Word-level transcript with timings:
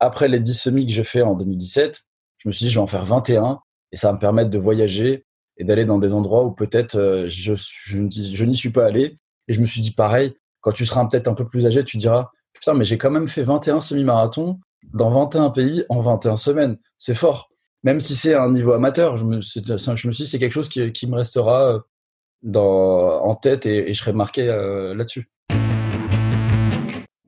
après 0.00 0.28
les 0.28 0.40
10 0.40 0.54
semis 0.54 0.86
que 0.86 0.92
j'ai 0.92 1.04
fait 1.04 1.22
en 1.22 1.34
2017, 1.34 2.00
je 2.38 2.48
me 2.48 2.52
suis 2.52 2.64
dit, 2.64 2.70
je 2.70 2.78
vais 2.78 2.82
en 2.82 2.86
faire 2.86 3.04
21 3.04 3.60
et 3.92 3.96
ça 3.96 4.08
va 4.08 4.14
me 4.14 4.18
permettre 4.18 4.50
de 4.50 4.58
voyager 4.58 5.24
et 5.56 5.64
d'aller 5.64 5.84
dans 5.84 5.98
des 5.98 6.14
endroits 6.14 6.44
où 6.44 6.52
peut-être 6.52 6.96
euh, 6.96 7.26
je, 7.28 7.54
je, 7.54 8.06
je 8.10 8.44
n'y 8.44 8.56
suis 8.56 8.70
pas 8.70 8.86
allé. 8.86 9.18
Et 9.46 9.52
je 9.52 9.60
me 9.60 9.66
suis 9.66 9.80
dit, 9.80 9.90
pareil, 9.90 10.34
quand 10.60 10.72
tu 10.72 10.86
seras 10.86 11.06
peut-être 11.06 11.28
un 11.28 11.34
peu 11.34 11.46
plus 11.46 11.66
âgé, 11.66 11.84
tu 11.84 11.98
diras, 11.98 12.30
putain, 12.52 12.74
mais 12.74 12.84
j'ai 12.84 12.98
quand 12.98 13.10
même 13.10 13.28
fait 13.28 13.42
21 13.42 13.80
semi-marathons 13.80 14.58
dans 14.92 15.10
21 15.10 15.50
pays 15.50 15.84
en 15.88 16.00
21 16.00 16.36
semaines. 16.36 16.78
C'est 16.96 17.14
fort. 17.14 17.50
Même 17.82 18.00
si 18.00 18.14
c'est 18.14 18.34
un 18.34 18.50
niveau 18.50 18.72
amateur, 18.72 19.16
je 19.16 19.24
me, 19.24 19.40
je 19.40 20.06
me 20.06 20.12
suis 20.12 20.24
dit, 20.24 20.26
c'est 20.26 20.38
quelque 20.38 20.52
chose 20.52 20.68
qui, 20.68 20.92
qui 20.92 21.06
me 21.06 21.16
restera 21.16 21.74
euh, 21.74 21.78
dans, 22.42 23.22
en 23.22 23.34
tête 23.34 23.66
et, 23.66 23.92
je 23.92 23.98
serai 23.98 24.12
marqué 24.12 24.48
euh, 24.48 24.94
là-dessus. 24.94 25.30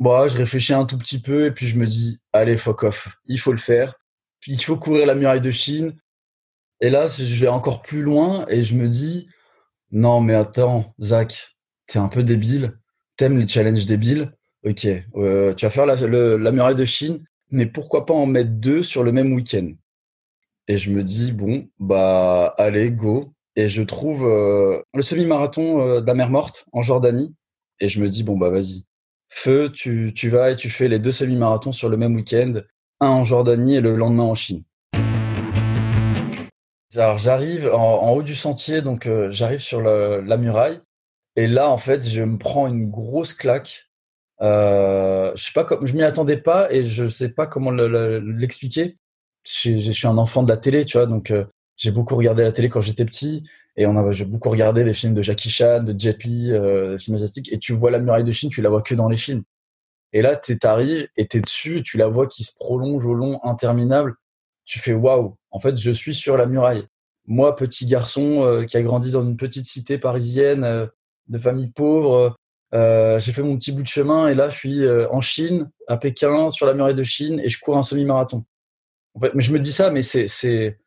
Bon, 0.03 0.27
je 0.27 0.37
réfléchis 0.37 0.75
un 0.75 0.85
tout 0.85 0.99
petit 0.99 1.21
peu 1.21 1.47
et 1.47 1.53
puis 1.53 1.69
je 1.69 1.77
me 1.77 1.87
dis, 1.87 2.19
allez, 2.33 2.57
fuck 2.57 2.83
off, 2.83 3.17
il 3.27 3.39
faut 3.39 3.53
le 3.53 3.59
faire. 3.59 3.95
Il 4.49 4.61
faut 4.61 4.77
courir 4.77 5.07
la 5.07 5.15
muraille 5.15 5.41
de 5.41 5.53
Chine. 5.53 5.97
Et 6.81 6.91
là, 6.91 7.07
je 7.07 7.41
vais 7.41 7.47
encore 7.47 7.83
plus 7.83 8.03
loin 8.03 8.45
et 8.49 8.63
je 8.63 8.75
me 8.75 8.89
dis, 8.89 9.29
non, 9.93 10.21
mais 10.21 10.35
attends, 10.35 10.93
Zach, 11.01 11.57
t'es 11.87 12.01
un 12.01 12.09
peu 12.09 12.25
débile. 12.25 12.81
T'aimes 13.17 13.39
les 13.39 13.47
challenges 13.47 13.87
débiles? 13.87 14.33
Ok, 14.65 14.89
euh, 15.15 15.55
tu 15.55 15.67
vas 15.67 15.71
faire 15.71 15.87
la, 15.87 15.95
muraille 16.51 16.75
de 16.75 16.85
Chine, 16.85 17.25
mais 17.53 17.67
pourquoi 17.67 18.05
pas 18.05 18.15
en 18.15 18.27
mettre 18.27 18.51
deux 18.51 18.83
sur 18.83 19.05
le 19.05 19.13
même 19.13 19.33
week-end? 19.33 19.71
Et 20.67 20.79
je 20.79 20.91
me 20.91 21.05
dis, 21.05 21.31
bon, 21.31 21.69
bah, 21.79 22.57
allez, 22.59 22.91
go 22.91 23.33
et 23.55 23.69
je 23.69 23.83
trouve 23.83 24.27
euh, 24.27 24.83
le 24.95 25.03
semi-marathon 25.03 25.81
euh, 25.81 26.01
de 26.01 26.13
morte 26.25 26.67
en 26.73 26.83
Jordanie 26.83 27.33
et 27.79 27.87
je 27.87 28.01
me 28.01 28.09
dis 28.09 28.25
bon 28.25 28.37
bah 28.37 28.51
vas-y 28.51 28.85
feu 29.33 29.71
tu, 29.73 30.13
tu 30.15 30.29
vas 30.29 30.51
et 30.51 30.57
tu 30.57 30.69
fais 30.69 30.89
les 30.89 30.99
deux 30.99 31.11
semi-marathons 31.11 31.73
sur 31.73 31.89
le 31.89 31.97
même 31.97 32.15
week-end 32.15 32.61
un 33.01 33.09
en 33.09 33.25
Jordanie 33.25 33.77
et 33.77 33.81
le 33.81 33.97
lendemain 33.97 34.25
en 34.25 34.35
Chine. 34.35 34.63
Alors 36.95 37.17
j'arrive 37.17 37.71
en, 37.73 38.11
haut 38.13 38.23
du 38.23 38.35
sentier 38.35 38.83
donc 38.83 39.07
euh, 39.07 39.33
j'arrive 39.33 39.59
sur 39.59 39.81
la 39.81 40.37
muraille 40.37 40.81
et 41.37 41.47
là 41.47 41.71
en 41.71 41.79
fait 41.79 42.07
je 42.07 42.23
me 42.23 42.37
prends 42.37 42.67
une 42.67 42.91
grosse 42.91 43.33
claque. 43.33 43.89
Euh, 44.43 45.33
je 45.35 45.45
sais 45.45 45.53
pas 45.55 45.65
comme 45.65 45.87
je 45.87 45.95
m'y 45.95 46.03
attendais 46.03 46.37
pas 46.37 46.71
et 46.71 46.83
je 46.83 47.07
sais 47.09 47.31
pas 47.31 47.47
comment 47.47 47.71
l'expliquer. 47.71 48.99
Je, 49.45 49.79
je, 49.79 49.93
suis 49.93 50.07
un 50.07 50.19
enfant 50.19 50.43
de 50.43 50.51
la 50.51 50.59
télé 50.59 50.85
tu 50.85 50.99
vois 50.99 51.07
donc 51.07 51.33
j'ai 51.77 51.91
beaucoup 51.91 52.15
regardé 52.15 52.45
la 52.45 52.53
télé 52.53 52.69
quand 52.69 52.83
j'étais 52.83 53.07
petit 53.07 53.43
et 53.77 53.87
on 53.87 53.97
a 53.97 54.11
j'ai 54.11 54.25
beaucoup 54.25 54.51
regardé 54.51 54.85
des 54.85 54.95
films 54.95 55.15
de 55.15 55.23
Jackie 55.23 55.51
Chan, 55.51 55.83
de 55.83 55.99
Jet 55.99 56.25
Li, 56.25 56.53
euh, 56.53 56.93
des 56.93 56.99
films 56.99 57.17
asiatiques 57.17 57.53
et 57.53 57.59
tu 57.59 57.73
vois 57.73 57.91
la 57.91 57.99
muraille 57.99 58.25
de 58.25 58.31
Chine, 58.31 58.51
tu 58.51 58.63
la 58.63 58.69
vois 58.69 58.83
que 58.83 58.95
dans 58.95 59.09
les 59.09 59.17
films. 59.17 59.45
Et 60.13 60.21
là, 60.21 60.37
t'arrives 60.37 61.09
et 61.17 61.27
t'es 61.27 61.41
dessus, 61.41 61.83
tu 61.83 61.97
la 61.97 62.07
vois 62.07 62.27
qui 62.27 62.45
se 62.45 62.53
prolonge 62.55 63.05
au 63.07 63.15
long, 63.15 63.41
interminable. 63.45 64.15
Tu 64.65 64.79
fais 64.79 64.93
waouh, 64.93 65.37
en 65.51 65.59
fait, 65.59 65.77
je 65.79 65.91
suis 65.91 66.15
sur 66.15 66.37
la 66.37 66.47
muraille. 66.47 66.87
Moi, 67.27 67.57
petit 67.57 67.87
garçon 67.87 68.45
euh, 68.45 68.65
qui 68.65 68.77
a 68.77 68.83
grandi 68.83 69.13
dans 69.13 69.23
une 69.23 69.37
petite 69.37 69.67
cité 69.67 69.97
parisienne 69.99 70.65
euh, 70.65 70.87
de 71.29 71.39
famille 71.39 71.69
pauvre, 71.69 72.37
euh, 72.75 73.19
j'ai 73.21 73.33
fait 73.33 73.43
mon 73.43 73.57
petit 73.57 73.73
bout 73.73 73.83
de 73.83 73.89
chemin 73.89 74.29
et 74.29 74.35
là, 74.35 74.49
je 74.49 74.57
suis 74.57 74.89
en 75.11 75.21
Chine, 75.21 75.71
à 75.89 75.97
Pékin, 75.97 76.51
sur 76.51 76.67
la 76.67 76.75
muraille 76.75 76.95
de 76.95 77.03
Chine 77.03 77.41
et 77.41 77.49
je 77.49 77.59
cours 77.61 77.77
un 77.79 77.83
semi-marathon. 77.83 78.45
En 79.15 79.21
fait, 79.21 79.35
mais 79.35 79.43
je 79.43 79.53
me 79.53 79.61
dis 79.61 79.73
ça, 79.73 79.91
mais 79.91 80.03
c'est 80.03 80.27
c'est 80.27 80.79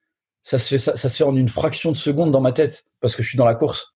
ça 0.45 0.59
se 0.59 1.07
fait 1.07 1.23
en 1.23 1.35
une 1.35 1.49
fraction 1.49 1.91
de 1.91 1.97
seconde 1.97 2.29
dans 2.29 2.39
ma 2.39 2.51
tête 2.51 2.85
parce 3.01 3.15
que 3.15 3.23
je 3.23 3.29
suis 3.29 3.37
dans 3.37 3.45
la 3.45 3.55
course. 3.55 3.95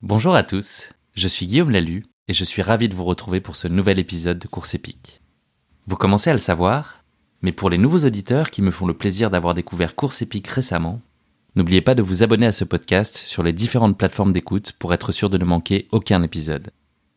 Bonjour 0.00 0.36
à 0.36 0.44
tous, 0.44 0.90
je 1.14 1.26
suis 1.26 1.46
Guillaume 1.46 1.70
Lalu 1.70 2.04
et 2.28 2.32
je 2.32 2.44
suis 2.44 2.62
ravi 2.62 2.88
de 2.88 2.94
vous 2.94 3.02
retrouver 3.02 3.40
pour 3.40 3.56
ce 3.56 3.66
nouvel 3.66 3.98
épisode 3.98 4.38
de 4.38 4.46
Course 4.46 4.74
épique. 4.74 5.20
Vous 5.88 5.96
commencez 5.96 6.30
à 6.30 6.32
le 6.32 6.38
savoir, 6.38 7.02
mais 7.40 7.50
pour 7.50 7.70
les 7.70 7.78
nouveaux 7.78 8.06
auditeurs 8.06 8.52
qui 8.52 8.62
me 8.62 8.70
font 8.70 8.86
le 8.86 8.94
plaisir 8.94 9.30
d'avoir 9.30 9.54
découvert 9.54 9.96
Course 9.96 10.22
épique 10.22 10.46
récemment, 10.46 11.00
n'oubliez 11.56 11.80
pas 11.80 11.96
de 11.96 12.02
vous 12.02 12.22
abonner 12.22 12.46
à 12.46 12.52
ce 12.52 12.62
podcast 12.62 13.16
sur 13.16 13.42
les 13.42 13.52
différentes 13.52 13.98
plateformes 13.98 14.32
d'écoute 14.32 14.74
pour 14.78 14.94
être 14.94 15.10
sûr 15.10 15.28
de 15.28 15.38
ne 15.38 15.44
manquer 15.44 15.88
aucun 15.90 16.22
épisode. 16.22 16.70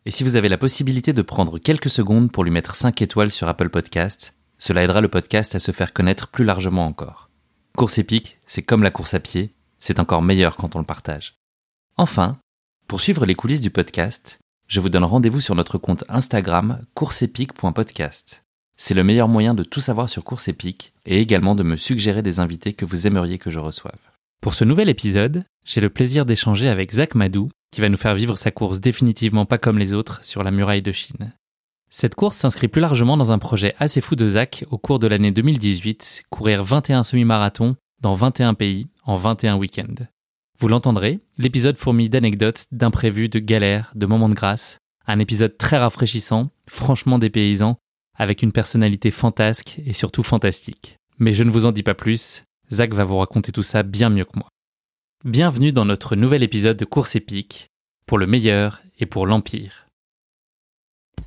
Et 0.07 0.11
si 0.11 0.23
vous 0.23 0.35
avez 0.35 0.49
la 0.49 0.57
possibilité 0.57 1.13
de 1.13 1.21
prendre 1.21 1.59
quelques 1.59 1.91
secondes 1.91 2.31
pour 2.31 2.43
lui 2.43 2.51
mettre 2.51 2.73
5 2.73 3.03
étoiles 3.03 3.31
sur 3.31 3.47
Apple 3.47 3.69
Podcast, 3.69 4.33
cela 4.57 4.83
aidera 4.83 5.01
le 5.01 5.09
podcast 5.09 5.53
à 5.53 5.59
se 5.59 5.71
faire 5.71 5.93
connaître 5.93 6.29
plus 6.29 6.43
largement 6.43 6.87
encore. 6.87 7.24
Course 7.75 7.97
épique, 7.97 8.39
c'est 8.47 8.61
comme 8.61 8.83
la 8.83 8.89
course 8.89 9.15
à 9.15 9.19
pied, 9.19 9.53
c'est 9.79 9.99
encore 9.99 10.21
meilleur 10.21 10.55
quand 10.55 10.77
on 10.77 10.79
le 10.79 10.85
partage. 10.85 11.35
Enfin, 11.97 12.37
pour 12.87 13.01
suivre 13.01 13.25
les 13.25 13.35
coulisses 13.35 13.59
du 13.59 13.69
podcast, 13.69 14.39
je 14.69 14.79
vous 14.79 14.87
donne 14.87 15.03
rendez-vous 15.03 15.41
sur 15.41 15.55
notre 15.55 15.77
compte 15.77 16.05
Instagram 16.07 16.79
courseepique.podcast. 16.93 18.45
C'est 18.77 18.93
le 18.93 19.03
meilleur 19.03 19.27
moyen 19.27 19.53
de 19.53 19.63
tout 19.63 19.81
savoir 19.81 20.09
sur 20.09 20.23
Course 20.23 20.47
épique 20.47 20.93
et 21.05 21.19
également 21.19 21.53
de 21.53 21.63
me 21.63 21.75
suggérer 21.75 22.21
des 22.21 22.39
invités 22.39 22.71
que 22.71 22.85
vous 22.85 23.07
aimeriez 23.07 23.37
que 23.37 23.51
je 23.51 23.59
reçoive. 23.59 23.99
Pour 24.41 24.53
ce 24.53 24.63
nouvel 24.63 24.87
épisode, 24.87 25.43
j'ai 25.65 25.81
le 25.81 25.89
plaisir 25.89 26.25
d'échanger 26.25 26.69
avec 26.69 26.93
Zach 26.93 27.13
Madou, 27.13 27.49
qui 27.71 27.81
va 27.81 27.89
nous 27.89 27.97
faire 27.97 28.15
vivre 28.15 28.37
sa 28.37 28.51
course 28.51 28.79
définitivement 28.79 29.45
pas 29.45 29.57
comme 29.57 29.79
les 29.79 29.93
autres 29.93 30.23
sur 30.23 30.43
la 30.43 30.51
muraille 30.51 30.81
de 30.81 30.93
Chine. 30.93 31.33
Cette 31.97 32.15
course 32.15 32.35
s'inscrit 32.35 32.67
plus 32.67 32.81
largement 32.81 33.15
dans 33.15 33.31
un 33.31 33.39
projet 33.39 33.73
assez 33.77 34.01
fou 34.01 34.17
de 34.17 34.27
Zach 34.27 34.65
au 34.69 34.77
cours 34.77 34.99
de 34.99 35.07
l'année 35.07 35.31
2018, 35.31 36.23
courir 36.29 36.61
21 36.61 37.03
semi-marathons 37.03 37.77
dans 38.01 38.15
21 38.15 38.53
pays 38.53 38.89
en 39.05 39.15
21 39.15 39.55
week-ends. 39.55 40.03
Vous 40.59 40.67
l'entendrez, 40.67 41.21
l'épisode 41.37 41.77
fourmille 41.77 42.09
d'anecdotes, 42.09 42.65
d'imprévus, 42.73 43.29
de 43.29 43.39
galères, 43.39 43.93
de 43.95 44.05
moments 44.05 44.27
de 44.27 44.33
grâce. 44.33 44.79
Un 45.07 45.19
épisode 45.19 45.57
très 45.57 45.77
rafraîchissant, 45.77 46.49
franchement 46.67 47.17
dépaysant, 47.17 47.77
avec 48.13 48.43
une 48.43 48.51
personnalité 48.51 49.09
fantasque 49.09 49.79
et 49.85 49.93
surtout 49.93 50.23
fantastique. 50.23 50.97
Mais 51.17 51.31
je 51.31 51.45
ne 51.45 51.49
vous 51.49 51.65
en 51.65 51.71
dis 51.71 51.81
pas 51.81 51.95
plus, 51.95 52.43
Zach 52.73 52.93
va 52.93 53.05
vous 53.05 53.19
raconter 53.19 53.53
tout 53.53 53.63
ça 53.63 53.83
bien 53.83 54.09
mieux 54.09 54.25
que 54.25 54.37
moi. 54.37 54.49
Bienvenue 55.23 55.71
dans 55.71 55.85
notre 55.85 56.17
nouvel 56.17 56.43
épisode 56.43 56.75
de 56.75 56.83
Course 56.83 57.15
épique, 57.15 57.69
pour 58.05 58.17
le 58.17 58.27
meilleur 58.27 58.81
et 58.99 59.05
pour 59.05 59.25
l'Empire. 59.25 59.84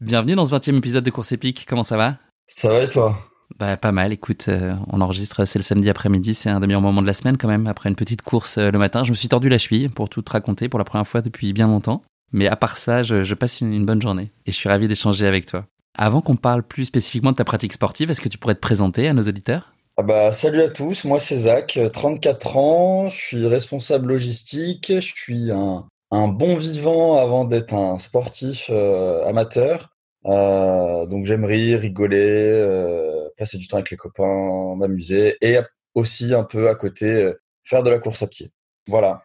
Bienvenue 0.00 0.36
dans 0.36 0.46
ce 0.46 0.54
20e 0.54 0.76
épisode 0.78 1.02
de 1.02 1.10
Course 1.10 1.32
épique, 1.32 1.66
comment 1.68 1.82
ça 1.82 1.96
va? 1.96 2.18
Ça 2.46 2.68
va 2.68 2.84
et 2.84 2.88
toi? 2.88 3.18
Bah, 3.58 3.76
pas 3.76 3.90
mal, 3.90 4.12
écoute, 4.12 4.44
euh, 4.46 4.76
on 4.92 5.00
enregistre, 5.00 5.44
c'est 5.44 5.58
le 5.58 5.64
samedi 5.64 5.90
après-midi, 5.90 6.34
c'est 6.34 6.48
un 6.48 6.60
des 6.60 6.68
meilleurs 6.68 6.82
moments 6.82 7.02
de 7.02 7.06
la 7.08 7.14
semaine 7.14 7.36
quand 7.36 7.48
même, 7.48 7.66
après 7.66 7.88
une 7.88 7.96
petite 7.96 8.22
course 8.22 8.58
euh, 8.58 8.70
le 8.70 8.78
matin. 8.78 9.02
Je 9.02 9.10
me 9.10 9.16
suis 9.16 9.26
tordu 9.26 9.48
la 9.48 9.58
cheville 9.58 9.88
pour 9.88 10.08
tout 10.08 10.22
te 10.22 10.30
raconter 10.30 10.68
pour 10.68 10.78
la 10.78 10.84
première 10.84 11.08
fois 11.08 11.20
depuis 11.20 11.52
bien 11.52 11.66
longtemps. 11.66 12.02
Mais 12.30 12.46
à 12.46 12.54
part 12.54 12.76
ça, 12.76 13.02
je, 13.02 13.34
passe 13.34 13.60
une, 13.60 13.84
bonne 13.84 14.00
journée 14.00 14.30
et 14.46 14.52
je 14.52 14.56
suis 14.56 14.68
ravi 14.68 14.86
d'échanger 14.86 15.26
avec 15.26 15.46
toi. 15.46 15.66
Avant 15.96 16.20
qu'on 16.20 16.36
parle 16.36 16.62
plus 16.62 16.84
spécifiquement 16.84 17.32
de 17.32 17.36
ta 17.36 17.44
pratique 17.44 17.72
sportive, 17.72 18.08
est-ce 18.12 18.20
que 18.20 18.28
tu 18.28 18.38
pourrais 18.38 18.54
te 18.54 18.60
présenter 18.60 19.08
à 19.08 19.14
nos 19.14 19.22
auditeurs? 19.22 19.72
Ah 19.96 20.04
bah, 20.04 20.30
Salut 20.30 20.62
à 20.62 20.68
tous, 20.68 21.06
moi 21.06 21.18
c'est 21.18 21.38
Zach, 21.38 21.76
34 21.92 22.56
ans, 22.56 23.08
je 23.08 23.16
suis 23.16 23.46
responsable 23.48 24.10
logistique, 24.10 24.92
je 24.94 25.00
suis 25.00 25.50
un, 25.50 25.86
un 26.10 26.28
bon 26.28 26.56
vivant 26.56 27.18
avant 27.18 27.44
d'être 27.44 27.74
un 27.74 27.98
sportif 27.98 28.70
euh, 28.70 29.26
amateur. 29.26 29.90
Euh, 30.26 31.06
donc 31.06 31.26
j'aime 31.26 31.44
rire, 31.44 31.80
rigoler, 31.80 32.18
euh, 32.18 33.28
passer 33.36 33.56
du 33.56 33.68
temps 33.68 33.76
avec 33.76 33.90
les 33.90 33.96
copains, 33.96 34.74
m'amuser 34.76 35.36
et 35.40 35.58
aussi 35.94 36.34
un 36.34 36.44
peu 36.44 36.68
à 36.68 36.74
côté 36.74 37.32
faire 37.64 37.82
de 37.82 37.90
la 37.90 37.98
course 37.98 38.22
à 38.22 38.26
pied. 38.26 38.50
Voilà. 38.86 39.22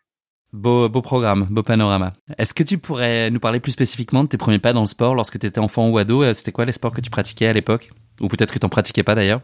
Beau, 0.52 0.88
beau 0.88 1.02
programme, 1.02 1.48
beau 1.50 1.64
panorama. 1.64 2.14
Est-ce 2.38 2.54
que 2.54 2.62
tu 2.62 2.78
pourrais 2.78 3.32
nous 3.32 3.40
parler 3.40 3.60
plus 3.60 3.72
spécifiquement 3.72 4.24
de 4.24 4.30
tes 4.30 4.38
premiers 4.38 4.60
pas 4.60 4.72
dans 4.72 4.82
le 4.82 4.88
sport 4.88 5.16
lorsque 5.16 5.40
tu 5.40 5.48
étais 5.48 5.60
enfant 5.60 5.90
ou 5.90 5.98
ado? 5.98 6.32
C'était 6.34 6.52
quoi 6.52 6.66
les 6.66 6.72
sports 6.72 6.92
que 6.92 7.02
tu 7.02 7.10
pratiquais 7.10 7.48
à 7.48 7.54
l'époque? 7.54 7.90
Ou 8.22 8.28
peut-être 8.28 8.54
que 8.54 8.60
tu 8.60 8.66
n'en 8.66 8.70
pratiquais 8.70 9.04
pas 9.04 9.16
d'ailleurs? 9.16 9.42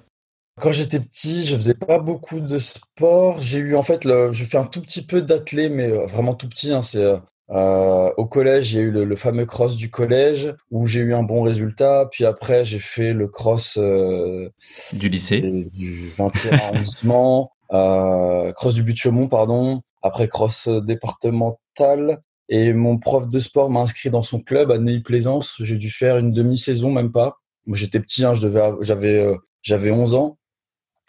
Quand 0.59 0.71
j'étais 0.71 0.99
petit, 0.99 1.45
je 1.45 1.55
faisais 1.55 1.73
pas 1.73 1.99
beaucoup 1.99 2.39
de 2.39 2.59
sport. 2.59 3.39
J'ai 3.39 3.59
eu 3.59 3.75
en 3.75 3.81
fait, 3.81 4.05
le, 4.05 4.31
je 4.33 4.43
fais 4.43 4.57
un 4.57 4.65
tout 4.65 4.81
petit 4.81 5.05
peu 5.05 5.21
d'athlé, 5.21 5.69
mais 5.69 5.87
vraiment 5.89 6.33
tout 6.33 6.49
petit. 6.49 6.71
Hein, 6.71 6.81
c'est 6.81 7.05
euh, 7.51 8.11
au 8.17 8.25
collège, 8.27 8.73
il 8.73 8.77
y 8.77 8.79
a 8.79 8.83
eu 8.83 8.91
le, 8.91 9.15
fameux 9.15 9.45
cross 9.45 9.75
du 9.75 9.89
collège 9.89 10.53
où 10.69 10.85
j'ai 10.85 10.99
eu 10.99 11.13
un 11.13 11.23
bon 11.23 11.41
résultat. 11.41 12.07
Puis 12.11 12.25
après, 12.25 12.63
j'ai 12.65 12.79
fait 12.79 13.13
le 13.13 13.27
cross 13.27 13.77
euh, 13.77 14.49
du 14.93 15.09
lycée, 15.09 15.41
du 15.73 16.09
20e 16.09 16.53
arrondissement, 16.61 17.51
euh, 17.71 18.51
cross 18.53 18.75
du 18.75 18.83
but 18.83 18.93
de 18.93 18.97
Chaumont, 18.97 19.27
pardon. 19.27 19.81
Après 20.01 20.27
cross 20.27 20.67
départemental. 20.67 22.21
Et 22.51 22.73
mon 22.73 22.97
prof 22.97 23.27
de 23.27 23.39
sport 23.39 23.69
m'a 23.69 23.81
inscrit 23.81 24.09
dans 24.09 24.23
son 24.23 24.39
club 24.39 24.71
à 24.71 24.79
Neuilly-Plaisance. 24.79 25.57
J'ai 25.59 25.77
dû 25.77 25.91
faire 25.91 26.17
une 26.17 26.31
demi-saison, 26.31 26.91
même 26.91 27.11
pas. 27.11 27.37
j'étais 27.67 27.99
petit, 27.99 28.25
hein, 28.25 28.33
je 28.33 28.41
devais, 28.41 28.71
j'avais, 28.81 29.35
j'avais 29.61 29.91
11 29.91 30.15
ans. 30.15 30.38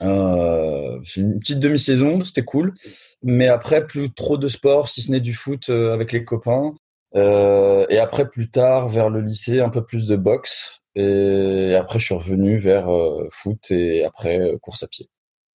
Euh, 0.02 0.98
c'est 1.04 1.20
une 1.20 1.38
petite 1.38 1.60
demi-saison, 1.60 2.20
c'était 2.20 2.44
cool. 2.44 2.72
Mais 3.22 3.48
après, 3.48 3.86
plus 3.86 4.12
trop 4.12 4.38
de 4.38 4.48
sport, 4.48 4.88
si 4.88 5.02
ce 5.02 5.10
n'est 5.10 5.20
du 5.20 5.34
foot 5.34 5.68
avec 5.68 6.12
les 6.12 6.24
copains. 6.24 6.74
Euh, 7.16 7.86
et 7.90 7.98
après, 7.98 8.28
plus 8.28 8.50
tard, 8.50 8.88
vers 8.88 9.10
le 9.10 9.20
lycée, 9.20 9.60
un 9.60 9.68
peu 9.68 9.84
plus 9.84 10.06
de 10.06 10.16
boxe. 10.16 10.80
Et 10.94 11.74
après, 11.74 11.98
je 11.98 12.06
suis 12.06 12.14
revenu 12.14 12.56
vers 12.56 12.88
foot 13.30 13.70
et 13.70 14.04
après 14.04 14.56
course 14.60 14.82
à 14.82 14.88
pied. 14.88 15.08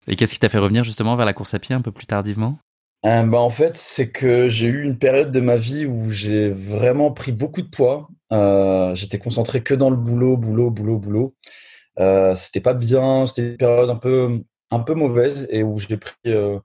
Et 0.07 0.15
qu'est-ce 0.15 0.33
qui 0.33 0.39
t'a 0.39 0.49
fait 0.49 0.57
revenir 0.57 0.83
justement 0.83 1.15
vers 1.15 1.25
la 1.25 1.33
course 1.33 1.53
à 1.53 1.59
pied 1.59 1.75
un 1.75 1.81
peu 1.81 1.91
plus 1.91 2.05
tardivement? 2.05 2.59
Euh, 3.05 3.23
bah, 3.23 3.39
En 3.39 3.49
fait, 3.49 3.77
c'est 3.77 4.09
que 4.09 4.47
j'ai 4.49 4.67
eu 4.67 4.83
une 4.83 4.97
période 4.97 5.31
de 5.31 5.39
ma 5.39 5.57
vie 5.57 5.85
où 5.85 6.11
j'ai 6.11 6.49
vraiment 6.49 7.11
pris 7.11 7.31
beaucoup 7.31 7.61
de 7.61 7.69
poids. 7.69 8.07
Euh, 8.31 8.95
j'étais 8.95 9.19
concentré 9.19 9.61
que 9.61 9.73
dans 9.73 9.89
le 9.89 9.97
boulot, 9.97 10.37
boulot, 10.37 10.71
boulot, 10.71 10.99
boulot. 10.99 11.35
Euh, 11.99 12.35
c'était 12.35 12.61
pas 12.61 12.73
bien, 12.73 13.25
c'était 13.25 13.49
une 13.51 13.57
période 13.57 13.89
un 13.89 13.95
peu, 13.95 14.41
un 14.71 14.79
peu 14.79 14.93
mauvaise 14.93 15.47
et 15.49 15.63
où 15.63 15.77
j'ai 15.77 15.97
pris, 15.97 16.13
euh, 16.27 16.59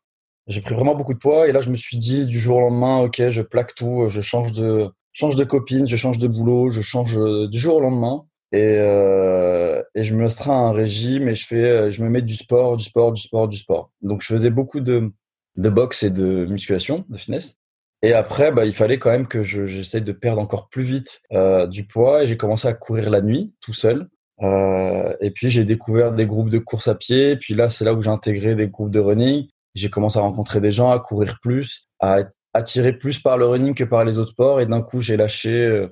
j'ai 0.47 0.61
pris 0.61 0.75
vraiment 0.75 0.95
beaucoup 0.95 1.15
de 1.15 1.19
poids. 1.19 1.49
Et 1.49 1.53
là, 1.53 1.61
je 1.61 1.71
me 1.71 1.77
suis 1.77 1.99
dit 1.99 2.27
du 2.27 2.39
jour 2.39 2.59
au 2.59 2.61
lendemain, 2.61 2.99
ok, 3.01 3.29
je 3.29 3.43
plaque 3.43 3.75
tout, 3.75 4.09
je 4.09 4.21
change 4.21 4.53
de, 4.53 4.91
change 5.13 5.37
de 5.37 5.45
copine, 5.45 5.87
je 5.87 5.97
change 5.97 6.19
de 6.19 6.29
boulot, 6.29 6.71
je 6.71 6.81
change 6.81 7.19
du 7.49 7.59
jour 7.59 7.77
au 7.77 7.81
lendemain. 7.81 8.25
Et, 8.51 8.77
euh, 8.79 9.83
et 9.95 10.03
je 10.05 10.15
me 10.15 10.23
restreins 10.23 10.55
à 10.55 10.69
un 10.71 10.73
régime 10.73 11.29
et 11.29 11.35
je 11.35 11.47
fais, 11.47 11.93
je 11.93 12.03
me 12.03 12.09
mets 12.09 12.23
du 12.23 12.35
sport, 12.35 12.79
du 12.79 12.85
sport, 12.85 13.13
du 13.13 13.21
sport, 13.21 13.47
du 13.47 13.59
sport. 13.59 13.93
Donc 14.01 14.23
je 14.23 14.27
faisais 14.27 14.49
beaucoup 14.49 14.81
de, 14.81 15.13
de 15.57 15.69
boxe 15.69 16.03
et 16.03 16.11
de 16.11 16.47
musculation, 16.47 17.05
de 17.11 17.19
fitness. 17.19 17.59
Et 18.03 18.13
après, 18.13 18.53
bah, 18.53 18.65
il 18.65 18.73
fallait 18.73 18.99
quand 18.99 19.11
même 19.11 19.27
que 19.27 19.43
j'essaye 19.43 20.03
de 20.03 20.13
perdre 20.13 20.41
encore 20.41 20.69
plus 20.69 20.85
vite 20.85 21.21
euh, 21.33 21.67
du 21.67 21.85
poids. 21.85 22.23
Et 22.23 22.27
j'ai 22.29 22.37
commencé 22.37 22.69
à 22.69 22.73
courir 22.75 23.11
la 23.11 23.21
nuit, 23.21 23.55
tout 23.61 23.75
seul. 23.75 24.09
Euh, 24.43 25.15
et 25.21 25.31
puis 25.31 25.51
j'ai 25.51 25.65
découvert 25.65 26.13
des 26.13 26.27
groupes 26.27 26.51
de 26.51 26.59
course 26.59 26.89
à 26.89 26.95
pied. 26.95 27.37
Puis 27.37 27.55
là, 27.55 27.69
c'est 27.69 27.85
là 27.85 27.93
où 27.93 28.03
j'ai 28.03 28.11
intégré 28.11 28.55
des 28.55 28.69
groupes 28.69 28.91
de 28.91 29.01
running. 29.01 29.49
J'ai 29.75 29.91
commencé 29.91 30.19
à 30.19 30.23
rencontrer 30.23 30.61
des 30.61 30.73
gens, 30.73 30.91
à 30.91 30.99
courir 30.99 31.39
plus, 31.43 31.89
à 32.01 32.21
être 32.21 32.31
attiré 32.55 32.93
plus 32.93 33.19
par 33.19 33.37
le 33.39 33.47
running 33.47 33.75
que 33.75 33.85
par 33.85 34.05
les 34.05 34.19
autres 34.19 34.31
sports. 34.31 34.61
Et 34.61 34.67
d'un 34.67 34.83
coup, 34.83 35.01
j'ai 35.01 35.17
lâché, 35.17 35.53
euh, 35.53 35.89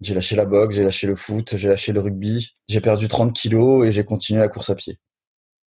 j'ai 0.00 0.14
lâché 0.14 0.36
la 0.36 0.44
boxe, 0.44 0.76
j'ai 0.76 0.84
lâché 0.84 1.06
le 1.06 1.14
foot, 1.14 1.56
j'ai 1.56 1.68
lâché 1.68 1.92
le 1.92 2.00
rugby. 2.00 2.54
J'ai 2.68 2.80
perdu 2.80 3.08
30 3.08 3.32
kilos 3.32 3.86
et 3.86 3.92
j'ai 3.92 4.04
continué 4.04 4.40
la 4.40 4.48
course 4.48 4.70
à 4.70 4.74
pied. 4.74 4.98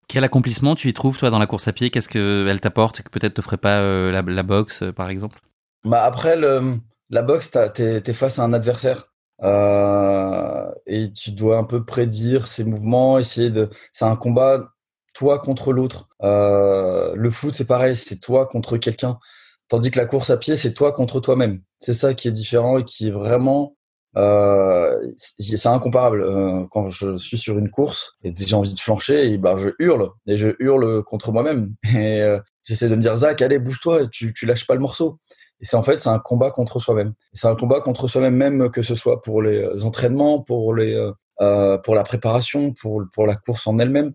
Quel 0.08 0.24
accomplissement 0.24 0.76
tu 0.76 0.90
y 0.90 0.94
trouves, 0.94 1.18
toi, 1.18 1.30
dans 1.30 1.40
la 1.40 1.48
course 1.48 1.68
à 1.68 1.74
pied? 1.74 1.90
Qu'est-ce 1.90 2.10
qu'elle 2.10 2.60
t'apporte? 2.60 3.02
Que 3.02 3.10
peut-être 3.10 3.36
te 3.36 3.42
ferait 3.42 3.58
pas 3.58 3.80
euh, 3.80 4.12
la, 4.12 4.44
boxe, 4.44 4.84
par 4.94 5.10
exemple? 5.10 5.40
Bah 5.86 6.04
Après, 6.04 6.36
le, 6.36 6.78
la 7.10 7.22
boxe, 7.22 7.52
tu 7.76 7.82
es, 7.82 8.14
face 8.14 8.40
à 8.40 8.44
un 8.44 8.52
adversaire. 8.52 9.11
Euh, 9.44 10.72
et 10.86 11.12
tu 11.12 11.32
dois 11.32 11.58
un 11.58 11.64
peu 11.64 11.84
prédire 11.84 12.48
ses 12.48 12.64
mouvements, 12.64 13.20
essayer 13.20 13.50
de. 13.50 13.70
C'est 13.92 14.06
un 14.06 14.16
combat 14.16 14.70
toi 15.14 15.40
contre 15.40 15.74
l'autre. 15.74 16.10
le 16.22 17.30
foot, 17.30 17.54
c'est 17.54 17.66
pareil, 17.66 17.96
c'est 17.96 18.20
toi 18.20 18.48
contre 18.48 18.78
quelqu'un. 18.78 19.20
Tandis 19.68 19.92
que 19.92 20.00
la 20.00 20.06
course 20.06 20.30
à 20.30 20.38
pied, 20.38 20.56
c'est 20.58 20.74
toi 20.74 20.92
contre 20.92 21.20
toi-même. 21.20 21.62
C'est 21.80 21.94
ça 21.94 22.14
qui 22.14 22.28
est 22.28 22.32
différent 22.32 22.78
et 22.78 22.86
qui 22.86 23.08
est 23.08 23.12
vraiment 23.12 23.76
euh, 24.18 25.00
c'est 25.16 25.68
incomparable. 25.68 26.22
Euh, 26.24 26.66
quand 26.72 26.90
je 26.90 27.18
suis 27.18 27.38
sur 27.38 27.58
une 27.58 27.70
course 27.70 28.18
et 28.24 28.34
j'ai 28.36 28.56
envie 28.56 28.74
de 28.74 28.80
flancher, 28.80 29.32
et 29.32 29.38
bah, 29.38 29.56
je 29.58 29.70
hurle 29.80 30.12
et 30.28 30.38
je 30.38 30.56
hurle 30.60 31.04
contre 31.04 31.32
moi-même. 31.32 31.74
Et 31.96 32.22
euh, 32.22 32.40
j'essaie 32.64 32.90
de 32.90 32.96
me 32.96 33.02
dire 33.02 33.16
Zach, 33.16 33.42
allez, 33.42 33.60
bouge-toi, 33.60 34.08
tu, 34.08 34.34
tu 34.34 34.46
lâches 34.46 34.68
pas 34.68 34.76
le 34.76 34.82
morceau. 34.82 35.20
Et 35.62 35.66
c'est 35.66 35.78
en 35.78 35.82
fait 35.82 36.00
c'est 36.00 36.10
un 36.10 36.20
combat 36.20 36.52
contre 36.52 36.80
soi-même. 36.80 37.14
C'est 37.34 37.48
un 37.48 37.56
combat 37.56 37.80
contre 37.80 38.08
soi-même, 38.08 38.36
même 38.36 38.70
que 38.70 38.82
ce 38.82 38.96
soit 38.96 39.22
pour 39.22 39.42
les 39.42 39.86
entraînements, 39.86 40.42
pour 40.42 40.74
les 40.74 40.94
euh, 41.42 41.78
pour 41.80 41.96
la 41.96 42.04
préparation, 42.04 42.74
pour 42.74 43.04
pour 43.14 43.26
la 43.26 43.36
course 43.36 43.68
en 43.68 43.78
elle-même. 43.80 44.14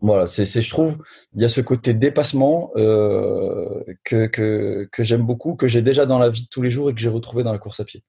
Voilà, 0.00 0.26
c'est 0.26 0.44
je 0.44 0.70
trouve 0.70 0.98
il 1.34 1.42
y 1.42 1.44
a 1.44 1.48
ce 1.48 1.60
côté 1.60 1.94
dépassement 1.94 2.70
euh, 2.76 3.84
que 4.04 4.26
que 4.26 4.88
que 4.90 5.02
j'aime 5.04 5.22
beaucoup, 5.22 5.54
que 5.54 5.68
j'ai 5.68 5.82
déjà 5.82 6.06
dans 6.06 6.18
la 6.18 6.28
vie 6.28 6.42
de 6.42 6.48
tous 6.48 6.62
les 6.62 6.70
jours 6.70 6.90
et 6.90 6.94
que 6.94 7.00
j'ai 7.00 7.08
retrouvé 7.08 7.42
dans 7.42 7.52
la 7.52 7.58
course 7.58 7.80
à 7.80 7.84
pied. 7.84 8.02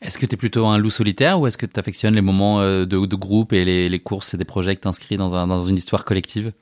Est-ce 0.00 0.18
que 0.18 0.24
tu 0.24 0.34
es 0.34 0.36
plutôt 0.36 0.64
un 0.66 0.78
loup 0.78 0.90
solitaire 0.90 1.40
ou 1.40 1.46
est-ce 1.46 1.58
que 1.58 1.66
tu 1.66 1.78
affectionnes 1.78 2.14
les 2.14 2.22
moments 2.22 2.60
euh, 2.62 2.86
de, 2.86 3.04
de 3.04 3.16
groupe 3.16 3.52
et 3.52 3.64
les, 3.64 3.88
les, 3.88 4.00
courses 4.00 4.32
et 4.32 4.38
des 4.38 4.46
projets 4.46 4.74
que 4.76 4.88
tu 4.88 5.16
dans, 5.16 5.34
un, 5.34 5.46
dans 5.46 5.62
une 5.62 5.76
histoire 5.76 6.06
collective? 6.06 6.52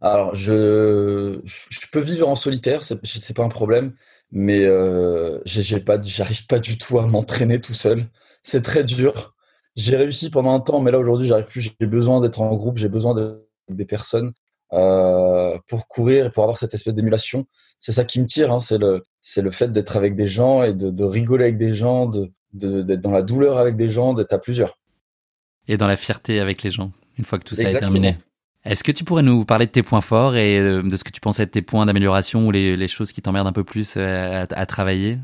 Alors, 0.00 0.34
je, 0.34 1.40
je 1.44 1.86
peux 1.92 2.00
vivre 2.00 2.26
en 2.26 2.34
solitaire, 2.34 2.82
c'est 2.82 3.36
pas 3.36 3.44
un 3.44 3.50
problème, 3.50 3.92
mais 4.32 4.64
euh, 4.64 5.40
j'arrive 5.44 5.84
pas, 5.84 5.98
pas 6.48 6.58
du 6.58 6.78
tout 6.78 6.98
à 6.98 7.06
m'entraîner 7.06 7.60
tout 7.60 7.74
seul. 7.74 8.06
C'est 8.42 8.62
très 8.62 8.84
dur. 8.84 9.34
J'ai 9.76 9.96
réussi 9.96 10.30
pendant 10.30 10.54
un 10.54 10.60
temps, 10.60 10.80
mais 10.80 10.90
là 10.90 10.98
aujourd'hui, 10.98 11.26
j'arrive 11.26 11.46
plus. 11.46 11.60
J'ai 11.80 11.86
besoin 11.86 12.20
d'être 12.20 12.40
en 12.40 12.54
groupe, 12.54 12.78
j'ai 12.78 12.88
besoin 12.88 13.14
de 13.14 13.46
des 13.68 13.84
personnes 13.84 14.32
euh, 14.72 15.56
pour 15.68 15.86
courir 15.86 16.26
et 16.26 16.30
pour 16.30 16.42
avoir 16.42 16.58
cette 16.58 16.74
espèce 16.74 16.94
d'émulation. 16.94 17.46
C'est 17.78 17.92
ça 17.92 18.04
qui 18.04 18.20
me 18.20 18.26
tire, 18.26 18.52
hein, 18.52 18.60
c'est 18.60 18.78
le, 18.78 19.02
c'est 19.20 19.42
le 19.42 19.50
fait 19.50 19.72
d'être 19.72 19.96
avec 19.96 20.14
des 20.14 20.26
gens 20.26 20.62
et 20.62 20.74
de, 20.74 20.90
de 20.90 21.04
rigoler 21.04 21.44
avec 21.44 21.56
des 21.56 21.74
gens, 21.74 22.06
de, 22.06 22.30
d'être 22.52 23.00
dans 23.00 23.10
la 23.10 23.22
douleur 23.22 23.58
avec 23.58 23.76
des 23.76 23.90
gens, 23.90 24.12
d'être 24.12 24.32
à 24.32 24.38
plusieurs. 24.38 24.78
Et 25.68 25.76
dans 25.76 25.86
la 25.86 25.96
fierté 25.96 26.40
avec 26.40 26.62
les 26.62 26.70
gens, 26.70 26.90
une 27.16 27.24
fois 27.24 27.38
que 27.38 27.44
tout 27.44 27.54
ça 27.54 27.70
est 27.70 27.78
terminé. 27.78 28.16
Est-ce 28.64 28.84
que 28.84 28.92
tu 28.92 29.04
pourrais 29.04 29.22
nous 29.22 29.44
parler 29.44 29.66
de 29.66 29.70
tes 29.70 29.82
points 29.82 30.00
forts 30.00 30.36
et 30.36 30.58
euh, 30.58 30.82
de 30.82 30.96
ce 30.96 31.04
que 31.04 31.10
tu 31.10 31.20
pensais 31.20 31.44
être 31.44 31.52
tes 31.52 31.62
points 31.62 31.86
d'amélioration 31.86 32.46
ou 32.46 32.50
les, 32.50 32.88
choses 32.88 33.12
qui 33.12 33.22
t'emmerdent 33.22 33.48
un 33.48 33.52
peu 33.52 33.64
plus 33.64 33.94
euh, 33.96 34.44
à, 34.50 34.66
travailler? 34.66 35.18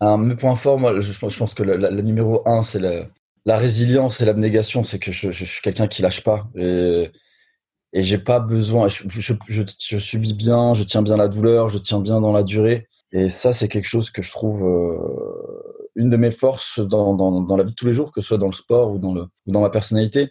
Mes 0.00 0.36
points 0.36 0.54
forts, 0.54 0.78
moi, 0.78 1.00
je, 1.00 1.36
pense 1.36 1.54
que 1.54 1.64
le, 1.64 2.02
numéro 2.02 2.46
un, 2.48 2.62
c'est 2.62 2.78
la, 2.78 3.58
résilience 3.58 4.20
et 4.20 4.24
l'abnégation. 4.24 4.84
C'est 4.84 5.00
que 5.00 5.10
je, 5.10 5.30
suis 5.30 5.60
quelqu'un 5.60 5.88
qui 5.88 6.02
lâche 6.02 6.22
pas. 6.22 6.48
Et 7.92 8.02
j'ai 8.02 8.18
pas 8.18 8.40
besoin. 8.40 8.88
Je, 8.88 9.98
subis 9.98 10.34
bien, 10.34 10.74
je 10.74 10.82
tiens 10.82 11.02
bien 11.02 11.16
la 11.16 11.28
douleur, 11.28 11.68
je 11.68 11.78
tiens 11.78 12.00
bien 12.00 12.20
dans 12.20 12.32
la 12.32 12.42
durée. 12.42 12.86
Et 13.12 13.28
ça, 13.28 13.52
c'est 13.52 13.68
quelque 13.68 13.88
chose 13.88 14.10
que 14.10 14.20
je 14.20 14.30
trouve 14.30 14.64
euh, 14.64 14.98
une 15.94 16.10
de 16.10 16.16
mes 16.18 16.30
forces 16.30 16.78
dans, 16.78 17.56
la 17.56 17.64
vie 17.64 17.70
de 17.70 17.74
tous 17.74 17.86
les 17.86 17.94
jours, 17.94 18.12
que 18.12 18.20
ce 18.20 18.28
soit 18.28 18.38
dans 18.38 18.46
le 18.46 18.52
sport 18.52 18.92
ou 18.92 18.98
dans 18.98 19.60
ma 19.60 19.70
personnalité. 19.70 20.30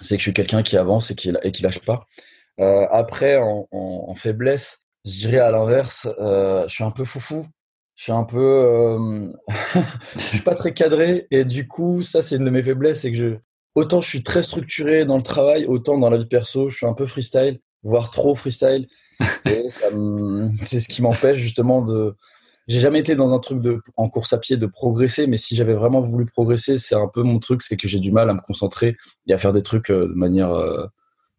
C'est 0.00 0.16
que 0.16 0.20
je 0.20 0.24
suis 0.24 0.34
quelqu'un 0.34 0.62
qui 0.62 0.76
avance 0.76 1.10
et 1.10 1.14
qui, 1.14 1.32
et 1.42 1.52
qui 1.52 1.62
lâche 1.62 1.80
pas. 1.80 2.06
Euh, 2.60 2.86
après, 2.90 3.36
en, 3.36 3.68
en, 3.70 4.04
en, 4.08 4.14
faiblesse, 4.14 4.78
je 5.04 5.12
dirais 5.12 5.38
à 5.38 5.50
l'inverse, 5.50 6.08
euh, 6.18 6.64
je 6.68 6.74
suis 6.74 6.84
un 6.84 6.90
peu 6.90 7.04
foufou. 7.04 7.46
Je 7.98 8.04
suis 8.04 8.12
un 8.12 8.22
peu, 8.22 8.38
euh, 8.38 9.32
je 10.14 10.20
suis 10.20 10.40
pas 10.40 10.54
très 10.54 10.72
cadré 10.72 11.26
et 11.32 11.44
du 11.44 11.66
coup, 11.66 12.00
ça 12.00 12.22
c'est 12.22 12.36
une 12.36 12.44
de 12.44 12.50
mes 12.50 12.62
faiblesses, 12.62 13.00
c'est 13.00 13.10
que 13.10 13.16
je, 13.16 13.36
autant 13.74 14.00
je 14.00 14.08
suis 14.08 14.22
très 14.22 14.44
structuré 14.44 15.04
dans 15.04 15.16
le 15.16 15.22
travail, 15.24 15.66
autant 15.66 15.98
dans 15.98 16.08
la 16.08 16.16
vie 16.16 16.26
perso, 16.26 16.70
je 16.70 16.76
suis 16.76 16.86
un 16.86 16.94
peu 16.94 17.06
freestyle, 17.06 17.58
voire 17.82 18.12
trop 18.12 18.36
freestyle. 18.36 18.86
Et 19.46 19.66
c'est 20.62 20.78
ce 20.78 20.88
qui 20.88 21.02
m'empêche 21.02 21.38
justement 21.38 21.82
de. 21.82 22.14
J'ai 22.68 22.80
jamais 22.80 23.00
été 23.00 23.16
dans 23.16 23.32
un 23.32 23.38
truc 23.38 23.62
de, 23.62 23.80
en 23.96 24.10
course 24.10 24.34
à 24.34 24.38
pied 24.38 24.58
de 24.58 24.66
progresser, 24.66 25.26
mais 25.26 25.38
si 25.38 25.56
j'avais 25.56 25.72
vraiment 25.72 26.02
voulu 26.02 26.26
progresser, 26.26 26.76
c'est 26.76 26.94
un 26.94 27.08
peu 27.08 27.22
mon 27.22 27.38
truc, 27.38 27.62
c'est 27.62 27.78
que 27.78 27.88
j'ai 27.88 27.98
du 27.98 28.12
mal 28.12 28.28
à 28.28 28.34
me 28.34 28.40
concentrer 28.40 28.98
et 29.26 29.32
à 29.32 29.38
faire 29.38 29.54
des 29.54 29.62
trucs 29.62 29.90
euh, 29.90 30.06
de 30.06 30.12
manière 30.12 30.52
euh, 30.52 30.86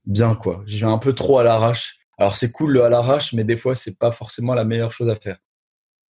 bien, 0.07 0.33
quoi. 0.33 0.63
Je 0.65 0.83
vais 0.83 0.91
un 0.91 0.98
peu 0.98 1.13
trop 1.13 1.38
à 1.38 1.43
l'arrache. 1.43 2.00
Alors 2.17 2.36
c'est 2.36 2.51
cool 2.51 2.71
le 2.71 2.83
à 2.83 2.89
l'arrache, 2.89 3.33
mais 3.33 3.43
des 3.43 3.55
fois 3.55 3.75
c'est 3.75 3.98
pas 3.98 4.12
forcément 4.12 4.55
la 4.55 4.65
meilleure 4.65 4.91
chose 4.91 5.07
à 5.07 5.15
faire. 5.15 5.38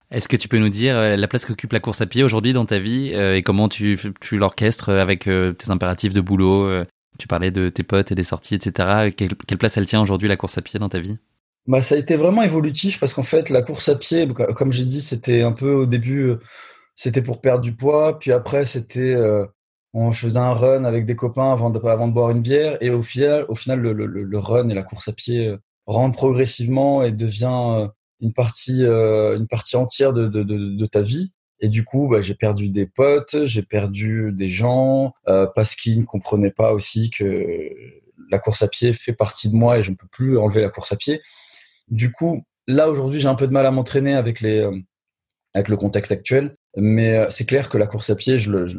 Est-ce 0.09 0.29
que 0.29 0.37
tu 0.37 0.47
peux 0.47 0.57
nous 0.57 0.69
dire 0.69 0.95
euh, 0.95 1.17
la 1.17 1.27
place 1.27 1.45
qu'occupe 1.45 1.73
la 1.73 1.81
course 1.81 1.99
à 1.99 2.05
pied 2.05 2.23
aujourd'hui 2.23 2.53
dans 2.53 2.65
ta 2.65 2.79
vie 2.79 3.09
et 3.13 3.43
comment 3.43 3.67
tu, 3.67 3.99
tu 4.21 4.37
l'orchestres 4.37 4.89
avec 4.89 5.25
tes 5.25 5.69
impératifs 5.69 6.13
de 6.13 6.21
boulot 6.21 6.83
Tu 7.19 7.27
parlais 7.27 7.51
de 7.51 7.67
tes 7.67 7.83
potes 7.83 8.11
et 8.13 8.15
des 8.15 8.23
sorties, 8.23 8.55
etc. 8.55 9.11
Quelle, 9.15 9.57
place 9.57 9.77
elle 9.77 9.85
tient 9.85 10.01
aujourd'hui 10.01 10.29
la 10.29 10.37
course 10.37 10.57
à 10.57 10.61
pied 10.61 10.79
dans 10.79 10.89
ta 10.89 10.99
vie? 10.99 11.19
Bah, 11.69 11.81
Ça 11.81 11.95
a 11.95 11.97
été 11.97 12.15
vraiment 12.15 12.41
évolutif 12.41 12.99
parce 12.99 13.13
qu'en 13.13 13.23
fait, 13.23 13.49
la 13.49 13.61
course 13.61 13.89
à 13.89 13.95
pied, 13.95 14.27
comme 14.55 14.71
j'ai 14.71 14.83
dit, 14.83 15.01
c'était 15.01 15.41
un 15.41 15.53
peu 15.53 15.71
au 15.73 15.85
début, 15.85 16.33
c'était 16.95 17.21
pour 17.21 17.41
perdre 17.41 17.61
du 17.61 17.75
poids. 17.75 18.19
Puis 18.19 18.31
après, 18.33 18.65
c'était. 18.65 19.15
on, 19.93 20.11
je 20.11 20.19
faisais 20.19 20.39
un 20.39 20.53
run 20.53 20.83
avec 20.83 21.05
des 21.05 21.15
copains 21.15 21.51
avant 21.51 21.69
de, 21.69 21.79
boire 21.79 22.31
une 22.31 22.41
bière. 22.41 22.77
Et 22.81 22.89
au 22.89 23.03
final, 23.03 23.45
au 23.47 23.55
final 23.55 23.79
le, 23.79 24.39
run 24.39 24.69
et 24.69 24.73
la 24.73 24.83
course 24.83 25.07
à 25.07 25.13
pied 25.13 25.55
rentrent 25.85 26.17
progressivement 26.17 27.03
et 27.03 27.11
devient 27.11 27.89
une 28.21 28.33
partie, 28.33 28.85
euh, 28.85 29.37
une 29.37 29.47
partie 29.47 29.75
entière 29.75 30.13
de, 30.13 30.27
de, 30.27 30.85
ta 30.85 31.01
vie. 31.01 31.31
Et 31.61 31.69
du 31.69 31.83
coup, 31.83 32.07
bah, 32.07 32.21
j'ai 32.21 32.35
perdu 32.35 32.69
des 32.69 32.85
potes, 32.85 33.45
j'ai 33.45 33.63
perdu 33.63 34.31
des 34.33 34.49
gens 34.49 35.13
euh, 35.27 35.45
parce 35.53 35.75
qu'ils 35.75 35.99
ne 35.99 36.05
comprenaient 36.05 36.51
pas 36.51 36.73
aussi 36.73 37.09
que 37.09 37.69
la 38.29 38.39
course 38.39 38.61
à 38.61 38.67
pied 38.67 38.93
fait 38.93 39.13
partie 39.13 39.49
de 39.49 39.55
moi 39.55 39.79
et 39.79 39.83
je 39.83 39.91
ne 39.91 39.95
peux 39.95 40.07
plus 40.07 40.37
enlever 40.37 40.61
la 40.61 40.69
course 40.69 40.91
à 40.91 40.95
pied. 40.95 41.21
Du 41.89 42.11
coup, 42.11 42.43
là 42.67 42.89
aujourd'hui, 42.89 43.19
j'ai 43.19 43.27
un 43.27 43.35
peu 43.35 43.47
de 43.47 43.53
mal 43.53 43.65
à 43.65 43.71
m'entraîner 43.71 44.13
avec 44.15 44.41
les 44.41 44.59
euh, 44.59 44.77
avec 45.53 45.69
le 45.69 45.77
contexte 45.77 46.11
actuel, 46.11 46.55
mais 46.77 47.15
euh, 47.17 47.27
c'est 47.29 47.45
clair 47.45 47.69
que 47.69 47.77
la 47.77 47.87
course 47.87 48.09
à 48.11 48.15
pied, 48.15 48.37
je, 48.37 48.51
le, 48.51 48.67
je, 48.67 48.77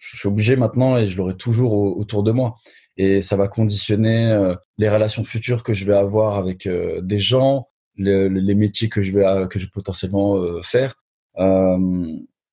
je 0.00 0.16
suis 0.16 0.28
obligé 0.28 0.56
maintenant 0.56 0.96
et 0.96 1.06
je 1.06 1.16
l'aurai 1.18 1.36
toujours 1.36 1.72
autour 1.74 2.22
de 2.22 2.32
moi. 2.32 2.56
Et 2.96 3.20
ça 3.20 3.36
va 3.36 3.48
conditionner 3.48 4.30
euh, 4.30 4.54
les 4.78 4.88
relations 4.88 5.22
futures 5.24 5.62
que 5.62 5.74
je 5.74 5.84
vais 5.84 5.96
avoir 5.96 6.36
avec 6.36 6.66
des 6.66 7.18
gens, 7.18 7.66
les 7.98 8.54
métiers 8.54 8.88
que 8.88 9.02
je 9.02 9.12
vais 9.12 9.48
que 9.48 9.58
je 9.58 9.66
vais 9.66 9.70
potentiellement 9.72 10.36
euh, 10.36 10.62
faire. 10.62 10.94
Euh, 11.38 12.06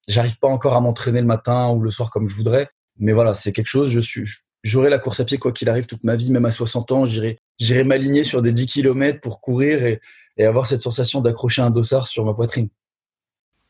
J'arrive 0.10 0.38
pas 0.39 0.50
encore 0.50 0.75
à 0.75 0.81
m'entraîner 0.81 1.22
le 1.22 1.27
matin 1.27 1.69
ou 1.69 1.81
le 1.81 1.89
soir 1.89 2.10
comme 2.10 2.27
je 2.27 2.36
voudrais, 2.36 2.67
mais 2.98 3.13
voilà, 3.13 3.33
c'est 3.33 3.53
quelque 3.53 3.67
chose. 3.67 3.89
Je 3.89 4.01
suis, 4.01 4.25
j'aurai 4.63 4.89
la 4.89 4.98
course 4.98 5.20
à 5.20 5.25
pied 5.25 5.38
quoi 5.38 5.51
qu'il 5.51 5.70
arrive 5.70 5.86
toute 5.86 6.03
ma 6.03 6.15
vie, 6.15 6.32
même 6.32 6.46
à 6.46 6.51
60 6.51 6.91
ans, 6.91 7.05
j'irai, 7.05 7.38
j'irai 7.60 7.84
m'aligner 7.84 8.24
sur 8.24 8.41
des 8.41 8.53
10 8.53 8.65
km 8.65 9.20
pour 9.20 9.41
courir 9.41 9.84
et, 9.84 10.00
et 10.38 10.46
avoir 10.46 10.65
cette 10.65 10.82
sensation 10.82 11.22
d'accrocher 11.22 11.62
un 11.62 11.70
dossard 11.70 12.08
sur 12.08 12.25
ma 12.25 12.34
poitrine. 12.34 12.70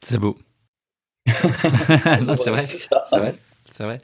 C'est 0.04 0.18
beau. 0.18 0.38
c'est 1.28 2.50
vrai, 2.50 2.66
c'est 2.66 3.18
vrai, 3.20 3.36
c'est 3.66 3.84
vrai. 3.84 4.02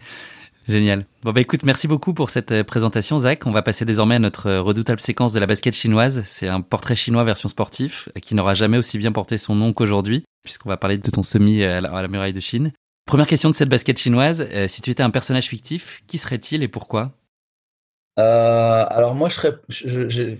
Génial. 0.69 1.07
Bon 1.23 1.31
bah 1.31 1.41
écoute, 1.41 1.63
merci 1.63 1.87
beaucoup 1.87 2.13
pour 2.13 2.29
cette 2.29 2.51
euh, 2.51 2.63
présentation 2.63 3.17
Zach. 3.17 3.47
On 3.47 3.51
va 3.51 3.63
passer 3.63 3.85
désormais 3.85 4.15
à 4.15 4.19
notre 4.19 4.45
euh, 4.45 4.61
redoutable 4.61 4.99
séquence 4.99 5.33
de 5.33 5.39
la 5.39 5.47
basket 5.47 5.73
chinoise. 5.73 6.21
C'est 6.27 6.47
un 6.47 6.61
portrait 6.61 6.95
chinois 6.95 7.23
version 7.23 7.49
sportif 7.49 8.07
qui 8.21 8.35
n'aura 8.35 8.53
jamais 8.53 8.77
aussi 8.77 8.99
bien 8.99 9.11
porté 9.11 9.39
son 9.39 9.55
nom 9.55 9.73
qu'aujourd'hui, 9.73 10.25
puisqu'on 10.43 10.69
va 10.69 10.77
parler 10.77 10.99
de 10.99 11.09
ton 11.09 11.23
semi 11.23 11.63
à 11.63 11.81
la, 11.81 12.07
muraille 12.07 12.33
de 12.33 12.39
Chine. 12.39 12.71
Première 13.09 13.25
question 13.25 13.49
de 13.49 13.55
cette 13.55 13.69
basket 13.69 13.97
chinoise, 13.97 14.47
euh, 14.53 14.67
si 14.67 14.83
tu 14.83 14.91
étais 14.91 15.01
un 15.01 15.09
personnage 15.09 15.47
fictif, 15.47 16.03
qui 16.05 16.19
serait-il 16.19 16.61
et 16.61 16.67
pourquoi? 16.67 17.11
Euh, 18.19 18.85
Alors 18.87 19.15
moi 19.15 19.29
je 19.29 19.33
serais, 19.33 19.53
je, 19.67 20.07
je, 20.07 20.35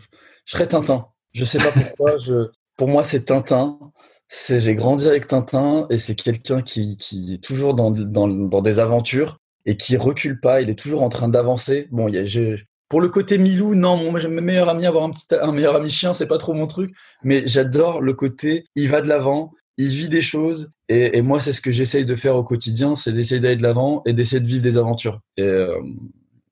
serais 0.45 0.67
Tintin. 0.67 1.07
Je 1.31 1.45
sais 1.45 1.57
pas 1.57 1.71
pourquoi. 1.71 2.19
je, 2.19 2.51
pour 2.77 2.87
moi 2.87 3.03
c'est 3.03 3.25
Tintin. 3.25 3.79
C'est, 4.27 4.59
j'ai 4.59 4.75
grandi 4.75 5.07
avec 5.07 5.25
Tintin 5.25 5.87
et 5.89 5.97
c'est 5.97 6.13
quelqu'un 6.13 6.61
qui, 6.61 6.95
qui 6.97 7.33
est 7.33 7.43
toujours 7.43 7.73
dans, 7.73 7.89
dans, 7.89 8.27
dans 8.27 8.61
des 8.61 8.77
aventures 8.77 9.39
et 9.65 9.75
qui 9.75 9.97
recule 9.97 10.39
pas. 10.39 10.61
Il 10.61 10.69
est 10.69 10.77
toujours 10.77 11.01
en 11.01 11.09
train 11.09 11.27
d'avancer. 11.27 11.87
Bon, 11.89 12.07
y 12.07 12.19
a, 12.19 12.55
pour 12.87 13.01
le 13.01 13.09
côté 13.09 13.39
Milou, 13.39 13.73
non, 13.73 14.11
moi 14.11 14.19
j'aime 14.19 14.33
mes 14.33 14.41
meilleurs 14.41 14.69
amis, 14.69 14.85
avoir 14.85 15.05
un 15.05 15.09
petit, 15.09 15.25
un 15.41 15.53
meilleur 15.53 15.75
ami 15.75 15.89
chien, 15.89 16.13
c'est 16.13 16.27
pas 16.27 16.37
trop 16.37 16.53
mon 16.53 16.67
truc. 16.67 16.91
Mais 17.23 17.47
j'adore 17.47 17.99
le 17.99 18.13
côté, 18.13 18.65
il 18.75 18.89
va 18.89 19.01
de 19.01 19.07
l'avant, 19.07 19.53
il 19.79 19.87
vit 19.87 20.09
des 20.09 20.21
choses. 20.21 20.69
Et, 20.89 21.17
et 21.17 21.21
moi, 21.21 21.39
c'est 21.39 21.53
ce 21.53 21.61
que 21.61 21.71
j'essaye 21.71 22.05
de 22.05 22.15
faire 22.15 22.35
au 22.35 22.43
quotidien, 22.43 22.95
c'est 22.95 23.13
d'essayer 23.13 23.39
d'aller 23.39 23.55
de 23.55 23.63
l'avant 23.63 24.03
et 24.05 24.13
d'essayer 24.13 24.41
de 24.41 24.47
vivre 24.47 24.61
des 24.61 24.77
aventures. 24.77 25.21
Et, 25.37 25.43
euh, 25.43 25.79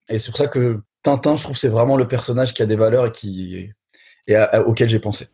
et 0.10 0.18
c'est 0.18 0.32
pour 0.32 0.38
ça 0.38 0.48
que 0.48 0.80
Tintin, 1.04 1.36
je 1.36 1.44
trouve, 1.44 1.58
c'est 1.58 1.68
vraiment 1.68 1.98
le 1.98 2.08
personnage 2.08 2.54
qui 2.54 2.62
a 2.62 2.66
des 2.66 2.78
valeurs 2.78 3.06
et 3.06 3.12
qui 3.12 3.70
et 4.28 4.38
auquel 4.66 4.90
j'ai 4.90 5.00
pensé. 5.00 5.28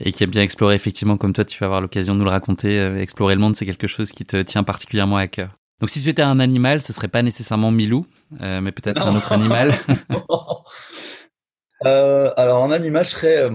Et 0.00 0.12
qui 0.12 0.24
a 0.24 0.26
bien 0.26 0.42
exploré, 0.42 0.74
effectivement, 0.74 1.16
comme 1.16 1.32
toi, 1.32 1.44
tu 1.44 1.58
vas 1.58 1.66
avoir 1.66 1.80
l'occasion 1.80 2.14
de 2.14 2.18
nous 2.18 2.24
le 2.24 2.30
raconter. 2.30 2.78
Euh, 2.80 3.00
explorer 3.00 3.34
le 3.34 3.40
monde, 3.40 3.56
c'est 3.56 3.64
quelque 3.64 3.86
chose 3.86 4.12
qui 4.12 4.26
te 4.26 4.40
tient 4.42 4.62
particulièrement 4.62 5.16
à 5.16 5.26
cœur. 5.26 5.58
Donc 5.80 5.90
si 5.90 6.02
tu 6.02 6.08
étais 6.08 6.22
un 6.22 6.40
animal, 6.40 6.80
ce 6.80 6.92
serait 6.92 7.08
pas 7.08 7.22
nécessairement 7.22 7.70
Milou, 7.70 8.06
euh, 8.40 8.60
mais 8.62 8.72
peut-être 8.72 9.06
un 9.06 9.14
autre 9.14 9.32
animal. 9.32 9.74
euh, 11.86 12.30
alors 12.36 12.62
en 12.62 12.70
animal, 12.70 13.04
je 13.04 13.10
serais. 13.10 13.50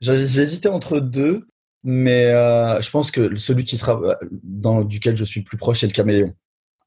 J'hésitais 0.00 0.68
entre 0.68 1.00
deux, 1.00 1.46
mais 1.82 2.26
euh, 2.26 2.80
je 2.80 2.90
pense 2.90 3.10
que 3.10 3.34
celui 3.36 3.64
qui 3.64 3.78
sera 3.78 4.00
euh, 4.00 4.14
dans 4.42 4.82
duquel 4.82 5.16
je 5.16 5.24
suis 5.24 5.40
le 5.40 5.44
plus 5.44 5.56
proche, 5.56 5.80
c'est 5.80 5.86
le 5.86 5.92
caméléon. 5.92 6.34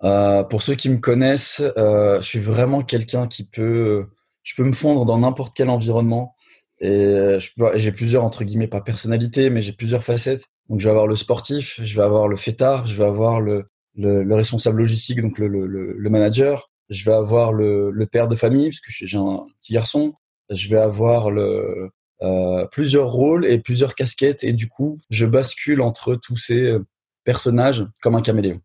Euh, 0.04 0.44
pour 0.44 0.62
ceux 0.62 0.76
qui 0.76 0.90
me 0.90 0.98
connaissent, 0.98 1.62
je 1.78 2.20
suis 2.22 2.40
vraiment 2.40 2.84
quelqu'un 2.84 3.28
qui 3.28 3.46
peut, 3.46 4.06
je 4.44 4.56
peux 4.56 4.64
me 4.64 4.74
fondre 4.74 5.06
dans 5.06 5.18
n'importe 5.20 5.54
quel 5.56 5.70
environnement. 5.70 6.36
Et 6.80 7.38
j'ai 7.76 7.92
plusieurs 7.94 8.26
entre 8.26 8.44
guillemets 8.44 8.68
pas 8.68 8.82
personnalités, 8.82 9.50
mais 9.50 9.62
j'ai 9.62 9.72
plusieurs 9.72 10.04
facettes. 10.04 10.48
Donc 10.70 10.82
je 10.82 10.86
vais 10.86 10.90
avoir 10.90 11.08
le 11.08 11.16
sportif, 11.16 11.80
je 11.82 11.96
vais 11.96 12.02
avoir 12.02 12.28
le 12.28 12.36
fêtard, 12.36 12.88
je 12.88 12.96
vais 12.96 13.06
avoir 13.06 13.40
le 13.40 13.66
le, 13.96 14.24
le, 14.24 14.36
responsable 14.36 14.80
logistique, 14.80 15.22
donc 15.22 15.38
le, 15.38 15.48
le, 15.48 15.68
le, 15.68 16.10
manager. 16.10 16.70
Je 16.90 17.06
vais 17.06 17.14
avoir 17.14 17.54
le, 17.54 17.92
le 17.92 18.06
père 18.06 18.28
de 18.28 18.36
famille, 18.36 18.70
parce 18.70 18.80
que 18.80 18.92
j'ai 18.92 19.18
un 19.18 19.46
petit 19.60 19.74
garçon. 19.74 20.14
Je 20.50 20.68
vais 20.70 20.80
avoir 20.80 21.32
le, 21.32 21.92
euh, 22.24 22.66
plusieurs 22.68 23.10
rôles 23.10 23.46
et 23.46 23.60
plusieurs 23.60 23.96
casquettes, 23.96 24.44
et 24.44 24.54
du 24.54 24.68
coup, 24.68 25.00
je 25.10 25.26
bascule 25.26 25.82
entre 25.82 26.16
tous 26.16 26.38
ces 26.38 26.78
personnages 27.24 27.86
comme 28.02 28.16
un 28.16 28.22
caméléon. 28.22 28.62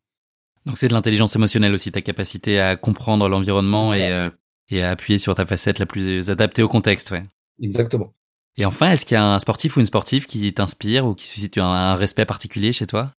Donc 0.67 0.77
c'est 0.77 0.89
de 0.89 0.93
l'intelligence 0.93 1.35
émotionnelle 1.35 1.73
aussi, 1.73 1.91
ta 1.91 2.03
capacité 2.03 2.61
à 2.61 2.77
comprendre 2.77 3.29
l'environnement 3.29 3.95
et, 3.95 4.13
euh, 4.13 4.29
et 4.69 4.83
à 4.83 4.91
appuyer 4.91 5.19
sur 5.19 5.35
ta 5.35 5.47
facette 5.47 5.79
la 5.79 5.87
plus 5.87 6.31
adaptée 6.31 6.63
au 6.63 6.69
contexte. 6.69 7.11
Ouais. 7.11 7.25
Exactement. 7.63 8.13
Et 8.57 8.65
enfin, 8.65 8.91
est-ce 8.91 9.07
qu'il 9.07 9.15
y 9.15 9.19
a 9.19 9.25
un 9.25 9.39
sportif 9.39 9.77
ou 9.77 9.81
une 9.81 9.87
sportive 9.87 10.27
qui 10.27 10.53
t'inspire 10.53 11.07
ou 11.07 11.15
qui 11.15 11.27
suscite 11.27 11.59
un 11.59 11.95
respect 11.95 12.27
particulier 12.27 12.73
chez 12.73 12.87
toi? 12.87 13.13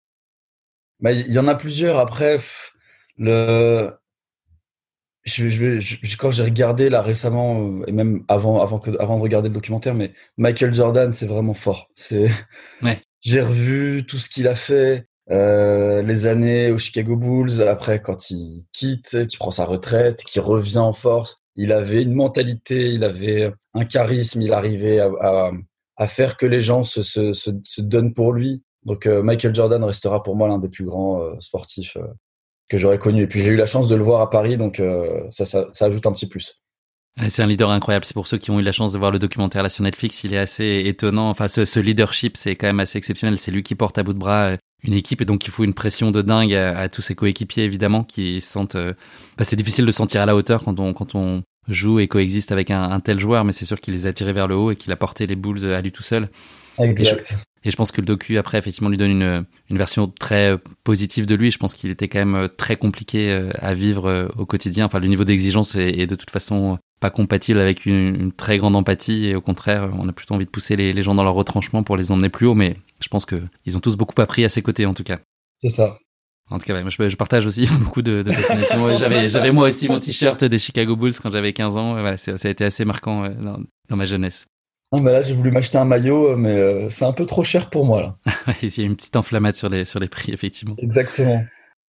Bah, 1.00 1.12
il 1.12 1.32
y 1.32 1.38
en 1.38 1.48
a 1.48 1.54
plusieurs. 1.54 1.98
Après, 1.98 2.38
le, 3.16 3.90
je, 5.24 5.48
je, 5.48 6.16
quand 6.16 6.30
j'ai 6.30 6.42
regardé 6.44 6.88
là 6.88 7.02
récemment 7.02 7.60
euh, 7.60 7.84
et 7.86 7.92
même 7.92 8.24
avant, 8.28 8.60
avant 8.60 8.78
que, 8.78 8.90
avant 8.98 9.16
de 9.16 9.22
regarder 9.22 9.48
le 9.48 9.54
documentaire, 9.54 9.94
mais 9.94 10.12
Michael 10.36 10.74
Jordan, 10.74 11.12
c'est 11.12 11.26
vraiment 11.26 11.54
fort. 11.54 11.90
C'est, 11.94 12.26
ouais. 12.82 13.00
j'ai 13.20 13.42
revu 13.42 14.04
tout 14.06 14.18
ce 14.18 14.30
qu'il 14.30 14.48
a 14.48 14.54
fait. 14.54 15.06
Euh, 15.30 16.02
les 16.02 16.26
années 16.26 16.72
au 16.72 16.78
Chicago 16.78 17.14
Bulls, 17.16 17.62
après 17.62 18.02
quand 18.02 18.30
il 18.30 18.64
quitte, 18.72 19.26
qu'il 19.28 19.38
prend 19.38 19.52
sa 19.52 19.64
retraite, 19.64 20.24
qu'il 20.24 20.42
revient 20.42 20.78
en 20.78 20.92
force, 20.92 21.42
il 21.54 21.72
avait 21.72 22.02
une 22.02 22.14
mentalité, 22.14 22.88
il 22.88 23.04
avait 23.04 23.52
un 23.74 23.84
charisme, 23.84 24.42
il 24.42 24.52
arrivait 24.52 24.98
à, 24.98 25.10
à, 25.20 25.52
à 25.96 26.06
faire 26.08 26.36
que 26.36 26.46
les 26.46 26.60
gens 26.60 26.82
se, 26.82 27.02
se, 27.02 27.32
se, 27.32 27.50
se 27.62 27.80
donnent 27.80 28.14
pour 28.14 28.32
lui. 28.32 28.64
Donc 28.84 29.06
euh, 29.06 29.22
Michael 29.22 29.54
Jordan 29.54 29.84
restera 29.84 30.22
pour 30.22 30.34
moi 30.34 30.48
l'un 30.48 30.58
des 30.58 30.68
plus 30.68 30.84
grands 30.84 31.20
euh, 31.20 31.34
sportifs 31.38 31.96
que 32.70 32.78
j'aurais 32.78 32.98
connu. 32.98 33.24
Et 33.24 33.26
puis 33.26 33.40
j'ai 33.40 33.50
eu 33.50 33.56
la 33.56 33.66
chance 33.66 33.88
de 33.88 33.96
le 33.96 34.02
voir 34.02 34.22
à 34.22 34.30
Paris, 34.30 34.56
donc 34.56 34.82
ça, 35.30 35.44
ça, 35.44 35.68
ça, 35.72 35.84
ajoute 35.84 36.06
un 36.06 36.12
petit 36.12 36.28
plus. 36.28 36.62
C'est 37.28 37.42
un 37.42 37.46
leader 37.46 37.68
incroyable. 37.68 38.06
C'est 38.06 38.14
pour 38.14 38.28
ceux 38.28 38.38
qui 38.38 38.50
ont 38.50 38.60
eu 38.60 38.62
la 38.62 38.72
chance 38.72 38.92
de 38.92 38.98
voir 38.98 39.10
le 39.10 39.18
documentaire 39.18 39.62
là 39.62 39.68
sur 39.68 39.82
Netflix. 39.84 40.24
Il 40.24 40.32
est 40.32 40.38
assez 40.38 40.82
étonnant. 40.86 41.28
Enfin, 41.28 41.48
ce, 41.48 41.64
ce 41.64 41.80
leadership, 41.80 42.36
c'est 42.36 42.56
quand 42.56 42.68
même 42.68 42.80
assez 42.80 42.96
exceptionnel. 42.96 43.38
C'est 43.38 43.50
lui 43.50 43.62
qui 43.62 43.74
porte 43.74 43.98
à 43.98 44.02
bout 44.02 44.14
de 44.14 44.18
bras 44.18 44.56
une 44.82 44.94
équipe 44.94 45.20
et 45.20 45.26
donc 45.26 45.44
il 45.46 45.50
faut 45.50 45.64
une 45.64 45.74
pression 45.74 46.10
de 46.10 46.22
dingue 46.22 46.54
à, 46.54 46.88
tous 46.88 47.02
ses 47.02 47.14
coéquipiers 47.14 47.64
évidemment 47.64 48.04
qui 48.04 48.40
sentent. 48.40 48.76
Bah, 49.36 49.44
c'est 49.44 49.56
difficile 49.56 49.84
de 49.84 49.92
sentir 49.92 50.22
à 50.22 50.26
la 50.26 50.34
hauteur 50.36 50.60
quand 50.64 50.78
on 50.78 50.94
quand 50.94 51.14
on 51.14 51.42
joue 51.68 51.98
et 51.98 52.08
coexiste 52.08 52.52
avec 52.52 52.70
un, 52.70 52.90
un 52.90 53.00
tel 53.00 53.18
joueur, 53.18 53.44
mais 53.44 53.52
c'est 53.52 53.66
sûr 53.66 53.80
qu'il 53.80 53.92
les 53.92 54.06
a 54.06 54.12
tirés 54.12 54.32
vers 54.32 54.48
le 54.48 54.54
haut 54.54 54.70
et 54.70 54.76
qu'il 54.76 54.92
a 54.92 54.96
porté 54.96 55.26
les 55.26 55.36
Bulls 55.36 55.66
à 55.66 55.82
lui 55.82 55.92
tout 55.92 56.02
seul. 56.02 56.30
Exact. 56.78 57.38
Et 57.62 57.70
je 57.70 57.76
pense 57.76 57.92
que 57.92 58.00
le 58.00 58.06
docu, 58.06 58.38
après, 58.38 58.58
effectivement, 58.58 58.88
lui 58.88 58.96
donne 58.96 59.10
une, 59.10 59.44
une 59.68 59.78
version 59.78 60.08
très 60.08 60.56
positive 60.82 61.26
de 61.26 61.34
lui. 61.34 61.50
Je 61.50 61.58
pense 61.58 61.74
qu'il 61.74 61.90
était 61.90 62.08
quand 62.08 62.24
même 62.24 62.48
très 62.56 62.76
compliqué 62.76 63.30
euh, 63.30 63.50
à 63.58 63.74
vivre 63.74 64.06
euh, 64.06 64.28
au 64.38 64.46
quotidien. 64.46 64.86
Enfin, 64.86 64.98
le 64.98 65.08
niveau 65.08 65.24
d'exigence 65.24 65.76
est, 65.76 66.06
de 66.06 66.14
toute 66.14 66.30
façon 66.30 66.78
pas 67.00 67.10
compatible 67.10 67.58
avec 67.58 67.86
une, 67.86 68.14
une, 68.14 68.32
très 68.32 68.56
grande 68.56 68.76
empathie. 68.76 69.26
Et 69.26 69.34
au 69.34 69.42
contraire, 69.42 69.90
on 69.98 70.08
a 70.08 70.12
plutôt 70.12 70.34
envie 70.34 70.46
de 70.46 70.50
pousser 70.50 70.76
les, 70.76 70.92
les 70.94 71.02
gens 71.02 71.14
dans 71.14 71.24
leur 71.24 71.34
retranchement 71.34 71.82
pour 71.82 71.98
les 71.98 72.12
emmener 72.12 72.30
plus 72.30 72.46
haut. 72.46 72.54
Mais 72.54 72.76
je 73.02 73.08
pense 73.08 73.26
qu'ils 73.26 73.76
ont 73.76 73.80
tous 73.80 73.96
beaucoup 73.96 74.20
appris 74.22 74.44
à 74.44 74.48
ses 74.48 74.62
côtés, 74.62 74.86
en 74.86 74.94
tout 74.94 75.04
cas. 75.04 75.18
C'est 75.60 75.68
ça. 75.68 75.98
En 76.50 76.58
tout 76.58 76.66
cas, 76.66 76.82
je, 76.82 77.08
je, 77.08 77.16
partage 77.16 77.46
aussi 77.46 77.66
beaucoup 77.80 78.02
de, 78.02 78.22
de 78.22 78.32
fascination. 78.32 78.94
j'avais, 78.96 79.28
j'avais 79.28 79.52
moi 79.52 79.68
aussi 79.68 79.88
mon 79.88 80.00
t-shirt 80.00 80.42
des 80.44 80.58
Chicago 80.58 80.96
Bulls 80.96 81.14
quand 81.22 81.30
j'avais 81.30 81.52
15 81.52 81.76
ans. 81.76 81.92
Voilà, 81.92 82.16
ça 82.16 82.32
a 82.42 82.48
été 82.48 82.64
assez 82.64 82.84
marquant 82.84 83.24
euh, 83.24 83.28
dans, 83.34 83.60
dans 83.88 83.96
ma 83.96 84.06
jeunesse. 84.06 84.46
Non, 84.92 85.02
mais 85.02 85.12
là, 85.12 85.22
j'ai 85.22 85.34
voulu 85.34 85.50
m'acheter 85.50 85.78
un 85.78 85.84
maillot, 85.84 86.36
mais 86.36 86.50
euh, 86.50 86.90
c'est 86.90 87.04
un 87.04 87.12
peu 87.12 87.24
trop 87.24 87.44
cher 87.44 87.70
pour 87.70 87.84
moi, 87.84 88.02
là. 88.02 88.54
Il 88.62 88.76
y 88.76 88.82
a 88.82 88.84
une 88.84 88.96
petite 88.96 89.16
enflammade 89.16 89.54
sur 89.56 89.68
les, 89.68 89.84
sur 89.84 90.00
les 90.00 90.08
prix, 90.08 90.32
effectivement. 90.32 90.74
Exactement. 90.78 91.44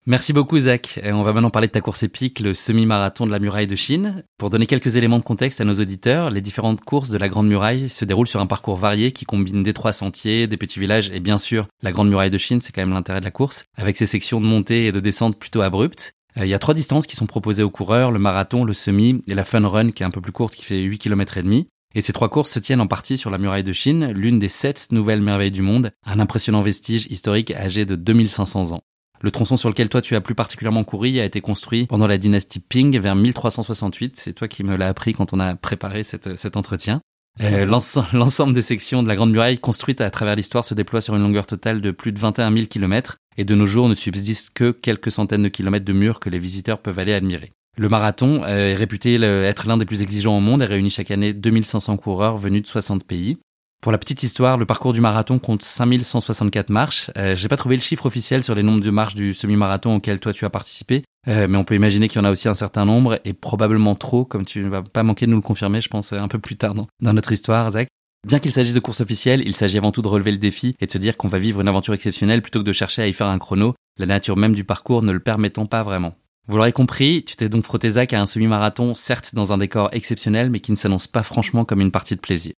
Merci 0.06 0.32
beaucoup, 0.32 0.58
Zach. 0.58 0.98
on 1.04 1.22
va 1.22 1.34
maintenant 1.34 1.50
parler 1.50 1.68
de 1.68 1.72
ta 1.72 1.82
course 1.82 2.02
épique, 2.02 2.40
le 2.40 2.54
semi-marathon 2.54 3.26
de 3.26 3.30
la 3.30 3.38
muraille 3.38 3.66
de 3.66 3.76
Chine. 3.76 4.24
Pour 4.38 4.48
donner 4.48 4.66
quelques 4.66 4.96
éléments 4.96 5.18
de 5.18 5.22
contexte 5.22 5.60
à 5.60 5.64
nos 5.64 5.74
auditeurs, 5.74 6.30
les 6.30 6.40
différentes 6.40 6.80
courses 6.80 7.10
de 7.10 7.18
la 7.18 7.28
Grande 7.28 7.48
Muraille 7.48 7.90
se 7.90 8.06
déroulent 8.06 8.26
sur 8.26 8.40
un 8.40 8.46
parcours 8.46 8.76
varié 8.76 9.12
qui 9.12 9.26
combine 9.26 9.62
des 9.62 9.74
trois 9.74 9.92
sentiers, 9.92 10.46
des 10.46 10.56
petits 10.56 10.80
villages 10.80 11.10
et 11.10 11.20
bien 11.20 11.36
sûr 11.38 11.68
la 11.82 11.92
Grande 11.92 12.08
Muraille 12.08 12.30
de 12.30 12.38
Chine, 12.38 12.62
c'est 12.62 12.72
quand 12.72 12.80
même 12.80 12.94
l'intérêt 12.94 13.20
de 13.20 13.26
la 13.26 13.30
course, 13.30 13.64
avec 13.76 13.98
ses 13.98 14.06
sections 14.06 14.40
de 14.40 14.46
montée 14.46 14.86
et 14.86 14.92
de 14.92 15.00
descente 15.00 15.38
plutôt 15.38 15.60
abruptes. 15.60 16.14
Euh, 16.38 16.46
il 16.46 16.48
y 16.48 16.54
a 16.54 16.58
trois 16.58 16.74
distances 16.74 17.06
qui 17.06 17.16
sont 17.16 17.26
proposées 17.26 17.62
aux 17.62 17.70
coureurs, 17.70 18.10
le 18.10 18.18
marathon, 18.18 18.64
le 18.64 18.72
semi 18.72 19.22
et 19.26 19.34
la 19.34 19.44
fun 19.44 19.66
run 19.66 19.90
qui 19.90 20.02
est 20.02 20.06
un 20.06 20.10
peu 20.10 20.22
plus 20.22 20.32
courte 20.32 20.54
qui 20.54 20.64
fait 20.64 20.80
8 20.80 20.98
km 20.98 21.36
et 21.36 21.42
demi. 21.42 21.68
Et 21.94 22.00
ces 22.00 22.12
trois 22.12 22.28
courses 22.28 22.50
se 22.50 22.58
tiennent 22.58 22.80
en 22.80 22.86
partie 22.86 23.16
sur 23.16 23.30
la 23.30 23.38
muraille 23.38 23.64
de 23.64 23.72
Chine, 23.72 24.12
l'une 24.12 24.38
des 24.38 24.48
sept 24.48 24.88
nouvelles 24.92 25.22
merveilles 25.22 25.50
du 25.50 25.62
monde, 25.62 25.90
un 26.06 26.20
impressionnant 26.20 26.62
vestige 26.62 27.06
historique 27.10 27.50
âgé 27.50 27.84
de 27.84 27.96
2500 27.96 28.72
ans. 28.72 28.82
Le 29.22 29.30
tronçon 29.30 29.56
sur 29.56 29.68
lequel 29.68 29.88
toi 29.88 30.00
tu 30.00 30.14
as 30.16 30.20
plus 30.20 30.34
particulièrement 30.34 30.84
couru 30.84 31.18
a 31.18 31.24
été 31.24 31.40
construit 31.40 31.86
pendant 31.86 32.06
la 32.06 32.16
dynastie 32.16 32.60
Ping 32.60 32.98
vers 32.98 33.16
1368. 33.16 34.18
C'est 34.18 34.32
toi 34.32 34.48
qui 34.48 34.64
me 34.64 34.76
l'as 34.76 34.88
appris 34.88 35.12
quand 35.12 35.34
on 35.34 35.40
a 35.40 35.56
préparé 35.56 36.04
cette, 36.04 36.36
cet 36.36 36.56
entretien. 36.56 37.02
Euh, 37.42 37.66
L'ensemble 38.12 38.54
des 38.54 38.62
sections 38.62 39.02
de 39.02 39.08
la 39.08 39.16
Grande 39.16 39.32
Muraille 39.32 39.58
construites 39.58 40.00
à 40.00 40.10
travers 40.10 40.36
l'histoire 40.36 40.64
se 40.64 40.74
déploient 40.74 41.02
sur 41.02 41.16
une 41.16 41.22
longueur 41.22 41.46
totale 41.46 41.82
de 41.82 41.90
plus 41.90 42.12
de 42.12 42.18
21 42.18 42.52
000 42.52 42.66
km 42.66 43.18
et 43.36 43.44
de 43.44 43.54
nos 43.54 43.66
jours 43.66 43.88
ne 43.88 43.94
subsistent 43.94 44.52
que 44.54 44.70
quelques 44.70 45.10
centaines 45.10 45.42
de 45.42 45.48
kilomètres 45.48 45.84
de 45.84 45.92
murs 45.92 46.20
que 46.20 46.30
les 46.30 46.38
visiteurs 46.38 46.80
peuvent 46.80 46.98
aller 46.98 47.14
admirer. 47.14 47.52
Le 47.80 47.88
marathon 47.88 48.42
euh, 48.44 48.72
est 48.72 48.74
réputé 48.74 49.14
être 49.14 49.66
l'un 49.66 49.78
des 49.78 49.86
plus 49.86 50.02
exigeants 50.02 50.36
au 50.36 50.40
monde 50.40 50.60
et 50.60 50.66
réunit 50.66 50.90
chaque 50.90 51.10
année 51.10 51.32
2500 51.32 51.96
coureurs 51.96 52.36
venus 52.36 52.60
de 52.60 52.66
60 52.66 53.04
pays. 53.04 53.38
Pour 53.80 53.90
la 53.90 53.96
petite 53.96 54.22
histoire, 54.22 54.58
le 54.58 54.66
parcours 54.66 54.92
du 54.92 55.00
marathon 55.00 55.38
compte 55.38 55.62
5164 55.62 56.68
marches. 56.68 57.10
Euh, 57.16 57.34
J'ai 57.34 57.48
pas 57.48 57.56
trouvé 57.56 57.76
le 57.76 57.80
chiffre 57.80 58.04
officiel 58.04 58.44
sur 58.44 58.54
les 58.54 58.62
nombres 58.62 58.82
de 58.82 58.90
marches 58.90 59.14
du 59.14 59.32
semi-marathon 59.32 59.94
auquel 59.94 60.20
toi 60.20 60.34
tu 60.34 60.44
as 60.44 60.50
participé, 60.50 61.04
euh, 61.26 61.48
mais 61.48 61.56
on 61.56 61.64
peut 61.64 61.74
imaginer 61.74 62.08
qu'il 62.08 62.18
y 62.18 62.20
en 62.20 62.26
a 62.26 62.30
aussi 62.30 62.48
un 62.48 62.54
certain 62.54 62.84
nombre 62.84 63.18
et 63.24 63.32
probablement 63.32 63.94
trop, 63.94 64.26
comme 64.26 64.44
tu 64.44 64.60
ne 64.60 64.68
vas 64.68 64.82
pas 64.82 65.02
manquer 65.02 65.24
de 65.24 65.30
nous 65.30 65.38
le 65.38 65.42
confirmer, 65.42 65.80
je 65.80 65.88
pense, 65.88 66.12
un 66.12 66.28
peu 66.28 66.38
plus 66.38 66.56
tard 66.56 66.74
dans, 66.74 66.86
dans 67.00 67.14
notre 67.14 67.32
histoire, 67.32 67.70
Zach. 67.70 67.88
Bien 68.28 68.40
qu'il 68.40 68.52
s'agisse 68.52 68.74
de 68.74 68.80
course 68.80 69.00
officielle, 69.00 69.42
il 69.46 69.56
s'agit 69.56 69.78
avant 69.78 69.90
tout 69.90 70.02
de 70.02 70.08
relever 70.08 70.32
le 70.32 70.36
défi 70.36 70.76
et 70.80 70.86
de 70.86 70.92
se 70.92 70.98
dire 70.98 71.16
qu'on 71.16 71.28
va 71.28 71.38
vivre 71.38 71.62
une 71.62 71.68
aventure 71.68 71.94
exceptionnelle 71.94 72.42
plutôt 72.42 72.58
que 72.58 72.66
de 72.66 72.72
chercher 72.72 73.00
à 73.00 73.08
y 73.08 73.14
faire 73.14 73.28
un 73.28 73.38
chrono, 73.38 73.74
la 73.98 74.04
nature 74.04 74.36
même 74.36 74.54
du 74.54 74.64
parcours 74.64 75.02
ne 75.02 75.12
le 75.12 75.20
permettant 75.20 75.64
pas 75.64 75.82
vraiment. 75.82 76.14
Vous 76.50 76.56
l'aurez 76.56 76.72
compris, 76.72 77.22
tu 77.24 77.36
t'es 77.36 77.48
donc 77.48 77.62
frotté 77.62 77.90
Zach 77.90 78.12
à 78.12 78.20
un 78.20 78.26
semi-marathon, 78.26 78.92
certes 78.94 79.36
dans 79.36 79.52
un 79.52 79.58
décor 79.58 79.88
exceptionnel, 79.92 80.50
mais 80.50 80.58
qui 80.58 80.72
ne 80.72 80.76
s'annonce 80.76 81.06
pas 81.06 81.22
franchement 81.22 81.64
comme 81.64 81.80
une 81.80 81.92
partie 81.92 82.16
de 82.16 82.20
plaisir. 82.20 82.54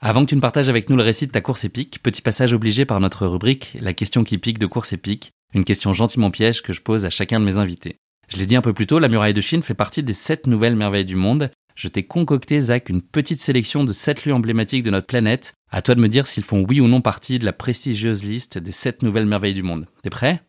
Avant 0.00 0.24
que 0.24 0.30
tu 0.30 0.34
ne 0.34 0.40
partages 0.40 0.68
avec 0.68 0.90
nous 0.90 0.96
le 0.96 1.04
récit 1.04 1.28
de 1.28 1.30
ta 1.30 1.40
course 1.40 1.62
épique, 1.62 2.02
petit 2.02 2.22
passage 2.22 2.52
obligé 2.54 2.86
par 2.86 2.98
notre 2.98 3.28
rubrique, 3.28 3.78
la 3.80 3.92
question 3.92 4.24
qui 4.24 4.36
pique 4.38 4.58
de 4.58 4.66
course 4.66 4.92
épique, 4.92 5.30
une 5.54 5.62
question 5.62 5.92
gentiment 5.92 6.32
piège 6.32 6.60
que 6.60 6.72
je 6.72 6.82
pose 6.82 7.04
à 7.04 7.10
chacun 7.10 7.38
de 7.38 7.44
mes 7.44 7.56
invités. 7.56 7.98
Je 8.26 8.36
l'ai 8.36 8.46
dit 8.46 8.56
un 8.56 8.62
peu 8.62 8.72
plus 8.72 8.88
tôt, 8.88 8.98
la 8.98 9.06
muraille 9.06 9.32
de 9.32 9.40
Chine 9.40 9.62
fait 9.62 9.74
partie 9.74 10.02
des 10.02 10.12
sept 10.12 10.48
nouvelles 10.48 10.74
merveilles 10.74 11.04
du 11.04 11.14
monde. 11.14 11.52
Je 11.76 11.86
t'ai 11.86 12.02
concocté, 12.02 12.60
Zach, 12.60 12.88
une 12.88 13.00
petite 13.00 13.40
sélection 13.40 13.84
de 13.84 13.92
sept 13.92 14.24
lieux 14.24 14.34
emblématiques 14.34 14.82
de 14.82 14.90
notre 14.90 15.06
planète. 15.06 15.52
À 15.70 15.82
toi 15.82 15.94
de 15.94 16.00
me 16.00 16.08
dire 16.08 16.26
s'ils 16.26 16.42
font 16.42 16.66
oui 16.68 16.80
ou 16.80 16.88
non 16.88 17.00
partie 17.00 17.38
de 17.38 17.44
la 17.44 17.52
prestigieuse 17.52 18.24
liste 18.24 18.58
des 18.58 18.72
sept 18.72 19.04
nouvelles 19.04 19.26
merveilles 19.26 19.54
du 19.54 19.62
monde. 19.62 19.86
T'es 20.02 20.10
prêt? 20.10 20.42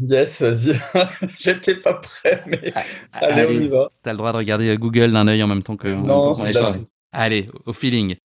Yes, 0.00 0.42
vas-y. 0.42 0.78
J'étais 1.38 1.74
pas 1.74 1.94
prêt, 1.94 2.44
mais 2.46 2.72
ah, 2.74 2.82
allez, 3.12 3.46
on 3.48 3.60
y 3.60 3.68
va. 3.68 3.90
T'as 4.02 4.12
le 4.12 4.18
droit 4.18 4.32
de 4.32 4.36
regarder 4.36 4.76
Google 4.76 5.12
d'un 5.12 5.26
œil 5.26 5.42
en 5.42 5.48
même 5.48 5.62
temps 5.62 5.76
que. 5.76 5.88
Non, 5.88 6.34
c'est 6.34 6.52
Allez, 7.12 7.46
au 7.66 7.72
feeling. 7.72 8.16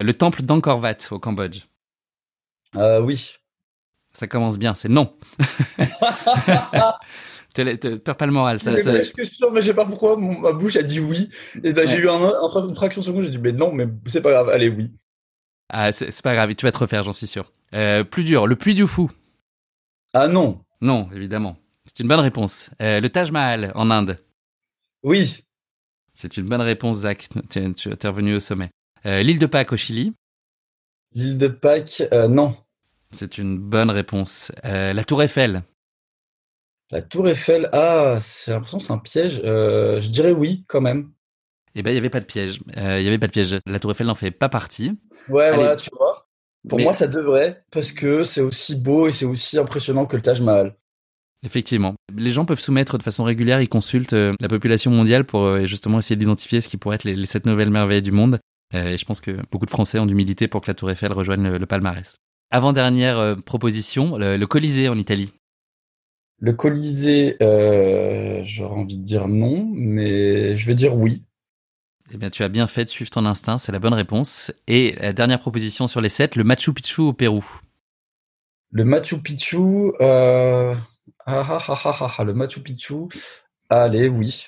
Le 0.00 0.14
temple 0.14 0.42
d'Angkor 0.42 0.80
Wat 0.80 1.10
au 1.10 1.18
Cambodge. 1.18 1.62
Euh, 2.76 3.00
oui. 3.00 3.34
Ça 4.12 4.26
commence 4.26 4.58
bien, 4.58 4.74
c'est 4.74 4.88
non. 4.88 5.14
te, 7.54 7.96
perds 7.96 8.16
pas 8.16 8.26
le 8.26 8.32
moral. 8.32 8.60
Ça, 8.60 8.72
mais 8.72 8.82
ça... 8.82 8.92
Je 8.92 9.02
suis 9.04 9.26
sûr, 9.26 9.50
mais 9.50 9.60
je 9.62 9.66
sais 9.66 9.74
pas 9.74 9.84
pourquoi 9.84 10.16
ma 10.16 10.52
bouche 10.52 10.76
a 10.76 10.82
dit 10.82 11.00
oui. 11.00 11.28
Et 11.64 11.72
ben, 11.72 11.88
j'ai 11.88 11.98
eu 11.98 12.08
un, 12.08 12.18
une 12.18 12.74
fraction 12.74 13.00
de 13.00 13.06
seconde, 13.06 13.24
j'ai 13.24 13.30
dit 13.30 13.38
mais 13.38 13.52
non, 13.52 13.72
mais 13.72 13.86
c'est 14.06 14.20
pas 14.20 14.30
grave, 14.30 14.48
allez 14.50 14.68
oui. 14.68 14.92
Ah, 15.68 15.90
c'est 15.92 16.22
pas 16.22 16.34
grave, 16.34 16.54
tu 16.54 16.64
vas 16.64 16.72
te 16.72 16.78
refaire, 16.78 17.02
j'en 17.02 17.12
suis 17.12 17.26
sûr. 17.26 17.52
Euh, 17.74 18.04
plus 18.04 18.22
dur, 18.22 18.46
le 18.46 18.54
Puy 18.54 18.74
du 18.74 18.86
Fou. 18.86 19.10
Ah 20.12 20.28
non. 20.28 20.60
Non, 20.80 21.08
évidemment. 21.14 21.56
C'est 21.86 22.00
une 22.00 22.08
bonne 22.08 22.20
réponse. 22.20 22.70
Euh, 22.80 23.00
le 23.00 23.08
Taj 23.08 23.30
Mahal 23.30 23.72
en 23.74 23.90
Inde. 23.90 24.18
Oui. 25.02 25.44
C'est 26.14 26.36
une 26.36 26.48
bonne 26.48 26.60
réponse, 26.60 26.98
Zach. 26.98 27.28
Tu 27.50 27.58
es, 27.58 28.08
revenu 28.08 28.34
au 28.34 28.40
sommet. 28.40 28.70
Euh, 29.04 29.22
l'île 29.22 29.38
de 29.38 29.46
Pâques 29.46 29.72
au 29.72 29.76
Chili. 29.76 30.14
L'île 31.12 31.38
de 31.38 31.48
Pâques, 31.48 32.02
non. 32.28 32.54
C'est 33.12 33.38
une 33.38 33.58
bonne 33.58 33.90
réponse. 33.90 34.50
la 34.64 35.04
Tour 35.04 35.22
Eiffel. 35.22 35.62
La 36.90 37.02
Tour 37.02 37.28
Eiffel, 37.28 37.68
ah, 37.72 38.16
j'ai 38.18 38.52
l'impression 38.52 38.78
que 38.78 38.84
c'est 38.84 38.92
un 38.92 38.98
piège. 38.98 39.40
je 39.42 40.08
dirais 40.08 40.32
oui, 40.32 40.64
quand 40.66 40.80
même. 40.80 41.12
Eh 41.74 41.82
ben, 41.82 41.90
il 41.90 41.94
n'y 41.94 41.98
avait 41.98 42.10
pas 42.10 42.20
de 42.20 42.26
piège. 42.26 42.60
Il 42.76 43.02
y 43.02 43.08
avait 43.08 43.18
pas 43.18 43.26
de 43.28 43.32
piège. 43.32 43.58
La 43.66 43.78
Tour 43.78 43.92
Eiffel 43.92 44.06
n'en 44.06 44.14
fait 44.14 44.30
pas 44.30 44.48
partie. 44.48 44.98
Ouais, 45.28 45.52
voilà, 45.52 45.76
tu 45.76 45.90
vois. 45.96 46.25
Pour 46.68 46.80
moi, 46.80 46.92
ça 46.92 47.06
devrait, 47.06 47.62
parce 47.70 47.92
que 47.92 48.24
c'est 48.24 48.40
aussi 48.40 48.74
beau 48.74 49.06
et 49.06 49.12
c'est 49.12 49.24
aussi 49.24 49.58
impressionnant 49.58 50.06
que 50.06 50.16
le 50.16 50.22
Taj 50.22 50.40
Mahal. 50.40 50.74
Effectivement. 51.44 51.94
Les 52.14 52.30
gens 52.30 52.44
peuvent 52.44 52.60
soumettre 52.60 52.98
de 52.98 53.02
façon 53.02 53.22
régulière, 53.22 53.60
ils 53.60 53.68
consultent 53.68 54.14
euh, 54.14 54.32
la 54.40 54.48
population 54.48 54.90
mondiale 54.90 55.24
pour 55.24 55.42
euh, 55.42 55.66
justement 55.66 55.98
essayer 55.98 56.16
d'identifier 56.16 56.60
ce 56.60 56.68
qui 56.68 56.76
pourrait 56.76 56.96
être 56.96 57.04
les, 57.04 57.26
sept 57.26 57.46
nouvelles 57.46 57.70
merveilles 57.70 58.02
du 58.02 58.10
monde. 58.10 58.40
Euh, 58.74 58.90
et 58.90 58.98
je 58.98 59.04
pense 59.04 59.20
que 59.20 59.30
beaucoup 59.52 59.66
de 59.66 59.70
Français 59.70 59.98
ont 59.98 60.06
d'humilité 60.06 60.48
pour 60.48 60.60
que 60.60 60.68
la 60.68 60.74
Tour 60.74 60.90
Eiffel 60.90 61.12
rejoigne 61.12 61.56
le, 61.56 61.66
palmarès. 61.66 62.16
Avant-dernière 62.50 63.36
proposition, 63.44 64.16
le, 64.18 64.44
Colisée 64.46 64.88
en 64.88 64.98
Italie. 64.98 65.32
Le 66.40 66.52
Colisée, 66.52 67.36
j'aurais 67.40 68.74
envie 68.74 68.98
de 68.98 69.04
dire 69.04 69.28
non, 69.28 69.68
mais 69.72 70.56
je 70.56 70.66
vais 70.66 70.74
dire 70.74 70.96
oui. 70.96 71.22
Eh 72.12 72.18
bien, 72.18 72.30
tu 72.30 72.44
as 72.44 72.48
bien 72.48 72.66
fait 72.66 72.84
de 72.84 72.88
suivre 72.88 73.10
ton 73.10 73.26
instinct, 73.26 73.58
c'est 73.58 73.72
la 73.72 73.78
bonne 73.78 73.94
réponse. 73.94 74.52
Et 74.68 74.94
la 75.00 75.12
dernière 75.12 75.40
proposition 75.40 75.88
sur 75.88 76.00
les 76.00 76.08
sept, 76.08 76.36
le 76.36 76.44
Machu 76.44 76.72
Picchu 76.72 77.00
au 77.00 77.12
Pérou. 77.12 77.44
Le 78.70 78.84
Machu 78.84 79.20
Picchu, 79.22 79.92
euh... 80.00 80.74
ah, 81.26 81.58
ah, 81.58 81.58
ah, 81.68 82.14
ah, 82.18 82.24
le 82.24 82.34
Machu 82.34 82.60
Picchu, 82.60 82.94
allez, 83.68 84.08
oui. 84.08 84.46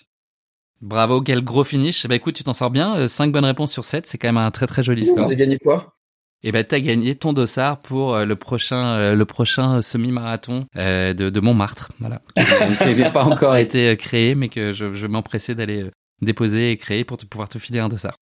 Bravo, 0.81 1.21
quel 1.21 1.43
gros 1.43 1.65
finish. 1.65 2.07
Bah 2.07 2.15
écoute, 2.15 2.37
tu 2.37 2.45
t'en 2.45 2.55
sors 2.55 2.71
bien. 2.71 3.09
5 3.09 3.27
euh, 3.27 3.33
bonnes 3.33 3.45
réponses 3.45 3.73
sur 3.73 3.85
7, 3.85 4.07
c'est 4.07 4.19
quand 4.19 4.29
même 4.29 4.37
un 4.37 4.53
très 4.53 4.69
très 4.69 4.85
joli 4.85 5.05
score. 5.05 5.29
J'ai 5.29 5.35
gagné 5.35 5.59
quoi? 5.59 5.95
Eh 6.45 6.53
ben, 6.53 6.63
t'as 6.63 6.79
gagné 6.79 7.17
ton 7.17 7.33
dossard 7.33 7.81
pour 7.81 8.15
euh, 8.15 8.25
le 8.25 8.37
prochain, 8.37 9.13
le 9.13 9.25
prochain 9.25 9.83
semi-marathon 9.83 10.61
de, 10.77 11.13
de 11.13 11.41
Montmartre. 11.41 11.91
Voilà. 11.99 12.23
qui 12.37 12.95
n'a 12.95 13.11
pas 13.11 13.25
encore 13.25 13.57
été 13.57 13.97
créé, 13.97 14.37
mais 14.37 14.49
que 14.49 14.73
je, 14.73 14.95
je 14.95 15.07
m'empressais 15.09 15.57
d'aller 15.57 15.91
déposer 16.21 16.71
et 16.71 16.77
créer 16.77 17.05
pour 17.05 17.17
te, 17.17 17.27
pouvoir 17.27 17.49
te 17.49 17.59
filer 17.59 17.79
un 17.79 17.89
dossard. 17.89 18.19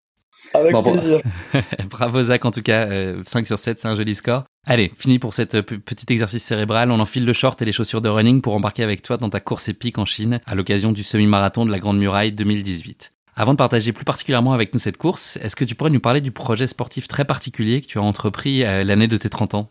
Avec 0.52 0.74
plaisir. 0.82 1.20
Bravo 1.90 2.22
Zach 2.22 2.44
en 2.44 2.50
tout 2.50 2.62
cas, 2.62 2.86
5 2.86 2.90
euh, 2.90 3.44
sur 3.44 3.58
7, 3.58 3.80
c'est 3.80 3.88
un 3.88 3.96
joli 3.96 4.14
score. 4.14 4.44
Allez, 4.66 4.92
fini 4.96 5.18
pour 5.18 5.34
cette 5.34 5.60
petit 5.60 6.12
exercice 6.12 6.42
cérébral. 6.42 6.90
On 6.90 7.00
enfile 7.00 7.24
le 7.24 7.32
short 7.32 7.60
et 7.62 7.64
les 7.64 7.72
chaussures 7.72 8.02
de 8.02 8.08
running 8.08 8.40
pour 8.40 8.54
embarquer 8.54 8.82
avec 8.82 9.02
toi 9.02 9.16
dans 9.16 9.30
ta 9.30 9.40
course 9.40 9.68
épique 9.68 9.98
en 9.98 10.04
Chine 10.04 10.40
à 10.46 10.54
l'occasion 10.54 10.92
du 10.92 11.02
semi-marathon 11.02 11.64
de 11.64 11.70
la 11.70 11.78
Grande 11.78 11.98
Muraille 11.98 12.32
2018. 12.32 13.12
Avant 13.36 13.52
de 13.52 13.58
partager 13.58 13.92
plus 13.92 14.04
particulièrement 14.04 14.52
avec 14.52 14.72
nous 14.74 14.80
cette 14.80 14.96
course, 14.96 15.36
est-ce 15.38 15.56
que 15.56 15.64
tu 15.64 15.74
pourrais 15.74 15.90
nous 15.90 16.00
parler 16.00 16.20
du 16.20 16.30
projet 16.30 16.66
sportif 16.66 17.08
très 17.08 17.24
particulier 17.24 17.80
que 17.80 17.86
tu 17.86 17.98
as 17.98 18.02
entrepris 18.02 18.64
euh, 18.64 18.84
l'année 18.84 19.08
de 19.08 19.16
tes 19.16 19.28
30 19.28 19.54
ans? 19.54 19.70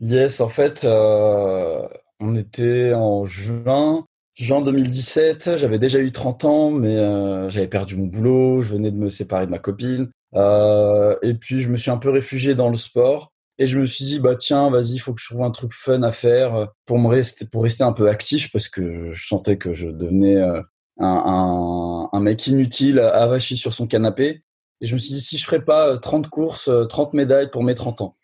Yes, 0.00 0.40
en 0.40 0.48
fait, 0.48 0.84
euh, 0.84 1.86
on 2.20 2.34
était 2.34 2.94
en 2.94 3.26
juin 3.26 4.06
Juin 4.40 4.62
2017, 4.62 5.58
j'avais 5.58 5.78
déjà 5.78 5.98
eu 5.98 6.12
30 6.12 6.44
ans, 6.46 6.70
mais 6.70 6.96
euh, 6.96 7.50
j'avais 7.50 7.68
perdu 7.68 7.96
mon 7.96 8.06
boulot, 8.06 8.62
je 8.62 8.72
venais 8.72 8.90
de 8.90 8.96
me 8.96 9.10
séparer 9.10 9.44
de 9.44 9.50
ma 9.50 9.58
copine. 9.58 10.08
Euh, 10.34 11.14
et 11.20 11.34
puis, 11.34 11.60
je 11.60 11.68
me 11.68 11.76
suis 11.76 11.90
un 11.90 11.98
peu 11.98 12.08
réfugié 12.08 12.54
dans 12.54 12.70
le 12.70 12.76
sport. 12.78 13.34
Et 13.58 13.66
je 13.66 13.78
me 13.78 13.84
suis 13.84 14.06
dit, 14.06 14.18
bah 14.18 14.36
tiens, 14.36 14.70
vas-y, 14.70 14.94
il 14.94 14.98
faut 14.98 15.12
que 15.12 15.20
je 15.20 15.28
trouve 15.28 15.42
un 15.42 15.50
truc 15.50 15.74
fun 15.74 16.02
à 16.02 16.10
faire 16.10 16.68
pour 16.86 16.98
me 16.98 17.06
rester, 17.06 17.44
pour 17.44 17.64
rester 17.64 17.84
un 17.84 17.92
peu 17.92 18.08
actif, 18.08 18.50
parce 18.50 18.70
que 18.70 19.12
je 19.12 19.26
sentais 19.26 19.58
que 19.58 19.74
je 19.74 19.88
devenais 19.88 20.36
euh, 20.36 20.62
un, 20.98 22.08
mec 22.18 22.46
inutile, 22.46 22.98
avachi 22.98 23.58
sur 23.58 23.74
son 23.74 23.86
canapé. 23.86 24.42
Et 24.80 24.86
je 24.86 24.94
me 24.94 24.98
suis 24.98 25.12
dit, 25.12 25.20
si 25.20 25.36
je 25.36 25.44
ferais 25.44 25.62
pas 25.62 25.98
30 25.98 26.30
courses, 26.30 26.70
30 26.88 27.12
médailles 27.12 27.50
pour 27.50 27.62
mes 27.62 27.74
30 27.74 28.00
ans. 28.00 28.16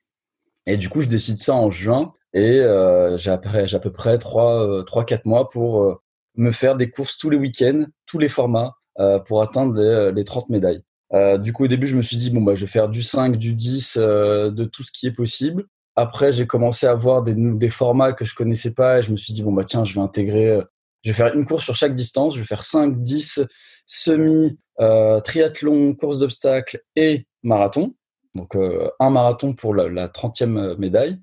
Et 0.64 0.78
du 0.78 0.88
coup, 0.88 1.02
je 1.02 1.08
décide 1.08 1.40
ça 1.40 1.54
en 1.54 1.68
juin. 1.68 2.14
Et 2.32 2.60
euh, 2.60 3.18
j'ai 3.18 3.30
à, 3.30 3.36
peu 3.36 3.92
près 3.92 4.16
3-4 4.16 5.20
mois 5.26 5.50
pour 5.50 6.00
me 6.36 6.50
faire 6.50 6.76
des 6.76 6.90
courses 6.90 7.16
tous 7.16 7.30
les 7.30 7.36
week-ends, 7.36 7.84
tous 8.06 8.18
les 8.18 8.28
formats, 8.28 8.74
euh, 8.98 9.18
pour 9.18 9.42
atteindre 9.42 9.80
les, 9.80 10.12
les 10.12 10.24
30 10.24 10.48
médailles. 10.48 10.82
Euh, 11.12 11.38
du 11.38 11.52
coup, 11.52 11.64
au 11.64 11.68
début, 11.68 11.86
je 11.86 11.96
me 11.96 12.02
suis 12.02 12.16
dit, 12.16 12.30
bon, 12.30 12.42
bah, 12.42 12.54
je 12.54 12.62
vais 12.62 12.66
faire 12.66 12.88
du 12.88 13.02
5, 13.02 13.36
du 13.36 13.54
10, 13.54 13.96
euh, 13.98 14.50
de 14.50 14.64
tout 14.64 14.82
ce 14.82 14.90
qui 14.92 15.06
est 15.06 15.12
possible. 15.12 15.64
Après, 15.94 16.32
j'ai 16.32 16.46
commencé 16.46 16.86
à 16.86 16.94
voir 16.94 17.22
des, 17.22 17.34
des 17.34 17.70
formats 17.70 18.12
que 18.12 18.24
je 18.24 18.34
connaissais 18.34 18.74
pas 18.74 18.98
et 18.98 19.02
je 19.02 19.10
me 19.10 19.16
suis 19.16 19.32
dit, 19.32 19.42
bon, 19.42 19.52
bah, 19.52 19.64
tiens, 19.64 19.84
je 19.84 19.94
vais 19.94 20.00
intégrer, 20.00 20.48
euh, 20.48 20.62
je 21.04 21.10
vais 21.10 21.16
faire 21.16 21.34
une 21.34 21.46
course 21.46 21.64
sur 21.64 21.76
chaque 21.76 21.94
distance. 21.94 22.34
Je 22.34 22.40
vais 22.40 22.46
faire 22.46 22.64
5, 22.64 23.00
10, 23.00 23.40
semi, 23.86 24.58
euh, 24.80 25.20
triathlon, 25.20 25.94
course 25.94 26.18
d'obstacles 26.18 26.82
et 26.96 27.26
marathon. 27.42 27.94
Donc, 28.34 28.56
euh, 28.56 28.90
un 29.00 29.10
marathon 29.10 29.54
pour 29.54 29.74
la, 29.74 29.88
la 29.88 30.08
30e 30.08 30.76
médaille. 30.76 31.18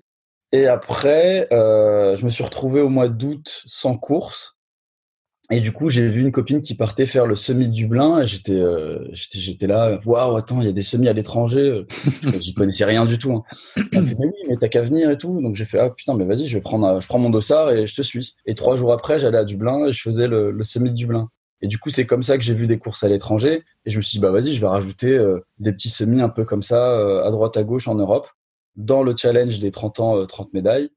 Et 0.52 0.67
après, 0.67 1.47
je 1.52 2.23
me 2.23 2.30
suis 2.30 2.43
retrouvé 2.43 2.80
au 2.82 2.89
mois 2.89 3.10
d'août 3.10 3.63
sans 3.65 3.97
course. 3.97 4.53
Et 5.51 5.60
du 5.60 5.73
coup, 5.73 5.89
j'ai 5.89 6.08
vu 6.08 6.21
une 6.21 6.32
copine 6.32 6.62
qui 6.62 6.73
partait 6.73 7.06
faire 7.06 7.25
le 7.27 7.36
semi 7.36 7.67
de 7.67 7.73
Dublin 7.73 8.21
et 8.21 8.27
j'étais 8.27 8.53
euh, 8.53 9.06
j'étais 9.12 9.39
j'étais 9.39 9.67
là, 9.67 9.99
waouh, 10.06 10.38
attends, 10.38 10.62
il 10.62 10.65
y 10.65 10.69
a 10.69 10.71
des 10.71 10.82
semis 10.82 11.10
à 11.10 11.13
l'étranger. 11.13 11.86
J'y 12.39 12.53
connaissais 12.56 12.86
rien 12.86 13.03
du 13.03 13.17
tout. 13.17 13.34
Hein. 13.34 13.43
Elle 13.75 14.08
fait 14.08 14.15
mais 14.17 14.27
oui, 14.27 14.34
mais 14.47 14.56
t'as 14.58 14.69
qu'à 14.69 14.82
venir 14.82 15.10
et 15.10 15.17
tout. 15.17 15.41
Donc 15.41 15.56
j'ai 15.56 15.65
fait 15.65 15.79
ah 15.79 15.89
putain, 15.89 16.15
mais 16.15 16.25
vas-y, 16.25 16.47
je 16.47 16.58
vais 16.58 16.62
prendre 16.62 16.99
je 17.01 17.08
prends 17.08 17.19
mon 17.19 17.29
dossard 17.29 17.71
et 17.71 17.88
je 17.88 17.93
te 17.95 18.01
suis. 18.01 18.36
Et 18.45 18.56
trois 18.56 18.77
jours 18.77 18.93
après, 18.93 19.19
j'allais 19.19 19.38
à 19.38 19.43
Dublin 19.43 19.88
et 19.88 19.91
je 19.91 20.01
faisais 20.01 20.27
le, 20.27 20.51
le 20.51 20.63
semi 20.63 20.91
de 20.91 20.95
Dublin. 20.95 21.29
Et 21.62 21.67
du 21.67 21.77
coup, 21.77 21.89
c'est 21.89 22.06
comme 22.06 22.23
ça 22.23 22.38
que 22.38 22.43
j'ai 22.43 22.53
vu 22.53 22.65
des 22.65 22.79
courses 22.79 23.03
à 23.03 23.10
l'étranger 23.10 23.63
et 23.86 23.89
je 23.89 23.97
me 23.97 24.01
suis 24.01 24.19
dit 24.19 24.21
bah 24.21 24.32
vas-y, 24.32 24.53
je 24.53 24.62
vais 24.62 24.67
rajouter 24.67 25.10
euh, 25.12 25.41
des 25.60 25.73
petits 25.73 25.89
semis 25.89 26.21
un 26.21 26.29
peu 26.29 26.45
comme 26.45 26.63
ça 26.63 26.91
euh, 26.91 27.25
à 27.25 27.32
droite 27.32 27.58
à 27.58 27.63
gauche 27.63 27.89
en 27.89 27.95
Europe 27.95 28.29
dans 28.77 29.03
le 29.03 29.13
challenge 29.15 29.60
des 29.60 29.71
30 29.71 29.99
ans 29.99 30.25
30 30.25 30.53
médailles 30.53 30.89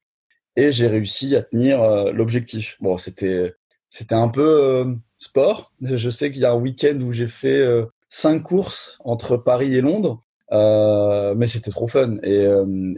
et 0.55 0.73
j'ai 0.73 0.87
réussi 0.87 1.35
à 1.37 1.43
tenir 1.43 1.83
l'objectif. 2.13 2.79
Bon, 2.81 2.97
c'était 2.97 3.55
c'était 3.89 4.15
un 4.15 4.29
peu 4.29 4.47
euh, 4.47 4.95
sport. 5.17 5.73
Je 5.81 6.11
sais 6.11 6.31
qu'il 6.31 6.43
y 6.43 6.45
a 6.45 6.53
un 6.53 6.57
week-end 6.57 6.99
où 7.01 7.13
j'ai 7.13 7.29
fait 7.29 7.61
euh, 7.61 7.87
cinq 8.09 8.43
courses 8.43 8.99
entre 9.05 9.37
Paris 9.37 9.75
et 9.75 9.81
Londres, 9.81 10.21
euh, 10.53 11.35
mais 11.37 11.47
c'était 11.47 11.71
trop 11.71 11.87
fun. 11.87 12.17
Et, 12.23 12.47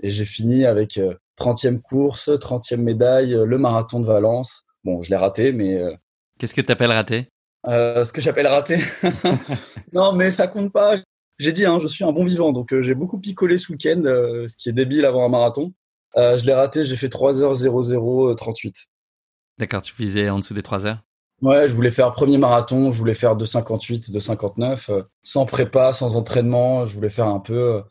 j'ai 0.03 0.25
fini 0.25 0.65
avec 0.65 1.01
30e 1.39 1.81
course, 1.81 2.29
30e 2.29 2.79
médaille, 2.79 3.37
le 3.45 3.59
marathon 3.59 4.01
de 4.01 4.07
Valence. 4.07 4.65
Bon, 4.85 5.03
je 5.03 5.11
l'ai 5.11 5.17
raté, 5.17 5.53
mais... 5.53 5.81
Qu'est-ce 6.39 6.55
que 6.55 6.61
tu 6.61 6.73
appelles 6.73 6.93
raté 6.93 7.29
Ce 7.67 8.13
que 8.13 8.21
j'appelle 8.21 8.47
raté 8.47 8.79
Non, 9.93 10.13
mais 10.13 10.31
ça 10.31 10.47
compte 10.47 10.73
pas. 10.73 10.97
J'ai 11.39 11.53
dit, 11.53 11.67
hein, 11.67 11.79
je 11.79 11.87
suis 11.87 12.05
un 12.05 12.13
bon 12.13 12.25
vivant, 12.25 12.53
donc 12.53 12.75
j'ai 12.81 12.95
beaucoup 12.95 13.19
picolé 13.19 13.59
ce 13.59 13.73
week-end, 13.73 14.03
ce 14.05 14.57
qui 14.57 14.69
est 14.69 14.73
débile 14.73 15.05
avant 15.05 15.25
un 15.25 15.29
marathon. 15.29 15.73
je 16.17 16.45
l'ai 16.45 16.55
raté, 16.55 16.85
j'ai 16.85 16.97
fait 16.97 17.09
3h00 17.09 18.35
38. 18.35 18.75
D'accord, 19.59 19.83
tu 19.83 19.95
visais 19.97 20.31
en 20.31 20.39
dessous 20.39 20.55
des 20.55 20.63
3 20.63 20.87
heures? 20.87 21.03
Ouais, 21.41 21.69
je 21.69 21.75
voulais 21.75 21.91
faire 21.91 22.13
premier 22.13 22.39
marathon, 22.39 22.91
je 22.91 22.97
voulais 22.97 23.15
faire 23.15 23.37
2,58, 23.37 24.11
2,59, 24.11 24.91
euh, 24.91 25.03
sans 25.23 25.47
prépa, 25.47 25.93
sans 25.93 26.17
entraînement. 26.17 26.85
Je 26.87 26.95
voulais 26.95 27.11
faire 27.11 27.27
un 27.27 27.39
peu, 27.39 27.77
euh, 27.77 27.83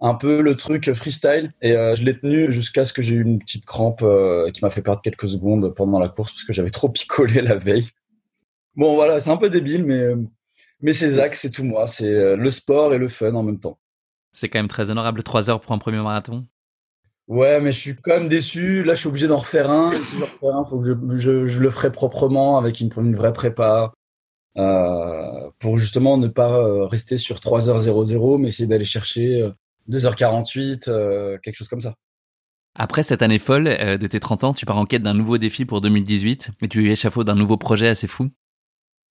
un 0.00 0.14
peu 0.14 0.42
le 0.42 0.54
truc 0.54 0.92
freestyle. 0.92 1.52
Et 1.62 1.72
euh, 1.72 1.94
je 1.94 2.02
l'ai 2.02 2.18
tenu 2.18 2.52
jusqu'à 2.52 2.84
ce 2.84 2.92
que 2.92 3.00
j'ai 3.02 3.14
eu 3.14 3.22
une 3.22 3.38
petite 3.38 3.64
crampe 3.64 4.04
qui 4.52 4.64
m'a 4.64 4.70
fait 4.70 4.82
perdre 4.82 5.00
quelques 5.00 5.28
secondes 5.28 5.74
pendant 5.74 5.98
la 5.98 6.08
course 6.08 6.32
parce 6.32 6.44
que 6.44 6.52
j'avais 6.52 6.70
trop 6.70 6.88
picolé 6.88 7.40
la 7.42 7.54
veille. 7.54 7.88
Bon, 8.78 8.94
voilà, 8.94 9.18
c'est 9.18 9.30
un 9.30 9.36
peu 9.36 9.50
débile, 9.50 9.84
mais, 9.84 10.14
mais 10.80 10.92
c'est 10.92 11.08
Zach, 11.08 11.34
c'est 11.34 11.50
tout 11.50 11.64
moi. 11.64 11.88
C'est 11.88 12.08
euh, 12.08 12.36
le 12.36 12.48
sport 12.48 12.94
et 12.94 12.98
le 12.98 13.08
fun 13.08 13.34
en 13.34 13.42
même 13.42 13.58
temps. 13.58 13.78
C'est 14.32 14.48
quand 14.48 14.60
même 14.60 14.68
très 14.68 14.90
honorable, 14.90 15.22
3 15.24 15.50
heures 15.50 15.58
pour 15.58 15.72
un 15.72 15.78
premier 15.78 16.00
marathon. 16.00 16.46
Ouais, 17.28 17.60
mais 17.60 17.72
je 17.72 17.78
suis 17.78 17.94
quand 17.94 18.14
même 18.14 18.28
déçu. 18.28 18.82
Là, 18.82 18.94
je 18.94 19.00
suis 19.00 19.08
obligé 19.08 19.28
d'en 19.28 19.36
refaire 19.36 19.70
un. 19.70 19.92
Si 20.02 20.16
je 20.16 20.22
refaire 20.22 20.56
un, 20.56 20.64
faut 20.64 20.80
que 20.80 20.86
je, 21.18 21.46
je, 21.46 21.60
le 21.60 21.70
ferai 21.70 21.92
proprement 21.92 22.56
avec 22.56 22.80
une, 22.80 22.90
une 22.96 23.14
vraie 23.14 23.34
prépa. 23.34 23.92
Euh, 24.56 25.50
pour 25.60 25.78
justement 25.78 26.16
ne 26.16 26.26
pas 26.26 26.50
euh, 26.50 26.86
rester 26.86 27.16
sur 27.16 27.36
3h00, 27.36 28.38
mais 28.40 28.48
essayer 28.48 28.66
d'aller 28.66 28.84
chercher 28.84 29.48
2h48, 29.88 30.88
euh, 30.88 31.38
quelque 31.38 31.54
chose 31.54 31.68
comme 31.68 31.80
ça. 31.80 31.94
Après 32.74 33.02
cette 33.02 33.22
année 33.22 33.38
folle 33.38 33.64
de 33.64 34.06
tes 34.06 34.20
30 34.20 34.44
ans, 34.44 34.52
tu 34.52 34.66
pars 34.66 34.78
en 34.78 34.84
quête 34.84 35.02
d'un 35.02 35.14
nouveau 35.14 35.38
défi 35.38 35.64
pour 35.64 35.80
2018, 35.80 36.50
mais 36.60 36.68
tu 36.68 36.90
échafaudes 36.90 37.26
d'un 37.26 37.34
nouveau 37.34 37.56
projet 37.56 37.88
assez 37.88 38.06
fou. 38.06 38.30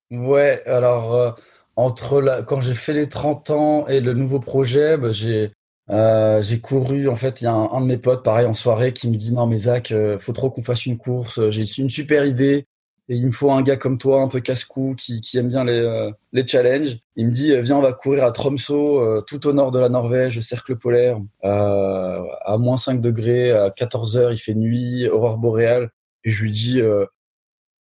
Ouais, 0.10 0.64
alors 0.66 1.36
entre 1.76 2.22
la, 2.22 2.44
quand 2.44 2.62
j'ai 2.62 2.74
fait 2.74 2.94
les 2.94 3.10
30 3.10 3.50
ans 3.50 3.88
et 3.88 4.00
le 4.00 4.14
nouveau 4.14 4.40
projet, 4.40 4.98
bah, 4.98 5.12
j'ai 5.12 5.52
euh, 5.90 6.42
j'ai 6.42 6.60
couru, 6.60 7.08
en 7.08 7.16
fait, 7.16 7.42
il 7.42 7.46
y 7.46 7.48
a 7.48 7.54
un, 7.54 7.82
de 7.82 7.86
mes 7.86 7.98
potes, 7.98 8.24
pareil, 8.24 8.46
en 8.46 8.54
soirée, 8.54 8.94
qui 8.94 9.10
me 9.10 9.16
dit 9.16 9.34
non 9.34 9.48
mais 9.48 9.58
Zach, 9.58 9.92
euh, 9.92 10.20
faut 10.20 10.34
trop 10.34 10.50
qu'on 10.50 10.62
fasse 10.62 10.86
une 10.86 10.98
course. 10.98 11.50
J'ai 11.50 11.64
une 11.82 11.90
super 11.90 12.26
idée 12.26 12.66
et 13.10 13.16
il 13.16 13.26
me 13.26 13.32
faut 13.32 13.52
un 13.52 13.62
gars 13.62 13.78
comme 13.78 13.98
toi, 13.98 14.22
un 14.22 14.28
peu 14.28 14.42
casse-cou, 14.42 14.96
qui, 14.98 15.22
qui 15.22 15.38
aime 15.38 15.48
bien 15.48 15.64
les, 15.64 15.80
euh, 15.80 16.12
les 16.34 16.46
challenges. 16.46 16.98
Il 17.16 17.28
me 17.28 17.32
dit 17.32 17.56
viens, 17.62 17.78
on 17.78 17.82
va 17.82 17.94
courir 17.94 18.26
à 18.26 18.32
Tromsø, 18.32 19.24
tout 19.28 19.48
au 19.48 19.54
nord 19.54 19.72
de 19.72 19.80
la 19.80 19.90
Norvège, 19.90 20.40
cercle 20.42 20.78
polaire, 20.78 21.20
à 21.42 22.58
moins 22.60 22.78
5 22.78 23.00
degrés, 23.02 23.52
à 23.52 23.72
14 23.72 24.18
heures, 24.18 24.34
il 24.34 24.38
fait 24.38 24.56
nuit, 24.56 25.08
aurore 25.08 25.38
boréale. 25.38 25.90
Et 26.26 26.30
je 26.32 26.44
lui 26.44 26.52
dis 26.52 26.82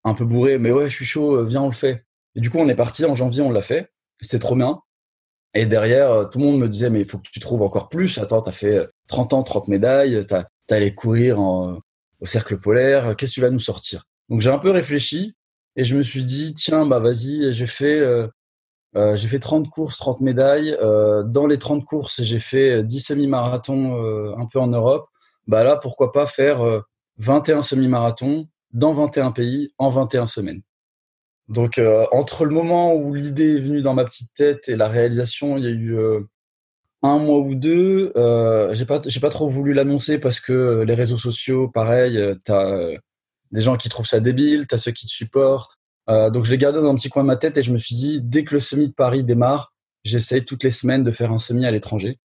un 0.06 0.14
peu 0.14 0.24
bourré, 0.26 0.58
mais 0.58 0.72
ouais, 0.72 0.90
je 0.90 0.96
suis 0.96 1.06
chaud, 1.06 1.44
viens, 1.46 1.64
on 1.64 1.68
le 1.68 1.74
fait. 1.74 2.06
Et 2.36 2.40
du 2.40 2.50
coup, 2.50 2.60
on 2.60 2.70
est 2.70 2.76
parti 2.76 3.04
en 3.06 3.14
janvier, 3.14 3.42
on 3.42 3.52
l'a 3.52 3.62
fait. 3.62 3.92
C'est 4.22 4.40
trop 4.40 4.56
bien. 4.56 4.82
Et 5.54 5.66
derrière, 5.66 6.12
euh, 6.12 6.26
tout 6.26 6.40
le 6.40 6.46
monde 6.46 6.60
me 6.60 6.70
disait, 6.70 6.90
mais 6.90 7.02
il 7.02 7.06
faut 7.06 7.18
que 7.18 7.30
tu 7.32 7.40
trouves 7.40 7.62
encore 7.62 7.90
plus. 7.90 8.18
Attends, 8.18 8.42
t'as 8.42 8.52
fait 8.52 8.88
30 9.08 9.34
ans, 9.34 9.44
30 9.44 9.68
médailles, 9.68 10.26
t'as 10.28 10.44
as 10.70 10.76
allé 10.76 10.94
courir 10.94 11.40
au 11.40 11.82
cercle 12.26 12.60
polaire, 12.60 13.16
qu'est-ce 13.16 13.32
que 13.32 13.36
tu 13.36 13.42
vas 13.42 13.50
nous 13.50 13.60
sortir? 13.60 14.04
Donc 14.30 14.42
j'ai 14.42 14.52
un 14.52 14.60
peu 14.60 14.70
réfléchi 14.70 15.34
et 15.76 15.84
je 15.84 15.96
me 15.96 16.04
suis 16.04 16.24
dit, 16.24 16.54
tiens, 16.54 16.86
bah 16.86 17.00
vas-y, 17.00 17.54
j'ai 17.54 17.68
fait, 17.68 18.00
euh, 18.00 18.28
euh, 18.96 19.16
j'ai 19.16 19.28
fait 19.28 19.40
30 19.40 19.70
courses, 19.70 19.98
30 19.98 20.22
médailles. 20.22 20.76
Euh, 20.82 21.24
dans 21.24 21.48
les 21.48 21.58
30 21.58 21.86
courses, 21.86 22.22
j'ai 22.24 22.40
fait 22.40 22.84
10 22.84 23.00
semi-marathons 23.00 24.04
euh, 24.04 24.36
un 24.38 24.46
peu 24.46 24.60
en 24.60 24.68
Europe. 24.68 25.08
Bah 25.48 25.64
là, 25.64 25.78
pourquoi 25.78 26.12
pas 26.12 26.26
faire 26.26 26.84
21 27.18 27.62
semi-marathons 27.62 28.48
dans 28.72 28.94
21 28.94 29.32
pays 29.32 29.72
en 29.78 29.90
21 29.90 30.28
semaines 30.28 30.62
donc 31.50 31.80
euh, 31.80 32.06
entre 32.12 32.46
le 32.46 32.54
moment 32.54 32.94
où 32.94 33.16
l'idée 33.16 33.58
est 33.58 33.60
venue 33.60 33.82
dans 33.82 33.96
ma 33.96 34.06
petite 34.06 34.34
tête 34.36 34.70
et 34.70 34.76
la 34.76 34.88
réalisation, 34.88 35.58
il 35.58 35.64
y 35.64 35.68
a 35.68 35.72
eu 35.72 35.98
euh, 35.98 36.22
un 37.02 37.18
mois 37.18 37.40
ou 37.40 37.56
deux. 37.56 38.14
Euh, 38.16 38.74
j'ai 38.74 38.86
pas 38.86 39.02
j'ai 39.06 39.20
pas 39.20 39.30
trop 39.30 39.50
voulu 39.50 39.74
l'annoncer 39.74 40.20
parce 40.20 40.40
que 40.40 40.84
les 40.86 40.94
réseaux 40.94 41.18
sociaux, 41.18 41.68
pareil, 41.68 42.20
t'as 42.44 42.92
des 43.52 43.62
gens 43.62 43.78
qui 43.78 43.90
trouvent 43.90 44.08
ça 44.08 44.20
débile, 44.20 44.68
t'as 44.68 44.78
ceux 44.78 44.92
qui 44.92 45.08
te 45.08 45.12
supportent. 45.12 45.78
donc 46.08 46.46
je 46.46 46.52
l'ai 46.52 46.58
gardé 46.60 46.80
dans 46.82 46.92
un 46.92 46.96
petit 46.96 47.10
coin 47.10 47.24
de 47.24 47.28
ma 47.28 47.38
tête 47.38 47.58
et 47.58 47.64
je 47.64 47.74
me 47.74 47.80
suis 47.80 47.96
dit 47.96 48.22
dès 48.22 48.44
que 48.44 48.54
le 48.54 48.60
semi 48.60 48.88
de 48.88 48.94
Paris 48.94 49.24
démarre, 49.24 49.74
j'essaye 50.04 50.46
toutes 50.46 50.64
les 50.64 50.72
semaines 50.72 51.04
de 51.04 51.12
faire 51.12 51.32
un 51.32 51.40
semi 51.40 51.66
à 51.66 51.72
l'étranger. 51.72 52.20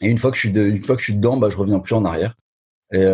Et 0.00 0.08
une 0.08 0.18
fois 0.18 0.30
que 0.30 0.36
je 0.36 0.40
suis 0.40 0.52
de, 0.52 0.62
une 0.62 0.84
fois 0.84 0.96
que 0.96 1.02
je 1.02 1.04
suis 1.06 1.16
dedans, 1.16 1.36
bah 1.36 1.50
je 1.50 1.56
reviens 1.56 1.78
plus 1.78 1.94
en 1.94 2.04
arrière. 2.04 2.34
Et 2.92 3.04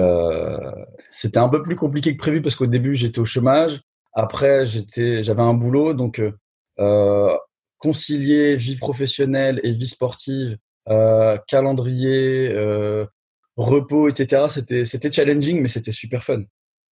c'était 1.10 1.38
un 1.38 1.50
peu 1.50 1.62
plus 1.62 1.76
compliqué 1.76 2.12
que 2.12 2.18
prévu 2.18 2.40
parce 2.40 2.56
qu'au 2.56 2.66
début 2.66 2.94
j'étais 2.94 3.18
au 3.18 3.26
chômage. 3.26 3.82
Après, 4.16 4.64
j'étais, 4.64 5.22
j'avais 5.22 5.42
un 5.42 5.52
boulot, 5.52 5.92
donc 5.92 6.20
euh, 6.20 6.32
euh, 6.80 7.36
concilier 7.78 8.56
vie 8.56 8.76
professionnelle 8.76 9.60
et 9.62 9.72
vie 9.72 9.86
sportive, 9.86 10.56
euh, 10.88 11.38
calendrier, 11.46 12.48
euh, 12.50 13.04
repos, 13.56 14.08
etc. 14.08 14.46
C'était, 14.48 14.86
c'était 14.86 15.12
challenging, 15.12 15.60
mais 15.60 15.68
c'était 15.68 15.92
super 15.92 16.24
fun. 16.24 16.42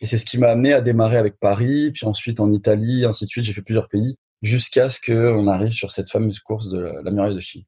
Et 0.00 0.06
c'est 0.06 0.18
ce 0.18 0.26
qui 0.26 0.36
m'a 0.36 0.48
amené 0.50 0.74
à 0.74 0.82
démarrer 0.82 1.16
avec 1.16 1.40
Paris, 1.40 1.92
puis 1.92 2.06
ensuite 2.06 2.40
en 2.40 2.52
Italie, 2.52 3.06
ainsi 3.06 3.24
de 3.24 3.30
suite. 3.30 3.44
J'ai 3.44 3.54
fait 3.54 3.62
plusieurs 3.62 3.88
pays 3.88 4.16
jusqu'à 4.42 4.90
ce 4.90 5.00
qu'on 5.00 5.46
arrive 5.46 5.72
sur 5.72 5.90
cette 5.90 6.10
fameuse 6.10 6.40
course 6.40 6.68
de 6.68 6.78
la, 6.78 7.02
la 7.02 7.10
muraille 7.10 7.34
de 7.34 7.40
Chine. 7.40 7.64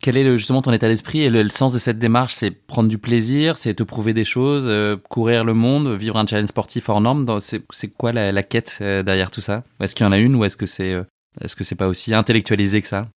Quel 0.00 0.16
est 0.16 0.38
justement 0.38 0.62
ton 0.62 0.72
état 0.72 0.86
d'esprit 0.86 1.22
et 1.22 1.30
le, 1.30 1.48
sens 1.48 1.72
de 1.72 1.80
cette 1.80 1.98
démarche? 1.98 2.32
C'est 2.32 2.52
prendre 2.52 2.88
du 2.88 2.98
plaisir, 2.98 3.56
c'est 3.56 3.74
te 3.74 3.82
prouver 3.82 4.14
des 4.14 4.24
choses, 4.24 4.66
euh, 4.68 4.96
courir 5.08 5.42
le 5.42 5.54
monde, 5.54 5.88
vivre 5.88 6.16
un 6.16 6.26
challenge 6.26 6.48
sportif 6.48 6.88
hors 6.88 7.00
norme? 7.00 7.26
C'est 7.40 7.88
quoi 7.88 8.12
la, 8.12 8.42
quête 8.44 8.78
euh, 8.80 9.02
derrière 9.02 9.32
tout 9.32 9.40
ça? 9.40 9.64
Est-ce 9.80 9.96
qu'il 9.96 10.06
y 10.06 10.08
en 10.08 10.12
a 10.12 10.18
une 10.18 10.36
ou 10.36 10.44
est-ce 10.44 10.56
que 10.56 10.66
c'est 10.66 10.92
euh, 10.92 11.02
est-ce 11.40 11.56
que 11.56 11.64
c'est 11.64 11.74
pas 11.74 11.88
aussi 11.88 12.14
intellectualisé 12.14 12.80
que 12.80 12.86
ça? 12.86 13.08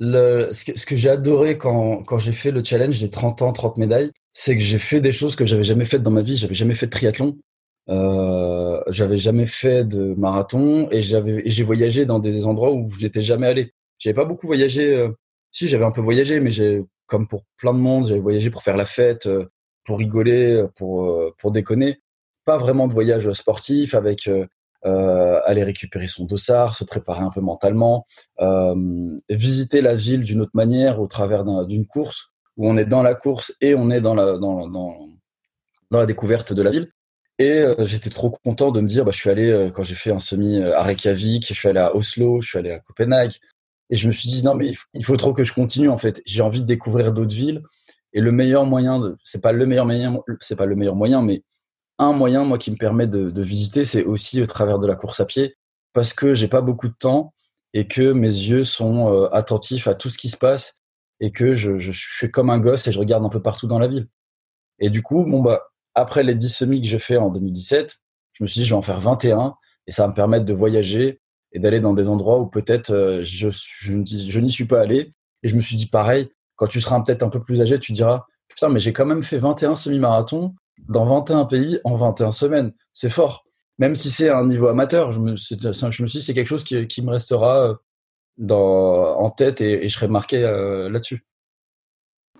Ce 0.00 0.86
que, 0.86 0.96
j'ai 0.96 1.10
adoré 1.10 1.58
quand, 1.58 2.02
quand 2.04 2.18
j'ai 2.18 2.32
fait 2.32 2.50
le 2.50 2.62
challenge 2.64 3.00
des 3.00 3.10
30 3.10 3.42
ans, 3.42 3.52
30 3.52 3.78
médailles, 3.78 4.10
c'est 4.32 4.56
que 4.56 4.62
j'ai 4.62 4.78
fait 4.78 5.00
des 5.00 5.12
choses 5.12 5.36
que 5.36 5.44
j'avais 5.44 5.64
jamais 5.64 5.84
faites 5.84 6.02
dans 6.02 6.10
ma 6.10 6.22
vie. 6.22 6.36
J'avais 6.36 6.54
jamais 6.54 6.74
fait 6.74 6.86
de 6.86 6.90
triathlon. 6.90 7.38
J'avais 7.88 9.18
jamais 9.18 9.46
fait 9.46 9.84
de 9.84 10.14
marathon 10.16 10.88
et 10.90 11.00
j'ai 11.02 11.62
voyagé 11.62 12.04
dans 12.04 12.18
des 12.18 12.46
endroits 12.46 12.72
où 12.72 12.90
je 12.98 13.04
n'étais 13.04 13.22
jamais 13.22 13.46
allé. 13.46 13.72
J'avais 13.98 14.14
pas 14.14 14.24
beaucoup 14.24 14.46
voyagé 14.46 15.10
si, 15.52 15.68
j'avais 15.68 15.84
un 15.84 15.90
peu 15.90 16.00
voyagé, 16.00 16.40
mais 16.40 16.50
j'ai, 16.50 16.84
comme 17.06 17.26
pour 17.26 17.44
plein 17.56 17.74
de 17.74 17.78
monde, 17.78 18.06
j'avais 18.06 18.20
voyagé 18.20 18.50
pour 18.50 18.62
faire 18.62 18.76
la 18.76 18.86
fête, 18.86 19.26
euh, 19.26 19.46
pour 19.84 19.98
rigoler, 19.98 20.54
euh, 20.54 20.68
pour, 20.76 21.04
euh, 21.04 21.34
pour 21.38 21.50
déconner. 21.50 22.00
Pas 22.44 22.58
vraiment 22.58 22.88
de 22.88 22.92
voyage 22.92 23.30
sportif 23.32 23.94
avec 23.94 24.28
euh, 24.28 25.40
aller 25.44 25.62
récupérer 25.62 26.08
son 26.08 26.24
dossard, 26.24 26.74
se 26.74 26.84
préparer 26.84 27.20
un 27.20 27.30
peu 27.30 27.40
mentalement, 27.40 28.06
euh, 28.40 28.74
visiter 29.28 29.82
la 29.82 29.94
ville 29.94 30.24
d'une 30.24 30.40
autre 30.40 30.54
manière 30.54 31.00
au 31.00 31.06
travers 31.06 31.44
d'une 31.66 31.86
course 31.86 32.30
où 32.56 32.68
on 32.68 32.76
est 32.76 32.86
dans 32.86 33.02
la 33.02 33.14
course 33.14 33.54
et 33.60 33.74
on 33.74 33.90
est 33.90 34.00
dans 34.00 34.14
la, 34.14 34.38
dans, 34.38 34.68
dans, 34.68 35.08
dans 35.90 35.98
la 35.98 36.06
découverte 36.06 36.52
de 36.52 36.62
la 36.62 36.70
ville. 36.70 36.90
Et 37.38 37.64
j'étais 37.78 38.10
trop 38.10 38.30
content 38.44 38.70
de 38.70 38.82
me 38.82 38.86
dire, 38.86 39.04
bah, 39.04 39.12
je 39.12 39.18
suis 39.18 39.30
allé, 39.30 39.70
quand 39.72 39.82
j'ai 39.82 39.94
fait 39.94 40.10
un 40.10 40.20
semi 40.20 40.62
à 40.62 40.82
Reykjavik, 40.82 41.46
je 41.46 41.54
suis 41.54 41.68
allé 41.68 41.80
à 41.80 41.96
Oslo, 41.96 42.42
je 42.42 42.48
suis 42.48 42.58
allé 42.58 42.70
à 42.70 42.80
Copenhague, 42.80 43.32
et 43.90 43.96
je 43.96 44.06
me 44.06 44.12
suis 44.12 44.28
dit 44.28 44.42
non 44.42 44.54
mais 44.54 44.72
il 44.94 45.04
faut 45.04 45.16
trop 45.16 45.32
que 45.32 45.44
je 45.44 45.52
continue 45.52 45.88
en 45.88 45.96
fait. 45.96 46.22
J'ai 46.24 46.42
envie 46.42 46.60
de 46.60 46.66
découvrir 46.66 47.12
d'autres 47.12 47.34
villes 47.34 47.62
et 48.12 48.20
le 48.20 48.32
meilleur 48.32 48.64
moyen 48.64 49.16
c'est 49.24 49.42
pas 49.42 49.52
le 49.52 49.66
meilleur 49.66 49.86
moyen 49.86 50.18
c'est 50.40 50.56
pas 50.56 50.66
le 50.66 50.76
meilleur 50.76 50.96
moyen 50.96 51.22
mais 51.22 51.42
un 51.98 52.12
moyen 52.12 52.44
moi 52.44 52.56
qui 52.56 52.70
me 52.70 52.76
permet 52.76 53.06
de, 53.06 53.30
de 53.30 53.42
visiter 53.42 53.84
c'est 53.84 54.04
aussi 54.04 54.40
au 54.40 54.46
travers 54.46 54.78
de 54.78 54.86
la 54.86 54.96
course 54.96 55.20
à 55.20 55.26
pied 55.26 55.56
parce 55.92 56.12
que 56.12 56.34
j'ai 56.34 56.48
pas 56.48 56.60
beaucoup 56.60 56.88
de 56.88 56.94
temps 56.98 57.34
et 57.74 57.86
que 57.86 58.12
mes 58.12 58.28
yeux 58.28 58.64
sont 58.64 59.12
euh, 59.12 59.28
attentifs 59.32 59.86
à 59.86 59.94
tout 59.94 60.08
ce 60.08 60.18
qui 60.18 60.28
se 60.28 60.36
passe 60.36 60.76
et 61.20 61.30
que 61.32 61.54
je, 61.54 61.78
je, 61.78 61.92
je, 61.92 62.16
suis 62.16 62.30
comme 62.30 62.50
un 62.50 62.58
gosse 62.58 62.86
et 62.88 62.92
je 62.92 62.98
regarde 62.98 63.24
un 63.24 63.28
peu 63.28 63.42
partout 63.42 63.66
dans 63.66 63.78
la 63.78 63.86
ville. 63.86 64.08
Et 64.78 64.88
du 64.90 65.02
coup, 65.02 65.24
bon 65.24 65.40
bah 65.40 65.62
après 65.94 66.22
les 66.22 66.34
10 66.34 66.48
semis 66.48 66.80
que 66.80 66.88
j'ai 66.88 66.98
fait 66.98 67.16
en 67.16 67.28
2017, 67.30 67.98
je 68.32 68.44
me 68.44 68.46
suis 68.46 68.60
dit 68.60 68.66
je 68.66 68.74
vais 68.74 68.78
en 68.78 68.82
faire 68.82 69.00
21 69.00 69.54
et 69.86 69.92
ça 69.92 70.04
va 70.04 70.08
me 70.08 70.14
permettre 70.14 70.46
de 70.46 70.54
voyager 70.54 71.20
et 71.52 71.58
d'aller 71.58 71.80
dans 71.80 71.94
des 71.94 72.08
endroits 72.08 72.38
où 72.38 72.46
peut-être 72.46 72.90
euh, 72.90 73.22
je, 73.24 73.48
je, 73.50 74.02
je 74.04 74.40
n'y 74.40 74.50
suis 74.50 74.66
pas 74.66 74.80
allé. 74.80 75.12
Et 75.42 75.48
je 75.48 75.56
me 75.56 75.60
suis 75.60 75.76
dit 75.76 75.86
pareil, 75.86 76.28
quand 76.56 76.66
tu 76.66 76.80
seras 76.80 77.00
peut-être 77.00 77.22
un 77.22 77.28
peu 77.28 77.40
plus 77.40 77.62
âgé, 77.62 77.78
tu 77.78 77.92
diras 77.92 78.26
putain, 78.48 78.68
mais 78.68 78.80
j'ai 78.80 78.92
quand 78.92 79.06
même 79.06 79.22
fait 79.22 79.38
21 79.38 79.76
semi-marathons 79.76 80.54
dans 80.88 81.06
21 81.06 81.46
pays 81.46 81.80
en 81.84 81.96
21 81.96 82.32
semaines. 82.32 82.72
C'est 82.92 83.10
fort. 83.10 83.44
Même 83.78 83.94
si 83.94 84.10
c'est 84.10 84.28
un 84.28 84.46
niveau 84.46 84.68
amateur, 84.68 85.12
je 85.12 85.20
me, 85.20 85.36
je 85.36 86.02
me 86.02 86.06
suis 86.06 86.18
dit 86.18 86.22
c'est 86.22 86.34
quelque 86.34 86.46
chose 86.46 86.64
qui, 86.64 86.86
qui 86.86 87.00
me 87.00 87.10
restera 87.10 87.68
euh, 87.68 87.74
dans, 88.36 89.16
en 89.16 89.30
tête 89.30 89.60
et, 89.60 89.88
je 89.88 89.94
serai 89.94 90.08
marqué 90.08 90.44
euh, 90.44 90.90
là-dessus. 90.90 91.24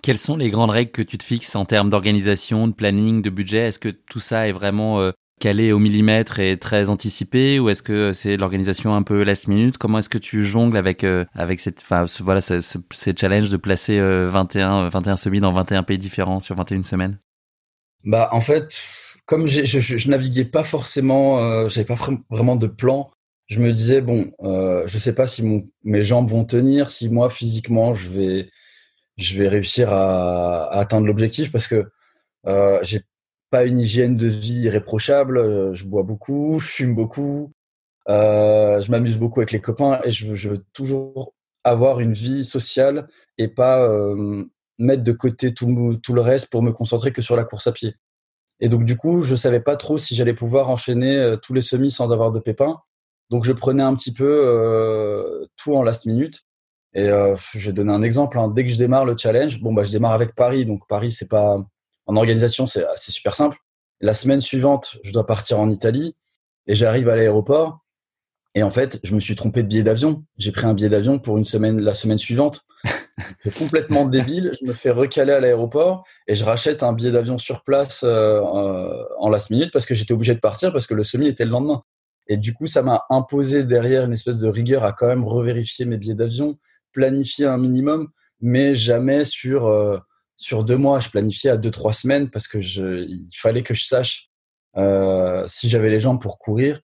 Quelles 0.03 0.19
sont 0.19 0.37
les 0.37 0.49
grandes 0.49 0.71
règles 0.71 0.91
que 0.91 1.01
tu 1.01 1.17
te 1.17 1.23
fixes 1.23 1.55
en 1.55 1.65
termes 1.65 1.89
d'organisation, 1.89 2.67
de 2.67 2.73
planning, 2.73 3.21
de 3.21 3.29
budget? 3.29 3.67
Est-ce 3.67 3.79
que 3.79 3.89
tout 3.89 4.19
ça 4.19 4.47
est 4.47 4.51
vraiment 4.51 4.99
euh, 4.99 5.11
calé 5.41 5.71
au 5.71 5.79
millimètre 5.79 6.39
et 6.39 6.57
très 6.57 6.89
anticipé 6.89 7.59
ou 7.59 7.69
est-ce 7.69 7.83
que 7.83 8.13
c'est 8.13 8.37
l'organisation 8.37 8.95
un 8.95 9.03
peu 9.03 9.23
last 9.23 9.47
minute? 9.47 9.77
Comment 9.77 9.99
est-ce 9.99 10.09
que 10.09 10.17
tu 10.17 10.43
jongles 10.43 10.77
avec 10.77 11.03
euh, 11.03 11.25
avec 11.35 11.59
cette 11.59 11.81
enfin 11.81 12.07
ce, 12.07 12.23
voilà 12.23 12.41
ce, 12.41 12.61
ce, 12.61 12.77
ces 12.93 13.13
challenges 13.17 13.49
de 13.49 13.57
placer 13.57 13.99
21 13.99 14.89
21 14.89 15.17
semis 15.17 15.39
dans 15.39 15.51
21 15.51 15.83
pays 15.83 15.97
différents 15.97 16.39
sur 16.39 16.55
21 16.55 16.83
semaines? 16.83 17.17
Bah 18.03 18.29
en 18.31 18.41
fait, 18.41 18.77
comme 19.25 19.45
je, 19.45 19.65
je, 19.65 20.09
naviguais 20.09 20.45
pas 20.45 20.63
forcément, 20.63 21.39
euh, 21.39 21.69
j'avais 21.69 21.85
pas 21.85 21.95
vraiment 22.29 22.55
de 22.55 22.67
plan. 22.67 23.11
Je 23.47 23.59
me 23.59 23.71
disais 23.73 24.01
bon, 24.01 24.31
euh, 24.43 24.83
je 24.87 24.97
sais 24.97 25.13
pas 25.13 25.27
si 25.27 25.43
mes 25.83 26.03
jambes 26.03 26.29
vont 26.29 26.45
tenir, 26.45 26.89
si 26.89 27.09
moi 27.09 27.29
physiquement 27.29 27.93
je 27.93 28.09
vais 28.09 28.49
je 29.17 29.37
vais 29.37 29.47
réussir 29.47 29.91
à, 29.91 30.65
à 30.65 30.79
atteindre 30.79 31.05
l'objectif 31.07 31.51
parce 31.51 31.67
que 31.67 31.85
euh, 32.47 32.79
j'ai 32.83 33.01
pas 33.51 33.65
une 33.65 33.79
hygiène 33.79 34.15
de 34.15 34.27
vie 34.27 34.63
irréprochable. 34.63 35.37
Euh, 35.37 35.73
je 35.73 35.85
bois 35.85 36.03
beaucoup, 36.03 36.57
je 36.59 36.67
fume 36.67 36.95
beaucoup, 36.95 37.51
euh, 38.09 38.81
je 38.81 38.91
m'amuse 38.91 39.17
beaucoup 39.17 39.39
avec 39.39 39.51
les 39.51 39.61
copains 39.61 39.99
et 40.03 40.11
je 40.11 40.27
veux, 40.27 40.35
je 40.35 40.49
veux, 40.49 40.65
toujours 40.73 41.33
avoir 41.63 41.99
une 41.99 42.13
vie 42.13 42.43
sociale 42.43 43.07
et 43.37 43.47
pas 43.47 43.81
euh, 43.83 44.43
mettre 44.79 45.03
de 45.03 45.11
côté 45.11 45.53
tout, 45.53 45.99
tout, 46.01 46.13
le 46.13 46.21
reste 46.21 46.51
pour 46.51 46.63
me 46.63 46.71
concentrer 46.71 47.11
que 47.13 47.21
sur 47.21 47.35
la 47.35 47.43
course 47.43 47.67
à 47.67 47.71
pied. 47.71 47.95
Et 48.59 48.69
donc 48.69 48.85
du 48.85 48.97
coup, 48.97 49.21
je 49.21 49.35
savais 49.35 49.59
pas 49.59 49.75
trop 49.75 49.97
si 49.97 50.15
j'allais 50.15 50.33
pouvoir 50.33 50.69
enchaîner 50.69 51.15
euh, 51.17 51.37
tous 51.37 51.53
les 51.53 51.61
semis 51.61 51.91
sans 51.91 52.11
avoir 52.11 52.31
de 52.31 52.39
pépins. 52.39 52.79
Donc 53.29 53.45
je 53.45 53.53
prenais 53.53 53.83
un 53.83 53.95
petit 53.95 54.13
peu 54.13 55.47
tout 55.55 55.73
en 55.73 55.83
last 55.83 56.05
minute. 56.05 56.41
Et 56.93 57.05
je 57.05 57.67
vais 57.67 57.71
donner 57.71 57.93
un 57.93 58.01
exemple. 58.01 58.37
Hein. 58.37 58.49
Dès 58.49 58.65
que 58.65 58.69
je 58.69 58.77
démarre 58.77 59.05
le 59.05 59.15
challenge, 59.15 59.61
bon 59.61 59.71
bah 59.71 59.85
je 59.85 59.91
démarre 59.91 60.11
avec 60.11 60.35
Paris. 60.35 60.65
Donc 60.65 60.85
Paris, 60.89 61.11
c'est 61.11 61.29
pas 61.29 61.65
en 62.05 62.15
organisation, 62.15 62.65
c'est 62.65 62.85
super 62.97 63.35
simple. 63.35 63.57
La 64.01 64.13
semaine 64.13 64.41
suivante, 64.41 64.97
je 65.03 65.11
dois 65.11 65.25
partir 65.25 65.59
en 65.59 65.69
Italie 65.69 66.15
et 66.67 66.75
j'arrive 66.75 67.09
à 67.09 67.15
l'aéroport. 67.15 67.79
Et 68.53 68.63
en 68.63 68.69
fait, 68.69 68.99
je 69.03 69.15
me 69.15 69.19
suis 69.19 69.35
trompé 69.35 69.63
de 69.63 69.67
billet 69.67 69.83
d'avion. 69.83 70.25
J'ai 70.37 70.51
pris 70.51 70.65
un 70.65 70.73
billet 70.73 70.89
d'avion 70.89 71.19
pour 71.19 71.37
une 71.37 71.45
semaine, 71.45 71.79
la 71.79 71.93
semaine 71.93 72.17
suivante. 72.17 72.65
Complètement 73.57 74.05
débile. 74.05 74.51
Je 74.59 74.65
me 74.65 74.73
fais 74.73 74.89
recaler 74.89 75.31
à 75.31 75.39
l'aéroport 75.39 76.03
et 76.27 76.35
je 76.35 76.43
rachète 76.43 76.83
un 76.83 76.91
billet 76.91 77.11
d'avion 77.11 77.37
sur 77.37 77.63
place 77.63 78.01
euh, 78.03 78.41
en 79.19 79.29
last 79.29 79.51
minute 79.51 79.71
parce 79.71 79.85
que 79.85 79.95
j'étais 79.95 80.13
obligé 80.13 80.33
de 80.33 80.39
partir 80.39 80.73
parce 80.73 80.87
que 80.87 80.93
le 80.93 81.03
semi 81.03 81.27
était 81.27 81.45
le 81.45 81.51
lendemain. 81.51 81.83
Et 82.27 82.37
du 82.37 82.53
coup, 82.53 82.67
ça 82.67 82.81
m'a 82.81 83.05
imposé 83.09 83.63
derrière 83.63 84.05
une 84.05 84.13
espèce 84.13 84.37
de 84.37 84.47
rigueur 84.47 84.83
à 84.83 84.91
quand 84.91 85.07
même 85.07 85.23
revérifier 85.23 85.85
mes 85.85 85.97
billets 85.97 86.15
d'avion, 86.15 86.57
planifier 86.91 87.45
un 87.45 87.57
minimum, 87.57 88.09
mais 88.41 88.75
jamais 88.75 89.23
sur 89.23 89.67
euh, 89.67 89.97
sur 90.41 90.63
deux 90.63 90.77
mois. 90.77 90.99
Je 90.99 91.09
planifiais 91.09 91.51
à 91.51 91.57
deux 91.57 91.71
trois 91.71 91.93
semaines 91.93 92.29
parce 92.29 92.47
que 92.47 92.57
il 92.57 93.29
fallait 93.33 93.63
que 93.63 93.73
je 93.73 93.85
sache 93.85 94.29
euh, 94.75 95.43
si 95.47 95.69
j'avais 95.69 95.89
les 95.89 95.99
jambes 95.99 96.21
pour 96.21 96.39
courir 96.39 96.79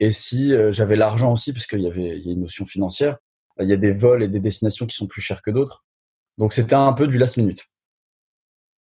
et 0.00 0.10
si 0.10 0.52
euh, 0.52 0.72
j'avais 0.72 0.96
l'argent 0.96 1.30
aussi, 1.30 1.52
parce 1.52 1.66
qu'il 1.66 1.80
y 1.80 1.86
avait 1.86 2.18
une 2.20 2.40
notion 2.40 2.64
financière. 2.64 3.18
Il 3.60 3.68
y 3.68 3.72
a 3.72 3.76
des 3.76 3.92
vols 3.92 4.22
et 4.22 4.28
des 4.28 4.40
destinations 4.40 4.86
qui 4.86 4.96
sont 4.96 5.06
plus 5.06 5.20
chères 5.20 5.42
que 5.42 5.50
d'autres. 5.50 5.84
Donc 6.38 6.54
c'était 6.54 6.74
un 6.74 6.92
peu 6.94 7.06
du 7.06 7.18
last 7.18 7.36
minute. 7.36 7.66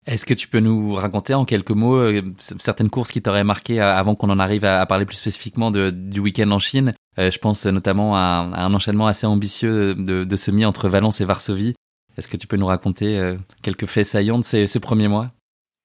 Est-ce 0.08 0.26
que 0.26 0.34
tu 0.34 0.48
peux 0.48 0.62
nous 0.62 0.96
raconter 0.96 1.36
en 1.36 1.46
quelques 1.46 1.72
mots 1.72 1.98
euh, 1.98 2.24
certaines 2.39 2.89
courses 2.89 3.12
qui 3.12 3.22
t'auraient 3.22 3.44
marqué 3.44 3.82
avant 3.82 4.15
qu'on 4.15 4.30
en 4.30 4.39
arrive 4.39 4.65
à, 4.65 4.84
parler 4.86 5.06
plus 5.06 5.17
spécifiquement 5.17 5.70
du 5.70 6.20
week-end 6.20 6.50
en 6.52 6.58
Chine? 6.58 6.94
Je 7.17 7.38
pense 7.38 7.65
notamment 7.65 8.15
à, 8.15 8.50
un 8.54 8.74
enchaînement 8.74 9.06
assez 9.06 9.28
ambitieux 9.28 9.94
de, 9.94 10.24
de 10.24 10.36
semis 10.38 10.65
entre 10.65 10.88
Valence 10.88 11.20
et 11.22 11.26
Varsovie. 11.26 11.76
Est-ce 12.17 12.28
que 12.28 12.38
tu 12.38 12.47
peux 12.47 12.58
nous 12.58 12.67
raconter 12.67 13.36
quelques 13.62 13.86
faits 13.86 14.06
saillants 14.06 14.39
de 14.39 14.43
ces, 14.43 14.80
premiers 14.80 15.08
mois? 15.08 15.32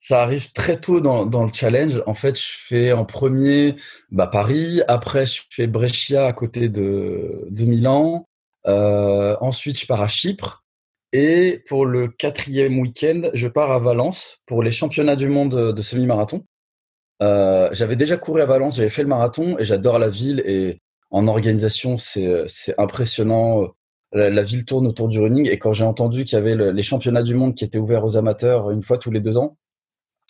Ça 0.01 0.23
arrive 0.23 0.53
très 0.53 0.81
tôt 0.81 1.01
dans, 1.01 1.27
dans, 1.27 1.45
le 1.45 1.53
challenge. 1.53 2.03
En 2.07 2.15
fait, 2.15 2.39
je 2.39 2.59
fais 2.59 2.93
en 2.93 3.05
premier 3.05 3.77
bah, 4.11 4.27
Paris, 4.27 4.81
après 4.89 5.27
je 5.27 5.43
fais 5.51 5.67
Brescia 5.67 6.27
à 6.27 6.33
côté 6.33 6.69
de, 6.69 7.47
de 7.49 7.65
Milan, 7.65 8.27
euh, 8.67 9.37
ensuite 9.41 9.79
je 9.81 9.87
pars 9.87 10.03
à 10.03 10.09
Chypre, 10.09 10.65
et 11.12 11.62
pour 11.69 11.87
le 11.87 12.09
quatrième 12.09 12.79
week-end, 12.79 13.23
je 13.33 13.49
pars 13.49 13.71
à 13.71 13.79
Valence 13.79 14.39
pour 14.47 14.62
les 14.62 14.73
championnats 14.73 15.17
du 15.17 15.29
monde 15.29 15.73
de 15.73 15.83
semi-marathon. 15.83 16.45
Euh, 17.23 17.69
j'avais 17.73 17.97
déjà 17.97 18.17
couru 18.17 18.43
à 18.43 18.47
Valence, 18.47 18.77
j'avais 18.77 18.91
fait 18.91 19.03
le 19.03 19.09
marathon 19.09 19.59
et 19.59 19.65
j'adore 19.65 19.99
la 19.99 20.11
ville 20.11 20.43
et 20.45 20.79
en 21.11 21.27
organisation 21.29 21.97
c'est 21.97 22.75
impressionnant. 22.77 23.69
La, 24.12 24.42
ville 24.42 24.64
tourne 24.64 24.87
autour 24.87 25.09
du 25.09 25.19
running 25.19 25.49
et 25.49 25.59
quand 25.59 25.73
j'ai 25.73 25.85
entendu 25.85 26.25
qu'il 26.25 26.35
y 26.35 26.40
avait 26.40 26.73
les 26.73 26.83
championnats 26.83 27.25
du 27.25 27.35
monde 27.35 27.55
qui 27.55 27.64
étaient 27.64 27.79
ouverts 27.79 28.05
aux 28.05 28.16
amateurs 28.16 28.71
une 28.71 28.83
fois 28.83 28.99
tous 28.99 29.11
les 29.11 29.21
deux 29.21 29.37
ans, 29.37 29.59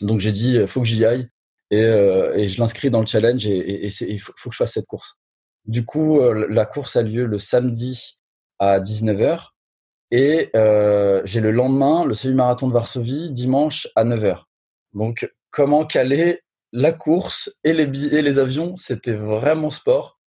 donc 0.01 0.19
j'ai 0.21 0.33
dit, 0.33 0.59
faut 0.67 0.81
que 0.81 0.87
j'y 0.87 1.05
aille 1.05 1.29
et, 1.71 1.83
euh, 1.83 2.35
et 2.35 2.49
je 2.49 2.61
l'inscris 2.61 2.91
dans 2.91 3.01
le 3.01 3.07
challenge 3.07 3.47
et 3.47 3.87
il 3.87 4.19
faut, 4.21 4.33
que 4.33 4.53
je 4.53 4.57
fasse 4.57 4.73
cette 4.73 4.87
course. 4.87 5.19
Du 5.67 5.85
coup, 5.85 6.21
euh, 6.21 6.47
la 6.49 6.65
course 6.65 6.97
a 6.97 7.03
lieu 7.03 7.27
le 7.27 7.39
samedi 7.39 8.19
à 8.59 8.81
19h 8.81 9.51
et 10.11 10.51
euh, 10.55 11.23
j'ai 11.25 11.41
le 11.41 11.51
lendemain 11.51 12.05
le 12.05 12.15
semi-marathon 12.15 12.69
de 12.69 12.73
Varsovie 12.73 13.33
dimanche 13.33 13.89
à 13.97 14.05
9h. 14.05 14.45
Donc 14.95 15.31
comment 15.51 15.85
caler 15.85 16.41
la 16.73 16.93
course 16.93 17.59
et 17.65 17.73
les 17.73 18.39
avions, 18.39 18.77
c'était 18.77 19.15
vraiment 19.15 19.71
sport. 19.71 20.21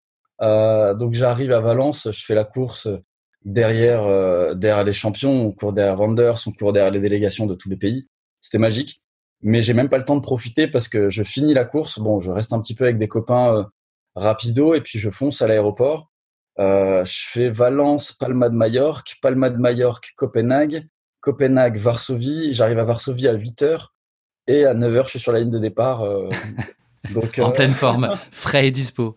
Euh, 0.41 0.93
donc 0.93 1.13
j'arrive 1.13 1.51
à 1.51 1.59
Valence, 1.59 2.09
je 2.11 2.25
fais 2.25 2.35
la 2.35 2.45
course 2.45 2.87
derrière 3.47 4.05
euh, 4.05 4.53
derrière 4.53 4.83
les 4.83 4.93
champions, 4.93 5.47
on 5.47 5.51
court 5.51 5.73
derrière 5.73 5.99
Wanders, 5.99 6.37
on 6.45 6.51
court 6.51 6.71
derrière 6.71 6.91
les 6.91 6.99
délégations 6.99 7.47
de 7.47 7.55
tous 7.55 7.69
les 7.69 7.77
pays. 7.77 8.07
C'était 8.39 8.59
magique 8.59 9.01
mais 9.41 9.61
j'ai 9.61 9.73
même 9.73 9.89
pas 9.89 9.97
le 9.97 10.05
temps 10.05 10.15
de 10.15 10.21
profiter 10.21 10.67
parce 10.67 10.87
que 10.87 11.09
je 11.09 11.23
finis 11.23 11.53
la 11.53 11.65
course. 11.65 11.99
Bon, 11.99 12.19
je 12.19 12.31
reste 12.31 12.53
un 12.53 12.59
petit 12.59 12.75
peu 12.75 12.85
avec 12.85 12.97
des 12.97 13.07
copains 13.07 13.55
euh, 13.55 13.63
rapido 14.15 14.73
et 14.73 14.81
puis 14.81 14.99
je 14.99 15.09
fonce 15.09 15.41
à 15.41 15.47
l'aéroport. 15.47 16.09
Euh, 16.59 17.05
je 17.05 17.27
fais 17.27 17.49
Valence, 17.49 18.13
Palma 18.13 18.49
de 18.49 18.55
Majorque, 18.55 19.17
Palma 19.21 19.49
de 19.49 19.57
Majorque, 19.57 20.13
Copenhague, 20.15 20.87
Copenhague, 21.19 21.77
Varsovie. 21.77 22.53
J'arrive 22.53 22.79
à 22.79 22.83
Varsovie 22.83 23.27
à 23.27 23.33
8 23.33 23.61
heures 23.61 23.93
et 24.47 24.65
à 24.65 24.73
9 24.73 24.95
heures, 24.95 25.05
je 25.05 25.11
suis 25.11 25.19
sur 25.19 25.31
la 25.31 25.39
ligne 25.39 25.51
de 25.51 25.59
départ. 25.59 26.01
Euh, 26.01 26.29
donc, 27.13 27.37
en 27.39 27.51
pleine 27.51 27.73
forme, 27.73 28.17
frais 28.31 28.67
et 28.67 28.71
dispo. 28.71 29.15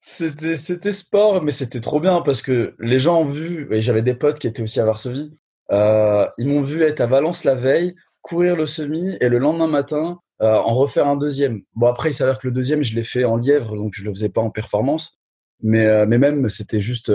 C'était, 0.00 0.56
c'était 0.56 0.92
sport, 0.92 1.42
mais 1.42 1.50
c'était 1.50 1.80
trop 1.80 2.00
bien 2.00 2.20
parce 2.22 2.40
que 2.42 2.74
les 2.78 2.98
gens 2.98 3.22
ont 3.22 3.24
vu, 3.24 3.68
et 3.72 3.82
j'avais 3.82 4.02
des 4.02 4.14
potes 4.14 4.38
qui 4.38 4.46
étaient 4.46 4.62
aussi 4.62 4.78
à 4.80 4.84
Varsovie, 4.84 5.36
euh, 5.72 6.26
ils 6.38 6.46
m'ont 6.46 6.62
vu 6.62 6.82
être 6.82 7.00
à 7.00 7.06
Valence 7.06 7.44
la 7.44 7.54
veille, 7.54 7.94
courir 8.22 8.56
le 8.56 8.66
semi 8.66 9.16
et 9.20 9.28
le 9.28 9.38
lendemain 9.38 9.66
matin 9.66 10.20
euh, 10.40 10.54
en 10.54 10.72
refaire 10.74 11.08
un 11.08 11.16
deuxième. 11.16 11.62
Bon 11.74 11.88
après 11.88 12.10
il 12.10 12.14
s'avère 12.14 12.38
que 12.38 12.46
le 12.46 12.52
deuxième 12.52 12.82
je 12.82 12.94
l'ai 12.94 13.02
fait 13.02 13.24
en 13.24 13.36
lièvre 13.36 13.76
donc 13.76 13.92
je 13.94 14.04
le 14.04 14.10
faisais 14.10 14.28
pas 14.28 14.40
en 14.40 14.50
performance, 14.50 15.18
mais 15.62 15.86
euh, 15.86 16.06
mais 16.06 16.18
même 16.18 16.48
c'était 16.48 16.80
juste 16.80 17.12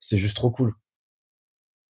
c'était 0.00 0.20
juste 0.20 0.36
trop 0.36 0.50
cool. 0.50 0.72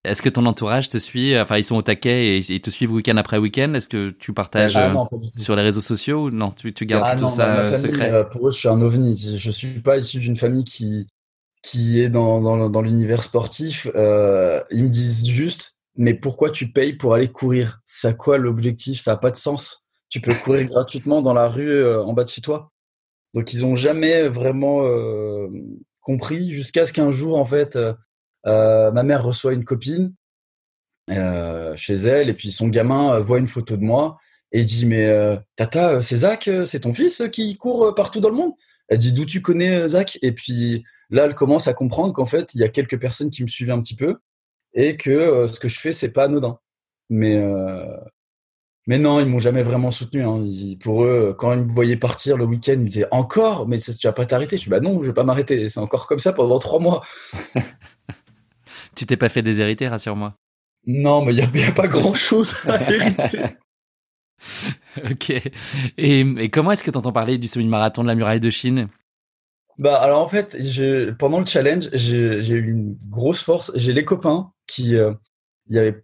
Est-ce 0.07 0.23
que 0.23 0.29
ton 0.29 0.47
entourage 0.47 0.89
te 0.89 0.99
suit? 0.99 1.39
Enfin, 1.39 1.59
ils 1.59 1.65
sont 1.65 1.77
au 1.77 1.83
taquet 1.83 2.39
et 2.39 2.39
ils 2.39 2.61
te 2.61 2.71
suivent 2.71 2.93
week-end 2.93 3.17
après 3.17 3.39
week-end? 3.39 3.75
Est-ce 3.75 3.89
que 3.89 4.11
tu 4.11 4.33
partages 4.33 4.77
ah, 4.77 4.93
sur 5.37 5.57
les 5.57 5.63
réseaux 5.63 5.81
sociaux 5.81 6.25
ou 6.25 6.31
non? 6.31 6.51
Tu, 6.51 6.73
tu 6.73 6.87
gardes 6.87 7.05
ah, 7.07 7.17
tout 7.17 7.29
ça 7.29 7.75
secret? 7.75 8.29
Pour 8.31 8.49
eux, 8.49 8.51
je 8.51 8.59
suis 8.59 8.69
un 8.69 8.81
ovni. 8.81 9.37
Je 9.37 9.51
suis 9.51 9.81
pas 9.81 9.97
issu 9.99 10.19
d'une 10.19 10.37
famille 10.37 10.65
qui 10.65 11.07
qui 11.63 12.01
est 12.01 12.09
dans 12.09 12.41
dans, 12.41 12.71
dans 12.71 12.83
l'univers 12.83 13.23
sportif. 13.23 13.89
Euh, 13.95 14.63
ils 14.71 14.85
me 14.85 14.89
disent 14.89 15.27
juste 15.29 15.77
mais 15.97 16.15
pourquoi 16.15 16.51
tu 16.51 16.71
payes 16.73 16.93
pour 16.93 17.15
aller 17.15 17.29
courir? 17.29 17.81
C'est 17.87 18.17
quoi 18.17 18.39
l'objectif? 18.39 19.01
Ça 19.01 19.13
n'a 19.13 19.17
pas 19.17 19.31
de 19.31 19.37
sens. 19.37 19.85
Tu 20.09 20.21
peux 20.21 20.35
courir 20.35 20.67
gratuitement 20.69 21.23
dans 21.23 21.35
la 21.35 21.49
rue 21.49 21.71
euh, 21.71 22.03
en 22.03 22.13
bas 22.13 22.25
de 22.25 22.29
chez 22.29 22.43
toi. 22.43 22.71
Donc 23.35 23.53
ils 23.53 23.67
ont 23.67 23.75
jamais 23.75 24.29
vraiment 24.29 24.85
euh, 24.85 25.49
compris 26.01 26.51
jusqu'à 26.51 26.87
ce 26.87 26.93
qu'un 26.93 27.11
jour 27.11 27.39
en 27.39 27.45
fait 27.45 27.77
euh, 28.47 28.89
euh 28.89 28.91
ma 28.93 29.03
mère 29.03 29.25
reçoit 29.25 29.53
une 29.53 29.65
copine 29.65 30.15
chez 31.77 31.95
elle 31.95 32.29
et 32.29 32.35
puis 32.35 32.51
son 32.51 32.69
gamin 32.69 33.21
voit 33.21 33.39
une 33.39 33.47
photo 33.47 33.77
de 33.77 33.85
moi 33.85 34.17
et 34.51 34.65
dit 34.65 34.87
mais 34.87 35.09
tata 35.55 36.03
c'est 36.03 36.17
Zach 36.17 36.51
c'est 36.65 36.81
ton 36.81 36.93
fils 36.93 37.23
qui 37.33 37.57
court 37.57 37.95
partout 37.95 38.21
dans 38.21 38.31
le 38.31 38.37
monde? 38.37 38.53
Elle 38.89 38.99
dit 38.99 39.13
d'où 39.13 39.25
tu 39.25 39.43
connais 39.43 39.87
Zach? 39.89 40.19
Et 40.23 40.33
puis 40.33 40.85
là 41.11 41.27
elle 41.27 41.35
commence 41.35 41.69
à 41.69 41.75
comprendre 41.75 42.13
qu'en 42.13 42.25
fait 42.25 42.55
il 42.55 42.61
y 42.61 42.65
a 42.65 42.69
quelques 42.69 42.99
personnes 42.99 43.31
qui 43.31 43.43
me 43.43 43.49
suivaient 43.49 43.73
un 43.73 43.81
petit 43.81 43.95
peu 43.95 44.17
et 44.77 44.97
que 44.97 45.11
euh, 45.11 45.49
ce 45.49 45.59
que 45.59 45.69
je 45.69 45.81
fais 45.81 45.93
c'est 45.93 46.13
pas 46.13 46.25
anodin. 46.25 46.59
Mais 47.11 47.37
euh, 47.37 47.85
mais 48.87 48.99
non, 48.99 49.19
ils 49.19 49.27
m'ont 49.27 49.41
jamais 49.41 49.65
vraiment 49.65 49.91
soutenu. 49.91 50.23
Hein. 50.23 50.45
pour 50.81 51.05
eux, 51.05 51.35
quand 51.37 51.53
ils 51.55 51.63
me 51.63 51.69
voyaient 51.69 51.97
partir 51.97 52.37
le 52.37 52.45
week-end, 52.45 52.75
ils 52.75 52.81
me 52.81 52.89
disaient 52.89 53.09
encore, 53.11 53.67
mais 53.67 53.79
tu 53.79 54.07
vas 54.07 54.13
pas 54.13 54.27
t'arrêter. 54.27 54.57
Je 54.57 54.65
dis 54.65 54.71
bah 54.71 54.81
non, 54.81 55.03
je 55.03 55.09
vais 55.09 55.15
pas 55.15 55.25
m'arrêter. 55.25 55.69
C'est 55.69 55.81
encore 55.81 56.07
comme 56.07 56.21
ça 56.21 56.33
pendant 56.33 56.59
trois 56.61 56.79
mois. 56.79 57.03
tu 58.97 59.07
t'es 59.07 59.17
pas 59.17 59.29
fait 59.29 59.43
déshériter, 59.43 59.89
rassure-moi. 59.89 60.35
Non, 60.87 61.25
mais 61.25 61.35
il 61.35 61.39
y, 61.39 61.65
a, 61.65 61.73
pas 61.73 61.89
grand-chose 61.89 62.55
à 62.69 62.81
hériter. 62.93 63.41
ok. 65.11 65.31
Et, 65.99 66.21
et 66.21 66.51
comment 66.51 66.73
est-ce 66.73 66.85
que 66.85 66.91
tu 66.91 66.99
entends 66.99 67.13
parler 67.13 67.39
du 67.39 67.49
semi-marathon 67.49 68.03
de 68.03 68.09
la 68.09 68.15
muraille 68.15 68.41
de 68.41 68.51
Chine? 68.51 68.89
Bah 69.79 69.97
alors 69.97 70.23
en 70.23 70.29
fait, 70.29 70.57
pendant 71.19 71.39
le 71.39 71.47
challenge, 71.47 71.91
j'ai 71.93 72.55
eu 72.55 72.71
une 72.71 72.97
grosse 73.09 73.43
force. 73.43 73.73
J'ai 73.75 73.93
les 73.93 74.05
copains 74.05 74.53
qui, 74.67 74.97
euh, 74.97 75.13
il 75.69 75.77
y 75.77 75.79
avait 75.79 76.03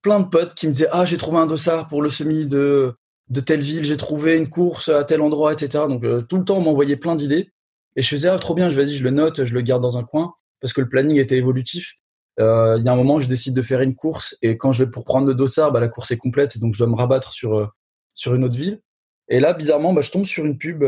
plein 0.00 0.20
de 0.20 0.26
potes 0.26 0.54
qui 0.54 0.66
me 0.66 0.72
disaient 0.72 0.88
ah 0.92 1.04
j'ai 1.04 1.18
trouvé 1.18 1.38
un 1.38 1.46
dossard 1.46 1.88
pour 1.88 2.00
le 2.00 2.08
semi 2.08 2.46
de 2.46 2.94
de 3.28 3.40
telle 3.40 3.60
ville, 3.60 3.84
j'ai 3.84 3.96
trouvé 3.96 4.36
une 4.36 4.48
course 4.48 4.88
à 4.88 5.04
tel 5.04 5.20
endroit, 5.20 5.52
etc. 5.52 5.84
Donc 5.88 6.02
euh, 6.04 6.22
tout 6.22 6.38
le 6.38 6.44
temps 6.44 6.58
on 6.58 6.62
m'envoyait 6.62 6.96
plein 6.96 7.14
d'idées 7.14 7.50
et 7.96 8.02
je 8.02 8.08
faisais 8.08 8.28
ah 8.28 8.38
trop 8.38 8.54
bien, 8.54 8.70
je 8.70 8.76
vas-y 8.76 8.96
je 8.96 9.04
le 9.04 9.10
note, 9.10 9.44
je 9.44 9.52
le 9.52 9.60
garde 9.60 9.82
dans 9.82 9.98
un 9.98 10.04
coin 10.04 10.34
parce 10.60 10.72
que 10.72 10.80
le 10.80 10.88
planning 10.88 11.16
était 11.18 11.36
évolutif. 11.36 11.94
Euh, 12.38 12.76
il 12.78 12.84
y 12.84 12.88
a 12.88 12.92
un 12.92 12.96
moment 12.96 13.18
je 13.18 13.28
décide 13.28 13.54
de 13.54 13.62
faire 13.62 13.80
une 13.80 13.94
course 13.94 14.36
et 14.40 14.56
quand 14.56 14.72
je 14.72 14.84
vais 14.84 14.90
pour 14.90 15.04
prendre 15.04 15.26
le 15.26 15.34
dossard, 15.34 15.72
bah, 15.72 15.80
la 15.80 15.88
course 15.88 16.10
est 16.12 16.16
complète 16.16 16.58
donc 16.58 16.74
je 16.74 16.78
dois 16.78 16.86
me 16.86 16.94
rabattre 16.94 17.32
sur 17.32 17.72
sur 18.14 18.34
une 18.34 18.44
autre 18.44 18.56
ville. 18.56 18.80
Et 19.28 19.40
là 19.40 19.52
bizarrement 19.52 19.92
bah, 19.92 20.00
je 20.02 20.10
tombe 20.10 20.24
sur 20.24 20.46
une 20.46 20.56
pub 20.56 20.84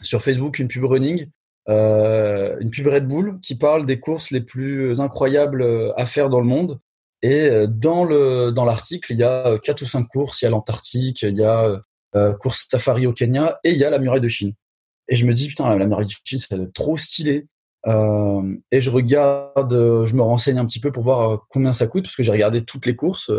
sur 0.00 0.22
Facebook, 0.22 0.58
une 0.58 0.68
pub 0.68 0.84
running 0.84 1.28
euh, 1.68 2.58
une 2.60 2.70
pub 2.70 2.86
Red 2.88 3.06
Bull 3.06 3.38
qui 3.40 3.54
parle 3.54 3.86
des 3.86 4.00
courses 4.00 4.30
les 4.30 4.40
plus 4.40 5.00
incroyables 5.00 5.62
euh, 5.62 5.92
à 5.96 6.06
faire 6.06 6.28
dans 6.30 6.40
le 6.40 6.46
monde. 6.46 6.80
Et 7.22 7.48
euh, 7.48 7.66
dans 7.68 8.04
le 8.04 8.50
dans 8.50 8.64
l'article, 8.64 9.12
il 9.12 9.18
y 9.18 9.22
a 9.22 9.58
quatre 9.58 9.82
ou 9.82 9.86
cinq 9.86 10.08
courses. 10.08 10.42
Il 10.42 10.46
y 10.46 10.48
a 10.48 10.50
l'Antarctique, 10.50 11.22
il 11.22 11.36
y 11.36 11.44
a 11.44 11.80
euh, 12.16 12.34
course 12.34 12.66
safari 12.68 13.06
au 13.06 13.12
Kenya 13.12 13.60
et 13.64 13.70
il 13.70 13.76
y 13.76 13.84
a 13.84 13.90
la 13.90 13.98
muraille 13.98 14.20
de 14.20 14.28
Chine. 14.28 14.54
Et 15.08 15.16
je 15.16 15.24
me 15.24 15.34
dis 15.34 15.48
putain, 15.48 15.74
la 15.76 15.86
muraille 15.86 16.06
de 16.06 16.12
Chine, 16.24 16.38
ça 16.38 16.56
doit 16.56 16.64
être 16.64 16.72
trop 16.72 16.96
stylé. 16.96 17.46
Euh, 17.86 18.56
et 18.70 18.80
je 18.80 18.90
regarde, 18.90 20.04
je 20.04 20.14
me 20.14 20.22
renseigne 20.22 20.58
un 20.58 20.66
petit 20.66 20.80
peu 20.80 20.92
pour 20.92 21.02
voir 21.02 21.46
combien 21.48 21.72
ça 21.72 21.86
coûte 21.86 22.04
parce 22.04 22.16
que 22.16 22.22
j'ai 22.22 22.32
regardé 22.32 22.64
toutes 22.64 22.86
les 22.86 22.96
courses. 22.96 23.30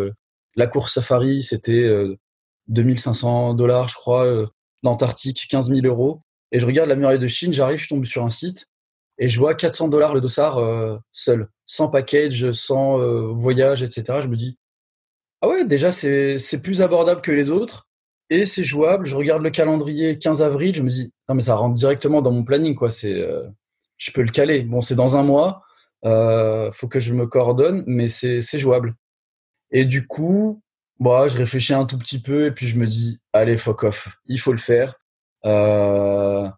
La 0.56 0.68
course 0.68 0.94
safari, 0.94 1.44
c'était 1.44 1.90
2500 2.68 3.54
dollars, 3.54 3.88
je 3.88 3.96
crois. 3.96 4.48
L'Antarctique, 4.84 5.48
15 5.50 5.70
000 5.70 5.86
euros. 5.86 6.22
Et 6.52 6.60
je 6.60 6.66
regarde 6.66 6.90
la 6.90 6.96
muraille 6.96 7.20
de 7.20 7.28
Chine, 7.28 7.54
j'arrive, 7.54 7.80
je 7.80 7.88
tombe 7.88 8.06
sur 8.06 8.24
un 8.24 8.30
site 8.30 8.68
et 9.18 9.28
je 9.28 9.40
vois 9.40 9.56
400 9.56 9.88
dollars 9.88 10.14
le 10.14 10.22
dossard 10.22 10.60
seul, 11.12 11.48
sans 11.66 11.88
package, 11.88 12.52
sans 12.52 13.00
voyage, 13.32 13.82
etc. 13.82 14.20
Je 14.22 14.28
me 14.28 14.36
dis, 14.36 14.58
ah 15.42 15.48
ouais, 15.48 15.66
déjà 15.66 15.92
c'est 15.92 16.62
plus 16.62 16.82
abordable 16.82 17.22
que 17.22 17.32
les 17.32 17.50
autres 17.50 17.88
et 18.30 18.46
c'est 18.46 18.64
jouable. 18.64 19.06
Je 19.06 19.16
regarde 19.16 19.42
le 19.42 19.50
calendrier 19.50 20.20
15 20.20 20.42
avril, 20.42 20.76
je 20.76 20.84
me 20.84 20.90
dis, 20.90 21.12
non 21.30 21.36
mais 21.36 21.42
ça 21.42 21.56
rentre 21.56 21.76
directement 21.76 22.22
dans 22.22 22.32
mon 22.32 22.44
planning, 22.44 22.76
quoi. 22.76 22.92
C'est, 22.92 23.24
je 24.04 24.12
peux 24.12 24.22
le 24.22 24.32
caler. 24.32 24.64
Bon, 24.64 24.82
c'est 24.82 24.96
dans 24.96 25.16
un 25.16 25.24
mois, 25.24 25.64
euh, 26.04 26.70
faut 26.72 26.90
que 26.90 27.00
je 27.00 27.14
me 27.14 27.26
coordonne, 27.26 27.84
mais 27.88 28.10
c'est 28.10 28.42
jouable. 28.60 28.96
Et 29.72 29.86
du 29.86 30.08
coup, 30.08 30.62
bah, 31.00 31.28
je 31.30 31.38
réfléchis 31.38 31.74
un 31.74 31.86
tout 31.86 31.98
petit 31.98 32.22
peu 32.22 32.46
et 32.46 32.52
puis 32.52 32.68
je 32.68 32.78
me 32.78 32.86
dis, 32.86 33.20
allez, 33.32 33.58
fuck 33.58 33.84
off, 33.84 34.18
il 34.26 34.40
faut 34.40 34.52
le 34.52 34.58
faire. 34.58 34.96
Euh, 35.46 36.50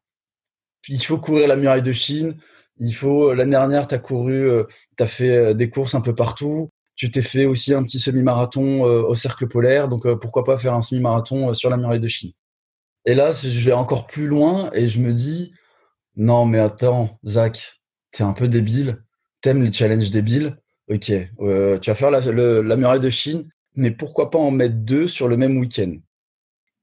il 0.89 1.03
faut 1.03 1.19
courir 1.19 1.47
la 1.47 1.55
muraille 1.55 1.83
de 1.83 1.91
Chine. 1.91 2.37
Il 2.77 2.93
faut. 2.93 3.33
L'année 3.33 3.51
dernière, 3.51 3.87
tu 3.87 3.95
as 3.95 3.99
couru, 3.99 4.49
euh, 4.49 4.63
tu 4.97 5.03
as 5.03 5.07
fait 5.07 5.37
euh, 5.37 5.53
des 5.53 5.69
courses 5.69 5.95
un 5.95 6.01
peu 6.01 6.15
partout. 6.15 6.69
Tu 6.95 7.11
t'es 7.11 7.21
fait 7.21 7.45
aussi 7.45 7.73
un 7.73 7.83
petit 7.83 7.99
semi-marathon 7.99 8.83
au 8.83 9.13
cercle 9.15 9.47
polaire. 9.47 9.89
Donc 9.89 10.07
pourquoi 10.19 10.45
pas 10.45 10.57
faire 10.57 10.73
un 10.73 10.81
semi-marathon 10.81 11.53
sur 11.53 11.69
la 11.69 11.75
muraille 11.75 11.99
de 11.99 12.07
Chine. 12.07 12.31
Et 13.05 13.15
là, 13.15 13.33
je 13.33 13.65
vais 13.65 13.73
encore 13.73 14.07
plus 14.07 14.27
loin 14.27 14.71
et 14.73 14.87
je 14.87 14.99
me 14.99 15.11
dis, 15.11 15.53
non 16.15 16.45
mais 16.45 16.59
attends, 16.59 17.19
Zach, 17.25 17.81
t'es 18.11 18.23
un 18.23 18.33
peu 18.33 18.47
débile. 18.47 19.03
T'aimes 19.41 19.61
les 19.61 19.71
challenges 19.71 20.11
débiles? 20.11 20.57
Ok, 20.89 21.05
tu 21.05 21.89
vas 21.89 21.95
faire 21.95 22.11
la, 22.11 22.75
muraille 22.75 22.99
de 22.99 23.09
Chine 23.09 23.49
mais 23.75 23.91
pourquoi 23.91 24.29
pas 24.31 24.39
en 24.39 24.51
mettre 24.51 24.75
deux 24.75 25.07
sur 25.07 25.27
le 25.27 25.37
même 25.37 25.57
week-end? 25.57 25.97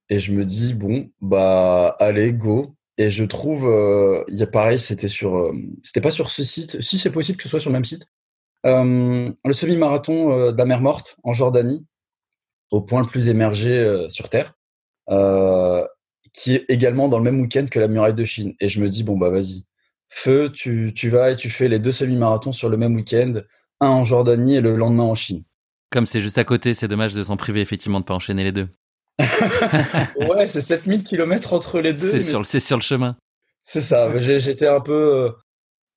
Et 0.08 0.18
je 0.18 0.32
me 0.32 0.44
dis, 0.44 0.74
bon, 0.74 1.10
bah, 1.20 1.96
allez, 1.98 2.32
go. 2.32 2.74
Et 2.98 3.10
je 3.10 3.24
trouve, 3.24 3.66
euh, 3.66 4.22
y 4.28 4.42
a 4.42 4.46
pareil, 4.46 4.78
c'était 4.78 5.08
sur, 5.08 5.36
euh, 5.36 5.52
c'était 5.80 6.02
pas 6.02 6.10
sur 6.10 6.30
ce 6.30 6.44
site, 6.44 6.80
si 6.82 6.98
c'est 6.98 7.10
possible 7.10 7.38
que 7.38 7.44
ce 7.44 7.48
soit 7.48 7.60
sur 7.60 7.70
le 7.70 7.74
même 7.74 7.84
site, 7.86 8.06
euh, 8.66 9.32
le 9.44 9.52
semi-marathon 9.52 10.52
de 10.52 10.56
la 10.56 10.64
mer 10.66 10.82
Morte 10.82 11.16
en 11.24 11.32
Jordanie, 11.32 11.84
au 12.70 12.82
point 12.82 13.00
le 13.00 13.06
plus 13.06 13.28
émergé 13.28 14.06
sur 14.08 14.28
Terre, 14.28 14.54
qui 16.32 16.54
est 16.54 16.64
également 16.68 17.08
dans 17.08 17.18
le 17.18 17.24
même 17.24 17.40
week-end 17.40 17.66
que 17.70 17.78
la 17.78 17.88
muraille 17.88 18.14
de 18.14 18.24
Chine. 18.24 18.54
Et 18.60 18.68
je 18.68 18.80
me 18.80 18.88
dis, 18.88 19.04
bon, 19.04 19.16
bah, 19.16 19.30
vas-y, 19.30 19.64
feu, 20.08 20.50
tu, 20.50 20.92
tu 20.94 21.08
vas 21.08 21.30
et 21.30 21.36
tu 21.36 21.50
fais 21.50 21.68
les 21.68 21.78
deux 21.78 21.92
semi-marathons 21.92 22.52
sur 22.52 22.68
le 22.68 22.76
même 22.76 22.94
week-end, 22.94 23.34
un 23.80 23.88
en 23.88 24.04
Jordanie 24.04 24.56
et 24.56 24.60
le 24.60 24.76
lendemain 24.76 25.04
en 25.04 25.14
Chine. 25.14 25.44
Comme 25.90 26.06
c'est 26.06 26.22
juste 26.22 26.38
à 26.38 26.44
côté, 26.44 26.72
c'est 26.72 26.88
dommage 26.88 27.12
de 27.12 27.22
s'en 27.22 27.36
priver 27.36 27.60
effectivement 27.60 28.00
de 28.00 28.04
pas 28.04 28.14
enchaîner 28.14 28.44
les 28.44 28.52
deux. 28.52 28.68
ouais, 30.28 30.46
c'est 30.46 30.62
7000 30.62 31.04
km 31.04 31.52
entre 31.52 31.80
les 31.80 31.92
deux. 31.92 32.10
C'est 32.10 32.20
sur, 32.20 32.46
sur, 32.46 32.76
le 32.76 32.82
chemin. 32.82 33.16
C'est 33.62 33.82
ça. 33.82 34.08
J'étais 34.18 34.66
un 34.66 34.80
peu. 34.80 34.92
Euh, 34.92 35.30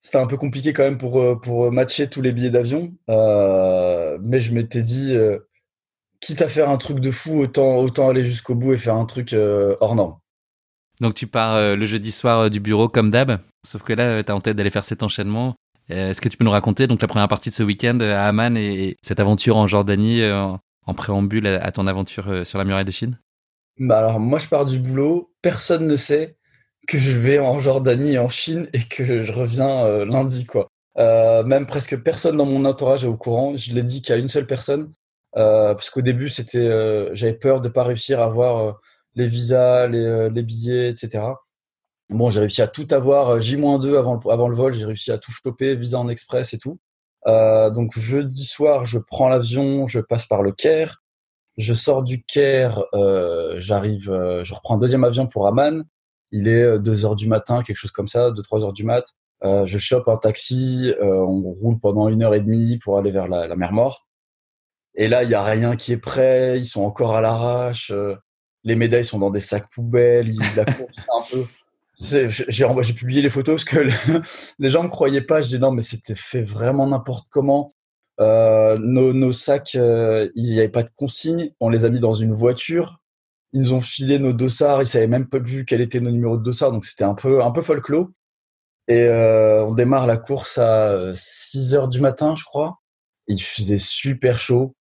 c'était 0.02 0.18
un 0.18 0.28
peu 0.28 0.38
compliqué 0.38 0.74
quand 0.74 0.84
même 0.84 0.98
pour, 0.98 1.22
euh, 1.22 1.36
pour 1.36 1.72
matcher 1.72 2.10
tous 2.10 2.22
les 2.22 2.32
billets 2.32 2.50
d'avion. 2.50 2.94
Euh, 3.10 4.18
mais 4.22 4.40
je 4.40 4.54
m'étais 4.54 4.82
dit, 4.82 5.16
quitte 6.20 6.42
à 6.42 6.48
faire 6.48 6.70
un 6.70 6.78
truc 6.78 7.00
de 7.00 7.12
fou, 7.12 7.40
autant, 7.40 7.78
autant 7.78 8.10
aller 8.10 8.24
jusqu'au 8.24 8.56
bout 8.56 8.74
et 8.74 8.78
faire 8.78 8.96
un 8.96 9.06
truc 9.06 9.34
hors 9.34 9.96
norme. 9.96 10.18
Donc 11.02 11.14
tu 11.14 11.28
pars 11.28 11.76
le 11.76 11.86
jeudi 11.86 12.12
soir 12.12 12.50
du 12.50 12.60
bureau 12.60 12.88
comme 12.88 13.12
d'hab, 13.12 13.40
sauf 13.66 13.84
que 13.84 13.94
là, 13.94 14.24
tu 14.24 14.32
as 14.32 14.36
en 14.36 14.40
tête 14.40 14.56
d'aller 14.56 14.70
faire 14.70 14.86
cet 14.86 15.04
enchaînement. 15.04 15.56
Euh, 15.92 16.10
est-ce 16.10 16.22
que 16.22 16.30
tu 16.30 16.38
peux 16.38 16.46
nous 16.46 16.52
raconter 16.52 16.88
donc 16.88 17.02
la 17.02 17.08
première 17.08 17.28
partie 17.28 17.50
de 17.50 17.54
ce 17.54 17.64
week-end 17.64 18.00
euh, 18.02 18.16
à 18.16 18.28
Amman 18.28 18.58
et, 18.58 18.98
cette 19.04 19.20
aventure 19.20 19.58
en 19.58 19.68
Jordanie 19.68 20.24
euh, 20.24 20.48
en, 20.88 20.94
préambule 20.94 21.48
à, 21.48 21.72
ton 21.72 21.88
aventure 21.88 22.46
sur 22.46 22.58
la 22.58 22.66
muraille 22.66 22.86
de 22.86 22.92
Chine? 22.92 23.20
Bah 23.78 24.00
alors 24.00 24.20
moi 24.20 24.40
je 24.40 24.48
pars 24.48 24.66
du 24.66 24.80
boulot, 24.80 25.34
personne 25.42 25.86
ne 25.86 25.96
sait 25.96 26.38
que 26.88 26.98
je 26.98 27.12
vais 27.12 27.40
en 27.40 27.60
Jordanie 27.60 28.14
et 28.14 28.20
en 28.20 28.30
Chine 28.30 28.70
et 28.74 28.84
que 28.84 29.22
je 29.22 29.32
reviens 29.32 30.06
lundi 30.06 30.46
quoi. 30.46 30.70
même 30.98 31.66
presque 31.66 31.98
personne 32.02 32.38
dans 32.38 32.46
mon 32.46 32.64
entourage 32.66 33.04
est 33.04 33.08
au 33.08 33.18
courant. 33.18 33.56
Je 33.58 33.74
l'ai 33.74 33.84
dit 33.84 34.02
qu'à 34.02 34.16
une 34.16 34.28
seule 34.28 34.46
personne 34.46 34.92
parce 35.34 35.90
qu'au 35.90 36.02
début 36.02 36.30
c'était 36.30 36.70
j'avais 37.14 37.34
peur 37.34 37.62
de 37.62 37.68
pas 37.68 37.84
réussir 37.84 38.22
à 38.22 38.26
avoir 38.26 38.80
les 39.16 39.28
visas, 39.28 39.88
les, 39.88 40.30
les 40.30 40.44
billets, 40.44 40.90
etc. 40.90 41.24
Bon, 42.10 42.30
j'ai 42.30 42.40
réussi 42.40 42.62
à 42.62 42.68
tout 42.68 42.88
avoir 42.92 43.30
euh, 43.30 43.40
J-2 43.40 43.98
avant 43.98 44.14
le, 44.14 44.32
avant 44.32 44.48
le 44.48 44.56
vol, 44.56 44.74
j'ai 44.74 44.86
réussi 44.86 45.12
à 45.12 45.18
tout 45.18 45.32
choper, 45.32 45.76
visa 45.76 45.98
en 46.00 46.08
express 46.08 46.54
et 46.54 46.58
tout. 46.60 46.80
Euh, 47.26 47.72
donc 47.72 47.98
jeudi 47.98 48.46
soir, 48.46 48.86
je 48.86 49.00
prends 49.00 49.28
l'avion, 49.28 49.88
je 49.88 50.00
passe 50.00 50.26
par 50.26 50.44
le 50.44 50.52
Caire. 50.52 51.02
Je 51.58 51.74
sors 51.74 52.04
du 52.04 52.24
Caire, 52.24 52.84
euh, 52.94 53.56
j'arrive, 53.58 54.12
euh, 54.12 54.44
je 54.44 54.54
reprends 54.54 54.76
un 54.76 54.78
deuxième 54.78 55.04
avion 55.04 55.26
pour 55.26 55.48
Amman. 55.48 55.84
Il 56.32 56.48
est 56.48 56.80
2 56.80 57.06
heures 57.06 57.16
du 57.16 57.28
matin, 57.28 57.64
quelque 57.64 57.78
chose 57.78 57.92
comme 57.92 58.08
ça, 58.08 58.30
2-3 58.32 58.64
heures 58.64 58.74
du 58.74 58.84
mat. 58.84 59.06
Euh, 59.44 59.66
je 59.66 59.78
chope 59.78 60.08
un 60.08 60.18
taxi, 60.18 60.94
on 61.02 61.42
roule 61.62 61.80
pendant 61.80 62.10
une 62.10 62.24
heure 62.24 62.34
et 62.36 62.42
demie 62.42 62.78
pour 62.78 62.98
aller 62.98 63.12
vers 63.12 63.28
la, 63.28 63.48
la 63.48 63.56
mer 63.56 63.72
Morte. 63.72 64.04
Et 64.96 65.08
là, 65.08 65.24
il 65.24 65.30
y 65.30 65.34
a 65.34 65.44
rien 65.44 65.76
qui 65.76 65.94
est 65.94 65.98
prêt, 65.98 66.58
ils 66.60 66.66
sont 66.66 66.84
encore 66.84 67.16
à 67.16 67.22
l'arrache. 67.22 67.92
Les 68.66 68.76
médailles 68.76 69.06
sont 69.06 69.20
dans 69.20 69.30
des 69.30 69.40
sacs 69.40 69.70
poubelles, 69.72 70.32
la 70.58 70.66
course 70.66 71.08
un 71.18 71.24
peu 71.32 71.46
j'ai 71.98 72.94
publié 72.94 73.22
les 73.22 73.30
photos 73.30 73.64
parce 73.64 73.66
que 73.66 74.22
les 74.60 74.70
gens 74.70 74.84
me 74.84 74.90
croyaient 74.90 75.22
pas. 75.22 75.42
Je 75.42 75.50
dis 75.50 75.60
non, 75.60 75.72
mais 75.72 75.82
c'était 75.82 76.16
fait 76.16 76.42
vraiment 76.42 76.88
n'importe 76.88 77.28
comment. 77.30 77.74
Euh, 78.22 78.78
nos, 78.78 79.14
nos, 79.14 79.32
sacs, 79.32 79.76
euh, 79.76 80.30
il 80.36 80.52
n'y 80.52 80.60
avait 80.60 80.70
pas 80.70 80.84
de 80.84 80.90
consigne. 80.96 81.52
On 81.60 81.70
les 81.70 81.86
a 81.86 81.90
mis 81.90 82.00
dans 82.00 82.14
une 82.14 82.34
voiture. 82.34 83.00
Ils 83.54 83.62
nous 83.62 83.74
ont 83.74 83.82
filé 83.82 84.20
nos 84.20 84.34
dossards. 84.34 84.82
Ils 84.82 84.88
savaient 84.88 85.08
même 85.08 85.28
pas 85.28 85.40
vu 85.40 85.66
quel 85.66 85.82
était 85.82 86.00
nos 86.00 86.12
numéros 86.12 86.38
de 86.38 86.44
dossards. 86.44 86.72
Donc 86.72 86.86
c'était 86.86 87.04
un 87.04 87.16
peu, 87.16 87.44
un 87.44 87.52
peu 87.52 87.62
folklore. 87.62 88.08
Et 88.88 89.06
euh, 89.06 89.66
on 89.66 89.72
démarre 89.72 90.06
la 90.06 90.18
course 90.18 90.58
à 90.58 91.12
6 91.16 91.76
heures 91.76 91.88
du 91.88 92.02
matin, 92.02 92.36
je 92.36 92.44
crois. 92.44 92.80
Il 93.28 93.42
faisait 93.42 93.80
super 93.80 94.40
chaud. 94.40 94.76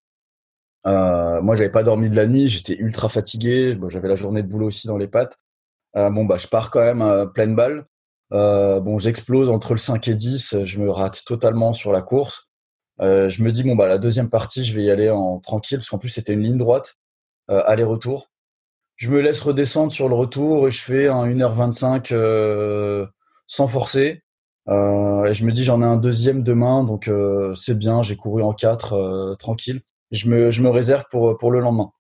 Euh, 0.87 1.41
moi, 1.43 1.57
j'avais 1.57 1.71
pas 1.71 1.83
dormi 1.83 2.09
de 2.09 2.17
la 2.17 2.27
nuit. 2.27 2.49
J'étais 2.49 2.77
ultra 2.77 3.09
fatigué. 3.09 3.75
Bon, 3.75 3.89
j'avais 3.89 4.09
la 4.09 4.15
journée 4.15 4.43
de 4.43 4.49
boulot 4.49 4.67
aussi 4.67 4.87
dans 4.87 4.99
les 4.99 5.09
pattes. 5.09 5.37
Euh, 5.97 6.11
bon, 6.11 6.25
bah, 6.25 6.37
je 6.39 6.49
pars 6.49 6.71
quand 6.71 6.81
même 6.81 7.03
à 7.03 7.27
pleine 7.27 7.55
balle. 7.55 7.87
Euh, 8.33 8.81
bon, 8.81 8.99
j'explose 8.99 9.49
entre 9.49 9.73
le 9.73 9.79
5 9.79 10.09
et 10.09 10.15
10. 10.15 10.65
Je 10.65 10.79
me 10.81 10.91
rate 10.91 11.23
totalement 11.25 11.73
sur 11.73 11.93
la 11.93 12.03
course. 12.03 12.49
Euh, 13.01 13.29
je 13.29 13.43
me 13.43 13.53
dis, 13.53 13.63
bon, 13.63 13.77
bah, 13.77 13.87
la 13.87 13.99
deuxième 13.99 14.29
partie, 14.29 14.65
je 14.65 14.75
vais 14.75 14.85
y 14.85 14.91
aller 14.91 15.11
en 15.11 15.41
tranquille, 15.41 15.79
parce 15.79 15.91
qu'en 15.91 15.99
plus, 15.99 16.11
c'était 16.11 16.33
une 16.33 16.43
ligne 16.43 16.59
droite, 16.59 16.97
aller-retour. 17.49 18.31
Je 18.97 19.11
me 19.11 19.21
laisse 19.21 19.41
redescendre 19.41 19.91
sur 19.91 20.09
le 20.09 20.15
retour 20.15 20.69
et 20.69 20.71
je 20.71 20.81
fais 20.81 21.09
un 21.09 21.27
1h25 21.27 22.13
sans 23.47 23.69
forcer. 23.69 24.23
Euh, 24.69 25.25
et 25.27 25.35
je 25.35 25.45
me 25.45 25.53
dis 25.53 25.63
j'en 25.63 25.83
ai 25.83 25.85
un 25.85 25.97
deuxième 25.97 26.43
demain, 26.43 26.85
donc 26.85 27.09
euh, 27.09 27.55
c'est 27.55 27.77
bien. 27.77 28.03
J'ai 28.03 28.17
couru 28.17 28.43
en 28.43 28.53
4 28.53 29.37
tranquille. 29.39 29.81
Je 30.11 30.29
me, 30.29 30.51
je 30.51 30.63
me 30.63 30.71
réserve 30.71 31.05
pour 31.11 31.37
pour 31.39 31.51
le 31.51 31.61
lendemain. 31.61 31.91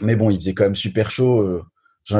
Mais 0.00 0.16
bon, 0.16 0.30
il 0.30 0.36
faisait 0.36 0.54
quand 0.54 0.64
même 0.64 0.74
super 0.74 1.10
chaud 1.10 1.62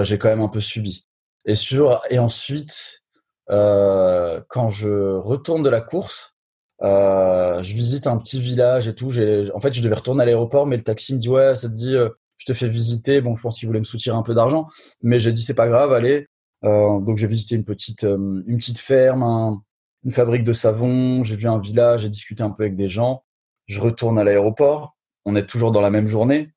j'ai 0.03 0.19
quand 0.19 0.29
même 0.29 0.41
un 0.41 0.49
peu 0.49 0.61
subi. 0.61 1.07
Et 1.45 1.55
sur 1.55 2.03
et 2.11 2.19
ensuite, 2.19 3.03
euh, 3.51 4.41
quand 4.49 4.71
je 4.71 5.15
retourne 5.15 5.63
de 5.63 5.71
la 5.71 5.81
course, 5.81 6.35
euh, 6.83 7.63
je 7.63 7.75
visite 7.75 8.07
un 8.07 8.19
petit 8.19 8.41
village 8.41 8.89
et 8.89 8.95
tout. 8.95 9.11
En 9.55 9.61
fait, 9.61 9.73
je 9.73 9.83
devais 9.83 9.95
retourner 9.95 10.23
à 10.23 10.27
l'aéroport, 10.27 10.67
mais 10.67 10.77
le 10.77 10.83
taxi 10.83 11.15
me 11.15 11.19
dit 11.19 11.29
ouais, 11.29 11.57
ça 11.57 11.69
te 11.69 11.75
dit, 11.75 11.95
euh, 11.95 12.11
je 12.37 12.47
te 12.47 12.53
fais 12.53 12.69
visiter. 12.69 13.21
Bon, 13.21 13.37
je 13.37 13.43
pense 13.43 13.59
qu'il 13.59 13.69
voulait 13.69 13.79
me 13.79 13.85
soutirer 13.85 14.17
un 14.17 14.23
peu 14.23 14.35
d'argent, 14.35 14.67
mais 15.03 15.19
j'ai 15.21 15.33
dit 15.33 15.43
c'est 15.43 15.55
pas 15.55 15.69
grave, 15.69 15.93
allez. 15.93 16.27
Euh, 16.65 17.01
donc 17.01 17.19
j'ai 17.19 17.27
visité 17.27 17.55
une 17.55 17.65
petite 17.65 18.05
euh, 18.05 18.43
une 18.47 18.57
petite 18.59 18.79
ferme, 18.79 19.61
une 20.05 20.11
fabrique 20.11 20.45
de 20.45 20.53
savon. 20.53 21.23
J'ai 21.23 21.37
vu 21.37 21.49
un 21.49 21.59
village, 21.61 22.03
j'ai 22.03 22.09
discuté 22.09 22.43
un 22.43 22.51
peu 22.51 22.65
avec 22.65 22.75
des 22.75 22.89
gens. 22.89 23.25
Je 23.67 23.81
retourne 23.81 24.19
à 24.19 24.25
l'aéroport. 24.25 24.96
On 25.27 25.35
est 25.35 25.47
toujours 25.47 25.73
dans 25.73 25.81
la 25.81 25.91
même 25.91 26.07
journée. 26.07 26.53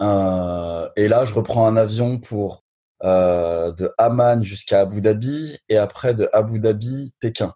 Euh, 0.00 0.88
et 0.96 1.08
là, 1.08 1.26
je 1.26 1.34
reprends 1.34 1.68
un 1.68 1.76
avion 1.76 2.18
pour 2.18 2.64
euh, 3.04 3.70
de 3.72 3.92
Amman 3.98 4.42
jusqu'à 4.42 4.80
Abu 4.80 5.02
Dhabi 5.02 5.58
et 5.68 5.76
après 5.76 6.14
de 6.14 6.28
Abu 6.32 6.58
Dhabi, 6.58 7.12
Pékin. 7.20 7.54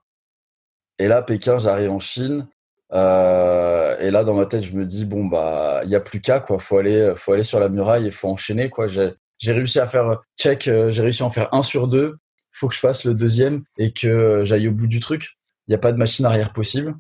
Et 0.99 1.09
là, 1.09 1.23
Pékin, 1.23 1.57
j'arrive 1.57 1.91
en 1.91 1.99
Chine. 1.99 2.47
Euh, 2.93 3.97
et 3.99 4.11
là, 4.11 4.23
dans 4.23 4.35
ma 4.35 4.45
tête, 4.45 4.63
je 4.63 4.73
me 4.73 4.85
dis 4.85 5.07
bon 5.07 5.25
bah, 5.25 5.81
il 5.85 5.91
y 5.91 5.97
a 5.97 6.01
plus 6.01 6.21
qu'à 6.21 6.41
quoi. 6.41 6.59
Faut 6.59 6.77
aller, 6.77 7.15
faut 7.17 7.33
aller 7.33 7.43
sur 7.43 7.59
la 7.59 7.71
muraille 7.71 8.07
et 8.07 8.11
faut 8.11 8.29
enchaîner 8.29 8.69
quoi. 8.69 8.89
J'ai 8.89 9.53
réussi 9.53 9.81
à 9.81 9.87
faire 9.87 10.21
check, 10.39 10.65
j'ai 10.65 11.03
réussi 11.03 11.23
à 11.23 11.27
en 11.27 11.31
faire 11.31 11.49
un 11.55 11.63
sur 11.63 11.89
deux. 11.89 12.19
Faut 12.53 12.69
que 12.69 12.75
je 12.75 12.81
fasse 12.81 13.05
le 13.05 13.15
deuxième 13.15 13.63
et 13.79 13.93
que 13.93 14.43
j'aille 14.45 14.69
au 14.69 14.73
bout 14.73 14.87
du 14.87 15.01
truc. 15.01 15.39
Il 15.67 15.71
n'y 15.71 15.77
a 15.77 15.79
pas 15.79 15.93
de 15.93 15.99
machine 15.99 16.27
arrière 16.27 16.53
possible. 16.53 16.95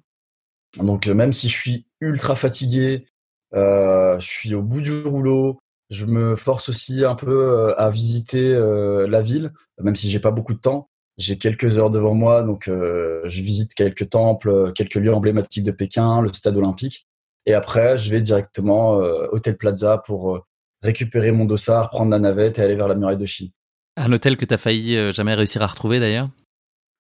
Donc 0.76 1.06
même 1.06 1.32
si 1.32 1.48
je 1.48 1.56
suis 1.56 1.86
ultra 2.00 2.36
fatigué, 2.36 3.06
je 3.52 4.26
suis 4.26 4.54
au 4.54 4.62
bout 4.62 4.80
du 4.80 5.02
rouleau. 5.02 5.58
Je 5.90 6.06
me 6.06 6.36
force 6.36 6.68
aussi 6.68 7.04
un 7.04 7.16
peu 7.16 7.30
euh, 7.30 7.74
à 7.76 7.90
visiter 7.90 8.54
euh, 8.54 9.08
la 9.08 9.22
ville, 9.22 9.52
même 9.82 9.96
si 9.96 10.08
j'ai 10.08 10.20
pas 10.20 10.30
beaucoup 10.30 10.54
de 10.54 10.60
temps. 10.60 10.88
J'ai 11.18 11.36
quelques 11.36 11.76
heures 11.76 11.90
devant 11.90 12.14
moi, 12.14 12.42
donc 12.42 12.64
je 12.66 13.42
visite 13.42 13.74
quelques 13.74 14.08
temples, 14.08 14.72
quelques 14.72 14.94
lieux 14.94 15.12
emblématiques 15.12 15.64
de 15.64 15.70
Pékin, 15.70 16.22
le 16.22 16.32
stade 16.32 16.56
olympique. 16.56 17.06
Et 17.44 17.52
après, 17.52 17.98
je 17.98 18.10
vais 18.10 18.22
directement 18.22 19.02
euh, 19.02 19.26
Hôtel 19.30 19.58
Plaza 19.58 19.98
pour 19.98 20.46
récupérer 20.80 21.30
mon 21.30 21.44
dossard, 21.44 21.90
prendre 21.90 22.10
la 22.10 22.18
navette 22.18 22.58
et 22.58 22.62
aller 22.62 22.74
vers 22.74 22.88
la 22.88 22.94
muraille 22.94 23.18
de 23.18 23.26
Chine. 23.26 23.50
Un 23.98 24.10
hôtel 24.12 24.38
que 24.38 24.46
tu 24.46 24.54
as 24.54 24.56
failli 24.56 25.12
jamais 25.12 25.34
réussir 25.34 25.60
à 25.60 25.66
retrouver 25.66 26.00
d'ailleurs? 26.00 26.30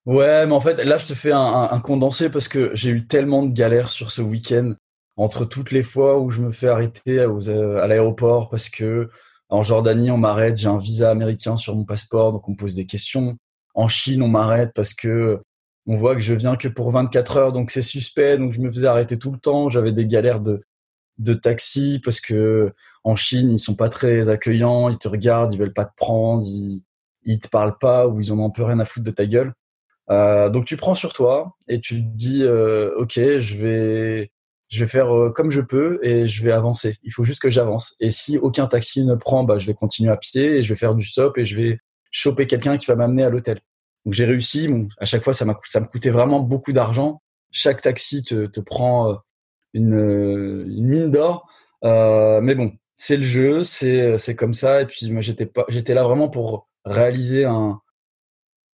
Ouais, 0.04 0.44
mais 0.44 0.52
en 0.52 0.60
fait, 0.60 0.84
là, 0.84 0.98
je 0.98 1.06
te 1.06 1.14
fais 1.14 1.32
un, 1.32 1.80
condensé 1.80 2.28
parce 2.28 2.48
que 2.48 2.72
j'ai 2.74 2.90
eu 2.90 3.06
tellement 3.06 3.42
de 3.42 3.54
galères 3.54 3.88
sur 3.88 4.10
ce 4.10 4.20
week-end 4.20 4.74
entre 5.20 5.44
toutes 5.44 5.70
les 5.70 5.82
fois 5.82 6.18
où 6.18 6.30
je 6.30 6.40
me 6.40 6.50
fais 6.50 6.68
arrêter 6.68 7.20
à 7.20 7.86
l'aéroport 7.86 8.48
parce 8.48 8.70
que 8.70 9.10
en 9.50 9.62
Jordanie, 9.62 10.10
on 10.10 10.16
m'arrête, 10.16 10.56
j'ai 10.56 10.68
un 10.68 10.78
visa 10.78 11.10
américain 11.10 11.56
sur 11.56 11.76
mon 11.76 11.84
passeport, 11.84 12.32
donc 12.32 12.48
on 12.48 12.52
me 12.52 12.56
pose 12.56 12.74
des 12.74 12.86
questions. 12.86 13.36
En 13.74 13.86
Chine, 13.86 14.22
on 14.22 14.28
m'arrête 14.28 14.70
parce 14.74 14.94
que 14.94 15.38
on 15.86 15.96
voit 15.96 16.14
que 16.14 16.22
je 16.22 16.32
viens 16.32 16.56
que 16.56 16.68
pour 16.68 16.90
24 16.90 17.36
heures, 17.36 17.52
donc 17.52 17.70
c'est 17.70 17.82
suspect, 17.82 18.38
donc 18.38 18.52
je 18.52 18.60
me 18.60 18.70
faisais 18.70 18.86
arrêter 18.86 19.18
tout 19.18 19.30
le 19.30 19.38
temps. 19.38 19.68
J'avais 19.68 19.92
des 19.92 20.06
galères 20.06 20.40
de, 20.40 20.62
de 21.18 21.34
taxi 21.34 22.00
parce 22.02 22.20
que 22.20 22.72
en 23.04 23.14
Chine, 23.14 23.50
ils 23.50 23.58
sont 23.58 23.74
pas 23.74 23.90
très 23.90 24.30
accueillants, 24.30 24.88
ils 24.88 24.98
te 24.98 25.08
regardent, 25.08 25.52
ils 25.52 25.58
veulent 25.58 25.74
pas 25.74 25.84
te 25.84 25.94
prendre, 25.96 26.42
ils, 26.46 26.82
ils 27.24 27.40
te 27.40 27.48
parlent 27.48 27.76
pas 27.78 28.08
ou 28.08 28.20
ils 28.20 28.32
ont 28.32 28.42
un 28.46 28.50
peu 28.50 28.62
rien 28.62 28.80
à 28.80 28.86
foutre 28.86 29.04
de 29.04 29.10
ta 29.10 29.26
gueule. 29.26 29.52
Euh, 30.10 30.48
donc 30.48 30.64
tu 30.64 30.78
prends 30.78 30.94
sur 30.94 31.12
toi 31.12 31.56
et 31.68 31.78
tu 31.80 31.96
te 31.96 32.08
dis, 32.08 32.42
euh, 32.42 32.94
ok, 32.96 33.14
je 33.38 33.56
vais, 33.56 34.30
je 34.70 34.80
vais 34.80 34.86
faire 34.86 35.14
euh, 35.14 35.30
comme 35.30 35.50
je 35.50 35.60
peux 35.60 35.98
et 36.02 36.26
je 36.26 36.42
vais 36.42 36.52
avancer. 36.52 36.96
Il 37.02 37.12
faut 37.12 37.24
juste 37.24 37.42
que 37.42 37.50
j'avance. 37.50 37.94
Et 38.00 38.10
si 38.10 38.38
aucun 38.38 38.66
taxi 38.66 39.04
ne 39.04 39.16
prend, 39.16 39.44
bah, 39.44 39.58
je 39.58 39.66
vais 39.66 39.74
continuer 39.74 40.10
à 40.10 40.16
pied 40.16 40.56
et 40.56 40.62
je 40.62 40.72
vais 40.72 40.78
faire 40.78 40.94
du 40.94 41.04
stop 41.04 41.36
et 41.38 41.44
je 41.44 41.56
vais 41.56 41.78
choper 42.10 42.46
quelqu'un 42.46 42.78
qui 42.78 42.86
va 42.86 42.96
m'amener 42.96 43.24
à 43.24 43.30
l'hôtel. 43.30 43.60
Donc 44.04 44.14
j'ai 44.14 44.24
réussi. 44.24 44.68
Bon, 44.68 44.88
à 44.98 45.04
chaque 45.04 45.22
fois, 45.22 45.34
ça 45.34 45.44
ça 45.64 45.80
me 45.80 45.86
coûtait 45.86 46.10
vraiment 46.10 46.40
beaucoup 46.40 46.72
d'argent. 46.72 47.20
Chaque 47.50 47.82
taxi 47.82 48.22
te, 48.22 48.46
te 48.46 48.60
prend 48.60 49.10
euh, 49.10 49.16
une, 49.74 49.94
euh, 49.94 50.64
une 50.66 50.86
mine 50.86 51.10
d'or. 51.10 51.48
Euh, 51.84 52.40
mais 52.40 52.54
bon, 52.54 52.72
c'est 52.96 53.16
le 53.16 53.24
jeu, 53.24 53.64
c'est 53.64 54.36
comme 54.36 54.54
ça. 54.54 54.82
Et 54.82 54.86
puis 54.86 55.10
moi, 55.10 55.20
j'étais 55.20 55.94
là 55.94 56.04
vraiment 56.04 56.28
pour 56.28 56.68
réaliser 56.84 57.44
un. 57.44 57.80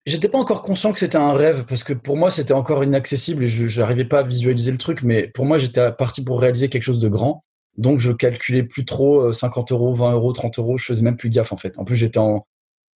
J'étais 0.04 0.28
pas 0.28 0.38
encore 0.38 0.62
conscient 0.62 0.92
que 0.92 0.98
c'était 0.98 1.16
un 1.16 1.32
rêve 1.32 1.64
parce 1.68 1.84
que 1.84 1.92
pour 1.92 2.16
moi 2.16 2.30
c'était 2.30 2.54
encore 2.54 2.82
inaccessible 2.82 3.44
et 3.44 3.48
je 3.48 3.80
n'arrivais 3.80 4.04
pas 4.04 4.20
à 4.20 4.22
visualiser 4.22 4.72
le 4.72 4.78
truc. 4.78 5.02
Mais 5.02 5.28
pour 5.28 5.44
moi, 5.44 5.58
j'étais 5.58 5.92
parti 5.92 6.24
pour 6.24 6.40
réaliser 6.40 6.68
quelque 6.68 6.82
chose 6.82 7.00
de 7.00 7.08
grand. 7.08 7.44
Donc 7.78 8.00
je 8.00 8.12
calculais 8.12 8.64
plus 8.64 8.84
trop 8.84 9.32
50 9.32 9.72
euros, 9.72 9.94
20 9.94 10.12
euros, 10.12 10.32
30 10.32 10.58
euros. 10.58 10.76
Je 10.76 10.84
faisais 10.84 11.02
même 11.02 11.16
plus 11.16 11.30
gaffe 11.30 11.52
en 11.52 11.56
fait. 11.56 11.78
En 11.78 11.84
plus, 11.84 11.96
j'étais 11.96 12.18
en 12.18 12.46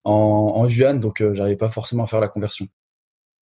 en, 0.07 0.53
en 0.55 0.67
yuan, 0.67 0.99
donc 0.99 1.21
euh, 1.21 1.33
j'arrivais 1.33 1.57
pas 1.57 1.69
forcément 1.69 2.03
à 2.03 2.07
faire 2.07 2.21
la 2.21 2.29
conversion. 2.29 2.67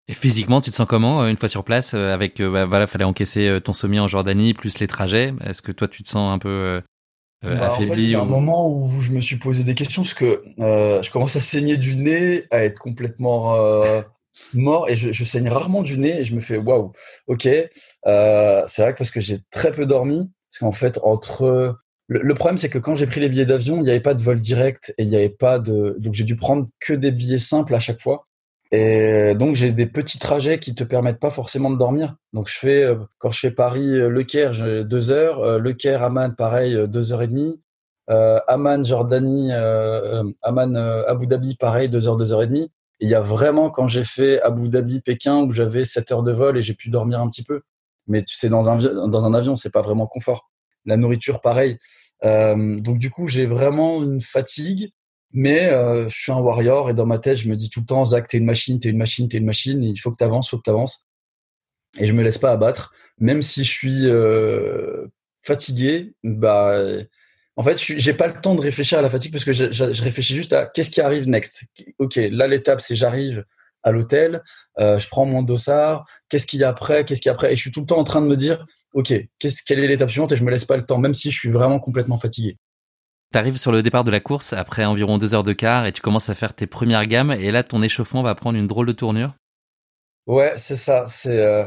Et 0.08 0.14
physiquement, 0.14 0.60
tu 0.60 0.70
te 0.70 0.76
sens 0.76 0.86
comment 0.88 1.22
euh, 1.22 1.28
une 1.28 1.36
fois 1.36 1.48
sur 1.48 1.64
place 1.64 1.94
euh, 1.94 2.12
avec 2.12 2.40
bah, 2.40 2.66
voilà, 2.66 2.86
fallait 2.86 3.04
encaisser 3.04 3.60
ton 3.62 3.72
sommier 3.72 4.00
en 4.00 4.08
Jordanie 4.08 4.54
plus 4.54 4.78
les 4.78 4.86
trajets? 4.86 5.34
Est-ce 5.44 5.62
que 5.62 5.72
toi 5.72 5.88
tu 5.88 6.02
te 6.02 6.08
sens 6.08 6.32
un 6.32 6.38
peu 6.38 6.82
bah, 7.44 7.72
affaibli 7.72 7.90
en 7.90 7.94
fait, 7.94 8.00
Il 8.02 8.10
y 8.10 8.14
a 8.14 8.20
un 8.20 8.24
moment 8.24 8.68
où 8.70 9.00
je 9.00 9.12
me 9.12 9.20
suis 9.20 9.36
posé 9.36 9.64
des 9.64 9.74
questions 9.74 10.02
parce 10.02 10.14
que 10.14 10.42
je 10.58 11.10
commence 11.10 11.36
à 11.36 11.40
saigner 11.40 11.76
du 11.76 11.96
nez, 11.96 12.44
à 12.50 12.64
être 12.64 12.78
complètement 12.78 13.56
mort 14.52 14.88
et 14.88 14.96
je, 14.96 15.12
je, 15.12 15.24
saigne 15.24 15.48
rarement 15.48 15.82
du 15.82 15.96
nez 15.96 16.20
et 16.20 16.24
je 16.24 16.34
me 16.34 16.40
fais 16.40 16.56
waouh, 16.56 16.92
ok. 17.28 17.42
c'est 17.42 17.70
vrai 18.06 18.92
que 18.92 18.98
parce 18.98 19.10
que 19.10 19.20
j'ai 19.20 19.38
très 19.50 19.70
peu 19.72 19.86
dormi 19.86 20.30
parce 20.48 20.58
qu'en 20.58 20.72
fait 20.72 20.98
entre 21.02 21.76
le, 22.06 22.34
problème, 22.34 22.58
c'est 22.58 22.68
que 22.68 22.78
quand 22.78 22.94
j'ai 22.94 23.06
pris 23.06 23.20
les 23.20 23.28
billets 23.28 23.46
d'avion, 23.46 23.76
il 23.76 23.82
n'y 23.82 23.90
avait 23.90 24.00
pas 24.00 24.14
de 24.14 24.22
vol 24.22 24.38
direct 24.38 24.94
et 24.98 25.04
il 25.04 25.08
n'y 25.08 25.16
avait 25.16 25.30
pas 25.30 25.58
de. 25.58 25.96
Donc 25.98 26.14
j'ai 26.14 26.24
dû 26.24 26.36
prendre 26.36 26.66
que 26.80 26.92
des 26.92 27.10
billets 27.10 27.38
simples 27.38 27.74
à 27.74 27.80
chaque 27.80 28.00
fois. 28.00 28.26
Et 28.76 29.36
donc 29.36 29.54
j'ai 29.54 29.70
des 29.70 29.86
petits 29.86 30.18
trajets 30.18 30.58
qui 30.58 30.74
te 30.74 30.82
permettent 30.82 31.20
pas 31.20 31.30
forcément 31.30 31.70
de 31.70 31.76
dormir. 31.76 32.16
Donc 32.32 32.48
je 32.48 32.58
fais 32.58 32.82
euh, 32.82 32.96
quand 33.18 33.30
je 33.30 33.38
fais 33.38 33.52
Paris 33.52 33.88
euh, 33.96 34.08
Le 34.08 34.24
Caire, 34.24 34.52
j'ai 34.52 34.82
deux 34.82 35.12
heures. 35.12 35.40
Euh, 35.44 35.58
le 35.58 35.74
Caire 35.74 36.02
Amman, 36.02 36.34
pareil, 36.34 36.76
deux 36.88 37.12
heures 37.12 37.22
et 37.22 37.28
demie. 37.28 37.60
Euh, 38.10 38.40
Amman 38.48 38.82
Jordanie, 38.82 39.52
Amman 40.42 40.76
Abu 41.06 41.28
Dhabi, 41.28 41.54
pareil, 41.54 41.88
deux 41.88 42.08
heures, 42.08 42.16
deux 42.16 42.32
heures 42.32 42.42
et 42.42 42.48
demie. 42.48 42.68
il 42.98 43.08
y 43.08 43.14
a 43.14 43.20
vraiment 43.20 43.70
quand 43.70 43.86
j'ai 43.86 44.04
fait 44.04 44.42
Abu 44.42 44.68
Dhabi 44.68 45.00
Pékin 45.02 45.42
où 45.44 45.50
j'avais 45.52 45.84
sept 45.84 46.10
heures 46.10 46.24
de 46.24 46.32
vol 46.32 46.58
et 46.58 46.62
j'ai 46.62 46.74
pu 46.74 46.90
dormir 46.90 47.20
un 47.20 47.28
petit 47.28 47.44
peu. 47.44 47.62
Mais 48.08 48.24
c'est 48.26 48.48
dans 48.48 48.68
un 48.68 48.76
dans 49.08 49.24
un 49.24 49.34
avion, 49.34 49.54
c'est 49.54 49.72
pas 49.72 49.82
vraiment 49.82 50.08
confort 50.08 50.50
la 50.84 50.96
nourriture 50.96 51.40
pareil. 51.40 51.78
Euh, 52.24 52.78
donc 52.80 52.98
du 52.98 53.10
coup, 53.10 53.28
j'ai 53.28 53.46
vraiment 53.46 54.02
une 54.02 54.20
fatigue, 54.20 54.90
mais 55.34 55.68
euh, 55.70 56.08
je 56.08 56.16
suis 56.16 56.32
un 56.32 56.38
warrior 56.38 56.88
et 56.88 56.94
dans 56.94 57.06
ma 57.06 57.18
tête, 57.18 57.38
je 57.38 57.48
me 57.48 57.56
dis 57.56 57.68
tout 57.68 57.80
le 57.80 57.86
temps, 57.86 58.04
Zach, 58.04 58.28
t'es 58.28 58.38
une 58.38 58.44
machine, 58.46 58.78
t'es 58.78 58.88
une 58.88 58.96
machine, 58.96 59.28
t'es 59.28 59.38
une 59.38 59.44
machine, 59.44 59.82
il 59.82 59.96
faut 59.98 60.10
que 60.10 60.16
t'avances, 60.16 60.48
faut 60.48 60.56
que 60.56 60.62
t'avances. 60.62 61.04
Et 61.98 62.06
je 62.06 62.12
me 62.12 62.22
laisse 62.22 62.38
pas 62.38 62.52
abattre, 62.52 62.92
même 63.18 63.42
si 63.42 63.64
je 63.64 63.70
suis 63.70 64.06
euh, 64.06 65.06
fatigué. 65.42 66.14
Bah, 66.22 66.80
en 67.56 67.62
fait, 67.62 67.78
j'ai 67.78 68.14
pas 68.14 68.28
le 68.28 68.40
temps 68.40 68.54
de 68.54 68.60
réfléchir 68.60 68.98
à 68.98 69.02
la 69.02 69.10
fatigue 69.10 69.32
parce 69.32 69.44
que 69.44 69.52
je, 69.52 69.70
je 69.70 70.02
réfléchis 70.02 70.34
juste 70.34 70.52
à 70.52 70.66
qu'est-ce 70.66 70.90
qui 70.90 71.00
arrive 71.00 71.28
next. 71.28 71.64
Ok, 71.98 72.16
là 72.16 72.46
l'étape 72.46 72.80
c'est 72.80 72.96
j'arrive 72.96 73.44
à 73.84 73.92
l'hôtel, 73.92 74.42
euh, 74.78 74.98
je 74.98 75.08
prends 75.08 75.26
mon 75.26 75.42
dossard, 75.42 76.06
qu'est-ce 76.28 76.46
qu'il 76.46 76.60
y 76.60 76.64
a 76.64 76.68
après, 76.68 77.04
qu'est-ce 77.04 77.20
qu'il 77.20 77.28
y 77.28 77.30
a 77.30 77.34
après, 77.34 77.52
et 77.52 77.56
je 77.56 77.60
suis 77.60 77.70
tout 77.70 77.80
le 77.80 77.86
temps 77.86 77.98
en 77.98 78.04
train 78.04 78.22
de 78.22 78.26
me 78.26 78.36
dire, 78.36 78.64
ok, 78.94 79.12
quelle 79.66 79.78
est 79.78 79.86
l'étape 79.86 80.10
suivante, 80.10 80.32
et 80.32 80.36
je 80.36 80.42
me 80.42 80.50
laisse 80.50 80.64
pas 80.64 80.76
le 80.76 80.86
temps, 80.86 80.98
même 80.98 81.12
si 81.14 81.30
je 81.30 81.38
suis 81.38 81.50
vraiment 81.50 81.78
complètement 81.78 82.16
fatigué. 82.16 82.56
Tu 83.34 83.38
arrives 83.38 83.56
sur 83.56 83.72
le 83.72 83.82
départ 83.82 84.04
de 84.04 84.12
la 84.12 84.20
course 84.20 84.52
après 84.52 84.84
environ 84.84 85.18
deux 85.18 85.34
heures 85.34 85.42
de 85.42 85.52
quart 85.52 85.86
et 85.86 85.90
tu 85.90 86.00
commences 86.00 86.30
à 86.30 86.36
faire 86.36 86.54
tes 86.54 86.68
premières 86.68 87.04
gammes, 87.04 87.32
et 87.32 87.50
là 87.50 87.64
ton 87.64 87.82
échauffement 87.82 88.22
va 88.22 88.36
prendre 88.36 88.56
une 88.56 88.68
drôle 88.68 88.86
de 88.86 88.92
tournure. 88.92 89.34
Ouais, 90.28 90.52
c'est 90.56 90.76
ça. 90.76 91.06
C'est 91.08 91.40
euh, 91.40 91.66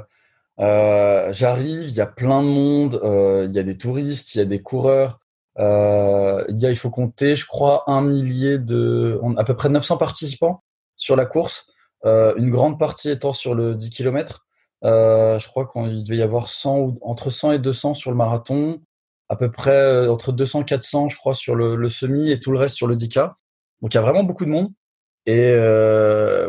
euh, 0.61 1.27
j'arrive, 1.33 1.89
il 1.89 1.93
y 1.93 1.99
a 1.99 2.05
plein 2.05 2.41
de 2.41 2.47
monde, 2.47 3.01
il 3.49 3.53
y 3.53 3.59
a 3.59 3.63
des 3.63 3.77
touristes, 3.77 4.33
il 4.33 4.37
y 4.37 4.41
a 4.41 4.45
des 4.45 4.61
coureurs. 4.61 5.19
il 5.59 6.57
y 6.57 6.75
faut 6.77 6.89
compter, 6.89 7.35
je 7.35 7.45
crois, 7.45 7.83
un 7.87 8.01
millier 8.01 8.59
de, 8.59 9.19
à 9.35 9.43
peu 9.43 9.53
près 9.53 9.67
900 9.67 9.97
participants 9.97 10.63
sur 10.95 11.17
la 11.17 11.25
course. 11.25 11.67
Euh, 12.05 12.33
une 12.37 12.49
grande 12.49 12.79
partie 12.79 13.09
étant 13.09 13.33
sur 13.33 13.55
le 13.55 13.75
10 13.75 13.89
km. 13.89 14.45
Euh, 14.85 15.37
je 15.37 15.47
crois 15.49 15.67
qu'il 15.67 16.01
devait 16.01 16.17
y 16.17 16.21
avoir 16.21 16.47
100 16.47 16.79
ou, 16.79 16.97
entre 17.01 17.29
100 17.29 17.51
et 17.51 17.59
200 17.59 17.93
sur 17.93 18.09
le 18.09 18.15
marathon, 18.15 18.79
à 19.29 19.35
peu 19.35 19.51
près 19.51 19.71
euh, 19.71 20.11
entre 20.11 20.31
200 20.31 20.61
et 20.61 20.65
400, 20.65 21.09
je 21.09 21.17
crois, 21.17 21.33
sur 21.33 21.55
le, 21.55 21.89
semi 21.89 22.31
et 22.31 22.39
tout 22.39 22.51
le 22.51 22.59
reste 22.59 22.75
sur 22.75 22.87
le 22.87 22.95
10K. 22.95 23.33
Donc 23.81 23.93
il 23.93 23.95
y 23.95 23.97
a 23.97 24.01
vraiment 24.01 24.23
beaucoup 24.23 24.45
de 24.45 24.49
monde. 24.49 24.69
Et 25.25 25.51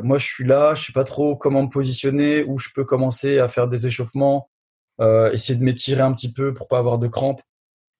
moi, 0.04 0.18
je 0.18 0.24
suis 0.24 0.44
là, 0.44 0.76
je 0.76 0.84
sais 0.84 0.92
pas 0.92 1.02
trop 1.02 1.34
comment 1.34 1.64
me 1.64 1.68
positionner, 1.68 2.44
où 2.44 2.58
je 2.58 2.68
peux 2.72 2.84
commencer 2.84 3.40
à 3.40 3.48
faire 3.48 3.66
des 3.66 3.88
échauffements, 3.88 4.50
essayer 5.00 5.58
de 5.58 5.64
m'étirer 5.64 6.00
un 6.00 6.12
petit 6.12 6.32
peu 6.32 6.54
pour 6.54 6.68
pas 6.68 6.78
avoir 6.78 6.98
de 6.98 7.08
crampes. 7.08 7.42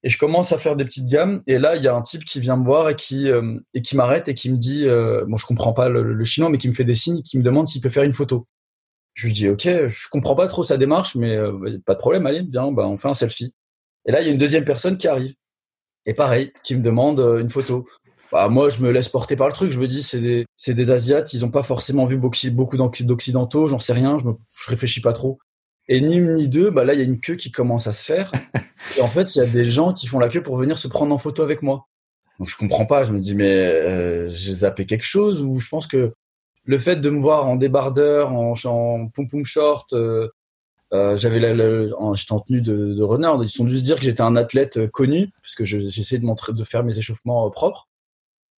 Et 0.05 0.09
je 0.09 0.19
commence 0.19 0.53
à 0.53 0.59
faire 0.59 0.77
des 0.77 0.85
petites 0.85 1.07
gammes. 1.07 1.43
Et 1.47 1.59
là, 1.59 1.77
il 1.77 1.83
y 1.83 1.89
a 1.89 1.95
un 1.95 2.03
type 2.03 2.25
qui 2.25 2.41
vient 2.41 2.57
me 2.57 2.65
voir 2.65 2.89
et 2.89 2.95
qui, 2.95 3.31
euh, 3.31 3.59
et 3.75 3.83
qui 3.83 3.97
m'arrête 3.97 4.29
et 4.29 4.35
qui 4.35 4.51
me 4.51 4.57
dit, 4.57 4.87
euh, 4.87 5.25
bon, 5.27 5.37
je 5.37 5.47
comprends 5.47 5.73
pas 5.73 5.89
le, 5.89 6.25
chinois, 6.25 6.51
mais 6.51 6.59
qui 6.59 6.69
me 6.69 6.73
fait 6.73 6.85
des 6.85 6.95
signes, 6.95 7.23
qui 7.23 7.39
me 7.39 7.43
demande 7.43 7.67
s'il 7.67 7.81
peut 7.81 7.89
faire 7.89 8.05
une 8.05 8.13
photo. 8.13 8.47
Je 9.15 9.27
lui 9.27 9.35
dis, 9.35 9.49
ok, 9.49 9.63
je 9.63 10.09
comprends 10.09 10.37
pas 10.37 10.47
trop 10.47 10.63
sa 10.63 10.77
démarche, 10.77 11.17
mais 11.17 11.35
euh, 11.35 11.79
pas 11.85 11.95
de 11.95 11.99
problème, 11.99 12.27
allez, 12.27 12.43
viens, 12.43 12.71
bah, 12.71 12.87
on 12.87 12.97
fait 12.97 13.09
un 13.09 13.15
selfie. 13.15 13.53
Et 14.09 14.11
là, 14.11 14.23
il 14.23 14.27
y 14.27 14.31
a 14.31 14.33
une 14.33 14.39
deuxième 14.39 14.65
personne 14.65 14.97
qui 14.97 15.07
arrive. 15.07 15.35
Et 16.07 16.15
pareil, 16.15 16.53
qui 16.65 16.75
me 16.75 16.83
demande 16.83 17.21
une 17.21 17.51
photo. 17.51 17.85
Bah, 18.33 18.49
moi, 18.49 18.71
je 18.71 18.81
me 18.81 18.91
laisse 18.91 19.11
porter 19.11 19.37
par 19.37 19.47
le 19.47 19.53
truc. 19.53 19.71
Je 19.71 19.79
me 19.79 19.87
dis, 19.87 20.03
c'est 20.03 20.21
des, 20.21 20.47
c'est 20.57 20.73
des 20.75 20.91
Asiates, 20.91 21.33
ils 21.35 21.45
ont 21.45 21.51
pas 21.51 21.63
forcément 21.63 22.07
vu 22.07 22.17
beaucoup 22.17 22.77
d'occidentaux, 22.77 23.67
j'en 23.67 23.79
sais 23.79 23.93
rien, 23.93 24.19
je, 24.19 24.25
me, 24.25 24.33
je 24.33 24.71
réfléchis 24.71 25.03
pas 25.03 25.13
trop. 25.13 25.39
Et 25.89 26.01
ni 26.01 26.17
une 26.17 26.35
ni 26.35 26.49
deux, 26.49 26.71
bah 26.71 26.85
là, 26.85 26.95
il 26.95 26.99
y 26.99 27.03
a 27.03 27.05
une 27.05 27.21
queue 27.21 27.37
qui 27.37 27.51
commence 27.51 27.87
à 27.87 27.93
se 27.93 28.05
faire. 28.05 28.33
Et 28.97 29.03
en 29.03 29.09
fait, 29.09 29.35
il 29.35 29.39
y 29.39 29.43
a 29.43 29.47
des 29.47 29.65
gens 29.65 29.93
qui 29.93 30.07
font 30.07 30.19
la 30.19 30.29
queue 30.29 30.43
pour 30.43 30.57
venir 30.57 30.79
se 30.79 30.89
prendre 30.89 31.15
en 31.15 31.19
photo 31.19 31.43
avec 31.43 31.63
moi. 31.63 31.87
Donc 32.39 32.49
je 32.49 32.57
comprends 32.57 32.87
pas. 32.87 33.05
Je 33.05 33.13
me 33.13 33.19
dis, 33.19 33.35
mais 33.35 33.51
euh, 33.55 34.29
j'ai 34.31 34.53
zappé 34.53 34.87
quelque 34.87 35.07
chose 35.07 35.43
ou 35.43 35.59
je 35.59 35.69
pense 35.69 35.87
que 35.87 36.13
le 36.65 36.79
fait 36.79 36.97
de 36.97 37.11
me 37.11 37.19
voir 37.19 37.47
en 37.47 37.57
débardeur, 37.57 38.33
en, 38.33 38.53
en 38.65 39.09
pom 39.09 39.29
pom 39.29 39.45
short, 39.45 39.93
euh, 39.95 40.29
euh, 40.93 41.17
j'avais 41.17 41.41
j'étais 41.41 42.33
en 42.33 42.41
tenue 42.41 42.63
de, 42.63 42.95
de 42.95 43.03
runner. 43.03 43.31
Ils 43.43 43.49
sont 43.49 43.67
juste 43.67 43.85
dire 43.85 43.97
que 43.97 44.05
j'étais 44.05 44.23
un 44.23 44.37
athlète 44.37 44.79
euh, 44.79 44.89
connu 44.89 45.31
puisque 45.43 45.65
j'essaie 45.65 46.19
de 46.19 46.25
montrer, 46.25 46.53
de 46.53 46.65
faire 46.65 46.85
mes 46.85 46.99
échauffements 46.99 47.47
euh, 47.47 47.51
propres. 47.51 47.89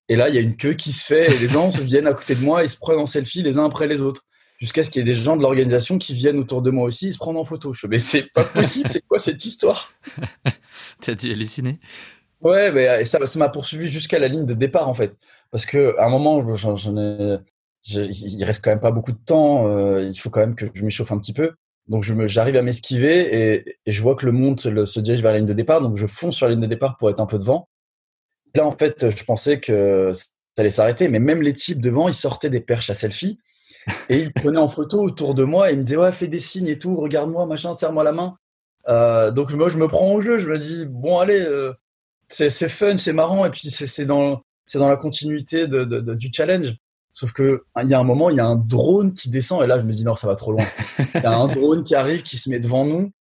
Et 0.08 0.16
là, 0.16 0.28
il 0.28 0.34
y 0.34 0.38
a 0.38 0.40
une 0.40 0.56
queue 0.56 0.74
qui 0.74 0.92
se 0.92 1.04
fait 1.04 1.32
et 1.32 1.38
les 1.38 1.48
gens 1.48 1.70
se 1.70 1.82
viennent 1.82 2.06
à 2.06 2.14
côté 2.14 2.34
de 2.34 2.40
moi 2.40 2.64
et 2.64 2.68
se 2.68 2.76
prennent 2.76 2.98
en 2.98 3.06
selfie 3.06 3.42
les 3.42 3.58
uns 3.58 3.64
après 3.64 3.86
les 3.86 4.00
autres 4.00 4.22
jusqu'à 4.58 4.82
ce 4.82 4.90
qu'il 4.90 5.00
y 5.00 5.02
ait 5.02 5.14
des 5.14 5.14
gens 5.14 5.36
de 5.36 5.42
l'organisation 5.42 5.98
qui 5.98 6.12
viennent 6.12 6.38
autour 6.38 6.62
de 6.62 6.70
moi 6.70 6.84
aussi 6.84 7.08
et 7.08 7.12
se 7.12 7.18
prendre 7.18 7.40
en 7.40 7.44
photo. 7.44 7.72
Je 7.72 7.86
me 7.86 7.92
mais 7.92 7.98
c'est 7.98 8.30
pas 8.32 8.44
possible, 8.44 8.90
c'est 8.90 9.04
quoi 9.06 9.18
cette 9.18 9.44
histoire? 9.44 9.92
T'as 11.00 11.14
dû 11.14 11.32
halluciner 11.32 11.78
Ouais, 12.40 12.72
mais 12.72 13.04
ça, 13.04 13.24
ça 13.24 13.38
m'a 13.38 13.48
poursuivi 13.48 13.88
jusqu'à 13.88 14.18
la 14.18 14.28
ligne 14.28 14.46
de 14.46 14.54
départ 14.54 14.88
en 14.88 14.94
fait, 14.94 15.14
parce 15.50 15.66
que 15.66 15.96
à 15.98 16.06
un 16.06 16.10
moment, 16.10 16.54
j'en, 16.54 16.96
ai, 16.96 17.38
il 17.86 18.44
reste 18.44 18.64
quand 18.64 18.70
même 18.70 18.80
pas 18.80 18.90
beaucoup 18.90 19.12
de 19.12 19.18
temps. 19.18 19.66
Euh, 19.68 20.08
il 20.10 20.18
faut 20.18 20.30
quand 20.30 20.40
même 20.40 20.54
que 20.54 20.66
je 20.72 20.84
m'échauffe 20.84 21.12
un 21.12 21.18
petit 21.18 21.32
peu. 21.32 21.52
Donc 21.90 22.04
j'arrive 22.04 22.56
à 22.56 22.62
m'esquiver 22.62 23.18
et, 23.18 23.76
et, 23.84 23.90
je 23.90 24.00
vois 24.00 24.14
que 24.14 24.24
le 24.24 24.30
monde 24.30 24.60
se, 24.60 25.00
dirige 25.00 25.22
vers 25.22 25.32
la 25.32 25.38
ligne 25.38 25.48
de 25.48 25.52
départ. 25.52 25.80
Donc 25.80 25.96
je 25.96 26.06
fonce 26.06 26.36
sur 26.36 26.46
la 26.46 26.52
ligne 26.52 26.62
de 26.62 26.68
départ 26.68 26.96
pour 26.96 27.10
être 27.10 27.20
un 27.20 27.26
peu 27.26 27.36
devant. 27.36 27.68
Là 28.54 28.64
en 28.64 28.70
fait, 28.70 29.10
je 29.10 29.24
pensais 29.24 29.58
que 29.58 30.12
ça 30.14 30.24
allait 30.56 30.70
s'arrêter, 30.70 31.08
mais 31.08 31.18
même 31.18 31.42
les 31.42 31.52
types 31.52 31.80
devant, 31.80 32.08
ils 32.08 32.14
sortaient 32.14 32.48
des 32.48 32.60
perches 32.60 32.90
à 32.90 32.94
selfie 32.94 33.40
et 34.08 34.18
il 34.18 34.32
prenait 34.34 34.58
en 34.58 34.68
photo 34.68 35.02
autour 35.02 35.34
de 35.34 35.42
moi 35.42 35.68
et 35.68 35.74
il 35.74 35.80
me 35.80 35.82
disait 35.82 35.96
ouais 35.96 36.12
fais 36.12 36.28
des 36.28 36.38
signes 36.38 36.68
et 36.68 36.78
tout, 36.78 36.94
regarde-moi 36.94 37.44
machin, 37.46 37.74
serre-moi 37.74 38.04
la 38.04 38.12
main. 38.12 38.36
Euh, 38.88 39.32
donc 39.32 39.52
moi 39.52 39.68
je 39.68 39.76
me 39.76 39.88
prends 39.88 40.12
au 40.12 40.20
jeu, 40.20 40.38
je 40.38 40.48
me 40.48 40.58
dis 40.58 40.86
bon 40.86 41.18
allez, 41.18 41.40
euh, 41.40 41.72
c'est 42.28 42.50
fun, 42.68 42.96
c'est 42.96 43.12
marrant 43.12 43.44
et 43.44 43.50
puis 43.50 43.68
c'est 43.68 44.06
dans 44.06 44.42
c'est 44.64 44.78
dans 44.78 44.88
la 44.88 44.96
continuité 44.96 45.66
de, 45.66 45.82
de, 45.82 46.14
du 46.14 46.30
challenge. 46.32 46.76
Sauf 47.12 47.32
que 47.32 47.64
il 47.82 47.88
y 47.88 47.94
a 47.94 47.98
un 47.98 48.04
moment, 48.04 48.30
il 48.30 48.36
y 48.36 48.40
a 48.40 48.46
un 48.46 48.56
drone 48.56 49.12
qui 49.12 49.30
descend 49.30 49.62
et 49.62 49.66
là 49.66 49.78
je 49.78 49.84
me 49.84 49.92
dis 49.92 50.04
non, 50.04 50.14
ça 50.14 50.26
va 50.26 50.34
trop 50.34 50.52
loin. 50.52 50.64
Il 51.14 51.22
y 51.22 51.26
a 51.26 51.36
un 51.36 51.48
drone 51.54 51.82
qui 51.82 51.94
arrive, 51.94 52.22
qui 52.22 52.36
se 52.36 52.48
met 52.48 52.60
devant 52.60 52.84
nous 52.84 53.12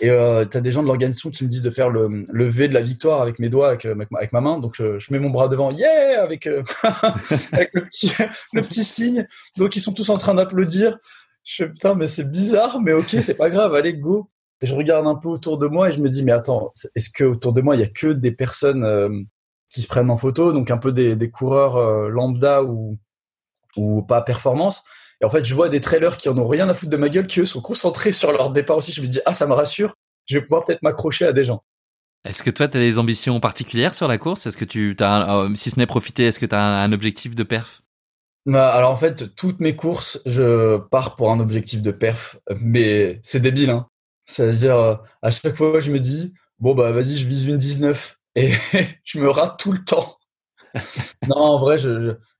et 0.00 0.10
euh, 0.10 0.44
tu 0.44 0.56
as 0.56 0.60
des 0.60 0.72
gens 0.72 0.82
de 0.82 0.88
l'organisation 0.88 1.30
qui 1.30 1.44
me 1.44 1.48
disent 1.48 1.62
de 1.62 1.70
faire 1.70 1.90
le, 1.90 2.24
le 2.28 2.48
V 2.48 2.68
de 2.68 2.74
la 2.74 2.80
victoire 2.82 3.20
avec 3.20 3.38
mes 3.38 3.48
doigts, 3.48 3.68
avec, 3.68 3.84
avec, 3.84 4.32
ma 4.32 4.40
main. 4.40 4.58
Donc 4.58 4.74
je, 4.74 4.98
je, 4.98 5.12
mets 5.12 5.18
mon 5.18 5.30
bras 5.30 5.48
devant, 5.48 5.70
yeah, 5.70 6.22
avec, 6.22 6.46
euh, 6.46 6.62
avec 7.52 7.70
le, 7.74 7.82
petit, 7.82 8.10
le 8.52 8.62
petit 8.62 8.84
signe. 8.84 9.26
Donc 9.56 9.76
ils 9.76 9.80
sont 9.80 9.92
tous 9.92 10.08
en 10.08 10.16
train 10.16 10.34
d'applaudir. 10.34 10.98
Je 11.44 11.56
fais 11.56 11.68
putain, 11.68 11.94
mais 11.94 12.06
c'est 12.06 12.30
bizarre, 12.30 12.80
mais 12.80 12.92
ok, 12.92 13.16
c'est 13.20 13.34
pas 13.34 13.50
grave, 13.50 13.74
allez, 13.74 13.94
go. 13.94 14.30
Et 14.60 14.66
je 14.66 14.74
regarde 14.74 15.06
un 15.06 15.16
peu 15.16 15.28
autour 15.28 15.58
de 15.58 15.66
moi 15.66 15.88
et 15.88 15.92
je 15.92 16.00
me 16.00 16.08
dis, 16.08 16.24
mais 16.24 16.32
attends, 16.32 16.72
est-ce 16.94 17.10
que 17.10 17.24
autour 17.24 17.52
de 17.52 17.60
moi, 17.60 17.76
il 17.76 17.80
y 17.80 17.84
a 17.84 17.88
que 17.88 18.12
des 18.12 18.30
personnes 18.30 18.84
euh, 18.84 19.08
qui 19.68 19.82
se 19.82 19.88
prennent 19.88 20.10
en 20.10 20.16
photo, 20.16 20.52
donc 20.52 20.70
un 20.70 20.78
peu 20.78 20.92
des, 20.92 21.16
des 21.16 21.30
coureurs 21.30 21.76
euh, 21.76 22.08
lambda 22.08 22.62
ou, 22.62 22.98
ou 23.76 24.02
pas 24.02 24.22
performance 24.22 24.82
et 25.22 25.24
en 25.24 25.28
fait, 25.28 25.44
je 25.44 25.54
vois 25.54 25.68
des 25.68 25.80
trailers 25.80 26.16
qui 26.16 26.28
en 26.28 26.36
ont 26.36 26.48
rien 26.48 26.68
à 26.68 26.74
foutre 26.74 26.90
de 26.90 26.96
ma 26.96 27.08
gueule, 27.08 27.26
qui 27.26 27.40
eux 27.40 27.44
sont 27.44 27.60
concentrés 27.60 28.12
sur 28.12 28.32
leur 28.32 28.50
départ 28.50 28.76
aussi. 28.76 28.92
Je 28.92 29.00
me 29.00 29.06
dis, 29.06 29.20
ah, 29.24 29.32
ça 29.32 29.46
me 29.46 29.52
rassure, 29.52 29.94
je 30.26 30.36
vais 30.36 30.42
pouvoir 30.42 30.64
peut-être 30.64 30.82
m'accrocher 30.82 31.24
à 31.24 31.32
des 31.32 31.44
gens. 31.44 31.62
Est-ce 32.24 32.42
que 32.42 32.50
toi, 32.50 32.66
tu 32.66 32.76
as 32.76 32.80
des 32.80 32.98
ambitions 32.98 33.38
particulières 33.38 33.94
sur 33.94 34.08
la 34.08 34.18
course? 34.18 34.46
Est-ce 34.46 34.56
que 34.56 34.64
tu 34.64 34.96
as, 34.98 35.36
euh, 35.36 35.54
si 35.54 35.70
ce 35.70 35.78
n'est 35.78 35.86
profiter, 35.86 36.24
est-ce 36.24 36.40
que 36.40 36.46
tu 36.46 36.54
as 36.54 36.82
un 36.82 36.92
objectif 36.92 37.36
de 37.36 37.44
perf? 37.44 37.82
Bah, 38.46 38.70
alors 38.70 38.90
en 38.90 38.96
fait, 38.96 39.36
toutes 39.36 39.60
mes 39.60 39.76
courses, 39.76 40.20
je 40.26 40.78
pars 40.78 41.14
pour 41.14 41.30
un 41.30 41.38
objectif 41.38 41.82
de 41.82 41.92
perf, 41.92 42.38
mais 42.60 43.20
c'est 43.22 43.40
débile. 43.40 43.70
Hein. 43.70 43.86
C'est-à-dire, 44.26 44.76
euh, 44.76 44.94
à 45.22 45.30
chaque 45.30 45.54
fois, 45.54 45.78
je 45.78 45.92
me 45.92 46.00
dis, 46.00 46.32
bon, 46.58 46.74
bah 46.74 46.90
vas-y, 46.90 47.16
je 47.16 47.26
vise 47.26 47.46
une 47.46 47.58
19. 47.58 48.18
Et 48.34 48.50
je 49.04 49.18
me 49.20 49.30
rate 49.30 49.58
tout 49.60 49.70
le 49.70 49.84
temps. 49.84 50.16
Non, 51.28 51.36
en 51.36 51.58
vrai, 51.58 51.76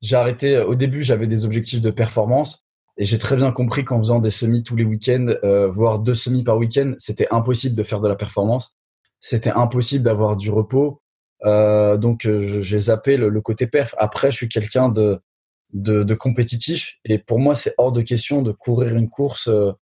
j'ai 0.00 0.16
arrêté. 0.16 0.58
Au 0.58 0.74
début, 0.74 1.02
j'avais 1.02 1.26
des 1.26 1.44
objectifs 1.44 1.80
de 1.80 1.90
performance. 1.90 2.64
Et 2.98 3.04
j'ai 3.04 3.18
très 3.18 3.36
bien 3.36 3.52
compris 3.52 3.84
qu'en 3.84 3.98
faisant 3.98 4.18
des 4.18 4.30
semis 4.30 4.62
tous 4.62 4.76
les 4.76 4.84
week-ends, 4.84 5.34
euh, 5.44 5.68
voire 5.68 5.98
deux 5.98 6.14
semis 6.14 6.44
par 6.44 6.58
week-end, 6.58 6.92
c'était 6.98 7.26
impossible 7.30 7.74
de 7.74 7.82
faire 7.82 8.00
de 8.00 8.08
la 8.08 8.16
performance. 8.16 8.76
C'était 9.18 9.50
impossible 9.50 10.04
d'avoir 10.04 10.36
du 10.36 10.50
repos. 10.50 11.00
Euh, 11.44 11.96
donc 11.96 12.26
euh, 12.26 12.60
j'ai 12.60 12.80
zappé 12.80 13.16
le, 13.16 13.40
côté 13.40 13.66
perf. 13.66 13.94
Après, 13.98 14.30
je 14.30 14.36
suis 14.36 14.48
quelqu'un 14.48 14.88
de, 14.88 15.20
de, 15.72 16.02
de, 16.02 16.14
compétitif 16.14 16.98
et 17.04 17.18
pour 17.18 17.38
moi, 17.38 17.54
c'est 17.54 17.74
hors 17.78 17.92
de 17.92 18.02
question 18.02 18.42
de 18.42 18.52
courir 18.52 18.94
une 18.94 19.08
course 19.08 19.48
euh, 19.48 19.72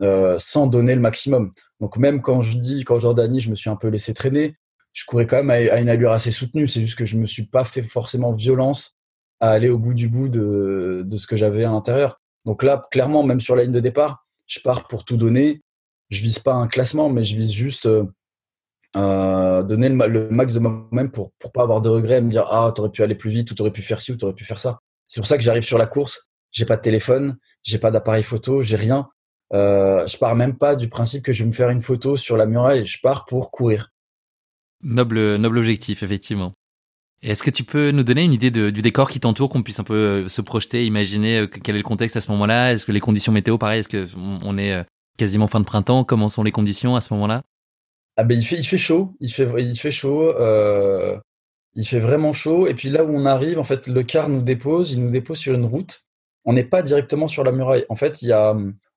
euh, 0.00 0.36
sans 0.38 0.66
donner 0.66 0.94
le 0.94 1.00
maximum. 1.00 1.50
Donc 1.80 1.96
même 1.96 2.22
quand 2.22 2.42
je 2.42 2.56
dis, 2.56 2.84
quand 2.84 2.98
Jordanie, 2.98 3.40
je 3.40 3.50
me 3.50 3.54
suis 3.54 3.70
un 3.70 3.76
peu 3.76 3.88
laissé 3.88 4.14
traîner, 4.14 4.56
je 4.92 5.04
courais 5.06 5.26
quand 5.26 5.42
même 5.42 5.50
à, 5.50 5.78
une 5.80 5.88
allure 5.88 6.12
assez 6.12 6.30
soutenue. 6.30 6.68
C'est 6.68 6.82
juste 6.82 6.98
que 6.98 7.06
je 7.06 7.16
me 7.16 7.26
suis 7.26 7.46
pas 7.46 7.64
fait 7.64 7.82
forcément 7.82 8.32
violence 8.32 8.96
à 9.40 9.50
aller 9.50 9.68
au 9.68 9.78
bout 9.78 9.94
du 9.94 10.08
bout 10.08 10.28
de, 10.28 11.02
de 11.04 11.16
ce 11.16 11.26
que 11.26 11.36
j'avais 11.36 11.64
à 11.64 11.70
l'intérieur. 11.70 12.20
Donc 12.44 12.62
là, 12.62 12.86
clairement, 12.90 13.22
même 13.22 13.40
sur 13.40 13.56
la 13.56 13.62
ligne 13.62 13.72
de 13.72 13.80
départ, 13.80 14.26
je 14.46 14.60
pars 14.60 14.86
pour 14.86 15.04
tout 15.04 15.16
donner. 15.16 15.62
Je 16.10 16.22
vise 16.22 16.38
pas 16.38 16.54
un 16.54 16.68
classement, 16.68 17.08
mais 17.08 17.24
je 17.24 17.34
vise 17.36 17.52
juste 17.52 17.86
euh, 17.86 18.04
euh 18.96 19.62
donner 19.62 19.88
le, 19.88 20.28
max 20.30 20.52
de 20.54 20.58
moi-même 20.58 21.10
pour 21.10 21.32
pour 21.38 21.52
pas 21.52 21.62
avoir 21.62 21.80
de 21.80 21.88
regrets, 21.88 22.20
me 22.20 22.30
dire 22.30 22.46
ah 22.50 22.70
t'aurais 22.74 22.90
pu 22.90 23.02
aller 23.02 23.14
plus 23.14 23.30
vite 23.30 23.50
ou 23.50 23.54
t'aurais 23.54 23.70
pu 23.70 23.82
faire 23.82 24.00
ci 24.00 24.12
ou 24.12 24.16
t'aurais 24.16 24.34
pu 24.34 24.44
faire 24.44 24.58
ça. 24.58 24.80
C'est 25.06 25.20
pour 25.20 25.28
ça 25.28 25.38
que 25.38 25.42
j'arrive 25.42 25.62
sur 25.62 25.78
la 25.78 25.86
course. 25.86 26.30
J'ai 26.50 26.66
pas 26.66 26.76
de 26.76 26.82
téléphone, 26.82 27.38
j'ai 27.62 27.78
pas 27.78 27.90
d'appareil 27.90 28.22
photo, 28.22 28.60
j'ai 28.60 28.76
rien. 28.76 29.08
Euh, 29.54 30.06
je 30.06 30.18
pars 30.18 30.34
même 30.34 30.56
pas 30.56 30.76
du 30.76 30.88
principe 30.88 31.24
que 31.24 31.32
je 31.32 31.42
vais 31.44 31.48
me 31.48 31.54
faire 31.54 31.70
une 31.70 31.82
photo 31.82 32.16
sur 32.16 32.36
la 32.36 32.46
muraille. 32.46 32.86
Je 32.86 32.98
pars 33.02 33.24
pour 33.24 33.50
courir. 33.50 33.90
Noble 34.82 35.36
noble 35.36 35.58
objectif 35.58 36.02
effectivement. 36.02 36.52
Est-ce 37.22 37.44
que 37.44 37.50
tu 37.50 37.62
peux 37.62 37.92
nous 37.92 38.02
donner 38.02 38.24
une 38.24 38.32
idée 38.32 38.50
du 38.50 38.82
décor 38.82 39.08
qui 39.08 39.20
t'entoure, 39.20 39.48
qu'on 39.48 39.62
puisse 39.62 39.78
un 39.78 39.84
peu 39.84 39.94
euh, 39.94 40.28
se 40.28 40.40
projeter, 40.40 40.84
imaginer 40.86 41.38
euh, 41.38 41.46
quel 41.46 41.76
est 41.76 41.78
le 41.78 41.84
contexte 41.84 42.16
à 42.16 42.20
ce 42.20 42.28
moment-là? 42.32 42.72
Est-ce 42.72 42.84
que 42.84 42.90
les 42.90 42.98
conditions 42.98 43.30
météo, 43.30 43.58
pareil, 43.58 43.78
est-ce 43.78 43.88
que 43.88 44.08
on 44.16 44.58
est 44.58 44.72
euh, 44.72 44.82
quasiment 45.16 45.46
fin 45.46 45.60
de 45.60 45.64
printemps? 45.64 46.02
Comment 46.02 46.28
sont 46.28 46.42
les 46.42 46.50
conditions 46.50 46.96
à 46.96 47.00
ce 47.00 47.14
moment-là? 47.14 47.42
Ah 48.16 48.24
ben 48.24 48.36
il 48.36 48.44
fait 48.44 48.76
chaud, 48.76 49.14
il 49.20 49.32
fait 49.32 49.44
vraiment 52.00 52.32
chaud. 52.32 52.66
Et 52.66 52.74
puis 52.74 52.90
là 52.90 53.04
où 53.04 53.16
on 53.16 53.24
arrive, 53.24 53.60
en 53.60 53.64
fait, 53.64 53.86
le 53.86 54.02
car 54.02 54.28
nous 54.28 54.42
dépose, 54.42 54.92
il 54.92 55.04
nous 55.04 55.10
dépose 55.10 55.38
sur 55.38 55.54
une 55.54 55.64
route. 55.64 56.04
On 56.44 56.52
n'est 56.52 56.64
pas 56.64 56.82
directement 56.82 57.28
sur 57.28 57.44
la 57.44 57.52
muraille. 57.52 57.86
En 57.88 57.94
fait, 57.94 58.20
il 58.22 58.28
y 58.28 58.32
a 58.32 58.54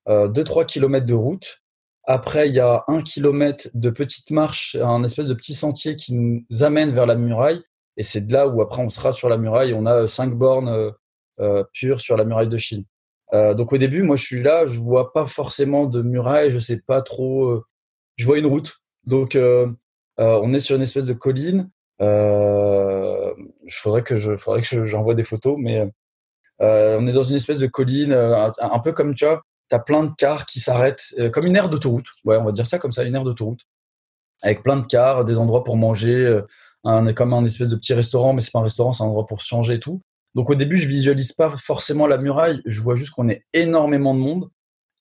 2-3 0.08 0.66
kilomètres 0.66 1.06
de 1.06 1.14
route. 1.14 1.62
Après, 2.06 2.48
il 2.48 2.54
y 2.54 2.60
a 2.60 2.84
un 2.86 3.02
kilomètre 3.02 3.68
de 3.74 3.90
petite 3.90 4.30
marche, 4.30 4.76
un 4.80 5.02
espèce 5.02 5.26
de 5.26 5.34
petit 5.34 5.54
sentier 5.54 5.96
qui 5.96 6.14
nous 6.14 6.44
amène 6.62 6.90
vers 6.90 7.06
la 7.06 7.16
muraille. 7.16 7.62
Et 7.96 8.02
c'est 8.02 8.20
de 8.20 8.32
là 8.32 8.46
où 8.46 8.62
après 8.62 8.82
on 8.82 8.88
sera 8.88 9.12
sur 9.12 9.28
la 9.28 9.38
muraille. 9.38 9.74
On 9.74 9.86
a 9.86 10.06
cinq 10.06 10.34
bornes 10.34 10.68
euh, 10.68 10.90
euh 11.40 11.64
pures 11.72 12.00
sur 12.00 12.16
la 12.16 12.24
muraille 12.24 12.48
de 12.48 12.58
Chine. 12.58 12.84
Euh, 13.32 13.54
donc 13.54 13.72
au 13.72 13.78
début, 13.78 14.02
moi 14.02 14.16
je 14.16 14.24
suis 14.24 14.42
là, 14.42 14.66
je 14.66 14.78
vois 14.78 15.12
pas 15.12 15.26
forcément 15.26 15.86
de 15.86 16.02
muraille, 16.02 16.50
je 16.50 16.58
sais 16.58 16.80
pas 16.80 17.02
trop. 17.02 17.46
Euh, 17.46 17.64
je 18.16 18.26
vois 18.26 18.38
une 18.38 18.46
route. 18.46 18.76
Donc 19.04 19.36
on 20.18 20.54
est 20.54 20.60
sur 20.60 20.76
une 20.76 20.82
espèce 20.82 21.06
de 21.06 21.12
colline. 21.12 21.70
Euh, 22.00 23.34
faudrait 23.70 24.02
que 24.02 24.18
je, 24.18 24.36
faudrait 24.36 24.62
que 24.62 24.84
j'envoie 24.84 25.14
des 25.14 25.24
photos, 25.24 25.56
mais 25.58 25.90
on 26.60 27.06
est 27.06 27.12
dans 27.12 27.22
une 27.22 27.36
espèce 27.36 27.58
de 27.58 27.66
colline, 27.66 28.12
un, 28.12 28.52
un 28.58 28.78
peu 28.80 28.92
comme 28.92 29.14
tu 29.14 29.24
vois, 29.26 29.42
t'as 29.68 29.78
plein 29.78 30.04
de 30.04 30.14
cars 30.16 30.46
qui 30.46 30.60
s'arrêtent, 30.60 31.14
comme 31.32 31.46
une 31.46 31.56
aire 31.56 31.68
d'autoroute. 31.68 32.06
Ouais, 32.24 32.36
on 32.36 32.44
va 32.44 32.52
dire 32.52 32.66
ça 32.66 32.78
comme 32.78 32.92
ça, 32.92 33.04
une 33.04 33.14
aire 33.14 33.24
d'autoroute, 33.24 33.60
avec 34.42 34.62
plein 34.62 34.76
de 34.76 34.86
cars, 34.86 35.24
des 35.24 35.38
endroits 35.38 35.64
pour 35.64 35.76
manger, 35.76 36.40
un, 36.84 37.12
comme 37.12 37.32
un 37.32 37.44
espèce 37.44 37.68
de 37.68 37.76
petit 37.76 37.94
restaurant, 37.94 38.32
mais 38.32 38.40
c'est 38.40 38.52
pas 38.52 38.60
un 38.60 38.64
restaurant, 38.64 38.92
c'est 38.92 39.02
un 39.02 39.06
endroit 39.06 39.26
pour 39.26 39.40
se 39.40 39.46
changer 39.46 39.74
et 39.74 39.80
tout. 39.80 40.02
Donc 40.34 40.50
au 40.50 40.54
début, 40.54 40.76
je 40.76 40.86
visualise 40.86 41.32
pas 41.32 41.50
forcément 41.50 42.06
la 42.06 42.18
muraille, 42.18 42.60
je 42.66 42.80
vois 42.80 42.94
juste 42.94 43.10
qu'on 43.10 43.28
est 43.28 43.44
énormément 43.52 44.14
de 44.14 44.20
monde 44.20 44.50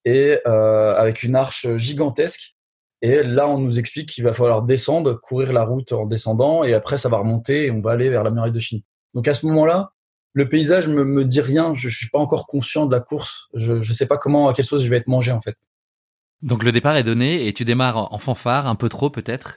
et 0.05 0.39
euh, 0.47 0.95
avec 0.95 1.23
une 1.23 1.35
arche 1.35 1.67
gigantesque. 1.75 2.55
Et 3.01 3.21
là, 3.21 3.47
on 3.47 3.59
nous 3.59 3.77
explique 3.77 4.09
qu'il 4.09 4.23
va 4.23 4.31
falloir 4.31 4.63
descendre, 4.63 5.13
courir 5.13 5.51
la 5.51 5.63
route 5.63 5.91
en 5.91 6.05
descendant, 6.05 6.63
et 6.63 6.73
après, 6.73 6.97
ça 6.97 7.09
va 7.09 7.17
remonter 7.17 7.65
et 7.65 7.71
on 7.71 7.81
va 7.81 7.91
aller 7.91 8.09
vers 8.09 8.23
la 8.23 8.31
muraille 8.31 8.53
de 8.53 8.59
Chine. 8.59 8.81
Donc 9.13 9.27
à 9.27 9.33
ce 9.33 9.45
moment-là, 9.45 9.91
le 10.35 10.49
paysage 10.49 10.87
me, 10.89 11.05
me 11.05 11.25
dit 11.25 11.41
rien. 11.41 11.73
Je, 11.73 11.89
je 11.89 11.97
suis 11.97 12.09
pas 12.09 12.19
encore 12.19 12.45
conscient 12.45 12.85
de 12.85 12.91
la 12.91 12.99
course. 12.99 13.47
Je, 13.53 13.73
ne 13.73 13.81
sais 13.81 14.05
pas 14.05 14.17
comment, 14.17 14.49
à 14.49 14.53
quelle 14.53 14.65
sauce 14.65 14.83
je 14.83 14.89
vais 14.89 14.97
être 14.97 15.07
mangé 15.07 15.31
en 15.31 15.39
fait. 15.39 15.55
Donc 16.41 16.63
le 16.63 16.71
départ 16.71 16.97
est 16.97 17.03
donné 17.03 17.47
et 17.47 17.53
tu 17.53 17.63
démarres 17.65 18.13
en 18.13 18.19
fanfare, 18.19 18.67
un 18.67 18.75
peu 18.75 18.89
trop 18.89 19.09
peut-être? 19.09 19.55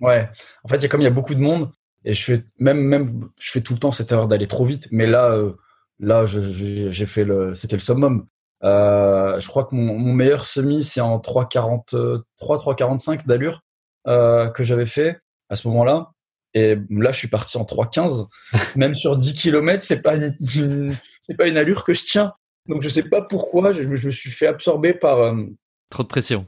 Ouais. 0.00 0.28
En 0.64 0.68
fait, 0.68 0.78
il 0.78 0.82
y 0.82 0.86
a 0.86 0.88
comme 0.88 1.02
il 1.02 1.04
y 1.04 1.08
a 1.08 1.10
beaucoup 1.10 1.34
de 1.34 1.40
monde 1.40 1.70
et 2.04 2.14
je 2.14 2.24
fais 2.24 2.44
même 2.58 2.80
même 2.80 3.28
je 3.38 3.52
fais 3.52 3.60
tout 3.60 3.74
le 3.74 3.78
temps 3.78 3.92
cette 3.92 4.10
erreur 4.12 4.26
d'aller 4.26 4.48
trop 4.48 4.64
vite, 4.64 4.88
mais 4.90 5.06
là 5.06 5.32
euh, 5.32 5.52
là 6.00 6.24
j'ai 6.26 7.06
fait 7.06 7.24
le 7.24 7.52
c'était 7.52 7.76
le 7.76 7.80
summum. 7.80 8.26
Euh, 8.62 9.38
je 9.40 9.46
crois 9.46 9.64
que 9.64 9.74
mon, 9.74 9.98
mon 9.98 10.14
meilleur 10.14 10.46
semi 10.46 10.82
c'est 10.82 11.02
en 11.02 11.18
3.43 11.18 12.22
3.45 12.40 13.26
d'allure 13.26 13.60
euh, 14.06 14.48
que 14.48 14.64
j'avais 14.64 14.86
fait 14.86 15.20
à 15.50 15.56
ce 15.56 15.68
moment-là. 15.68 16.13
Et 16.54 16.76
là, 16.90 17.10
je 17.10 17.18
suis 17.18 17.28
parti 17.28 17.56
en 17.58 17.64
3.15. 17.64 18.26
Même 18.76 18.94
sur 18.94 19.16
10 19.16 19.34
km, 19.34 19.82
c'est 19.82 20.02
pas 20.02 20.16
une, 20.16 20.96
c'est 21.20 21.36
pas 21.36 21.48
une 21.48 21.56
allure 21.56 21.84
que 21.84 21.94
je 21.94 22.04
tiens. 22.04 22.32
Donc 22.66 22.82
je 22.82 22.88
sais 22.88 23.02
pas 23.02 23.20
pourquoi, 23.20 23.72
je, 23.72 23.82
je 23.82 24.06
me 24.06 24.10
suis 24.12 24.30
fait 24.30 24.46
absorber 24.46 24.94
par 24.94 25.20
euh, 25.20 25.44
trop 25.90 26.02
de 26.02 26.08
pression. 26.08 26.46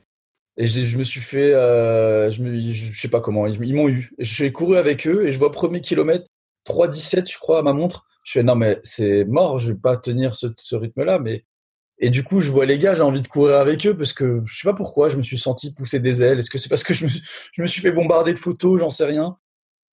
Et 0.56 0.66
je, 0.66 0.80
je, 0.80 0.96
me 0.96 1.04
suis 1.04 1.20
fait, 1.20 1.52
euh, 1.52 2.30
je, 2.30 2.42
me, 2.42 2.58
je, 2.58 2.98
sais 2.98 3.08
pas 3.08 3.20
comment, 3.20 3.46
ils, 3.46 3.74
m'ont 3.74 3.88
eu. 3.88 4.10
J'ai 4.18 4.50
couru 4.52 4.78
avec 4.78 5.06
eux 5.06 5.26
et 5.26 5.32
je 5.32 5.38
vois 5.38 5.52
premier 5.52 5.82
kilomètre 5.82 6.26
3,17 6.66 7.30
je 7.30 7.38
crois 7.38 7.58
à 7.58 7.62
ma 7.62 7.74
montre. 7.74 8.06
Je 8.24 8.32
fais 8.32 8.42
non 8.42 8.56
mais 8.56 8.80
c'est 8.82 9.24
mort, 9.26 9.58
je 9.58 9.72
vais 9.72 9.78
pas 9.78 9.96
tenir 9.96 10.34
ce, 10.34 10.46
ce 10.56 10.74
rythme-là. 10.74 11.18
Mais 11.18 11.44
et 11.98 12.08
du 12.08 12.24
coup 12.24 12.40
je 12.40 12.50
vois 12.50 12.64
les 12.64 12.78
gars, 12.78 12.94
j'ai 12.94 13.02
envie 13.02 13.20
de 13.20 13.28
courir 13.28 13.56
avec 13.56 13.86
eux 13.86 13.94
parce 13.94 14.14
que 14.14 14.40
je 14.46 14.56
sais 14.56 14.66
pas 14.66 14.74
pourquoi, 14.74 15.10
je 15.10 15.18
me 15.18 15.22
suis 15.22 15.38
senti 15.38 15.74
pousser 15.74 16.00
des 16.00 16.22
ailes. 16.22 16.38
Est-ce 16.38 16.50
que 16.50 16.58
c'est 16.58 16.70
parce 16.70 16.82
que 16.82 16.94
je 16.94 17.04
me, 17.04 17.10
je 17.52 17.60
me 17.60 17.66
suis 17.66 17.82
fait 17.82 17.92
bombarder 17.92 18.32
de 18.32 18.38
photos, 18.38 18.80
j'en 18.80 18.90
sais 18.90 19.04
rien. 19.04 19.36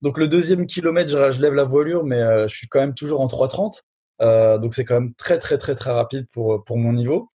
Donc 0.03 0.17
le 0.17 0.27
deuxième 0.27 0.67
kilomètre, 0.67 1.09
je, 1.09 1.31
je 1.31 1.41
lève 1.41 1.53
la 1.53 1.63
voilure, 1.63 2.03
mais 2.03 2.21
euh, 2.21 2.47
je 2.47 2.55
suis 2.55 2.67
quand 2.67 2.81
même 2.81 2.93
toujours 2.93 3.21
en 3.21 3.27
3,30. 3.27 3.81
Euh, 4.21 4.57
donc 4.59 4.75
c'est 4.75 4.83
quand 4.83 4.95
même 4.95 5.13
très 5.15 5.37
très 5.37 5.57
très 5.57 5.73
très 5.75 5.91
rapide 5.91 6.27
pour 6.31 6.63
pour 6.65 6.77
mon 6.77 6.93
niveau. 6.93 7.29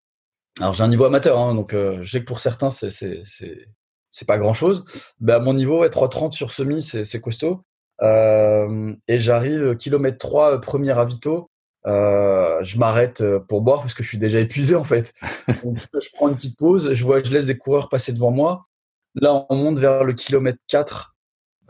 Alors 0.60 0.74
j'ai 0.74 0.82
un 0.84 0.88
niveau 0.88 1.04
amateur, 1.04 1.38
hein, 1.38 1.54
donc 1.54 1.72
euh, 1.72 2.02
je 2.02 2.10
sais 2.10 2.20
que 2.20 2.26
pour 2.26 2.40
certains 2.40 2.70
c'est 2.70 2.90
c'est 2.90 3.22
c'est 3.24 3.66
c'est 4.10 4.26
pas 4.26 4.36
grand 4.36 4.52
chose. 4.52 4.84
Ben 5.20 5.36
à 5.36 5.38
mon 5.38 5.54
niveau, 5.54 5.80
ouais, 5.80 5.88
3,30 5.88 6.32
sur 6.32 6.50
semi, 6.50 6.82
c'est 6.82 7.04
c'est 7.04 7.20
costaud. 7.20 7.62
Euh, 8.02 8.94
et 9.08 9.18
j'arrive 9.18 9.62
euh, 9.62 9.74
kilomètre 9.74 10.18
3 10.18 10.54
euh, 10.54 10.58
premier 10.58 10.92
ravito. 10.92 11.50
Euh, 11.86 12.62
je 12.62 12.78
m'arrête 12.78 13.22
pour 13.48 13.62
boire 13.62 13.80
parce 13.80 13.94
que 13.94 14.02
je 14.02 14.08
suis 14.08 14.18
déjà 14.18 14.40
épuisé 14.40 14.74
en 14.74 14.84
fait. 14.84 15.14
Donc 15.64 15.78
je 15.78 16.08
prends 16.14 16.28
une 16.28 16.34
petite 16.34 16.58
pause, 16.58 16.92
je 16.92 17.04
vois, 17.04 17.22
je 17.22 17.30
laisse 17.30 17.46
des 17.46 17.56
coureurs 17.56 17.88
passer 17.88 18.12
devant 18.12 18.32
moi. 18.32 18.66
Là, 19.14 19.46
on 19.48 19.56
monte 19.56 19.78
vers 19.78 20.04
le 20.04 20.12
kilomètre 20.12 20.58
4. 20.68 21.15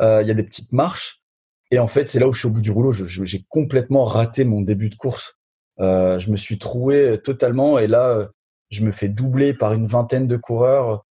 Il 0.00 0.26
y 0.26 0.30
a 0.30 0.34
des 0.34 0.42
petites 0.42 0.72
marches. 0.72 1.22
Et 1.70 1.78
en 1.78 1.86
fait, 1.86 2.08
c'est 2.08 2.20
là 2.20 2.28
où 2.28 2.32
je 2.32 2.38
suis 2.38 2.48
au 2.48 2.52
bout 2.52 2.60
du 2.60 2.70
rouleau. 2.70 2.92
J'ai 2.92 3.44
complètement 3.48 4.04
raté 4.04 4.44
mon 4.44 4.60
début 4.60 4.88
de 4.88 4.94
course. 4.94 5.38
Euh, 5.80 6.18
je 6.18 6.30
me 6.30 6.36
suis 6.36 6.58
troué 6.58 7.20
totalement. 7.22 7.78
Et 7.78 7.86
là, 7.86 8.28
je 8.70 8.84
me 8.84 8.92
fais 8.92 9.08
doubler 9.08 9.52
par 9.52 9.72
une 9.72 9.86
vingtaine 9.86 10.26
de 10.26 10.36
coureurs. 10.36 11.04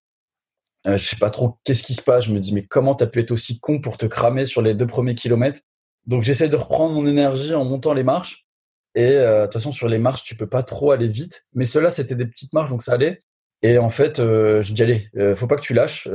Euh, 0.86 0.96
je 0.96 1.04
sais 1.04 1.16
pas 1.16 1.30
trop 1.30 1.58
qu'est-ce 1.64 1.82
qui 1.82 1.94
se 1.94 2.02
passe. 2.02 2.26
Je 2.26 2.32
me 2.32 2.38
dis 2.38 2.54
mais 2.54 2.64
comment 2.64 2.94
t'as 2.94 3.06
pu 3.06 3.20
être 3.20 3.32
aussi 3.32 3.58
con 3.58 3.80
pour 3.80 3.96
te 3.96 4.06
cramer 4.06 4.44
sur 4.44 4.62
les 4.62 4.74
deux 4.74 4.86
premiers 4.86 5.14
kilomètres? 5.14 5.60
Donc 6.06 6.22
j'essaie 6.22 6.48
de 6.48 6.56
reprendre 6.56 6.94
mon 6.94 7.06
énergie 7.06 7.54
en 7.54 7.64
montant 7.64 7.94
les 7.94 8.04
marches. 8.04 8.46
Et 8.94 9.10
de 9.10 9.42
toute 9.44 9.54
façon, 9.54 9.72
sur 9.72 9.88
les 9.88 9.98
marches, 9.98 10.22
tu 10.22 10.36
peux 10.36 10.48
pas 10.48 10.62
trop 10.62 10.92
aller 10.92 11.08
vite. 11.08 11.44
Mais 11.52 11.64
ceux-là, 11.64 11.90
c'était 11.90 12.14
des 12.14 12.26
petites 12.26 12.52
marches, 12.52 12.70
donc 12.70 12.84
ça 12.84 12.92
allait. 12.92 13.24
Et 13.62 13.78
en 13.78 13.88
fait, 13.88 14.18
je 14.18 14.72
dis 14.72 14.82
allez, 14.84 15.10
faut 15.34 15.48
pas 15.48 15.56
que 15.56 15.62
tu 15.62 15.74
lâches, 15.74 16.08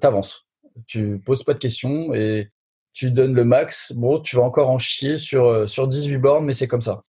t'avances. 0.00 0.43
Tu 0.86 1.18
poses 1.18 1.44
pas 1.44 1.54
de 1.54 1.58
questions 1.58 2.12
et 2.14 2.50
tu 2.92 3.10
donnes 3.10 3.34
le 3.34 3.44
max. 3.44 3.92
Bon, 3.92 4.18
tu 4.18 4.36
vas 4.36 4.42
encore 4.42 4.70
en 4.70 4.78
chier 4.78 5.18
sur, 5.18 5.68
sur 5.68 5.88
18 5.88 6.18
bornes, 6.18 6.44
mais 6.44 6.52
c'est 6.52 6.68
comme 6.68 6.82
ça. 6.82 7.02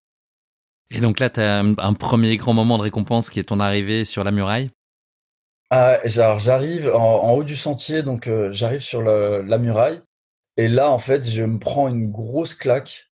Et 0.91 1.01
donc 1.01 1.19
là, 1.19 1.31
tu 1.31 1.41
as 1.41 1.59
un 1.61 1.95
premier 1.95 2.37
grand 2.37 2.55
moment 2.55 2.79
de 2.79 2.83
récompense 2.83 3.31
qui 3.31 3.41
est 3.41 3.45
ton 3.45 3.61
arrivée 3.61 4.05
sur 4.05 4.23
la 4.23 4.31
muraille? 4.31 4.71
Ah, 5.71 5.99
j'arrive 6.05 6.89
en, 6.95 7.33
haut 7.33 7.43
du 7.43 7.57
sentier, 7.57 8.03
donc 8.03 8.29
euh, 8.29 8.53
j'arrive 8.53 8.81
sur 8.81 9.03
la 9.03 9.59
muraille. 9.59 10.01
Et 10.57 10.69
là, 10.69 10.91
en 10.91 10.99
fait, 10.99 11.29
je 11.29 11.43
me 11.43 11.59
prends 11.59 11.89
une 11.89 12.11
grosse 12.11 12.55
claque. 12.55 13.11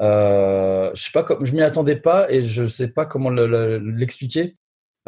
Euh, 0.00 0.90
je 0.94 1.02
sais 1.02 1.10
pas, 1.12 1.22
comme, 1.22 1.44
je 1.44 1.52
m'y 1.52 1.62
attendais 1.62 1.96
pas 1.96 2.30
et 2.30 2.42
je 2.42 2.64
sais 2.66 2.88
pas 2.88 3.06
comment 3.06 3.30
l'expliquer. 3.30 4.56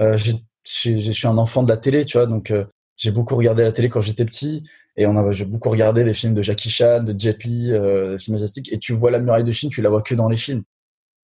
Euh, 0.01 0.17
je 0.17 1.13
suis 1.13 1.27
un 1.27 1.39
enfant 1.39 1.63
de 1.63 1.69
la 1.69 1.77
télé, 1.77 2.05
tu 2.05 2.17
vois, 2.19 2.27
donc 2.27 2.51
euh, 2.51 2.65
j'ai 2.97 3.11
beaucoup 3.11 3.37
regardé 3.37 3.63
la 3.63 3.73
télé 3.73 3.89
quand 3.89 4.01
j'étais 4.01 4.25
petit 4.25 4.69
et 4.97 5.07
on 5.07 5.17
a, 5.17 5.31
j'ai 5.33 5.45
beaucoup 5.45 5.71
regardé 5.71 6.05
des 6.05 6.15
films 6.15 6.35
de 6.35 6.43
Jackie 6.43 6.71
Chan, 6.71 7.03
de 7.03 7.19
Jet 7.19 7.43
Li, 7.45 7.71
des 7.71 8.19
films 8.19 8.37
asiatiques. 8.37 8.73
Et 8.73 8.79
tu 8.79 8.93
vois 8.93 9.11
la 9.11 9.19
muraille 9.19 9.45
de 9.45 9.51
Chine, 9.51 9.71
tu 9.71 9.83
la 9.83 9.91
vois 9.91 10.03
que 10.03 10.15
dans 10.15 10.29
les 10.29 10.37
films. 10.37 10.63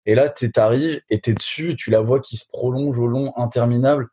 Et 0.07 0.15
là, 0.15 0.29
tu 0.29 0.49
arrives 0.55 1.01
et 1.09 1.19
t'es 1.19 1.33
dessus, 1.33 1.75
tu 1.75 1.91
la 1.91 1.99
vois 1.99 2.21
qui 2.21 2.37
se 2.37 2.45
prolonge 2.47 2.97
au 2.97 3.07
long 3.07 3.33
interminable. 3.35 4.07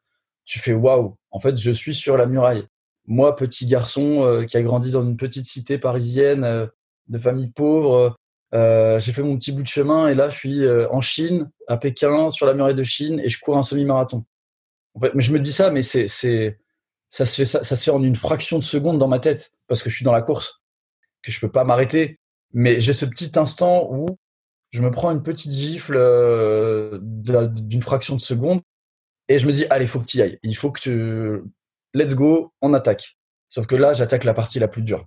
Tu 0.44 0.58
fais 0.58 0.72
waouh. 0.72 1.16
En 1.30 1.38
fait, 1.38 1.56
je 1.56 1.70
suis 1.70 1.94
sur 1.94 2.16
la 2.16 2.26
muraille. 2.26 2.66
Moi, 3.06 3.36
petit 3.36 3.64
garçon 3.64 4.24
euh, 4.24 4.44
qui 4.44 4.56
a 4.56 4.62
grandi 4.62 4.90
dans 4.90 5.04
une 5.04 5.16
petite 5.16 5.46
cité 5.46 5.78
parisienne 5.78 6.42
euh, 6.42 6.66
de 7.06 7.16
famille 7.16 7.48
pauvre, 7.48 8.16
euh, 8.54 8.98
j'ai 8.98 9.12
fait 9.12 9.22
mon 9.22 9.36
petit 9.36 9.52
bout 9.52 9.62
de 9.62 9.68
chemin 9.68 10.08
et 10.08 10.14
là, 10.14 10.28
je 10.28 10.36
suis 10.36 10.68
en 10.90 11.00
Chine, 11.00 11.48
à 11.68 11.76
Pékin, 11.76 12.28
sur 12.28 12.46
la 12.46 12.54
muraille 12.54 12.74
de 12.74 12.82
Chine 12.82 13.20
et 13.20 13.28
je 13.28 13.38
cours 13.38 13.56
un 13.56 13.62
semi-marathon. 13.62 14.24
En 14.94 15.00
fait, 15.00 15.14
mais 15.14 15.22
je 15.22 15.32
me 15.32 15.38
dis 15.38 15.52
ça, 15.52 15.70
mais 15.70 15.82
c'est, 15.82 16.08
c'est, 16.08 16.58
ça 17.14 17.26
se 17.26 17.36
fait 17.36 17.44
ça, 17.44 17.62
ça 17.62 17.76
se 17.76 17.84
fait 17.84 17.92
en 17.92 18.02
une 18.02 18.16
fraction 18.16 18.58
de 18.58 18.64
seconde 18.64 18.98
dans 18.98 19.06
ma 19.06 19.20
tête 19.20 19.52
parce 19.68 19.84
que 19.84 19.88
je 19.88 19.94
suis 19.94 20.04
dans 20.04 20.10
la 20.10 20.20
course, 20.20 20.60
que 21.22 21.30
je 21.30 21.38
peux 21.38 21.50
pas 21.50 21.62
m'arrêter. 21.62 22.18
Mais 22.52 22.80
j'ai 22.80 22.92
ce 22.92 23.06
petit 23.06 23.30
instant 23.38 23.88
où 23.88 24.06
je 24.72 24.82
me 24.82 24.90
prends 24.90 25.12
une 25.12 25.22
petite 25.22 25.52
gifle 25.52 25.94
euh, 25.96 26.98
d'une 27.00 27.82
fraction 27.82 28.16
de 28.16 28.20
seconde 28.20 28.62
et 29.28 29.38
je 29.38 29.46
me 29.46 29.52
dis, 29.52 29.64
allez, 29.70 29.86
faut 29.86 30.00
que 30.00 30.06
tu 30.06 30.16
y 30.16 30.22
ailles. 30.22 30.40
Il 30.42 30.56
faut 30.56 30.72
que 30.72 30.80
tu. 30.80 31.44
Let's 31.94 32.16
go, 32.16 32.52
on 32.60 32.74
attaque. 32.74 33.16
Sauf 33.48 33.68
que 33.68 33.76
là, 33.76 33.94
j'attaque 33.94 34.24
la 34.24 34.34
partie 34.34 34.58
la 34.58 34.66
plus 34.66 34.82
dure. 34.82 35.06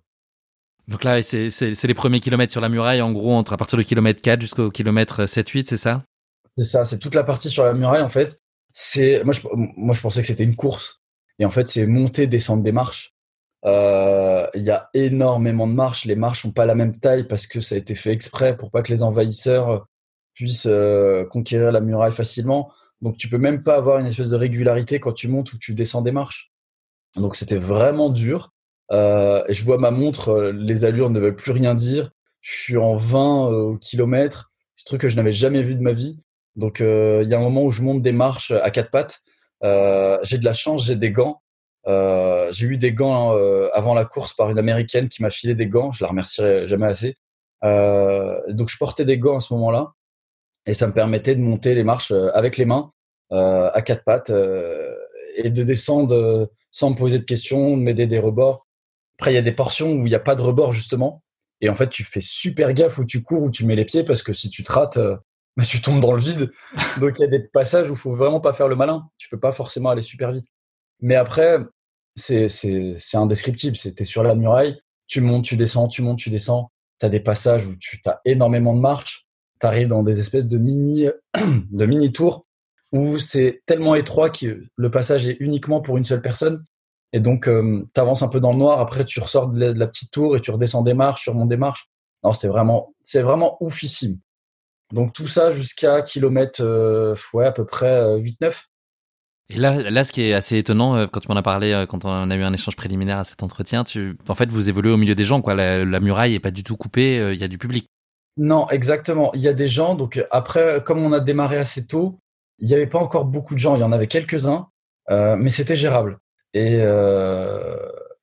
Donc 0.87 1.03
là, 1.03 1.21
c'est 1.21 1.83
les 1.83 1.93
premiers 1.93 2.21
kilomètres 2.21 2.53
sur 2.53 2.61
la 2.61 2.69
muraille, 2.69 3.01
en 3.01 3.11
gros, 3.11 3.33
entre 3.33 3.51
à 3.51 3.57
partir 3.57 3.77
du 3.77 3.83
kilomètre 3.83 4.21
4 4.21 4.39
jusqu'au 4.39 4.71
kilomètre 4.71 5.25
7-8, 5.25 5.65
c'est 5.67 5.75
ça? 5.75 6.05
C'est 6.57 6.63
ça, 6.63 6.85
c'est 6.85 6.99
toute 6.99 7.15
la 7.15 7.25
partie 7.25 7.49
sur 7.49 7.65
la 7.65 7.73
muraille, 7.73 8.01
en 8.01 8.07
fait. 8.07 8.39
C'est 8.71 9.25
moi 9.25 9.33
je, 9.33 9.41
moi, 9.51 9.93
je 9.93 9.99
pensais 9.99 10.21
que 10.21 10.27
c'était 10.27 10.45
une 10.45 10.55
course. 10.55 11.01
Et 11.39 11.45
en 11.45 11.49
fait, 11.49 11.67
c'est 11.67 11.85
monter, 11.85 12.27
descendre 12.27 12.63
des 12.63 12.71
marches. 12.71 13.13
Euh, 13.65 14.47
il 14.53 14.61
y 14.61 14.71
a 14.71 14.89
énormément 14.93 15.67
de 15.67 15.73
marches. 15.73 16.05
Les 16.05 16.15
marches 16.15 16.45
n'ont 16.45 16.51
pas 16.51 16.65
la 16.65 16.75
même 16.75 16.97
taille 16.97 17.27
parce 17.27 17.47
que 17.47 17.59
ça 17.59 17.75
a 17.75 17.77
été 17.77 17.95
fait 17.95 18.11
exprès 18.11 18.55
pour 18.55 18.71
pas 18.71 18.81
que 18.81 18.91
les 18.91 19.03
envahisseurs 19.03 19.87
puissent 20.33 20.67
euh, 20.69 21.25
conquérir 21.25 21.71
la 21.71 21.81
muraille 21.81 22.11
facilement. 22.11 22.71
Donc 23.01 23.17
tu 23.17 23.29
peux 23.29 23.37
même 23.37 23.63
pas 23.63 23.75
avoir 23.75 23.99
une 23.99 24.07
espèce 24.07 24.29
de 24.29 24.35
régularité 24.35 24.99
quand 24.99 25.11
tu 25.11 25.27
montes 25.27 25.53
ou 25.53 25.57
tu 25.57 25.73
descends 25.73 26.01
des 26.01 26.11
marches. 26.11 26.51
Donc 27.15 27.35
c'était 27.35 27.57
vraiment 27.57 28.09
dur. 28.09 28.53
Euh, 28.91 29.43
je 29.49 29.63
vois 29.65 29.77
ma 29.77 29.91
montre, 29.91 30.51
les 30.53 30.85
allures 30.85 31.09
ne 31.09 31.19
veulent 31.19 31.35
plus 31.35 31.51
rien 31.51 31.75
dire. 31.75 32.11
Je 32.41 32.55
suis 32.55 32.77
en 32.77 32.93
20 32.95 33.47
au 33.47 33.77
kilomètre, 33.77 34.51
un 34.79 34.83
truc 34.85 35.01
que 35.01 35.09
je 35.09 35.15
n'avais 35.15 35.31
jamais 35.31 35.61
vu 35.61 35.75
de 35.75 35.81
ma 35.81 35.91
vie. 35.91 36.19
Donc 36.55 36.79
il 36.79 37.27
y 37.27 37.33
a 37.33 37.37
un 37.37 37.41
moment 37.41 37.63
où 37.63 37.71
je 37.71 37.81
monte 37.81 38.01
des 38.01 38.13
marches 38.13 38.51
à 38.51 38.71
quatre 38.71 38.91
pattes. 38.91 39.21
J'ai 39.61 40.37
de 40.37 40.45
la 40.45 40.53
chance, 40.53 40.85
j'ai 40.85 40.95
des 40.95 41.11
gants. 41.11 41.41
Euh, 41.87 42.51
j'ai 42.51 42.67
eu 42.67 42.77
des 42.77 42.91
gants 42.91 43.33
euh, 43.37 43.69
avant 43.73 43.93
la 43.93 44.03
course 44.03 44.33
par 44.33 44.49
une 44.49 44.59
américaine 44.59 45.07
qui 45.07 45.21
m'a 45.21 45.29
filé 45.29 45.55
des 45.55 45.67
gants. 45.67 45.91
Je 45.91 46.03
la 46.03 46.09
remercierai 46.09 46.67
jamais 46.67 46.87
assez. 46.87 47.15
Euh, 47.63 48.41
donc 48.49 48.69
je 48.69 48.77
portais 48.77 49.05
des 49.05 49.17
gants 49.17 49.37
à 49.37 49.39
ce 49.39 49.53
moment-là 49.53 49.93
et 50.65 50.73
ça 50.73 50.85
me 50.85 50.93
permettait 50.93 51.35
de 51.35 51.41
monter 51.41 51.73
les 51.75 51.83
marches 51.83 52.11
avec 52.11 52.57
les 52.57 52.65
mains 52.65 52.91
à 53.31 53.81
quatre 53.83 54.03
pattes 54.03 54.31
et 55.35 55.49
de 55.49 55.63
descendre 55.63 56.49
sans 56.71 56.91
me 56.91 56.95
poser 56.95 57.19
de 57.19 57.23
questions, 57.23 57.77
de 57.77 57.81
m'aider 57.81 58.05
des 58.05 58.19
rebords. 58.19 58.67
Après, 59.17 59.31
il 59.31 59.35
y 59.35 59.39
a 59.39 59.41
des 59.41 59.53
portions 59.53 59.93
où 59.93 60.05
il 60.05 60.09
n'y 60.09 60.15
a 60.15 60.19
pas 60.19 60.35
de 60.35 60.41
rebord 60.41 60.73
justement. 60.73 61.23
Et 61.61 61.69
en 61.69 61.73
fait, 61.73 61.89
tu 61.89 62.03
fais 62.03 62.19
super 62.21 62.73
gaffe 62.73 62.99
où 62.99 63.05
tu 63.05 63.23
cours, 63.23 63.41
où 63.41 63.49
tu 63.49 63.65
mets 63.65 63.75
les 63.75 63.85
pieds, 63.85 64.03
parce 64.03 64.21
que 64.21 64.33
si 64.33 64.49
tu 64.49 64.63
te 64.63 64.71
rates, 64.71 64.99
bah, 65.57 65.65
tu 65.65 65.81
tombes 65.81 65.99
dans 65.99 66.13
le 66.13 66.19
vide. 66.19 66.51
Donc 67.01 67.19
il 67.19 67.23
y 67.23 67.25
a 67.25 67.27
des 67.27 67.39
passages 67.39 67.89
où 67.89 67.93
il 67.93 67.99
faut 67.99 68.13
vraiment 68.13 68.39
pas 68.39 68.53
faire 68.53 68.67
le 68.67 68.75
malin. 68.75 69.09
Tu 69.17 69.27
peux 69.27 69.39
pas 69.39 69.51
forcément 69.51 69.89
aller 69.89 70.01
super 70.01 70.31
vite. 70.31 70.45
Mais 71.01 71.15
après, 71.15 71.59
c'est 72.15 72.47
indescriptible. 73.13 73.75
C'était 73.75 74.05
sur 74.05 74.23
la 74.23 74.35
muraille, 74.35 74.79
tu 75.07 75.21
montes, 75.21 75.43
tu 75.43 75.57
descends, 75.57 75.87
tu 75.87 76.01
montes, 76.01 76.19
tu 76.19 76.29
descends. 76.29 76.71
Tu 76.99 77.05
as 77.05 77.09
des 77.09 77.19
passages 77.19 77.65
où 77.65 77.75
tu 77.77 77.99
as 78.05 78.21
énormément 78.25 78.73
de 78.73 78.79
marches. 78.79 79.27
Tu 79.59 79.67
arrives 79.67 79.87
dans 79.87 80.03
des 80.03 80.19
espèces 80.19 80.47
de 80.47 80.57
mini, 80.57 81.07
de 81.35 81.85
mini 81.85 82.11
tours 82.11 82.47
où 82.91 83.17
c'est 83.17 83.61
tellement 83.65 83.95
étroit 83.95 84.29
que 84.29 84.63
le 84.75 84.91
passage 84.91 85.27
est 85.27 85.37
uniquement 85.39 85.81
pour 85.81 85.97
une 85.97 86.05
seule 86.05 86.21
personne. 86.21 86.63
Et 87.13 87.19
donc, 87.19 87.47
euh, 87.47 87.85
tu 87.93 87.99
avances 87.99 88.21
un 88.21 88.27
peu 88.27 88.39
dans 88.39 88.51
le 88.51 88.57
noir. 88.57 88.79
Après, 88.79 89.05
tu 89.05 89.19
ressors 89.19 89.47
de 89.47 89.73
la, 89.73 89.87
petite 89.87 90.11
tour 90.11 90.35
et 90.35 90.41
tu 90.41 90.51
redescends 90.51 90.83
des 90.83 90.93
marches, 90.93 91.23
tu 91.23 91.29
remontes 91.29 91.49
des 91.49 91.57
marches. 91.57 91.89
Non, 92.23 92.33
c'est 92.33 92.47
vraiment, 92.47 92.93
c'est 93.01 93.21
vraiment 93.21 93.57
oufissime. 93.61 94.19
Donc, 94.93 95.13
tout 95.13 95.27
ça 95.27 95.51
jusqu'à 95.51 96.01
kilomètre, 96.01 96.61
euh, 96.63 97.15
ouais, 97.33 97.45
à 97.45 97.51
peu 97.51 97.65
près 97.65 98.17
8-9. 98.17 98.45
Euh, 98.45 98.51
et 99.49 99.57
là, 99.57 99.89
là, 99.89 100.03
ce 100.03 100.11
qui 100.11 100.23
est 100.23 100.33
assez 100.33 100.57
étonnant, 100.57 100.95
euh, 100.95 101.07
quand 101.07 101.21
tu 101.21 101.29
m'en 101.29 101.35
as 101.35 101.41
parlé, 101.41 101.85
quand 101.87 102.03
on 102.03 102.29
a 102.29 102.35
eu 102.35 102.43
un 102.43 102.53
échange 102.53 102.75
préliminaire 102.75 103.19
à 103.19 103.23
cet 103.23 103.43
entretien, 103.43 103.83
tu, 103.83 104.17
en 104.27 104.35
fait, 104.35 104.49
vous 104.49 104.67
évoluez 104.67 104.91
au 104.91 104.97
milieu 104.97 105.15
des 105.15 105.23
gens, 105.23 105.41
quoi. 105.41 105.55
La, 105.55 105.99
muraille 105.99 106.35
est 106.35 106.39
pas 106.39 106.51
du 106.51 106.63
tout 106.63 106.75
coupée, 106.75 107.19
euh, 107.19 107.33
il 107.33 107.39
y 107.39 107.43
a 107.43 107.47
du 107.47 107.57
public. 107.57 107.89
Non, 108.35 108.69
exactement. 108.69 109.31
Il 109.33 109.41
y 109.41 109.47
a 109.47 109.53
des 109.53 109.67
gens. 109.67 109.95
Donc 109.95 110.23
après, 110.31 110.83
comme 110.85 110.99
on 110.99 111.11
a 111.11 111.19
démarré 111.19 111.57
assez 111.57 111.85
tôt, 111.85 112.19
il 112.59 112.67
n'y 112.67 112.73
avait 112.73 112.87
pas 112.87 112.99
encore 112.99 113.25
beaucoup 113.25 113.55
de 113.55 113.59
gens. 113.59 113.75
Il 113.75 113.79
y 113.79 113.83
en 113.83 113.91
avait 113.91 114.07
quelques-uns, 114.07 114.67
mais 115.09 115.49
c'était 115.49 115.75
gérable. 115.75 116.19
Et 116.53 116.79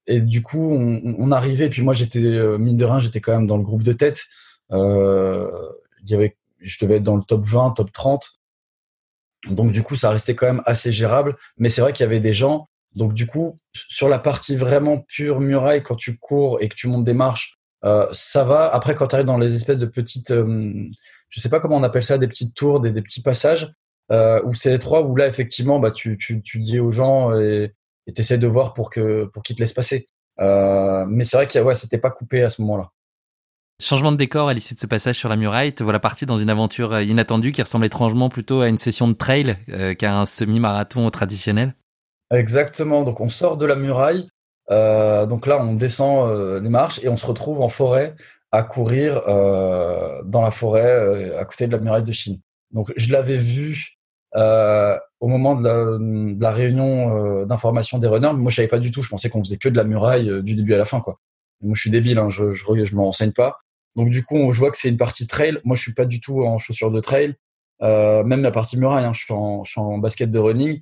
et 0.06 0.20
du 0.20 0.42
coup, 0.42 0.72
on, 0.72 1.16
on 1.18 1.32
arrivait. 1.32 1.68
Puis 1.68 1.82
moi, 1.82 1.94
j'étais 1.94 2.20
mine 2.20 2.76
de 2.76 2.84
rien, 2.84 3.00
j'étais 3.00 3.20
quand 3.20 3.32
même 3.32 3.48
dans 3.48 3.56
le 3.56 3.64
groupe 3.64 3.82
de 3.82 3.92
tête. 3.92 4.22
il 4.70 4.78
y 6.04 6.14
avait, 6.14 6.36
je 6.64 6.84
devais 6.84 6.96
être 6.96 7.02
dans 7.02 7.16
le 7.16 7.22
top 7.22 7.44
20, 7.44 7.72
top 7.72 7.92
30. 7.92 8.32
Donc 9.50 9.72
du 9.72 9.82
coup, 9.82 9.96
ça 9.96 10.10
restait 10.10 10.34
quand 10.34 10.46
même 10.46 10.62
assez 10.66 10.92
gérable. 10.92 11.36
Mais 11.58 11.68
c'est 11.68 11.80
vrai 11.80 11.92
qu'il 11.92 12.04
y 12.04 12.06
avait 12.06 12.20
des 12.20 12.32
gens. 12.32 12.68
Donc 12.94 13.14
du 13.14 13.26
coup, 13.26 13.58
sur 13.72 14.08
la 14.08 14.18
partie 14.18 14.56
vraiment 14.56 14.98
pure 14.98 15.40
muraille, 15.40 15.82
quand 15.82 15.96
tu 15.96 16.16
cours 16.18 16.60
et 16.60 16.68
que 16.68 16.74
tu 16.74 16.88
montes 16.88 17.04
des 17.04 17.14
marches, 17.14 17.58
euh, 17.84 18.06
ça 18.12 18.44
va. 18.44 18.66
Après, 18.72 18.94
quand 18.94 19.08
tu 19.08 19.14
arrives 19.16 19.26
dans 19.26 19.38
les 19.38 19.54
espèces 19.54 19.78
de 19.78 19.86
petites, 19.86 20.30
euh, 20.30 20.72
je 21.28 21.40
sais 21.40 21.50
pas 21.50 21.60
comment 21.60 21.76
on 21.76 21.82
appelle 21.82 22.04
ça, 22.04 22.18
des 22.18 22.28
petites 22.28 22.54
tours, 22.54 22.80
des, 22.80 23.02
petits 23.02 23.20
passages, 23.22 23.72
euh, 24.10 24.40
où 24.44 24.54
c'est 24.54 24.72
étroit, 24.72 25.02
où 25.02 25.16
là 25.16 25.26
effectivement, 25.26 25.78
bah 25.80 25.90
tu, 25.90 26.16
tu, 26.16 26.42
tu 26.42 26.60
dis 26.60 26.80
aux 26.80 26.90
gens 26.90 27.32
et 28.06 28.12
tu 28.14 28.20
essaies 28.20 28.38
de 28.38 28.46
voir 28.46 28.72
pour 28.72 28.90
que 28.90 29.26
pour 29.26 29.42
qu'ils 29.42 29.56
te 29.56 29.60
laissent 29.60 29.72
passer. 29.72 30.08
Euh, 30.40 31.04
mais 31.08 31.24
c'est 31.24 31.36
vrai 31.36 31.46
qu'il 31.46 31.60
ouais, 31.62 31.74
c'était 31.74 31.98
pas 31.98 32.10
coupé 32.10 32.42
à 32.42 32.48
ce 32.48 32.62
moment-là. 32.62 32.90
Changement 33.80 34.12
de 34.12 34.16
décor 34.16 34.48
à 34.48 34.54
l'issue 34.54 34.74
de 34.74 34.78
ce 34.78 34.86
passage 34.86 35.16
sur 35.16 35.28
la 35.28 35.34
muraille, 35.34 35.72
te 35.72 35.82
voilà 35.82 35.98
parti 35.98 36.26
dans 36.26 36.38
une 36.38 36.48
aventure 36.48 36.92
euh, 36.92 37.02
inattendue 37.02 37.50
qui 37.50 37.60
ressemble 37.60 37.84
étrangement 37.86 38.28
plutôt 38.28 38.60
à 38.60 38.68
une 38.68 38.78
session 38.78 39.08
de 39.08 39.14
trail 39.14 39.56
euh, 39.70 39.94
qu'à 39.94 40.16
un 40.16 40.26
semi-marathon 40.26 41.10
traditionnel. 41.10 41.74
Exactement, 42.32 43.02
donc 43.02 43.20
on 43.20 43.28
sort 43.28 43.56
de 43.56 43.66
la 43.66 43.74
muraille, 43.74 44.28
euh, 44.70 45.26
donc 45.26 45.48
là 45.48 45.60
on 45.60 45.74
descend 45.74 46.62
les 46.62 46.68
marches 46.68 47.00
et 47.02 47.08
on 47.08 47.16
se 47.16 47.26
retrouve 47.26 47.60
en 47.60 47.68
forêt 47.68 48.14
à 48.52 48.62
courir 48.62 49.20
dans 49.26 50.40
la 50.40 50.50
forêt 50.52 51.36
à 51.36 51.44
côté 51.44 51.66
de 51.66 51.72
la 51.72 51.82
muraille 51.82 52.04
de 52.04 52.12
Chine. 52.12 52.38
Donc 52.70 52.92
je 52.96 53.12
l'avais 53.12 53.36
vu 53.36 53.96
au 54.34 55.28
moment 55.28 55.56
de 55.56 56.40
la, 56.40 56.50
réunion 56.52 57.44
d'information 57.44 57.98
des 57.98 58.06
runners, 58.06 58.32
moi 58.34 58.50
je 58.50 58.56
savais 58.56 58.68
pas 58.68 58.78
du 58.78 58.92
tout, 58.92 59.02
je 59.02 59.08
pensais 59.08 59.28
qu'on 59.28 59.42
faisait 59.42 59.58
que 59.58 59.68
de 59.68 59.76
la 59.76 59.84
muraille 59.84 60.42
du 60.42 60.54
début 60.54 60.74
à 60.74 60.78
la 60.78 60.84
fin 60.84 61.00
quoi. 61.00 61.18
Moi 61.60 61.74
je 61.74 61.80
suis 61.80 61.90
débile, 61.90 62.18
hein, 62.18 62.30
je, 62.30 62.52
je, 62.52 62.64
je 62.84 62.96
me 62.96 63.00
renseigne 63.00 63.32
pas. 63.32 63.58
Donc 63.96 64.10
du 64.10 64.24
coup, 64.24 64.52
je 64.52 64.58
vois 64.58 64.70
que 64.70 64.76
c'est 64.76 64.88
une 64.88 64.96
partie 64.96 65.26
trail. 65.26 65.58
Moi, 65.64 65.76
je 65.76 65.82
suis 65.82 65.94
pas 65.94 66.04
du 66.04 66.20
tout 66.20 66.44
en 66.44 66.58
chaussures 66.58 66.90
de 66.90 67.00
trail. 67.00 67.34
Euh, 67.82 68.24
même 68.24 68.42
la 68.42 68.50
partie 68.50 68.78
muraille, 68.78 69.04
hein, 69.04 69.12
je, 69.12 69.20
suis 69.20 69.32
en, 69.80 69.98
basket 69.98 70.30
de 70.30 70.38
running, 70.38 70.80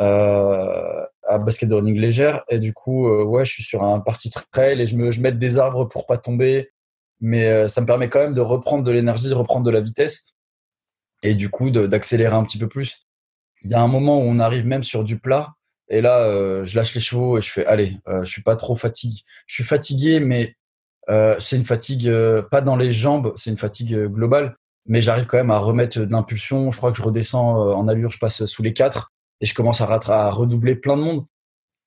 euh, 0.00 1.06
basket 1.40 1.68
de 1.68 1.74
running 1.74 1.98
légère. 1.98 2.44
Et 2.48 2.58
du 2.58 2.72
coup, 2.72 3.08
euh, 3.08 3.24
ouais, 3.24 3.44
je 3.44 3.52
suis 3.52 3.62
sur 3.62 3.82
un 3.82 4.00
partie 4.00 4.30
trail 4.52 4.80
et 4.80 4.86
je 4.86 4.96
me 4.96 5.10
mets 5.20 5.32
des 5.32 5.58
arbres 5.58 5.84
pour 5.86 6.06
pas 6.06 6.18
tomber. 6.18 6.70
Mais 7.20 7.46
euh, 7.46 7.68
ça 7.68 7.80
me 7.80 7.86
permet 7.86 8.08
quand 8.08 8.20
même 8.20 8.34
de 8.34 8.40
reprendre 8.40 8.84
de 8.84 8.90
l'énergie, 8.90 9.28
de 9.28 9.34
reprendre 9.34 9.64
de 9.64 9.70
la 9.70 9.80
vitesse 9.80 10.34
et 11.22 11.34
du 11.34 11.48
coup 11.48 11.70
d'accélérer 11.70 12.34
un 12.34 12.44
petit 12.44 12.58
peu 12.58 12.68
plus. 12.68 13.06
Il 13.62 13.70
y 13.70 13.74
a 13.74 13.80
un 13.80 13.88
moment 13.88 14.18
où 14.18 14.22
on 14.22 14.40
arrive 14.40 14.66
même 14.66 14.82
sur 14.82 15.04
du 15.04 15.18
plat 15.18 15.54
et 15.88 16.00
là, 16.02 16.64
je 16.64 16.76
lâche 16.76 16.94
les 16.94 17.00
chevaux 17.00 17.38
et 17.38 17.40
je 17.40 17.50
fais 17.50 17.64
allez, 17.64 17.96
je 18.06 18.28
suis 18.28 18.42
pas 18.42 18.56
trop 18.56 18.76
fatigué. 18.76 19.20
Je 19.46 19.54
suis 19.54 19.64
fatigué, 19.64 20.20
mais 20.20 20.54
euh, 21.10 21.36
c'est 21.38 21.56
une 21.56 21.64
fatigue 21.64 22.08
euh, 22.08 22.42
pas 22.42 22.60
dans 22.60 22.76
les 22.76 22.92
jambes, 22.92 23.32
c'est 23.36 23.50
une 23.50 23.58
fatigue 23.58 23.94
euh, 23.94 24.08
globale. 24.08 24.56
mais 24.86 25.00
j'arrive 25.02 25.26
quand 25.26 25.36
même 25.36 25.50
à 25.50 25.58
remettre 25.58 26.00
de 26.00 26.10
l'impulsion. 26.10 26.70
Je 26.70 26.76
crois 26.76 26.92
que 26.92 26.98
je 26.98 27.02
redescends 27.02 27.72
en 27.72 27.88
allure, 27.88 28.10
je 28.10 28.18
passe 28.18 28.44
sous 28.46 28.62
les 28.62 28.72
quatre 28.72 29.12
et 29.40 29.46
je 29.46 29.54
commence 29.54 29.80
à, 29.80 29.86
à 29.86 30.30
redoubler 30.30 30.76
plein 30.76 30.96
de 30.96 31.02
monde. 31.02 31.26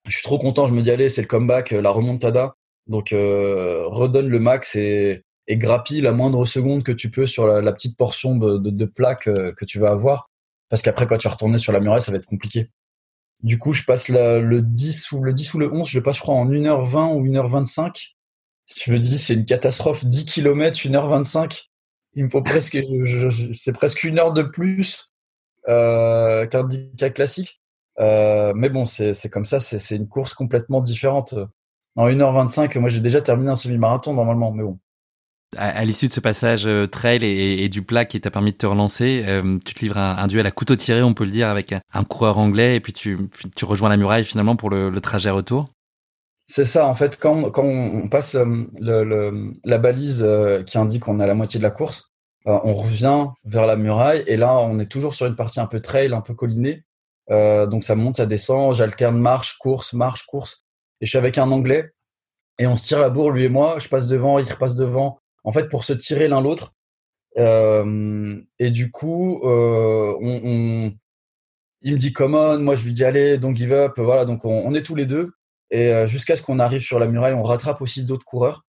Je 0.07 0.13
suis 0.15 0.23
trop 0.23 0.39
content, 0.39 0.67
je 0.67 0.73
me 0.73 0.81
dis 0.81 0.91
allez, 0.91 1.09
c'est 1.09 1.21
le 1.21 1.27
comeback, 1.27 1.71
la 1.71 1.91
remontada. 1.91 2.55
Donc 2.87 3.09
redonne 3.11 4.29
le 4.29 4.39
max 4.39 4.75
et, 4.75 5.23
et 5.47 5.57
grappille 5.57 6.01
la 6.01 6.13
moindre 6.13 6.45
seconde 6.45 6.83
que 6.83 6.93
tu 6.93 7.11
peux 7.11 7.27
sur 7.27 7.47
la, 7.47 7.73
petite 7.73 7.97
portion 7.97 8.35
de, 8.37 8.57
de, 8.57 8.69
de 8.69 8.85
plaque 8.85 9.25
que 9.25 9.65
tu 9.65 9.79
vas 9.79 9.91
avoir. 9.91 10.29
Parce 10.69 10.81
qu'après, 10.81 11.07
quand 11.07 11.17
tu 11.17 11.27
vas 11.27 11.33
retourner 11.33 11.57
sur 11.57 11.73
la 11.73 11.79
muraille, 11.79 12.01
ça 12.01 12.11
va 12.11 12.17
être 12.17 12.25
compliqué. 12.25 12.69
Du 13.43 13.59
coup, 13.59 13.73
je 13.73 13.83
passe 13.83 14.09
le 14.09 14.61
10 14.61 15.11
ou 15.11 15.23
le 15.23 15.33
10 15.33 15.53
ou 15.53 15.59
le 15.59 15.71
11, 15.71 15.87
je 15.87 15.99
le 15.99 16.03
passe, 16.03 16.17
je 16.17 16.21
crois, 16.21 16.35
en 16.35 16.49
1h20 16.49 17.13
ou 17.13 17.25
1h25. 17.25 18.16
Si 18.67 18.75
tu 18.75 18.91
me 18.91 18.99
dis, 18.99 19.17
c'est 19.17 19.33
une 19.33 19.45
catastrophe, 19.45 20.05
10 20.05 20.25
km, 20.25 20.77
1h25. 20.77 21.69
Il 22.13 22.25
me 22.25 22.29
faut 22.29 22.41
presque, 22.41 22.77
c'est 23.53 23.73
presque 23.73 24.03
une 24.03 24.19
heure 24.19 24.33
de 24.33 24.43
plus 24.43 25.13
euh, 25.67 26.45
qu'un 26.45 26.63
10K 26.63 27.13
classique. 27.13 27.61
Euh, 27.99 28.53
mais 28.55 28.69
bon, 28.69 28.85
c'est 28.85 29.29
comme 29.29 29.45
ça, 29.45 29.59
c'est 29.59 29.95
une 29.95 30.07
course 30.07 30.33
complètement 30.33 30.81
différente. 30.81 31.33
En 31.95 32.07
1h25, 32.07 32.77
moi 32.77 32.89
j'ai 32.89 32.99
déjà 32.99 33.21
terminé 33.21 33.49
un 33.49 33.55
semi-marathon 33.55 34.13
normalement, 34.13 34.51
mais 34.51 34.63
bon 34.63 34.77
à, 35.55 35.85
l'issue 35.85 36.07
de 36.07 36.13
ce 36.13 36.19
passage 36.19 36.67
euh, 36.67 36.87
trail 36.87 37.23
et, 37.23 37.69
du 37.69 37.81
plat 37.81 38.05
qui 38.05 38.19
t'a 38.19 38.31
permis 38.31 38.51
de 38.51 38.57
te 38.57 38.65
relancer, 38.65 39.23
euh, 39.25 39.57
tu 39.63 39.73
te 39.73 39.81
livres 39.81 39.97
un, 39.97 40.17
un, 40.17 40.27
duel 40.27 40.45
à 40.45 40.51
couteau 40.51 40.75
tiré, 40.75 41.03
on 41.03 41.13
peut 41.13 41.23
le 41.23 41.31
dire, 41.31 41.47
avec 41.47 41.73
un, 41.73 42.03
coureur 42.03 42.37
anglais, 42.37 42.75
et 42.75 42.79
puis 42.79 42.93
tu, 42.93 43.17
tu, 43.55 43.65
rejoins 43.65 43.89
la 43.89 43.97
muraille 43.97 44.25
finalement 44.25 44.55
pour 44.55 44.69
le, 44.69 44.89
le 44.89 45.01
trajet 45.01 45.29
retour. 45.29 45.69
C'est 46.47 46.65
ça, 46.65 46.87
en 46.87 46.93
fait, 46.93 47.19
quand, 47.19 47.51
quand 47.51 47.65
on 47.65 48.07
passe 48.07 48.35
euh, 48.35 49.51
la 49.65 49.77
balise 49.77 50.27
qui 50.65 50.77
indique 50.77 51.03
qu'on 51.03 51.19
à 51.19 51.27
la 51.27 51.33
moitié 51.33 51.59
de 51.59 51.63
la 51.63 51.71
course, 51.71 52.13
on 52.45 52.73
revient 52.73 53.27
vers 53.43 53.65
la 53.65 53.75
muraille, 53.75 54.23
et 54.25 54.37
là, 54.37 54.57
on 54.57 54.79
est 54.79 54.89
toujours 54.89 55.13
sur 55.13 55.25
une 55.25 55.35
partie 55.35 55.59
un 55.59 55.65
peu 55.65 55.81
trail, 55.81 56.13
un 56.13 56.21
peu 56.21 56.33
collinée. 56.33 56.85
donc 57.29 57.83
ça 57.83 57.95
monte, 57.95 58.15
ça 58.15 58.25
descend, 58.25 58.73
j'alterne 58.73 59.17
marche, 59.17 59.57
course, 59.57 59.91
marche, 59.91 60.25
course. 60.25 60.65
Et 61.01 61.05
je 61.05 61.09
suis 61.09 61.17
avec 61.17 61.37
un 61.37 61.51
anglais, 61.51 61.91
et 62.59 62.67
on 62.67 62.77
se 62.77 62.85
tire 62.85 63.01
la 63.01 63.09
bourre, 63.09 63.31
lui 63.31 63.43
et 63.43 63.49
moi. 63.49 63.79
Je 63.79 63.89
passe 63.89 64.07
devant, 64.07 64.39
il 64.39 64.49
repasse 64.49 64.75
devant 64.75 65.19
en 65.47 65.51
fait, 65.53 65.69
pour 65.69 65.85
se 65.85 65.93
tirer 65.93 66.27
l'un 66.27 66.41
l'autre. 66.41 66.73
Euh, 67.37 68.41
et 68.59 68.69
du 68.69 68.91
coup, 68.91 69.39
euh, 69.45 70.13
on, 70.19 70.93
il 71.81 71.93
me 71.93 71.97
dit 71.97 72.11
come 72.11 72.35
on, 72.35 72.59
moi 72.59 72.75
je 72.75 72.83
lui 72.83 72.93
dis 72.93 73.05
allez, 73.05 73.37
don't 73.37 73.55
give 73.55 73.71
up. 73.71 73.93
Voilà, 73.97 74.25
donc 74.25 74.43
on, 74.43 74.73
est 74.73 74.83
tous 74.83 74.95
les 74.95 75.05
deux. 75.05 75.31
Et 75.71 75.93
euh, 75.93 76.07
jusqu'à 76.07 76.35
ce 76.35 76.41
qu'on 76.41 76.59
arrive 76.59 76.81
sur 76.81 76.99
la 76.99 77.07
muraille, 77.07 77.33
on 77.33 77.43
rattrape 77.43 77.81
aussi 77.81 78.03
d'autres 78.03 78.25
coureurs. 78.25 78.63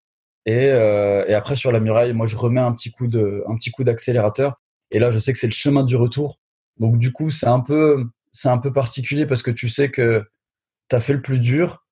Et, 0.45 0.65
et, 0.65 1.33
après 1.33 1.55
sur 1.55 1.71
la 1.71 1.79
muraille, 1.79 2.13
moi 2.13 2.25
je 2.25 2.35
remets 2.35 2.61
un 2.61 2.71
petit 2.71 2.91
coup 2.91 3.07
de, 3.07 3.43
un 3.47 3.55
petit 3.55 3.69
coup 3.71 3.83
d'accélérateur. 3.83 4.55
Et 4.89 4.97
là, 4.97 5.11
je 5.11 5.19
sais 5.19 5.31
que 5.33 5.37
c'est 5.37 5.47
le 5.47 5.53
chemin 5.53 5.83
du 5.83 5.95
retour. 5.95 6.39
Donc 6.77 6.97
du 6.97 7.11
coup, 7.11 7.29
c'est 7.29 7.47
un 7.47 7.59
peu, 7.59 8.05
c'est 8.31 8.49
un 8.49 8.57
peu 8.57 8.73
particulier 8.73 9.25
parce 9.25 9.43
que 9.43 9.51
tu 9.51 9.69
sais 9.69 9.91
que 9.91 10.23
tu 10.89 10.95
as 10.95 10.99
fait 10.99 11.13
le 11.13 11.21
plus 11.21 11.39
dur 11.39 11.85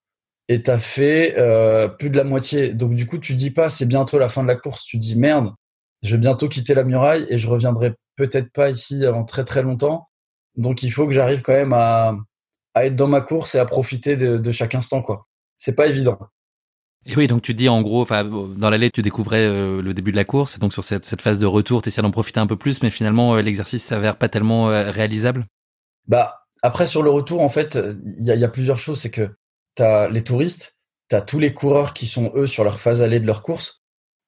et 0.48 0.64
t'as 0.64 0.80
fait 0.80 1.36
euh, 1.38 1.88
plus 1.88 2.10
de 2.10 2.18
la 2.18 2.24
moitié. 2.24 2.74
Donc 2.74 2.96
du 2.96 3.06
coup, 3.06 3.18
tu 3.18 3.36
dis 3.36 3.52
pas 3.52 3.70
c'est 3.70 3.86
bientôt 3.86 4.18
la 4.18 4.30
fin 4.30 4.44
de 4.44 4.48
la 4.48 4.56
course, 4.56 4.84
tu 4.84 4.98
dis 4.98 5.16
merde, 5.16 5.54
je 6.04 6.12
vais 6.16 6.22
bientôt 6.22 6.48
quitter 6.48 6.74
la 6.74 6.84
muraille 6.84 7.26
et 7.30 7.38
je 7.38 7.48
reviendrai 7.48 7.94
peut-être 8.16 8.52
pas 8.52 8.70
ici 8.70 9.06
avant 9.06 9.26
très 9.26 9.46
très 9.46 9.62
longtemps. 9.62 10.08
Donc 10.56 10.84
il 10.84 10.92
faut 10.92 11.06
que 11.06 11.14
j'arrive 11.14 11.42
quand 11.42 11.54
même 11.54 11.74
à, 11.74 12.16
à, 12.78 12.86
être 12.86 12.96
dans 12.96 13.08
ma 13.08 13.22
course 13.22 13.56
et 13.56 13.60
à 13.60 13.66
profiter 13.66 14.16
de, 14.16 14.38
de 14.38 14.52
chaque 14.52 14.76
instant 14.76 15.02
quoi. 15.02 15.28
C'est 15.56 15.76
pas 15.76 15.88
évident. 15.88 16.18
Et 17.06 17.16
oui, 17.16 17.28
donc 17.28 17.42
tu 17.42 17.54
dis 17.54 17.70
en 17.70 17.82
gros, 17.82 18.02
enfin 18.02 18.24
dans 18.24 18.70
l'allée 18.70 18.92
tu 18.92 19.02
découvrais 19.02 19.46
euh, 19.46 19.82
le 19.82 19.94
début 19.94 20.12
de 20.12 20.18
la 20.18 20.26
course, 20.26 20.58
et 20.58 20.60
donc 20.60 20.74
sur 20.74 20.84
cette, 20.84 21.06
cette 21.06 21.22
phase 21.22 21.40
de 21.40 21.46
retour, 21.46 21.82
tu 21.82 21.90
essaies 21.90 22.02
d'en 22.02 22.12
profiter 22.12 22.40
un 22.40 22.48
peu 22.48 22.58
plus, 22.58 22.84
mais 22.84 22.90
finalement 22.90 23.36
euh, 23.36 23.42
l'exercice 23.42 23.84
s'avère 23.84 24.18
pas 24.18 24.30
tellement 24.30 24.68
réalisable? 24.68 25.46
Bah 26.08 26.44
après 26.62 26.88
sur 26.88 27.04
le 27.04 27.10
retour 27.10 27.42
en 27.42 27.50
fait, 27.50 27.78
il 28.04 28.26
y 28.26 28.32
a, 28.32 28.36
y 28.36 28.44
a 28.44 28.50
plusieurs 28.50 28.78
choses, 28.78 29.00
c'est 29.00 29.12
que 29.12 29.30
tu 29.76 29.84
les 30.12 30.24
touristes, 30.24 30.76
tu 31.10 31.16
as 31.16 31.22
tous 31.22 31.40
les 31.40 31.54
coureurs 31.54 31.94
qui 31.94 32.08
sont 32.08 32.32
eux 32.36 32.48
sur 32.48 32.64
leur 32.64 32.80
phase 32.80 33.02
allée 33.02 33.20
de 33.20 33.28
leur 33.28 33.44
course. 33.44 33.82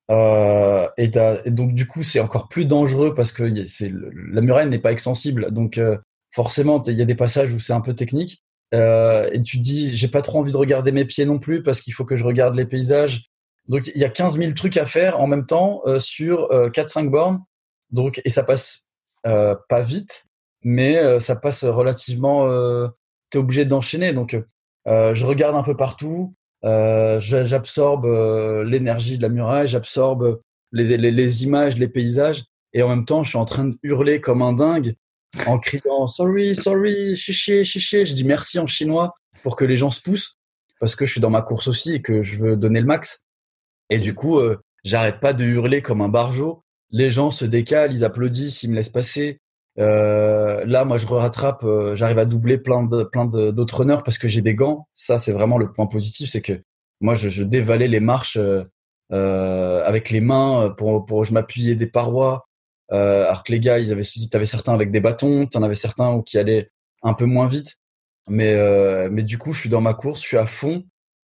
Euh, 0.10 0.88
et, 0.98 1.10
donc 1.52 1.74
du 1.76 1.86
coup 1.86 2.02
c'est 2.02 2.20
encore 2.20 2.50
plus 2.50 2.66
dangereux 2.66 3.14
parce 3.14 3.32
que 3.32 3.66
c'est 3.68 3.92
la 3.92 4.42
muraille 4.42 4.68
n'est 4.68 4.80
pas 4.80 4.92
extensible 4.92 5.52
donc 5.52 5.78
euh, 5.78 6.00
forcément 6.44 6.82
il 6.84 6.94
y 6.94 7.02
a 7.02 7.06
des 7.06 7.16
passages 7.16 7.52
où 7.52 7.60
c'est 7.60 7.74
un 7.74 7.82
peu 7.82 7.94
technique. 7.94 8.44
Euh, 8.74 9.30
et 9.34 9.42
tu 9.42 9.58
te 9.58 9.64
dis 9.64 9.96
j'ai 9.96 10.08
pas 10.08 10.22
trop 10.22 10.40
envie 10.40 10.52
de 10.52 10.58
regarder 10.58 10.92
mes 10.92 11.06
pieds 11.06 11.26
non 11.26 11.40
plus 11.40 11.64
parce 11.64 11.82
qu'il 11.82 11.94
faut 11.94 12.06
que 12.06 12.16
je 12.16 12.24
regarde 12.24 12.56
les 12.56 12.66
paysages. 12.66 13.30
Donc 13.68 13.88
il 13.88 14.00
y 14.00 14.06
a 14.06 14.10
15 14.10 14.38
000 14.38 14.54
trucs 14.54 14.78
à 14.78 14.86
faire 14.86 15.20
en 15.20 15.28
même 15.28 15.46
temps 15.46 15.82
sur 15.98 16.48
4-5 16.50 17.10
bornes. 17.10 17.40
Donc 17.92 18.22
et 18.26 18.30
ça 18.30 18.44
passe 18.44 18.86
pas 19.24 19.82
vite 19.82 20.26
mais 20.64 21.20
ça 21.20 21.36
passe 21.36 21.64
relativement 21.64 22.48
tu 23.30 23.38
es 23.38 23.40
obligé 23.40 23.66
d'enchaîner. 23.66 24.14
Donc 24.14 24.38
euh, 24.88 25.14
je 25.14 25.26
regarde 25.26 25.56
un 25.56 25.64
peu 25.64 25.76
partout, 25.76 26.34
euh, 26.66 27.20
j'absorbe 27.20 28.06
euh, 28.06 28.64
l'énergie 28.64 29.18
de 29.18 29.22
la 29.22 29.30
muraille, 29.30 29.68
j'absorbe 29.68 30.42
les, 30.72 30.98
les, 30.98 31.44
images, 31.44 31.78
les 31.78 31.88
paysages, 31.88 32.46
et 32.74 32.84
en 32.84 32.90
même 32.90 33.06
temps, 33.06 33.24
je 33.24 33.30
suis 33.30 33.38
en 33.38 33.46
train 33.46 33.66
de 33.66 33.78
hurler 33.84 34.22
comme 34.22 34.42
un 34.42 34.54
dingue 34.54 34.96
en 35.48 35.60
criant 35.60 36.08
sorry, 36.08 36.56
sorry, 36.56 37.16
chiché, 37.16 37.64
chiché. 37.64 38.06
Je 38.06 38.14
dis 38.14 38.24
merci 38.24 38.60
en 38.60 38.66
chinois 38.66 39.14
pour 39.44 39.56
que 39.56 39.66
les 39.66 39.78
gens 39.78 39.92
se 39.92 40.02
poussent 40.02 40.38
parce 40.80 40.96
que 40.96 41.06
je 41.06 41.12
suis 41.12 41.22
dans 41.22 41.30
ma 41.30 41.42
course 41.42 41.68
aussi 41.68 41.96
et 41.96 42.02
que 42.02 42.22
je 42.22 42.38
veux 42.38 42.58
donner 42.58 42.80
le 42.80 42.86
max. 42.86 43.24
Et 43.90 44.00
du 44.00 44.16
coup, 44.16 44.40
euh, 44.40 44.58
j'arrête 44.84 45.20
pas 45.20 45.34
de 45.34 45.44
hurler 45.44 45.82
comme 45.82 46.02
un 46.02 46.10
barjot. 46.10 46.64
Les 46.92 47.10
gens 47.10 47.32
se 47.32 47.46
décalent, 47.46 47.94
ils 47.94 48.06
applaudissent, 48.06 48.64
ils 48.64 48.70
me 48.70 48.76
laissent 48.76 48.90
passer. 48.90 49.40
Euh, 49.78 50.66
là, 50.66 50.86
moi, 50.86 50.98
je 50.98 51.06
rattrape, 51.06 51.64
euh, 51.64 51.96
j'arrive 51.96 52.20
à 52.20 52.26
doubler 52.26 52.58
plein 52.58 52.84
de 52.84 53.04
plein 53.04 53.26
d'autres 53.26 53.80
runners 53.80 54.02
parce 54.04 54.18
que 54.18 54.28
j'ai 54.28 54.42
des 54.42 54.56
gants. 54.56 54.88
Ça, 54.94 55.20
c'est 55.20 55.32
vraiment 55.32 55.58
le 55.58 55.72
point 55.72 55.88
positif, 55.88 56.30
c'est 56.30 56.42
que 56.42 56.62
moi, 57.02 57.16
je, 57.16 57.30
je 57.30 57.44
dévalais 57.44 57.88
les 57.88 58.00
marches 58.00 58.38
euh 58.38 58.64
avec 59.12 60.12
les 60.12 60.22
mains 60.22 60.74
pour 60.78 61.06
pour 61.06 61.26
je 61.26 61.34
m'appuyais 61.34 61.76
des 61.76 61.88
parois. 61.88 62.49
Euh, 62.92 63.26
alors 63.26 63.44
que 63.44 63.52
les 63.52 63.60
gars, 63.60 63.80
ils 63.80 63.92
avaient, 63.92 64.04
t'avais 64.32 64.46
certains 64.46 64.74
avec 64.74 64.92
des 64.92 65.00
bâtons, 65.00 65.46
t'en 65.48 65.64
avais 65.64 65.76
certains 65.76 66.22
qui 66.24 66.38
allaient 66.38 66.72
un 67.04 67.14
peu 67.14 67.26
moins 67.26 67.48
vite. 67.48 67.78
Mais 68.28 68.56
mais 69.10 69.24
du 69.24 69.38
coup, 69.38 69.54
je 69.54 69.62
suis 69.62 69.70
dans 69.70 69.82
ma 69.82 69.94
course, 69.94 70.22
je 70.22 70.28
suis 70.28 70.38
à 70.38 70.46
fond. 70.46 70.84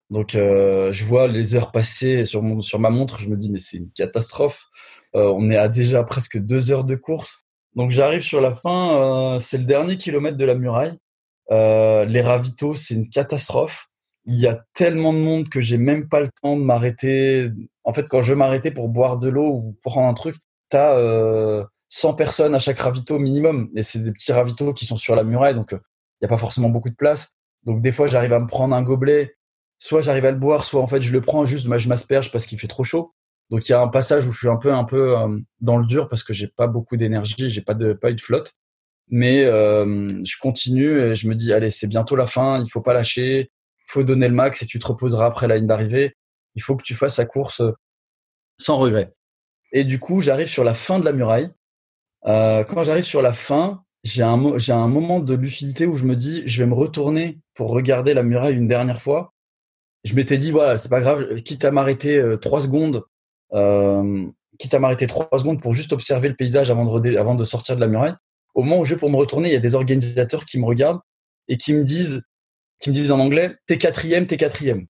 Donc, 0.09 0.31
je 0.33 1.03
vois 1.03 1.27
les 1.27 1.55
heures 1.55 1.71
passer 1.71 2.25
sur 2.25 2.41
mon 2.41 2.61
sur 2.61 2.79
ma 2.79 2.89
montre. 2.89 3.19
Je 3.19 3.29
me 3.29 3.37
dis 3.37 3.51
mais 3.51 3.59
c'est 3.59 3.77
une 3.77 3.91
catastrophe. 3.91 4.65
on 5.13 5.51
est 5.51 5.57
à 5.57 5.67
déjà 5.67 6.03
presque 6.03 6.37
deux 6.39 6.71
heures 6.71 6.85
de 6.85 6.95
course. 6.95 7.45
Donc 7.75 7.91
j'arrive 7.91 8.21
sur 8.21 8.41
la 8.41 8.51
fin, 8.51 9.35
euh, 9.35 9.39
c'est 9.39 9.57
le 9.57 9.65
dernier 9.65 9.97
kilomètre 9.97 10.37
de 10.37 10.45
la 10.45 10.55
muraille. 10.55 10.97
Euh, 11.51 12.05
les 12.05 12.21
ravitaux, 12.21 12.73
c'est 12.73 12.95
une 12.95 13.09
catastrophe. 13.09 13.87
Il 14.25 14.39
y 14.39 14.47
a 14.47 14.63
tellement 14.73 15.13
de 15.13 15.19
monde 15.19 15.49
que 15.49 15.61
j'ai 15.61 15.77
même 15.77 16.07
pas 16.07 16.21
le 16.21 16.29
temps 16.41 16.57
de 16.57 16.63
m'arrêter. 16.63 17.49
En 17.83 17.93
fait, 17.93 18.07
quand 18.07 18.21
je 18.21 18.33
m'arrêter 18.33 18.71
pour 18.71 18.89
boire 18.89 19.17
de 19.19 19.29
l'eau 19.29 19.47
ou 19.47 19.77
pour 19.83 19.93
prendre 19.93 20.07
un 20.07 20.13
truc, 20.13 20.35
t'as 20.75 20.97
euh, 20.97 21.63
100 21.87 22.15
personnes 22.15 22.53
à 22.53 22.59
chaque 22.59 22.79
ravito 22.79 23.17
minimum. 23.17 23.69
Et 23.75 23.81
c'est 23.81 23.99
des 23.99 24.11
petits 24.11 24.33
ravitaux 24.33 24.73
qui 24.73 24.85
sont 24.85 24.97
sur 24.97 25.15
la 25.15 25.23
muraille, 25.23 25.55
donc 25.55 25.69
il 25.71 25.75
euh, 25.75 25.79
n'y 26.21 26.25
a 26.25 26.27
pas 26.27 26.37
forcément 26.37 26.69
beaucoup 26.69 26.89
de 26.89 26.95
place. 26.95 27.37
Donc 27.63 27.81
des 27.81 27.93
fois, 27.93 28.07
j'arrive 28.07 28.33
à 28.33 28.39
me 28.39 28.47
prendre 28.47 28.75
un 28.75 28.81
gobelet. 28.81 29.37
Soit 29.79 30.01
j'arrive 30.01 30.25
à 30.25 30.31
le 30.31 30.37
boire, 30.37 30.63
soit 30.65 30.81
en 30.81 30.87
fait 30.87 31.01
je 31.01 31.11
le 31.11 31.21
prends 31.21 31.45
juste, 31.45 31.67
je 31.77 31.89
m'asperge 31.89 32.31
parce 32.31 32.47
qu'il 32.47 32.59
fait 32.59 32.67
trop 32.67 32.83
chaud. 32.83 33.13
Donc 33.49 33.67
il 33.67 33.71
y 33.71 33.75
a 33.75 33.79
un 33.79 33.87
passage 33.87 34.25
où 34.25 34.31
je 34.31 34.37
suis 34.37 34.47
un 34.47 34.57
peu 34.57 34.73
un 34.73 34.85
peu 34.85 35.17
euh, 35.17 35.39
dans 35.61 35.77
le 35.77 35.85
dur 35.85 36.09
parce 36.09 36.23
que 36.23 36.33
j'ai 36.33 36.47
pas 36.47 36.67
beaucoup 36.67 36.97
d'énergie, 36.97 37.49
j'ai 37.49 37.61
pas 37.61 37.73
de 37.73 37.93
pas 37.93 38.09
eu 38.09 38.15
de 38.15 38.21
flotte. 38.21 38.53
Mais 39.09 39.43
euh, 39.43 40.23
je 40.23 40.37
continue 40.39 40.99
et 40.99 41.15
je 41.15 41.27
me 41.27 41.35
dis 41.35 41.53
allez 41.53 41.69
c'est 41.69 41.87
bientôt 41.87 42.15
la 42.15 42.27
fin, 42.27 42.59
il 42.59 42.69
faut 42.69 42.81
pas 42.81 42.93
lâcher, 42.93 43.51
faut 43.85 44.03
donner 44.03 44.27
le 44.27 44.33
max 44.33 44.61
et 44.63 44.65
tu 44.65 44.79
te 44.79 44.87
reposeras 44.87 45.25
après 45.25 45.47
la 45.47 45.57
ligne 45.57 45.67
d'arrivée. 45.67 46.15
Il 46.55 46.61
faut 46.61 46.75
que 46.75 46.83
tu 46.83 46.95
fasses 46.95 47.17
la 47.17 47.25
course 47.25 47.61
sans 48.57 48.77
regret. 48.77 49.13
Et 49.75 49.83
du 49.83 49.99
coup 49.99 50.21
j'arrive 50.21 50.47
sur 50.47 50.63
la 50.63 50.73
fin 50.73 50.97
de 50.97 51.05
la 51.05 51.11
muraille. 51.11 51.51
Euh, 52.25 52.63
quand 52.63 52.83
j'arrive 52.83 53.03
sur 53.03 53.21
la 53.21 53.33
fin, 53.33 53.83
j'ai 54.03 54.23
un 54.23 54.37
moment 54.87 55.19
de 55.19 55.35
lucidité 55.35 55.85
où 55.85 55.95
je 55.95 56.05
me 56.05 56.15
dis 56.15 56.41
je 56.47 56.63
vais 56.63 56.67
me 56.67 56.73
retourner 56.73 57.37
pour 57.53 57.69
regarder 57.69 58.15
la 58.15 58.23
muraille 58.23 58.55
une 58.55 58.67
dernière 58.67 58.99
fois. 58.99 59.33
Je 60.03 60.15
m'étais 60.15 60.39
dit 60.39 60.49
voilà 60.49 60.77
c'est 60.77 60.89
pas 60.89 61.01
grave, 61.01 61.35
quitte 61.35 61.63
à 61.63 61.69
m'arrêter 61.69 62.19
trois 62.41 62.61
secondes 62.61 63.03
euh, 63.53 64.27
quitte 64.57 64.73
à 64.73 64.79
m'arrêter 64.79 65.07
trois 65.07 65.27
secondes 65.37 65.61
pour 65.61 65.73
juste 65.73 65.93
observer 65.93 66.29
le 66.29 66.35
paysage 66.35 66.69
avant 66.69 66.99
de, 66.99 67.45
sortir 67.45 67.75
de 67.75 67.81
la 67.81 67.87
muraille. 67.87 68.15
Au 68.53 68.63
moment 68.63 68.79
où 68.79 68.85
je 68.85 68.93
vais 68.93 68.99
pour 68.99 69.09
me 69.09 69.17
retourner, 69.17 69.49
il 69.49 69.53
y 69.53 69.57
a 69.57 69.59
des 69.59 69.75
organisateurs 69.75 70.45
qui 70.45 70.59
me 70.59 70.65
regardent 70.65 71.01
et 71.47 71.57
qui 71.57 71.73
me 71.73 71.83
disent, 71.83 72.23
qui 72.79 72.89
me 72.89 72.93
disent 72.93 73.11
en 73.11 73.19
anglais, 73.19 73.55
t'es 73.67 73.77
quatrième, 73.77 74.27
t'es 74.27 74.37
quatrième. 74.37 74.87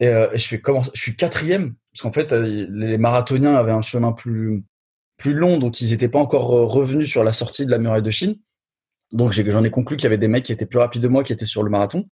Et, 0.00 0.08
euh, 0.08 0.28
je 0.34 0.46
fais 0.46 0.62
Je 0.94 1.00
suis 1.00 1.16
quatrième? 1.16 1.74
Parce 1.92 2.02
qu'en 2.02 2.12
fait, 2.12 2.32
euh, 2.32 2.66
les 2.70 2.98
marathoniens 2.98 3.54
avaient 3.54 3.72
un 3.72 3.82
chemin 3.82 4.12
plus 4.12 4.64
long, 5.24 5.58
donc 5.58 5.80
ils 5.80 5.90
n'étaient 5.90 6.08
pas 6.08 6.18
encore 6.18 6.52
euh, 6.52 6.64
revenus 6.64 7.08
sur 7.08 7.22
la 7.22 7.32
sortie 7.32 7.66
de 7.66 7.70
la 7.70 7.78
muraille 7.78 8.02
de 8.02 8.10
Chine. 8.10 8.36
Donc 9.12 9.32
j'en 9.32 9.62
ai, 9.62 9.70
conclu 9.70 9.96
qu'il 9.96 10.04
y 10.04 10.06
avait 10.06 10.16
des 10.16 10.28
mecs 10.28 10.44
qui 10.44 10.52
étaient 10.52 10.66
plus 10.66 10.78
rapides 10.78 11.02
de 11.02 11.08
moi, 11.08 11.22
qui 11.22 11.34
étaient 11.34 11.44
sur 11.44 11.62
le 11.62 11.70
marathon. 11.70 12.08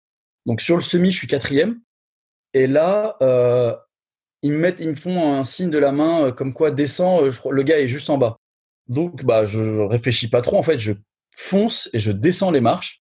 Donc 0.46 0.60
sur 0.60 0.76
le 0.76 0.82
semi, 0.82 1.12
je 1.12 1.18
suis 1.18 1.28
quatrième. 1.28 1.80
Et 2.54 2.68
là, 2.68 3.16
euh, 3.22 3.74
ils 4.42 4.52
me 4.52 4.58
mettent, 4.58 4.82
ils 4.82 4.96
font 4.96 5.34
un 5.34 5.46
signe 5.46 5.70
de 5.70 5.78
la 5.78 5.94
main 5.94 6.32
comme 6.32 6.54
quoi 6.54 6.72
descend, 6.72 7.32
le 7.50 7.64
gars 7.64 7.80
est 7.80 7.88
juste 7.88 8.10
en 8.10 8.18
bas. 8.18 8.38
Donc, 8.88 9.24
bah, 9.24 9.46
je 9.46 9.82
réfléchis 9.86 10.30
pas 10.30 10.42
trop. 10.42 10.58
En 10.58 10.64
fait, 10.64 10.80
je 10.80 10.94
fonce 11.36 11.90
et 11.94 12.00
je 12.00 12.12
descends 12.12 12.52
les 12.52 12.60
marches. 12.60 13.02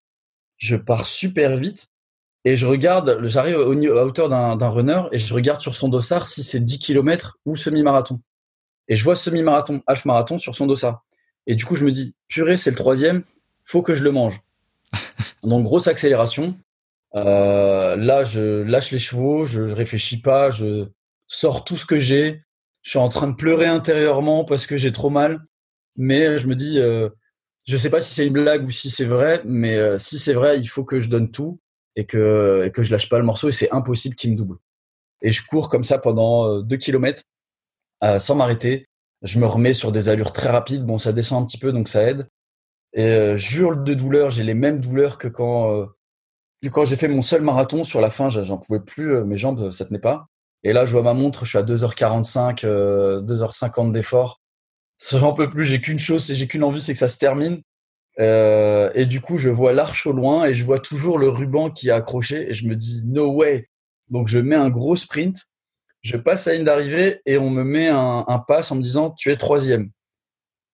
Je 0.57 0.77
pars 0.77 1.07
super 1.07 1.57
vite 1.57 1.87
et 2.45 2.57
je 2.57 2.67
regarde, 2.67 3.21
j'arrive 3.23 3.57
à 3.57 4.05
hauteur 4.05 4.29
d'un 4.29 4.69
runner 4.69 5.03
et 5.13 5.19
je 5.19 5.33
regarde 5.33 5.63
sur 5.63 5.75
son 5.75 5.89
dossard 5.89 6.29
si 6.29 6.43
c'est 6.43 6.61
10 6.61 6.79
km 6.79 7.39
ou 7.47 7.57
semi-marathon. 7.57 8.21
Et 8.89 8.97
je 8.97 9.05
vois 9.05 9.17
semi-marathon, 9.17 9.83
half-marathon 9.87 10.37
sur 10.37 10.55
son 10.55 10.67
dossard. 10.67 11.05
Et 11.47 11.55
du 11.55 11.65
coup, 11.65 11.75
je 11.75 11.87
me 11.87 11.91
dis, 11.91 12.15
purée, 12.29 12.59
c'est 12.59 12.71
le 12.71 12.77
troisième, 12.77 13.25
faut 13.65 13.81
que 13.81 13.95
je 13.95 14.05
le 14.05 14.11
mange. 14.11 14.43
Donc, 15.43 15.65
grosse 15.65 15.87
accélération. 15.87 16.59
Euh, 17.15 17.97
là, 17.97 18.25
je 18.25 18.63
lâche 18.63 18.91
les 18.91 18.99
chevaux, 18.99 19.47
je 19.47 19.63
réfléchis 19.63 20.21
pas, 20.21 20.51
je 20.51 20.89
sors 21.27 21.65
tout 21.65 21.77
ce 21.77 21.87
que 21.87 21.99
j'ai. 21.99 22.43
Je 22.83 22.91
suis 22.91 22.99
en 22.99 23.09
train 23.09 23.29
de 23.29 23.35
pleurer 23.35 23.67
intérieurement 23.67 24.45
parce 24.45 24.67
que 24.67 24.77
j'ai 24.77 24.93
trop 24.93 25.09
mal. 25.09 25.41
Mais 25.97 26.37
je 26.37 26.47
me 26.47 26.55
dis, 26.55 26.79
euh, 26.79 27.09
je 27.67 27.79
sais 27.79 27.89
pas 27.89 28.03
si 28.03 28.13
c'est 28.13 28.27
une 28.27 28.35
blague 28.35 28.67
ou 28.67 28.71
si 28.71 28.91
c'est 28.91 29.07
vrai, 29.07 29.41
mais 29.47 29.77
euh, 29.77 29.97
si 29.97 30.19
c'est 30.19 30.35
vrai, 30.35 30.59
il 30.59 30.67
faut 30.67 30.85
que 30.85 31.01
je 31.01 31.09
donne 31.09 31.31
tout 31.31 31.61
et 31.97 32.07
que, 32.07 32.65
et 32.67 32.71
que 32.71 32.83
je 32.83 32.91
lâche 32.91 33.09
pas 33.09 33.19
le 33.19 33.25
morceau 33.25 33.49
et 33.49 33.53
c'est 33.53 33.71
impossible 33.71 34.15
qu'il 34.15 34.33
me 34.33 34.37
double. 34.37 34.57
Et 35.23 35.33
je 35.33 35.45
cours 35.45 35.69
comme 35.69 35.85
ça 35.85 35.99
pendant 35.99 36.47
euh, 36.47 36.63
deux 36.63 36.77
kilomètres 36.77 37.23
euh, 38.03 38.19
sans 38.19 38.35
m'arrêter. 38.35 38.87
Je 39.23 39.39
me 39.39 39.47
remets 39.47 39.73
sur 39.73 39.91
des 39.91 40.09
allures 40.09 40.33
très 40.33 40.51
rapides. 40.51 40.85
Bon, 40.85 40.99
ça 40.99 41.13
descend 41.13 41.43
un 41.43 41.47
petit 41.47 41.59
peu, 41.59 41.73
donc 41.73 41.89
ça 41.89 42.03
aide. 42.03 42.29
Et 42.93 43.07
euh, 43.07 43.37
de 43.37 43.95
douleur, 43.95 44.31
j'ai 44.31 44.45
les 44.45 44.55
mêmes 44.55 44.81
douleurs 44.81 45.17
que 45.17 45.29
quand, 45.29 45.89
quand 46.71 46.85
j'ai 46.85 46.97
fait 46.97 47.09
mon 47.09 47.23
seul 47.23 47.43
marathon. 47.43 47.85
Sur 47.85 48.03
la 48.03 48.11
fin, 48.11 48.29
j'en 48.29 48.59
pouvais 48.59 48.81
plus, 48.81 49.25
mes 49.25 49.39
jambes, 49.39 49.71
ça 49.71 49.87
tenait 49.87 49.99
pas. 49.99 50.27
Et 50.63 50.73
là, 50.73 50.85
je 50.85 50.93
vois 50.93 51.03
ma 51.03 51.15
montre, 51.15 51.45
je 51.45 51.51
suis 51.51 51.59
à 51.59 51.63
2h45, 51.63 52.65
2h50 53.25 53.93
d'effort. 53.93 54.43
J'en 55.11 55.33
peux 55.33 55.49
plus, 55.49 55.65
j'ai 55.65 55.81
qu'une 55.81 55.99
chose, 55.99 56.31
j'ai 56.31 56.47
qu'une 56.47 56.65
envie, 56.65 56.81
c'est 56.81 56.93
que 56.93 56.99
ça 56.99 57.09
se 57.09 57.17
termine. 57.17 57.63
Euh, 58.21 58.91
et 58.95 59.07
du 59.07 59.21
coup, 59.21 59.39
je 59.39 59.51
vois 59.51 59.73
l'arche 59.73 60.07
au 60.07 60.13
loin 60.13 60.45
et 60.45 60.55
je 60.55 60.65
vois 60.65 60.79
toujours 60.79 61.19
le 61.19 61.29
ruban 61.29 61.71
qui 61.71 61.89
est 61.89 61.93
accroché 61.93 62.51
et 62.51 62.55
je 62.55 62.67
me 62.67 62.77
dis 62.77 63.03
no 63.07 63.33
way. 63.33 63.69
Donc 64.09 64.29
je 64.29 64.39
mets 64.39 64.57
un 64.57 64.71
gros 64.71 64.97
sprint, 64.97 65.45
je 66.03 66.17
passe 66.17 66.47
la 66.47 66.55
ligne 66.55 66.65
d'arrivée 66.65 67.21
et 67.27 67.39
on 67.39 67.51
me 67.51 67.65
met 67.65 67.89
un, 67.89 68.25
un 68.29 68.39
pass 68.39 68.71
en 68.71 68.77
me 68.77 68.83
disant 68.83 69.11
tu 69.11 69.31
es 69.31 69.37
troisième. 69.37 69.91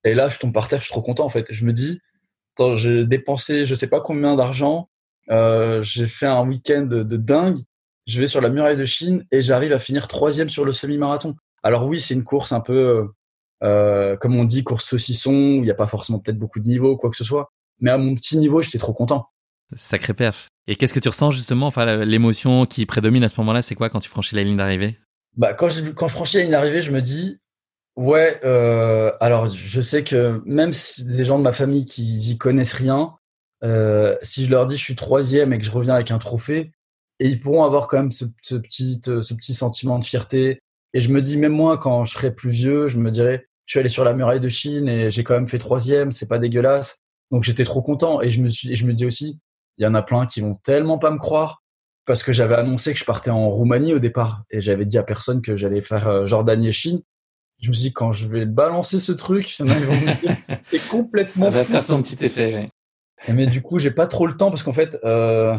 Et 0.03 0.13
là, 0.13 0.29
je 0.29 0.39
tombe 0.39 0.53
par 0.53 0.67
terre, 0.67 0.79
je 0.79 0.85
suis 0.85 0.91
trop 0.91 1.01
content 1.01 1.25
en 1.25 1.29
fait. 1.29 1.51
Je 1.51 1.65
me 1.65 1.73
dis, 1.73 1.99
j'ai 2.75 3.05
dépensé 3.05 3.65
je 3.65 3.75
sais 3.75 3.87
pas 3.87 4.01
combien 4.01 4.35
d'argent, 4.35 4.89
euh, 5.29 5.81
j'ai 5.81 6.07
fait 6.07 6.27
un 6.27 6.45
week-end 6.45 6.83
de, 6.83 7.03
de 7.03 7.17
dingue. 7.17 7.57
Je 8.07 8.19
vais 8.19 8.27
sur 8.27 8.41
la 8.41 8.49
muraille 8.49 8.75
de 8.75 8.85
Chine 8.85 9.25
et 9.31 9.41
j'arrive 9.41 9.73
à 9.73 9.79
finir 9.79 10.07
troisième 10.07 10.49
sur 10.49 10.65
le 10.65 10.71
semi-marathon. 10.71 11.35
Alors 11.63 11.85
oui, 11.85 11.99
c'est 11.99 12.13
une 12.13 12.23
course 12.23 12.51
un 12.51 12.59
peu 12.59 13.07
euh, 13.63 14.11
euh, 14.11 14.17
comme 14.17 14.35
on 14.35 14.43
dit, 14.43 14.63
course 14.63 14.85
saucisson, 14.85 15.33
il 15.33 15.61
n'y 15.61 15.71
a 15.71 15.75
pas 15.75 15.87
forcément 15.87 16.19
peut-être 16.19 16.37
beaucoup 16.37 16.59
de 16.59 16.67
niveaux, 16.67 16.97
quoi 16.97 17.09
que 17.09 17.15
ce 17.15 17.23
soit. 17.23 17.51
Mais 17.79 17.91
à 17.91 17.97
mon 17.97 18.15
petit 18.15 18.37
niveau, 18.37 18.61
j'étais 18.61 18.77
trop 18.77 18.93
content. 18.93 19.27
Sacré 19.75 20.13
perf. 20.13 20.49
Et 20.67 20.75
qu'est-ce 20.75 20.93
que 20.93 20.99
tu 20.99 21.09
ressens 21.09 21.31
justement 21.31 21.67
Enfin, 21.67 22.03
l'émotion 22.05 22.65
qui 22.65 22.85
prédomine 22.85 23.23
à 23.23 23.27
ce 23.27 23.39
moment-là, 23.39 23.61
c'est 23.61 23.75
quoi 23.75 23.89
quand 23.89 23.99
tu 23.99 24.09
franchis 24.09 24.35
la 24.35 24.43
ligne 24.43 24.57
d'arrivée? 24.57 24.99
Bah, 25.37 25.53
quand 25.53 25.69
je, 25.69 25.89
quand 25.91 26.07
je 26.07 26.13
franchis 26.13 26.37
la 26.37 26.43
ligne 26.43 26.51
d'arrivée, 26.51 26.81
je 26.81 26.91
me 26.91 27.01
dis, 27.01 27.39
ouais. 27.95 28.39
Euh, 28.43 29.11
alors, 29.19 29.47
je 29.47 29.81
sais 29.81 30.03
que 30.03 30.41
même 30.45 30.73
si 30.73 31.05
des 31.05 31.25
gens 31.25 31.39
de 31.39 31.43
ma 31.43 31.51
famille 31.51 31.85
qui 31.85 32.17
y 32.17 32.37
connaissent 32.37 32.73
rien, 32.73 33.15
euh, 33.63 34.15
si 34.21 34.45
je 34.45 34.51
leur 34.51 34.65
dis 34.65 34.75
je 34.75 34.83
suis 34.83 34.95
troisième 34.95 35.53
et 35.53 35.59
que 35.59 35.65
je 35.65 35.71
reviens 35.71 35.95
avec 35.95 36.11
un 36.11 36.17
trophée, 36.17 36.71
et 37.19 37.27
ils 37.27 37.39
pourront 37.39 37.63
avoir 37.63 37.87
quand 37.87 37.97
même 37.97 38.11
ce, 38.11 38.25
ce 38.41 38.55
petit, 38.55 38.99
ce 39.03 39.33
petit 39.33 39.53
sentiment 39.53 39.99
de 39.99 40.03
fierté. 40.03 40.59
Et 40.93 40.99
je 40.99 41.09
me 41.09 41.21
dis, 41.21 41.37
même 41.37 41.53
moi, 41.53 41.77
quand 41.77 42.03
je 42.03 42.13
serai 42.13 42.33
plus 42.33 42.49
vieux, 42.49 42.87
je 42.87 42.97
me 42.97 43.11
dirais, 43.11 43.45
je 43.71 43.75
suis 43.75 43.79
allé 43.79 43.87
sur 43.87 44.03
la 44.03 44.13
muraille 44.13 44.41
de 44.41 44.49
Chine 44.49 44.89
et 44.89 45.11
j'ai 45.11 45.23
quand 45.23 45.33
même 45.33 45.47
fait 45.47 45.57
troisième, 45.57 46.11
c'est 46.11 46.27
pas 46.27 46.39
dégueulasse. 46.39 46.97
Donc 47.31 47.43
j'étais 47.43 47.63
trop 47.63 47.81
content 47.81 48.21
et 48.21 48.29
je 48.29 48.41
me 48.41 48.49
suis, 48.49 48.75
je 48.75 48.85
me 48.85 48.91
dis 48.91 49.05
aussi, 49.05 49.39
il 49.77 49.85
y 49.85 49.87
en 49.87 49.93
a 49.95 50.01
plein 50.01 50.25
qui 50.25 50.41
vont 50.41 50.55
tellement 50.55 50.97
pas 50.97 51.09
me 51.09 51.17
croire 51.17 51.63
parce 52.05 52.21
que 52.21 52.33
j'avais 52.33 52.55
annoncé 52.55 52.91
que 52.91 52.99
je 52.99 53.05
partais 53.05 53.29
en 53.29 53.49
Roumanie 53.49 53.93
au 53.93 53.99
départ 53.99 54.43
et 54.49 54.59
j'avais 54.59 54.83
dit 54.83 54.97
à 54.97 55.03
personne 55.03 55.41
que 55.41 55.55
j'allais 55.55 55.79
faire 55.79 56.09
euh, 56.09 56.25
Jordanie 56.25 56.67
et 56.67 56.73
Chine. 56.73 56.99
Je 57.61 57.69
me 57.69 57.73
suis 57.73 57.83
dit 57.83 57.93
quand 57.93 58.11
je 58.11 58.27
vais 58.27 58.45
balancer 58.45 58.99
ce 58.99 59.13
truc, 59.13 59.57
il 59.57 59.65
y 59.65 59.69
en 59.69 59.71
a 59.71 59.75
qui 59.77 59.83
vont 59.83 59.93
me 59.93 60.19
dire 60.19 60.35
c'est 60.65 60.89
complètement. 60.89 61.45
Ça 61.45 61.49
va 61.49 61.63
faire 61.63 61.81
son 61.81 62.01
petit 62.01 62.25
effet. 62.25 62.69
Mais 63.29 63.47
du 63.47 63.61
coup 63.61 63.79
j'ai 63.79 63.91
pas 63.91 64.07
trop 64.07 64.27
le 64.27 64.35
temps 64.35 64.49
parce 64.49 64.63
qu'en 64.63 64.73
fait 64.73 64.99
euh, 65.05 65.57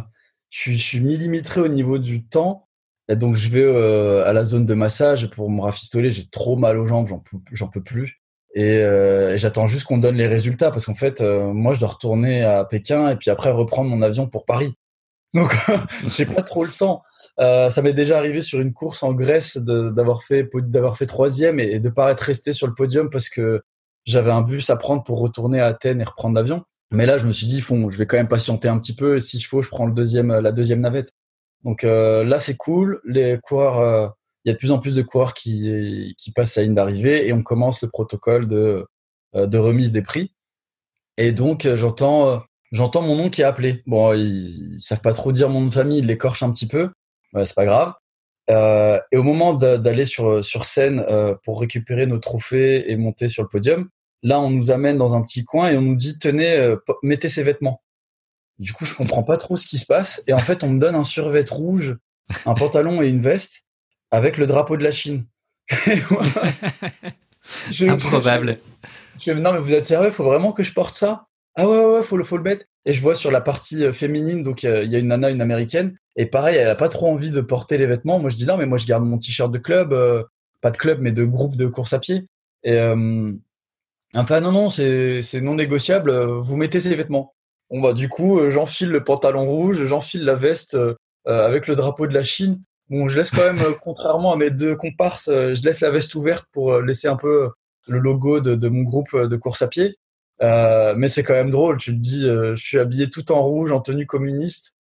je 0.51 0.59
suis, 0.59 0.77
je 0.77 0.83
suis 0.83 1.01
millimétré 1.01 1.63
au 1.63 1.69
niveau 1.69 1.97
du 1.97 2.27
temps 2.27 2.69
et 3.09 3.17
donc 3.17 3.37
je 3.37 3.49
vais 3.49 3.65
euh, 3.65 4.25
à 4.25 4.33
la 4.33 4.45
zone 4.45 4.65
de 4.65 4.75
massage 4.75 5.29
pour 5.31 5.51
me 5.51 5.61
rafistoler. 5.61 6.11
J'ai 6.11 6.27
trop 6.27 6.57
mal 6.57 6.79
aux 6.79 6.87
jambes, 6.87 7.09
j'en 7.53 7.69
peux, 7.69 7.83
plus. 7.83 8.23
Et, 8.55 8.79
euh, 8.79 9.37
j'attends 9.37 9.67
juste 9.67 9.85
qu'on 9.85 9.99
donne 9.99 10.17
les 10.17 10.27
résultats 10.27 10.71
parce 10.71 10.87
qu'en 10.87 10.95
fait, 10.95 11.21
euh, 11.21 11.53
moi, 11.53 11.75
je 11.75 11.81
dois 11.81 11.91
retourner 11.91 12.45
à 12.45 12.65
Pékin 12.65 13.09
et 13.11 13.17
puis 13.17 13.31
après 13.31 13.51
reprendre 13.51 13.91
mon 13.91 14.03
avion 14.03 14.29
pour 14.29 14.45
Paris. 14.45 14.75
Donc, 15.35 15.57
j'ai 16.09 16.27
pas 16.27 16.43
trop 16.43 16.65
le 16.65 16.71
temps. 16.71 17.03
ça 17.39 17.83
m'est 17.83 17.95
déjà 17.95 18.19
arrivé 18.19 18.43
sur 18.43 18.61
une 18.61 18.75
course 18.75 19.03
en 19.03 19.15
Grèce 19.15 19.57
d'avoir 19.57 20.23
fait 20.23 20.49
d'avoir 20.55 20.97
fait 20.99 21.07
troisième 21.07 21.59
et, 21.59 21.81
de 21.81 21.89
pas 21.89 22.13
être 22.13 22.21
resté 22.21 22.53
sur 22.53 22.67
le 22.67 22.75
podium 22.75 23.09
parce 23.09 23.31
que 23.31 23.63
j'avais 24.05 24.31
un 24.31 24.43
bus 24.43 24.69
à 24.69 24.77
prendre 24.77 25.03
pour 25.03 25.21
retourner 25.21 25.61
à 25.61 25.67
Athènes 25.67 26.03
et 26.03 26.05
reprendre 26.05 26.35
l'avion. 26.35 26.65
Mais 26.93 27.07
là, 27.07 27.17
je 27.17 27.27
me 27.27 27.33
suis 27.33 27.47
dit, 27.47 27.63
font, 27.63 27.89
je 27.89 27.97
vais 27.97 28.07
quand 28.07 28.19
même 28.19 28.29
patienter 28.29 28.69
un 28.69 28.79
petit 28.79 28.95
peu. 28.95 29.17
Et 29.17 29.21
si 29.23 29.41
je 29.41 29.49
faut, 29.49 29.63
je 29.63 29.71
prends 29.71 29.87
le 29.87 29.95
deuxième, 29.95 30.31
la 30.31 30.53
deuxième 30.53 30.83
navette. 30.83 31.11
Donc 31.65 31.85
euh, 31.85 32.25
là, 32.25 32.39
c'est 32.39 32.57
cool. 32.57 33.01
Les 33.05 33.39
coureurs, 33.43 33.79
euh, 33.79 34.09
il 34.45 34.49
y 34.49 34.51
a 34.51 34.55
de 34.55 34.59
plus 34.59 34.73
en 34.73 34.79
plus 34.79 34.95
de 34.95 35.03
coureurs 35.03 35.35
qui, 35.35 36.15
passent 36.35 36.59
à 36.59 36.63
ligne 36.63 36.75
d'arrivée 36.75 37.27
et 37.27 37.33
on 37.33 37.43
commence 37.43 37.83
le 37.83 37.89
protocole 37.89 38.49
de, 38.49 38.87
euh, 39.35 39.61
remise 39.61 39.93
des 39.93 40.03
prix. 40.03 40.35
Et 41.19 41.33
donc, 41.33 41.69
j'entends 41.75 42.45
mon 42.73 43.17
nom 43.17 43.31
qui 43.31 43.43
est 43.43 43.45
appelé. 43.45 43.83
Bon, 43.87 44.13
ils, 44.15 44.77
savent 44.81 45.01
pas 45.01 45.13
trop 45.13 45.31
dire 45.31 45.49
mon 45.49 45.61
nom 45.61 45.67
de 45.67 45.73
famille, 45.73 45.99
ils 45.99 46.07
l'écorchent 46.07 46.43
un 46.43 46.51
petit 46.51 46.67
peu. 46.67 46.91
Ouais, 47.35 47.47
c'est 47.47 47.55
pas 47.55 47.67
grave. 47.67 47.93
Et 48.49 49.17
au 49.17 49.23
moment 49.23 49.55
d'aller 49.55 50.05
sur, 50.05 50.43
scène 50.43 51.05
pour 51.45 51.61
récupérer 51.61 52.07
nos 52.07 52.19
trophées 52.19 52.91
et 52.91 52.97
monter 52.97 53.29
sur 53.29 53.43
le 53.43 53.49
podium, 53.49 53.89
là, 54.23 54.41
on 54.41 54.51
nous 54.51 54.71
amène 54.71 54.99
dans 54.99 55.15
un 55.15 55.23
petit 55.23 55.45
coin 55.45 55.71
et 55.71 55.77
on 55.77 55.83
nous 55.83 55.97
dit 55.97 56.19
tenez, 56.19 56.75
mettez 57.03 57.29
ces 57.29 57.43
vêtements. 57.43 57.83
Du 58.63 58.73
coup, 58.73 58.85
je 58.85 58.95
comprends 58.95 59.25
pas 59.25 59.37
trop 59.37 59.57
ce 59.57 59.67
qui 59.67 59.77
se 59.77 59.87
passe. 59.87 60.23
Et 60.29 60.33
en 60.33 60.39
fait, 60.39 60.63
on 60.63 60.71
me 60.71 60.79
donne 60.79 60.95
un 60.95 61.03
survêt 61.03 61.45
rouge, 61.51 61.97
un 62.47 62.55
pantalon 62.55 63.03
et 63.03 63.09
une 63.09 63.21
veste 63.21 63.65
avec 64.13 64.39
le 64.39 64.47
drapeau 64.47 64.77
de 64.77 64.85
la 64.85 64.93
Chine. 64.93 65.27
je, 67.73 67.87
Improbable. 67.89 68.59
Je, 69.21 69.33
non, 69.33 69.53
mais 69.53 69.59
vous 69.59 69.73
êtes 69.75 69.87
sérieux? 69.87 70.11
Il 70.11 70.13
faut 70.13 70.23
vraiment 70.23 70.53
que 70.53 70.63
je 70.63 70.73
porte 70.73 70.95
ça? 70.95 71.27
Ah 71.57 71.69
ouais, 71.69 71.77
ouais, 71.77 71.95
ouais, 71.97 72.03
faut 72.03 72.17
le, 72.17 72.23
faut 72.23 72.37
le 72.37 72.45
mettre. 72.45 72.65
Et 72.85 72.93
je 72.93 73.01
vois 73.01 73.17
sur 73.17 73.33
la 73.33 73.41
partie 73.41 73.85
euh, 73.85 73.93
féminine, 73.93 74.43
donc 74.43 74.63
il 74.63 74.69
y, 74.85 74.95
a 74.95 74.99
une 75.01 75.09
nana, 75.09 75.31
une 75.31 75.41
américaine, 75.41 75.99
et 76.15 76.27
pareil, 76.27 76.57
elle 76.57 76.69
a 76.69 76.77
pas 76.77 76.89
trop 76.89 77.11
envie 77.11 77.31
de 77.31 77.41
porter 77.41 77.79
les 77.79 77.87
vêtements. 77.87 78.21
Moi, 78.21 78.31
je 78.31 78.37
dis 78.37 78.47
non, 78.47 78.57
mais 78.57 78.67
moi, 78.67 78.79
je 78.79 78.87
garde 78.87 79.05
mon 79.05 79.19
t-shirt 79.19 79.51
de 79.51 79.59
club, 79.59 79.93
euh, 79.93 80.23
pas 80.61 80.71
de 80.71 80.77
club, 80.77 81.01
mais 81.01 81.11
de 81.11 81.25
groupe 81.25 81.57
de 81.57 81.67
course 81.67 81.95
à 81.95 81.99
pied. 81.99 82.27
Et 82.63 82.79
euh, 82.79 83.33
enfin, 84.15 84.41
non, 84.41 84.53
non, 84.53 84.71
c'est 84.71 85.41
non 85.41 85.57
négociable. 85.57 86.13
Vous 86.13 86.57
mettez 86.57 86.79
ces 86.79 86.95
vêtements. 86.95 87.35
Bon 87.73 87.81
bah 87.81 87.95
du 87.95 88.11
coup, 88.11 88.39
euh, 88.39 88.51
j'enfile 88.51 88.91
le 88.91 89.03
pantalon 89.03 89.47
rouge, 89.47 89.83
j'enfile 89.87 90.25
la 90.25 90.35
veste 90.35 90.75
euh, 90.75 90.95
euh, 91.27 91.47
avec 91.47 91.67
le 91.67 91.75
drapeau 91.75 92.07
de 92.07 92.13
la 92.13 92.23
Chine. 92.23 92.63
Bon, 92.91 93.09
je 93.09 93.19
laisse 93.19 93.31
quand 93.31 93.51
même, 93.51 93.59
contrairement 93.83 94.35
à 94.35 94.37
mes 94.37 94.51
deux 94.51 94.77
comparses, 94.77 95.31
je 95.31 95.63
laisse 95.65 95.81
la 95.81 95.91
veste 95.91 96.15
ouverte 96.15 96.47
pour 96.53 96.81
laisser 96.81 97.09
un 97.09 97.17
peu 97.17 97.51
le 97.89 97.99
logo 97.99 98.41
de, 98.41 98.55
de 98.55 98.69
mon 98.69 98.83
groupe 98.83 99.17
de 99.17 99.37
course 99.37 99.63
à 99.63 99.69
pied. 99.69 99.97
Euh, 100.43 100.95
mais 100.97 101.09
c'est 101.09 101.23
quand 101.23 101.33
même 101.35 101.51
drôle. 101.51 101.79
Tu 101.79 101.93
te 101.93 101.99
dis, 101.99 102.27
je 102.27 102.55
suis 102.57 102.79
habillé 102.79 103.09
tout 103.09 103.33
en 103.33 103.43
rouge, 103.43 103.73
en 103.73 103.81
tenue 103.81 104.07
communiste. 104.07 104.75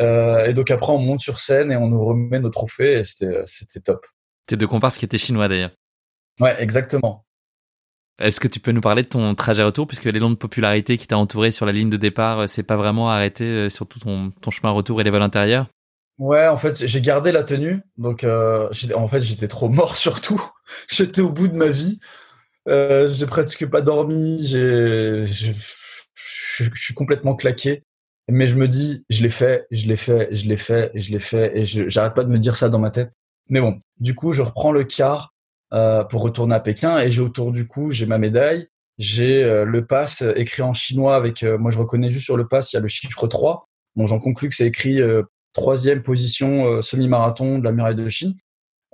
Euh, 0.00 0.46
et 0.46 0.54
donc 0.54 0.70
après, 0.70 0.92
on 0.92 0.98
monte 0.98 1.20
sur 1.20 1.40
scène 1.40 1.70
et 1.70 1.76
on 1.76 1.88
nous 1.88 2.02
remet 2.02 2.40
nos 2.40 2.48
trophées. 2.48 3.00
Et 3.00 3.04
c'était, 3.04 3.42
c'était 3.44 3.80
top. 3.80 4.06
Tes 4.46 4.56
deux 4.56 4.68
comparses 4.68 4.96
qui 4.96 5.04
étaient 5.04 5.18
chinois 5.18 5.48
d'ailleurs. 5.48 5.72
Ouais, 6.38 6.56
exactement. 6.62 7.26
Est-ce 8.20 8.38
que 8.38 8.48
tu 8.48 8.60
peux 8.60 8.72
nous 8.72 8.82
parler 8.82 9.02
de 9.02 9.08
ton 9.08 9.34
trajet 9.34 9.62
retour, 9.62 9.86
puisque 9.86 10.04
l'élan 10.04 10.30
de 10.30 10.34
popularité 10.34 10.98
qui 10.98 11.06
t'a 11.06 11.16
entouré 11.16 11.50
sur 11.50 11.64
la 11.64 11.72
ligne 11.72 11.88
de 11.88 11.96
départ, 11.96 12.48
c'est 12.48 12.62
euh, 12.62 12.64
pas 12.64 12.76
vraiment 12.76 13.10
arrêté 13.10 13.44
euh, 13.44 13.70
sur 13.70 13.86
tout 13.86 13.98
ton, 13.98 14.32
chemin 14.50 14.70
retour 14.70 15.00
et 15.00 15.04
les 15.04 15.10
vols 15.10 15.22
intérieurs? 15.22 15.66
Ouais, 16.18 16.46
en 16.46 16.56
fait, 16.56 16.86
j'ai 16.86 17.00
gardé 17.00 17.32
la 17.32 17.42
tenue. 17.42 17.80
Donc, 17.96 18.24
euh, 18.24 18.68
en 18.94 19.08
fait, 19.08 19.22
j'étais 19.22 19.48
trop 19.48 19.70
mort 19.70 19.96
surtout. 19.96 20.42
j'étais 20.90 21.22
au 21.22 21.30
bout 21.30 21.48
de 21.48 21.56
ma 21.56 21.68
vie. 21.68 21.98
Euh, 22.68 23.08
j'ai 23.08 23.26
presque 23.26 23.66
pas 23.66 23.80
dormi. 23.80 24.46
Je 24.46 25.24
suis 26.74 26.94
complètement 26.94 27.34
claqué. 27.34 27.84
Mais 28.28 28.46
je 28.46 28.54
me 28.54 28.68
dis, 28.68 29.04
je 29.08 29.22
l'ai 29.22 29.28
fait, 29.28 29.66
je 29.70 29.86
l'ai 29.86 29.96
fait, 29.96 30.28
je 30.30 30.46
l'ai 30.46 30.56
fait, 30.56 30.92
je 30.94 31.10
l'ai 31.10 31.18
fait, 31.18 31.58
et 31.58 31.64
j'arrête 31.64 32.14
pas 32.14 32.22
de 32.22 32.28
me 32.28 32.38
dire 32.38 32.54
ça 32.54 32.68
dans 32.68 32.78
ma 32.78 32.90
tête. 32.90 33.10
Mais 33.48 33.60
bon, 33.60 33.80
du 33.98 34.14
coup, 34.14 34.30
je 34.32 34.42
reprends 34.42 34.70
le 34.70 34.84
car 34.84 35.34
euh, 35.72 36.04
pour 36.04 36.22
retourner 36.22 36.54
à 36.54 36.60
Pékin. 36.60 36.98
Et 36.98 37.10
j'ai 37.10 37.22
autour 37.22 37.52
du 37.52 37.66
cou, 37.66 37.90
j'ai 37.90 38.06
ma 38.06 38.18
médaille, 38.18 38.68
j'ai 38.98 39.42
euh, 39.42 39.64
le 39.64 39.86
pass 39.86 40.22
écrit 40.36 40.62
en 40.62 40.72
chinois 40.72 41.16
avec, 41.16 41.42
euh, 41.42 41.58
moi 41.58 41.70
je 41.70 41.78
reconnais 41.78 42.08
juste 42.08 42.24
sur 42.24 42.36
le 42.36 42.48
pass, 42.48 42.72
il 42.72 42.76
y 42.76 42.78
a 42.78 42.82
le 42.82 42.88
chiffre 42.88 43.26
3. 43.26 43.68
Bon, 43.96 44.06
j'en 44.06 44.18
conclus 44.18 44.48
que 44.48 44.54
c'est 44.54 44.66
écrit 44.66 45.00
troisième 45.52 46.02
position 46.02 46.80
semi-marathon 46.80 47.58
de 47.58 47.64
la 47.64 47.72
muraille 47.72 47.96
de 47.96 48.08
Chine. 48.08 48.34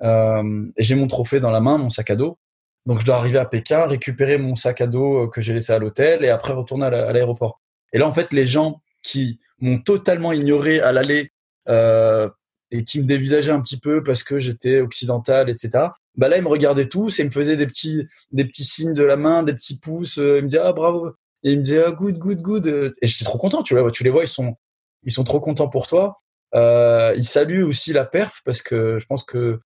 et 0.02 0.82
j'ai 0.82 0.94
mon 0.94 1.06
trophée 1.06 1.38
dans 1.38 1.50
la 1.50 1.60
main, 1.60 1.76
mon 1.76 1.90
sac 1.90 2.10
à 2.10 2.16
dos. 2.16 2.38
Donc 2.86 3.00
je 3.00 3.04
dois 3.04 3.16
arriver 3.16 3.38
à 3.38 3.44
Pékin, 3.44 3.84
récupérer 3.84 4.38
mon 4.38 4.54
sac 4.54 4.80
à 4.80 4.86
dos 4.86 5.28
que 5.28 5.42
j'ai 5.42 5.52
laissé 5.52 5.74
à 5.74 5.78
l'hôtel 5.78 6.24
et 6.24 6.30
après 6.30 6.54
retourner 6.54 6.86
à 6.86 7.12
l'aéroport. 7.12 7.60
Et 7.92 7.98
là, 7.98 8.06
en 8.08 8.12
fait, 8.12 8.32
les 8.32 8.46
gens 8.46 8.80
qui 9.02 9.38
m'ont 9.60 9.78
totalement 9.78 10.32
ignoré 10.32 10.80
à 10.80 10.92
l'aller 10.92 11.30
euh, 11.68 12.28
et 12.70 12.84
qui 12.84 13.00
me 13.00 13.06
dévisageaient 13.06 13.52
un 13.52 13.60
petit 13.60 13.78
peu 13.78 14.02
parce 14.02 14.22
que 14.22 14.38
j'étais 14.38 14.80
occidental, 14.80 15.48
etc. 15.48 15.88
Bah 16.16 16.28
là, 16.28 16.38
ils 16.38 16.42
me 16.42 16.48
regardaient 16.48 16.88
tous 16.88 17.20
et 17.20 17.24
me 17.24 17.30
faisaient 17.30 17.56
des 17.56 17.66
petits, 17.66 18.06
des 18.32 18.44
petits 18.44 18.64
signes 18.64 18.94
de 18.94 19.04
la 19.04 19.16
main, 19.16 19.42
des 19.42 19.54
petits 19.54 19.78
pouces. 19.78 20.16
ils 20.16 20.42
me 20.42 20.48
disaient 20.48 20.62
ah 20.62 20.72
bravo 20.72 21.10
et 21.42 21.52
ils 21.52 21.58
me 21.58 21.62
disaient 21.62 21.84
ah 21.84 21.90
good, 21.92 22.18
good, 22.18 22.40
good. 22.40 22.94
Et 23.02 23.06
j'étais 23.06 23.24
trop 23.24 23.38
content. 23.38 23.62
Tu 23.62 23.78
vois, 23.78 23.90
tu 23.90 24.04
les 24.04 24.10
vois, 24.10 24.24
ils 24.24 24.28
sont, 24.28 24.56
ils 25.04 25.12
sont 25.12 25.24
trop 25.24 25.40
contents 25.40 25.68
pour 25.68 25.86
toi. 25.86 26.16
Euh, 26.54 27.12
ils 27.16 27.24
saluent 27.24 27.64
aussi 27.64 27.92
la 27.92 28.04
perf 28.04 28.40
parce 28.44 28.62
que 28.62 28.98
je 28.98 29.06
pense 29.06 29.24
que 29.24 29.60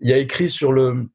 il 0.00 0.08
y 0.08 0.12
a 0.12 0.18
écrit 0.18 0.50
sur 0.50 0.72
le 0.72 1.08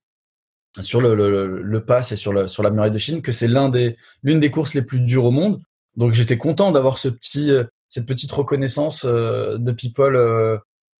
sur 0.80 1.02
le, 1.02 1.16
le, 1.16 1.62
le 1.62 1.86
pass 1.86 2.12
et 2.12 2.16
sur, 2.16 2.32
le, 2.32 2.48
sur 2.48 2.64
la 2.64 2.70
muraille 2.70 2.92
de 2.92 2.98
Chine 2.98 3.22
que 3.22 3.32
c'est 3.34 3.48
l'un 3.48 3.70
des 3.70 3.98
l'une 4.24 4.40
des 4.40 4.52
courses 4.52 4.74
les 4.74 4.82
plus 4.82 5.02
dures 5.02 5.26
au 5.26 5.32
monde. 5.32 5.62
Donc 5.98 6.14
j'étais 6.14 6.38
content 6.38 6.72
d'avoir 6.72 6.98
ce 6.98 7.10
petit 7.10 7.52
euh, 7.52 7.66
cette 7.90 8.06
petite 8.06 8.32
reconnaissance 8.32 9.04
euh, 9.06 9.58
de 9.58 9.72
people 9.72 10.16
euh, 10.16 10.58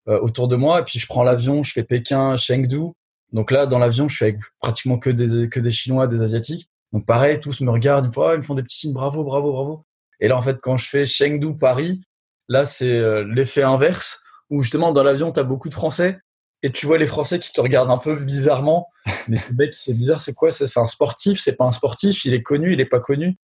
autour 0.08 0.48
de 0.48 0.56
moi. 0.56 0.82
Et 0.82 0.84
puis 0.84 1.00
je 1.00 1.08
prends 1.08 1.24
l'avion, 1.24 1.64
je 1.64 1.72
fais 1.72 1.84
Pékin, 1.84 2.36
Chengdu. 2.36 2.92
Donc 3.32 3.52
là 3.52 3.66
dans 3.66 3.80
l'avion, 3.80 4.08
je 4.08 4.16
suis 4.16 4.26
avec 4.26 4.40
pratiquement 4.60 4.98
que 4.98 5.10
des 5.10 5.50
que 5.50 5.60
des 5.60 5.72
Chinois, 5.72 6.08
des 6.08 6.22
Asiatiques. 6.22 6.70
Donc 6.92 7.06
pareil, 7.06 7.40
tous 7.40 7.62
me 7.62 7.72
regardent, 7.72 8.06
ils 8.06 8.10
me 8.10 8.14
font, 8.14 8.24
ah, 8.24 8.34
ils 8.34 8.38
me 8.38 8.44
font 8.44 8.56
des 8.56 8.64
petits 8.64 8.80
signes, 8.80 8.94
bravo, 8.94 9.24
bravo, 9.24 9.52
bravo. 9.54 9.86
Et 10.20 10.28
là 10.28 10.38
en 10.38 10.42
fait 10.42 10.60
quand 10.62 10.78
je 10.78 10.88
fais 10.88 11.06
Chengdu 11.06 11.58
Paris, 11.58 12.02
là 12.48 12.66
c'est 12.66 13.24
l'effet 13.24 13.64
inverse 13.64 14.20
où 14.50 14.62
justement 14.64 14.92
dans 14.92 15.04
l'avion 15.04 15.32
tu 15.32 15.40
as 15.40 15.44
beaucoup 15.44 15.70
de 15.70 15.74
Français 15.74 16.20
et 16.64 16.72
tu 16.72 16.86
vois 16.86 16.98
les 16.98 17.08
Français 17.08 17.40
qui 17.40 17.52
te 17.52 17.60
regardent 17.60 17.92
un 17.92 17.98
peu 17.98 18.16
bizarrement. 18.16 18.90
Mais 19.28 19.36
ce 19.36 19.52
mec, 19.54 19.74
c'est 19.74 19.94
bizarre, 19.94 20.22
c'est 20.22 20.34
quoi? 20.34 20.52
C'est 20.52 20.78
un 20.78 20.86
sportif, 20.86 21.40
c'est 21.40 21.56
pas 21.56 21.66
un 21.66 21.72
sportif, 21.72 22.26
il 22.26 22.34
est 22.34 22.44
connu, 22.44 22.74
il 22.74 22.80
est 22.80 22.86
pas 22.86 23.00
connu. 23.00 23.38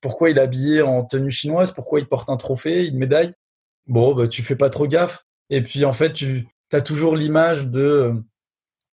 Pourquoi 0.00 0.30
il 0.30 0.38
est 0.38 0.40
habillé 0.40 0.82
en 0.82 1.04
tenue 1.04 1.30
chinoise? 1.30 1.72
Pourquoi 1.72 2.00
il 2.00 2.06
porte 2.06 2.28
un 2.28 2.36
trophée, 2.36 2.86
une 2.86 2.98
médaille? 2.98 3.32
Bon, 3.86 4.14
bah, 4.14 4.28
tu 4.28 4.42
fais 4.42 4.54
pas 4.54 4.70
trop 4.70 4.86
gaffe. 4.86 5.24
Et 5.50 5.62
puis 5.62 5.84
en 5.84 5.92
fait, 5.92 6.12
tu 6.12 6.46
as 6.72 6.80
toujours 6.82 7.16
l'image 7.16 7.66
de 7.66 8.22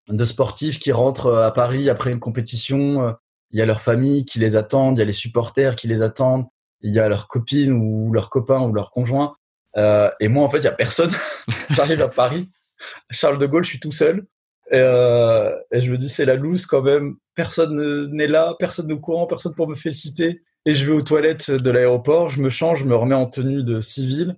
de 0.08 0.24
sportifs 0.24 0.78
qui 0.78 0.92
rentrent 0.92 1.34
à 1.34 1.52
Paris 1.52 1.88
après 1.90 2.10
une 2.10 2.20
compétition. 2.20 3.14
Il 3.50 3.58
y 3.58 3.62
a 3.62 3.66
leur 3.66 3.80
famille 3.80 4.24
qui 4.24 4.38
les 4.38 4.56
attendent, 4.56 4.98
il 4.98 5.00
y 5.00 5.02
a 5.02 5.06
les 5.06 5.12
supporters 5.12 5.76
qui 5.76 5.88
les 5.88 6.02
attendent, 6.02 6.46
il 6.80 6.92
y 6.92 6.98
a 6.98 7.08
leurs 7.08 7.28
copines 7.28 7.72
ou 7.72 8.12
leurs 8.12 8.30
copains 8.30 8.60
ou 8.60 8.72
leurs 8.72 8.90
conjoints. 8.90 9.34
Euh, 9.76 10.10
et 10.20 10.28
moi, 10.28 10.44
en 10.44 10.48
fait, 10.48 10.58
il 10.58 10.64
y 10.64 10.68
a 10.68 10.72
personne. 10.72 11.10
J'arrive 11.70 12.02
à 12.02 12.08
Paris 12.08 12.48
Charles 13.10 13.38
de 13.38 13.46
Gaulle, 13.46 13.64
je 13.64 13.70
suis 13.70 13.80
tout 13.80 13.92
seul. 13.92 14.26
Et, 14.70 14.76
euh, 14.76 15.54
et 15.72 15.80
je 15.80 15.90
me 15.90 15.96
dis, 15.96 16.08
c'est 16.08 16.24
la 16.24 16.36
loose 16.36 16.66
quand 16.66 16.82
même. 16.82 17.16
Personne 17.34 18.10
n'est 18.12 18.26
là, 18.26 18.54
personne 18.58 18.86
ne 18.86 18.94
courant, 18.94 19.26
personne 19.26 19.54
pour 19.54 19.68
me 19.68 19.74
féliciter. 19.74 20.42
Et 20.66 20.74
je 20.74 20.86
vais 20.86 20.92
aux 20.92 21.02
toilettes 21.02 21.50
de 21.50 21.70
l'aéroport, 21.70 22.28
je 22.28 22.40
me 22.40 22.48
change, 22.48 22.80
je 22.80 22.86
me 22.86 22.96
remets 22.96 23.14
en 23.14 23.26
tenue 23.26 23.62
de 23.62 23.80
civil. 23.80 24.36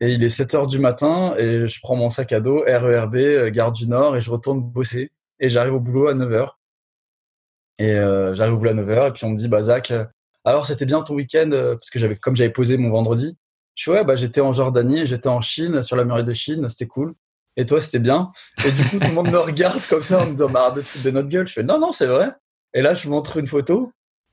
Et 0.00 0.12
il 0.12 0.22
est 0.22 0.28
7 0.28 0.54
heures 0.54 0.66
du 0.66 0.78
matin 0.78 1.34
et 1.38 1.66
je 1.66 1.80
prends 1.80 1.96
mon 1.96 2.10
sac 2.10 2.32
à 2.32 2.40
dos, 2.40 2.62
RERB, 2.66 3.16
euh, 3.16 3.50
Gare 3.50 3.72
du 3.72 3.88
Nord, 3.88 4.16
et 4.16 4.20
je 4.20 4.30
retourne 4.30 4.60
bosser. 4.60 5.10
Et 5.40 5.48
j'arrive 5.48 5.74
au 5.74 5.80
boulot 5.80 6.08
à 6.08 6.14
9 6.14 6.32
heures. 6.32 6.58
Et 7.78 7.94
euh, 7.94 8.34
j'arrive 8.34 8.54
au 8.54 8.58
boulot 8.58 8.70
à 8.70 8.74
9 8.74 8.90
heures 8.90 9.06
et 9.06 9.12
puis 9.12 9.24
on 9.24 9.30
me 9.30 9.36
dit, 9.36 9.48
bah 9.48 9.62
Zach, 9.62 9.90
euh, 9.90 10.04
alors 10.44 10.66
c'était 10.66 10.86
bien 10.86 11.02
ton 11.02 11.14
week-end 11.14 11.50
parce 11.50 11.90
que 11.90 11.98
j'avais 11.98 12.16
comme 12.16 12.36
j'avais 12.36 12.50
posé 12.50 12.76
mon 12.76 12.90
vendredi. 12.90 13.36
Je 13.74 13.82
suis 13.82 13.90
ouais, 13.90 14.04
bah 14.04 14.16
j'étais 14.16 14.40
en 14.40 14.52
Jordanie, 14.52 15.06
j'étais 15.06 15.28
en 15.28 15.40
Chine, 15.40 15.82
sur 15.82 15.96
la 15.96 16.04
muraille 16.04 16.24
de 16.24 16.32
Chine, 16.32 16.68
c'était 16.68 16.86
cool 16.86 17.14
et 17.58 17.66
toi 17.66 17.80
c'était 17.80 17.98
bien. 17.98 18.30
Et 18.64 18.70
du 18.70 18.84
coup 18.84 18.98
tout 18.98 19.08
le 19.08 19.14
monde 19.14 19.30
me 19.30 19.38
regarde 19.38 19.80
comme 19.90 20.02
ça 20.02 20.22
en 20.22 20.26
me 20.26 20.30
disant 20.30 20.48
bah 20.48 20.70
de 20.70 20.80
foutre 20.80 21.04
de 21.04 21.10
notre 21.10 21.28
gueule. 21.28 21.46
Je 21.48 21.52
fais 21.52 21.62
non 21.64 21.78
non 21.78 21.92
c'est 21.92 22.06
vrai. 22.06 22.30
Et 22.72 22.80
là 22.80 22.94
je 22.94 23.08
montre 23.08 23.36
une 23.36 23.48
photo. 23.48 23.92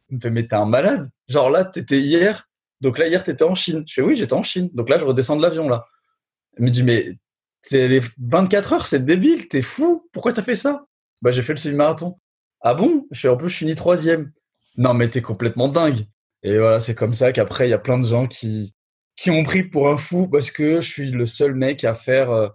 Il 0.10 0.18
me 0.18 0.22
fait 0.22 0.30
mais 0.30 0.48
t'es 0.48 0.56
un 0.56 0.66
malade. 0.66 1.10
Genre 1.28 1.50
là 1.50 1.66
t'étais 1.66 2.00
hier. 2.00 2.48
Donc 2.82 2.98
là 2.98 3.08
hier 3.08 3.24
t'étais 3.24 3.44
en 3.44 3.56
Chine. 3.56 3.84
Je 3.88 3.94
fais 3.94 4.02
oui 4.02 4.16
j'étais 4.16 4.34
en 4.34 4.44
Chine. 4.44 4.70
Donc 4.74 4.90
là 4.90 4.98
je 4.98 5.06
redescends 5.06 5.36
de 5.36 5.42
l'avion 5.42 5.68
là. 5.68 5.86
Il 6.58 6.66
me 6.66 6.70
dit 6.70 6.84
mais 6.84 7.18
c'est 7.62 7.88
les 7.88 8.02
24 8.20 8.74
heures 8.74 8.86
c'est 8.86 9.04
débile 9.04 9.48
t'es 9.48 9.62
fou. 9.62 10.08
Pourquoi 10.12 10.34
t'as 10.34 10.42
fait 10.42 10.56
ça? 10.56 10.86
Bah 11.22 11.32
j'ai 11.32 11.42
fait 11.42 11.54
le 11.54 11.60
semi-marathon. 11.60 12.18
Ah 12.62 12.74
bon? 12.74 13.08
Je 13.12 13.22
fais 13.22 13.30
en 13.30 13.38
plus 13.38 13.50
je 13.50 13.58
finis 13.58 13.76
troisième. 13.76 14.32
Non 14.78 14.94
mais 14.94 15.10
t'es 15.10 15.22
complètement 15.22 15.68
dingue. 15.68 16.06
Et 16.44 16.58
voilà 16.58 16.80
c'est 16.80 16.96
comme 16.96 17.14
ça 17.14 17.32
qu'après 17.32 17.68
il 17.68 17.72
y 17.72 17.74
a 17.74 17.80
plein 17.80 17.98
de 17.98 18.08
gens 18.08 18.28
qui 18.28 18.74
qui 19.16 19.32
m'ont 19.32 19.44
pris 19.44 19.64
pour 19.64 19.90
un 19.90 19.98
fou 19.98 20.28
parce 20.28 20.52
que 20.52 20.82
je 20.82 20.88
suis 20.88 21.12
le 21.12 21.26
seul 21.26 21.56
mec 21.56 21.84
à 21.84 21.94
faire 21.94 22.32
euh, 22.32 22.50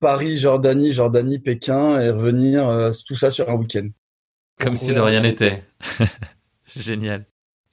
Paris, 0.00 0.38
Jordanie, 0.38 0.92
Jordanie, 0.92 1.38
Pékin 1.38 2.00
et 2.00 2.10
revenir 2.10 2.68
euh, 2.68 2.90
tout 3.06 3.14
ça 3.14 3.30
sur 3.30 3.48
un 3.48 3.54
week-end. 3.54 3.88
Comme 4.58 4.76
si 4.76 4.92
de 4.92 5.00
rien 5.00 5.20
n'était. 5.20 5.62
Génial. 6.76 7.24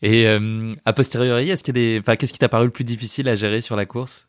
Et 0.02 0.28
euh, 0.28 0.74
a 0.86 0.94
posteriori, 0.94 1.50
est-ce 1.50 1.64
qu'il 1.64 1.76
y 1.76 1.80
a 1.80 1.82
des, 1.82 2.00
enfin, 2.00 2.16
qu'est-ce 2.16 2.34
qui 2.34 2.40
t'a 2.40 2.50
paru 2.50 2.66
le 2.66 2.72
plus 2.72 2.84
difficile 2.84 3.28
à 3.30 3.36
gérer 3.36 3.62
sur 3.62 3.76
la 3.76 3.86
course? 3.86 4.28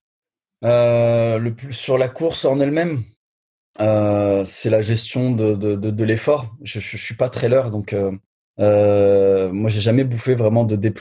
Euh, 0.65 1.39
Le 1.39 1.55
plus 1.55 1.73
sur 1.73 1.97
la 1.97 2.09
course 2.09 2.45
en 2.45 2.61
elle-même, 2.61 3.05
c'est 3.79 4.71
la 4.71 4.83
gestion 4.83 5.31
de, 5.31 5.55
de, 5.55 5.75
de, 5.77 6.05
l'effort. 6.05 6.55
Je, 6.63 6.81
je, 6.81 6.97
suis 6.97 7.15
pas 7.15 7.29
trailer, 7.29 7.71
donc 7.71 7.95
moi 8.59 9.69
j'ai 9.69 9.81
jamais 9.81 10.05
bouffé 10.05 10.35
vraiment 10.35 10.65
de 10.65 10.77
D+. 10.77 10.93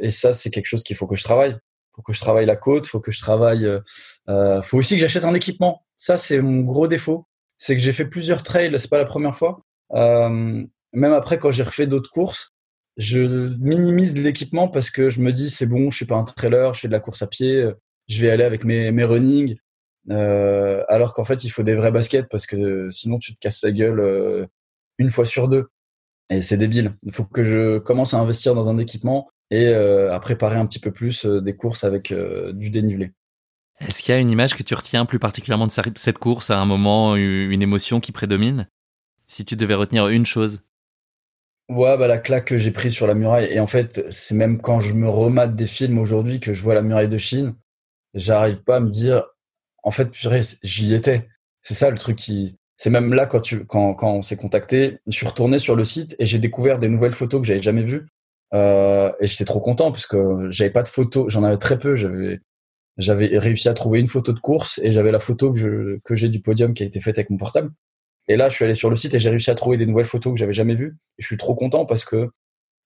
et 0.00 0.10
ça, 0.10 0.32
c'est 0.32 0.50
quelque 0.50 0.66
chose 0.66 0.82
qu'il 0.82 0.96
faut 0.96 1.06
que 1.06 1.16
je 1.16 1.24
travaille 1.24 1.56
faut 2.00 2.02
que 2.02 2.12
je 2.12 2.20
travaille 2.20 2.46
la 2.46 2.56
côte, 2.56 2.86
faut 2.86 3.00
que 3.00 3.12
je 3.12 3.20
travaille. 3.20 3.66
Euh, 3.66 3.80
euh, 4.28 4.62
faut 4.62 4.78
aussi 4.78 4.94
que 4.94 5.00
j'achète 5.00 5.24
un 5.24 5.34
équipement. 5.34 5.84
Ça, 5.96 6.16
c'est 6.16 6.40
mon 6.40 6.60
gros 6.60 6.88
défaut. 6.88 7.26
C'est 7.58 7.76
que 7.76 7.82
j'ai 7.82 7.92
fait 7.92 8.06
plusieurs 8.06 8.42
trails, 8.42 8.74
c'est 8.78 8.90
pas 8.90 8.98
la 8.98 9.04
première 9.04 9.36
fois. 9.36 9.60
Euh, 9.92 10.64
même 10.92 11.12
après, 11.12 11.38
quand 11.38 11.50
j'ai 11.50 11.62
refait 11.62 11.86
d'autres 11.86 12.10
courses, 12.10 12.52
je 12.96 13.20
minimise 13.58 14.16
l'équipement 14.18 14.68
parce 14.68 14.90
que 14.90 15.10
je 15.10 15.20
me 15.20 15.32
dis 15.32 15.50
c'est 15.50 15.66
bon, 15.66 15.90
je 15.90 15.96
suis 15.96 16.06
pas 16.06 16.16
un 16.16 16.24
trailer, 16.24 16.74
je 16.74 16.80
fais 16.80 16.88
de 16.88 16.92
la 16.92 17.00
course 17.00 17.22
à 17.22 17.26
pied, 17.26 17.70
je 18.10 18.20
vais 18.20 18.30
aller 18.30 18.44
avec 18.44 18.64
mes, 18.64 19.04
running. 19.04 19.56
Euh, 20.10 20.82
alors 20.88 21.14
qu'en 21.14 21.24
fait, 21.24 21.44
il 21.44 21.50
faut 21.50 21.62
des 21.62 21.74
vrais 21.74 21.92
baskets 21.92 22.28
parce 22.28 22.46
que 22.46 22.90
sinon 22.90 23.18
tu 23.18 23.34
te 23.34 23.38
casses 23.38 23.62
la 23.62 23.70
gueule 23.70 24.00
euh, 24.00 24.46
une 24.98 25.10
fois 25.10 25.24
sur 25.24 25.48
deux. 25.48 25.68
Et 26.28 26.42
c'est 26.42 26.56
débile. 26.56 26.96
Il 27.04 27.12
faut 27.12 27.24
que 27.24 27.42
je 27.42 27.78
commence 27.78 28.14
à 28.14 28.18
investir 28.18 28.54
dans 28.54 28.68
un 28.68 28.78
équipement 28.78 29.30
et 29.50 29.68
euh, 29.68 30.12
à 30.12 30.20
préparer 30.20 30.56
un 30.56 30.66
petit 30.66 30.78
peu 30.78 30.92
plus 30.92 31.24
des 31.24 31.56
courses 31.56 31.84
avec 31.84 32.14
du 32.52 32.70
dénivelé. 32.70 33.12
Est-ce 33.80 34.02
qu'il 34.02 34.14
y 34.14 34.18
a 34.18 34.20
une 34.20 34.30
image 34.30 34.54
que 34.54 34.62
tu 34.62 34.74
retiens 34.74 35.06
plus 35.06 35.18
particulièrement 35.18 35.66
de 35.66 35.72
cette 35.72 36.18
course 36.18 36.50
à 36.50 36.58
un 36.58 36.66
moment, 36.66 37.16
une 37.16 37.62
émotion 37.62 37.98
qui 37.98 38.12
prédomine? 38.12 38.68
Si 39.26 39.44
tu 39.44 39.56
devais 39.56 39.74
retenir 39.74 40.08
une 40.08 40.26
chose 40.26 40.60
Ouais, 41.70 41.96
bah 41.96 42.08
la 42.08 42.18
claque 42.18 42.46
que 42.46 42.58
j'ai 42.58 42.72
prise 42.72 42.92
sur 42.92 43.06
la 43.06 43.14
muraille. 43.14 43.46
Et 43.52 43.60
en 43.60 43.66
fait, 43.68 44.04
c'est 44.10 44.34
même 44.34 44.60
quand 44.60 44.80
je 44.80 44.92
me 44.92 45.08
remate 45.08 45.54
des 45.54 45.68
films 45.68 45.98
aujourd'hui 45.98 46.40
que 46.40 46.52
je 46.52 46.60
vois 46.62 46.74
la 46.74 46.82
muraille 46.82 47.08
de 47.08 47.16
Chine, 47.16 47.54
j'arrive 48.14 48.64
pas 48.64 48.76
à 48.76 48.80
me 48.80 48.88
dire, 48.88 49.24
en 49.84 49.92
fait, 49.92 50.08
j'y 50.64 50.94
étais. 50.94 51.28
C'est 51.60 51.74
ça 51.74 51.90
le 51.90 51.98
truc 51.98 52.16
qui. 52.16 52.56
C'est 52.76 52.90
même 52.90 53.14
là 53.14 53.26
quand 53.26 53.40
tu, 53.40 53.64
quand, 53.66 53.94
quand 53.94 54.12
on 54.14 54.22
s'est 54.22 54.36
contacté, 54.36 54.98
je 55.06 55.16
suis 55.16 55.26
retourné 55.28 55.60
sur 55.60 55.76
le 55.76 55.84
site 55.84 56.16
et 56.18 56.26
j'ai 56.26 56.38
découvert 56.40 56.78
des 56.80 56.88
nouvelles 56.88 57.12
photos 57.12 57.40
que 57.40 57.46
j'avais 57.46 57.62
jamais 57.62 57.82
vues. 57.84 58.08
Euh, 58.54 59.12
et 59.20 59.26
j'étais 59.28 59.44
trop 59.44 59.60
content 59.60 59.92
parce 59.92 60.06
que 60.06 60.50
j'avais 60.50 60.70
pas 60.70 60.82
de 60.82 60.88
photos, 60.88 61.32
j'en 61.32 61.44
avais 61.44 61.58
très 61.58 61.78
peu. 61.78 61.94
J'avais 61.94 62.40
j'avais 62.98 63.38
réussi 63.38 63.68
à 63.68 63.74
trouver 63.74 64.00
une 64.00 64.08
photo 64.08 64.32
de 64.32 64.40
course 64.40 64.80
et 64.82 64.92
j'avais 64.92 65.12
la 65.12 65.20
photo 65.20 65.52
que 65.52 66.00
que 66.04 66.14
j'ai 66.16 66.28
du 66.28 66.40
podium 66.42 66.74
qui 66.74 66.82
a 66.82 66.86
été 66.86 67.00
faite 67.00 67.18
avec 67.18 67.30
mon 67.30 67.38
portable. 67.38 67.70
Et 68.30 68.36
là, 68.36 68.48
je 68.48 68.54
suis 68.54 68.64
allé 68.64 68.76
sur 68.76 68.90
le 68.90 68.94
site 68.94 69.12
et 69.12 69.18
j'ai 69.18 69.28
réussi 69.28 69.50
à 69.50 69.56
trouver 69.56 69.76
des 69.76 69.86
nouvelles 69.86 70.06
photos 70.06 70.32
que 70.32 70.38
j'avais 70.38 70.52
jamais 70.52 70.76
vues. 70.76 70.96
Et 71.18 71.22
je 71.22 71.26
suis 71.26 71.36
trop 71.36 71.56
content 71.56 71.84
parce 71.84 72.04
que 72.04 72.30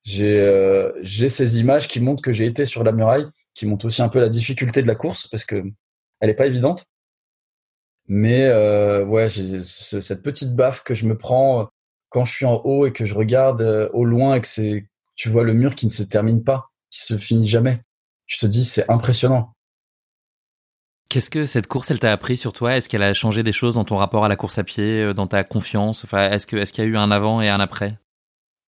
j'ai 0.03 0.41
euh, 0.41 0.91
ces 1.05 1.61
images 1.61 1.87
qui 1.87 2.01
montrent 2.01 2.23
que 2.23 2.33
j'ai 2.33 2.47
été 2.47 2.65
sur 2.65 2.83
la 2.83 2.93
muraille, 2.93 3.27
qui 3.53 3.67
montrent 3.67 3.85
aussi 3.85 4.01
un 4.01 4.09
peu 4.09 4.21
la 4.21 4.31
difficulté 4.31 4.81
de 4.81 4.87
la 4.87 4.95
course 4.95 5.29
parce 5.29 5.45
que 5.45 5.63
elle 6.21 6.31
est 6.31 6.35
pas 6.35 6.47
évidente. 6.47 6.87
Mais 8.07 8.47
euh, 8.47 9.05
ouais, 9.05 9.29
j'ai 9.29 9.63
cette 9.63 10.23
petite 10.23 10.57
baffe 10.57 10.83
que 10.83 10.95
je 10.95 11.05
me 11.05 11.17
prends 11.19 11.69
quand 12.09 12.25
je 12.25 12.33
suis 12.33 12.47
en 12.47 12.63
haut 12.65 12.87
et 12.87 12.93
que 12.95 13.05
je 13.05 13.15
regarde 13.15 13.61
euh, 13.61 13.91
au 13.93 14.07
loin 14.07 14.37
et 14.37 14.41
que 14.41 14.49
c'est 14.49 14.89
tu 15.15 15.29
vois 15.29 15.45
le 15.45 15.53
mur 15.53 15.75
qui 15.75 15.85
ne 15.85 15.91
se 15.91 16.03
termine 16.03 16.43
pas, 16.43 16.71
qui 16.89 17.01
se 17.01 17.19
finit 17.19 17.49
jamais. 17.49 17.83
Tu 18.25 18.39
te 18.39 18.47
dis, 18.47 18.65
c'est 18.65 18.91
impressionnant. 18.91 19.54
Qu'est-ce 21.09 21.31
que 21.31 21.47
cette 21.47 21.67
course, 21.67 21.91
elle 21.91 22.01
t'a 22.01 22.13
appris 22.13 22.37
sur 22.37 22.53
toi? 22.53 22.77
Est-ce 22.77 22.89
qu'elle 22.89 23.03
a 23.03 23.15
changé 23.15 23.43
des 23.43 23.53
choses 23.53 23.75
dans 23.75 23.85
ton 23.85 23.97
rapport 23.97 24.25
à 24.25 24.29
la 24.29 24.37
course 24.37 24.59
à 24.59 24.65
pied, 24.65 25.03
euh, 25.03 25.15
dans 25.15 25.27
ta 25.27 25.45
confiance? 25.45 26.05
Enfin, 26.05 26.31
est-ce 26.31 26.47
qu'il 26.47 26.59
y 26.59 26.87
a 26.87 26.91
eu 26.91 26.97
un 26.97 27.11
avant 27.11 27.41
et 27.41 27.49
un 27.49 27.61
après? 27.61 27.99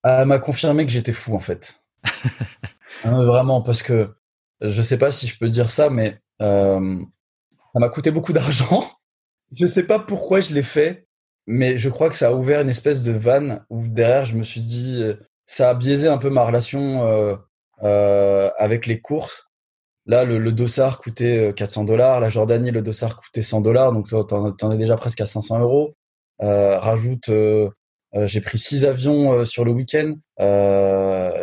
Elle 0.03 0.27
m'a 0.27 0.39
confirmé 0.39 0.85
que 0.85 0.91
j'étais 0.91 1.11
fou 1.11 1.35
en 1.35 1.39
fait. 1.39 1.81
Hein, 3.03 3.23
vraiment, 3.25 3.61
parce 3.61 3.83
que 3.83 4.15
je 4.59 4.81
sais 4.81 4.97
pas 4.97 5.11
si 5.11 5.27
je 5.27 5.37
peux 5.37 5.49
dire 5.49 5.69
ça, 5.69 5.91
mais 5.91 6.19
euh, 6.41 6.99
ça 7.73 7.79
m'a 7.79 7.89
coûté 7.89 8.09
beaucoup 8.09 8.33
d'argent. 8.33 8.89
je 9.55 9.67
sais 9.67 9.85
pas 9.85 9.99
pourquoi 9.99 10.39
je 10.39 10.51
l'ai 10.51 10.63
fait, 10.63 11.07
mais 11.45 11.77
je 11.77 11.89
crois 11.89 12.09
que 12.09 12.15
ça 12.15 12.29
a 12.29 12.33
ouvert 12.33 12.61
une 12.61 12.69
espèce 12.69 13.03
de 13.03 13.11
vanne 13.11 13.63
où 13.69 13.87
derrière 13.87 14.25
je 14.25 14.35
me 14.35 14.43
suis 14.43 14.61
dit 14.61 15.01
euh, 15.01 15.15
ça 15.45 15.69
a 15.69 15.73
biaisé 15.73 16.07
un 16.07 16.17
peu 16.17 16.29
ma 16.29 16.43
relation 16.43 17.07
euh, 17.07 17.35
euh, 17.83 18.49
avec 18.57 18.85
les 18.85 18.99
courses. 18.99 19.46
Là, 20.07 20.23
le, 20.23 20.39
le 20.39 20.53
dossard 20.53 20.99
coûtait 20.99 21.53
400 21.55 21.83
euh, 21.83 21.85
dollars. 21.85 22.19
La 22.21 22.29
Jordanie, 22.29 22.71
le 22.71 22.81
dossard 22.81 23.17
coûtait 23.17 23.41
100 23.41 23.61
dollars. 23.61 23.91
Donc, 23.91 24.07
t'en, 24.09 24.55
en 24.61 24.71
es 24.71 24.77
déjà 24.77 24.95
presque 24.95 25.21
à 25.21 25.25
500 25.25 25.59
euros. 25.59 25.95
Euh, 26.41 26.79
rajoute 26.79 27.29
j'ai 28.23 28.41
pris 28.41 28.57
six 28.57 28.83
avions 28.85 29.45
sur 29.45 29.63
le 29.63 29.71
week-end. 29.71 30.15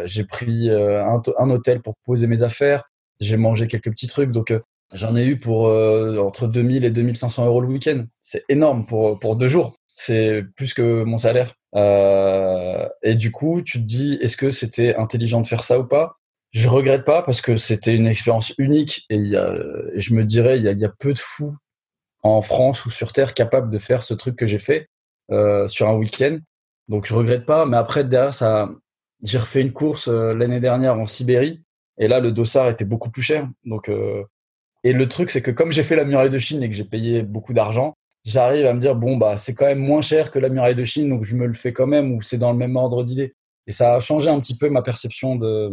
j'ai 0.06 0.24
pris 0.24 0.70
un, 0.70 1.22
un, 1.38 1.50
hôtel 1.50 1.82
pour 1.82 1.94
poser 2.04 2.26
mes 2.26 2.42
affaires. 2.42 2.90
J'ai 3.20 3.36
mangé 3.36 3.68
quelques 3.68 3.90
petits 3.90 4.08
trucs. 4.08 4.32
Donc, 4.32 4.52
j'en 4.92 5.14
ai 5.14 5.24
eu 5.24 5.38
pour 5.38 5.66
entre 5.66 6.48
2000 6.48 6.84
et 6.84 6.90
2500 6.90 7.46
euros 7.46 7.60
le 7.60 7.68
week-end. 7.68 8.06
C'est 8.22 8.44
énorme 8.48 8.86
pour, 8.86 9.20
pour 9.20 9.36
deux 9.36 9.46
jours. 9.46 9.76
C'est 9.94 10.42
plus 10.56 10.74
que 10.74 11.04
mon 11.04 11.18
salaire. 11.18 11.54
et 11.76 13.14
du 13.14 13.30
coup, 13.30 13.62
tu 13.62 13.78
te 13.78 13.84
dis, 13.84 14.18
est-ce 14.20 14.36
que 14.36 14.50
c'était 14.50 14.96
intelligent 14.96 15.42
de 15.42 15.46
faire 15.46 15.62
ça 15.62 15.78
ou 15.78 15.84
pas? 15.84 16.16
Je 16.54 16.68
regrette 16.68 17.04
pas 17.04 17.22
parce 17.22 17.40
que 17.40 17.56
c'était 17.56 17.94
une 17.94 18.06
expérience 18.06 18.54
unique 18.58 19.04
et, 19.10 19.16
y 19.16 19.36
a, 19.36 19.54
je 19.96 20.14
me 20.14 20.24
dirais 20.24 20.56
il 20.58 20.64
y 20.64 20.68
a, 20.68 20.72
y 20.72 20.84
a, 20.84 20.88
peu 20.88 21.12
de 21.12 21.18
fous 21.18 21.54
en 22.22 22.42
France 22.42 22.86
ou 22.86 22.90
sur 22.90 23.12
Terre 23.12 23.34
capables 23.34 23.70
de 23.70 23.78
faire 23.78 24.04
ce 24.04 24.14
truc 24.14 24.36
que 24.36 24.46
j'ai 24.46 24.60
fait 24.60 24.88
euh, 25.32 25.66
sur 25.66 25.88
un 25.88 25.94
week-end. 25.94 26.38
Donc 26.86 27.06
je 27.06 27.14
regrette 27.14 27.44
pas, 27.44 27.66
mais 27.66 27.76
après 27.76 28.04
derrière 28.04 28.32
ça, 28.32 28.70
j'ai 29.22 29.38
refait 29.38 29.62
une 29.62 29.72
course 29.72 30.06
euh, 30.06 30.32
l'année 30.32 30.60
dernière 30.60 30.96
en 30.96 31.06
Sibérie 31.06 31.64
et 31.98 32.06
là 32.06 32.20
le 32.20 32.30
dossard 32.30 32.68
était 32.68 32.84
beaucoup 32.84 33.10
plus 33.10 33.22
cher. 33.22 33.48
Donc 33.64 33.88
euh, 33.88 34.22
et 34.84 34.92
le 34.92 35.08
truc 35.08 35.30
c'est 35.30 35.42
que 35.42 35.50
comme 35.50 35.72
j'ai 35.72 35.82
fait 35.82 35.96
la 35.96 36.04
muraille 36.04 36.30
de 36.30 36.38
Chine 36.38 36.62
et 36.62 36.70
que 36.70 36.76
j'ai 36.76 36.84
payé 36.84 37.24
beaucoup 37.24 37.52
d'argent, 37.52 37.94
j'arrive 38.24 38.66
à 38.66 38.74
me 38.74 38.78
dire 38.78 38.94
bon 38.94 39.16
bah 39.16 39.38
c'est 39.38 39.54
quand 39.54 39.66
même 39.66 39.80
moins 39.80 40.02
cher 40.02 40.30
que 40.30 40.38
la 40.38 40.50
muraille 40.50 40.76
de 40.76 40.84
Chine 40.84 41.08
donc 41.08 41.24
je 41.24 41.34
me 41.34 41.46
le 41.46 41.52
fais 41.52 41.72
quand 41.72 41.88
même 41.88 42.12
ou 42.12 42.22
c'est 42.22 42.38
dans 42.38 42.52
le 42.52 42.58
même 42.58 42.76
ordre 42.76 43.02
d'idée. 43.02 43.34
Et 43.66 43.72
ça 43.72 43.96
a 43.96 44.00
changé 44.00 44.30
un 44.30 44.38
petit 44.38 44.56
peu 44.56 44.68
ma 44.68 44.82
perception 44.82 45.34
de 45.34 45.72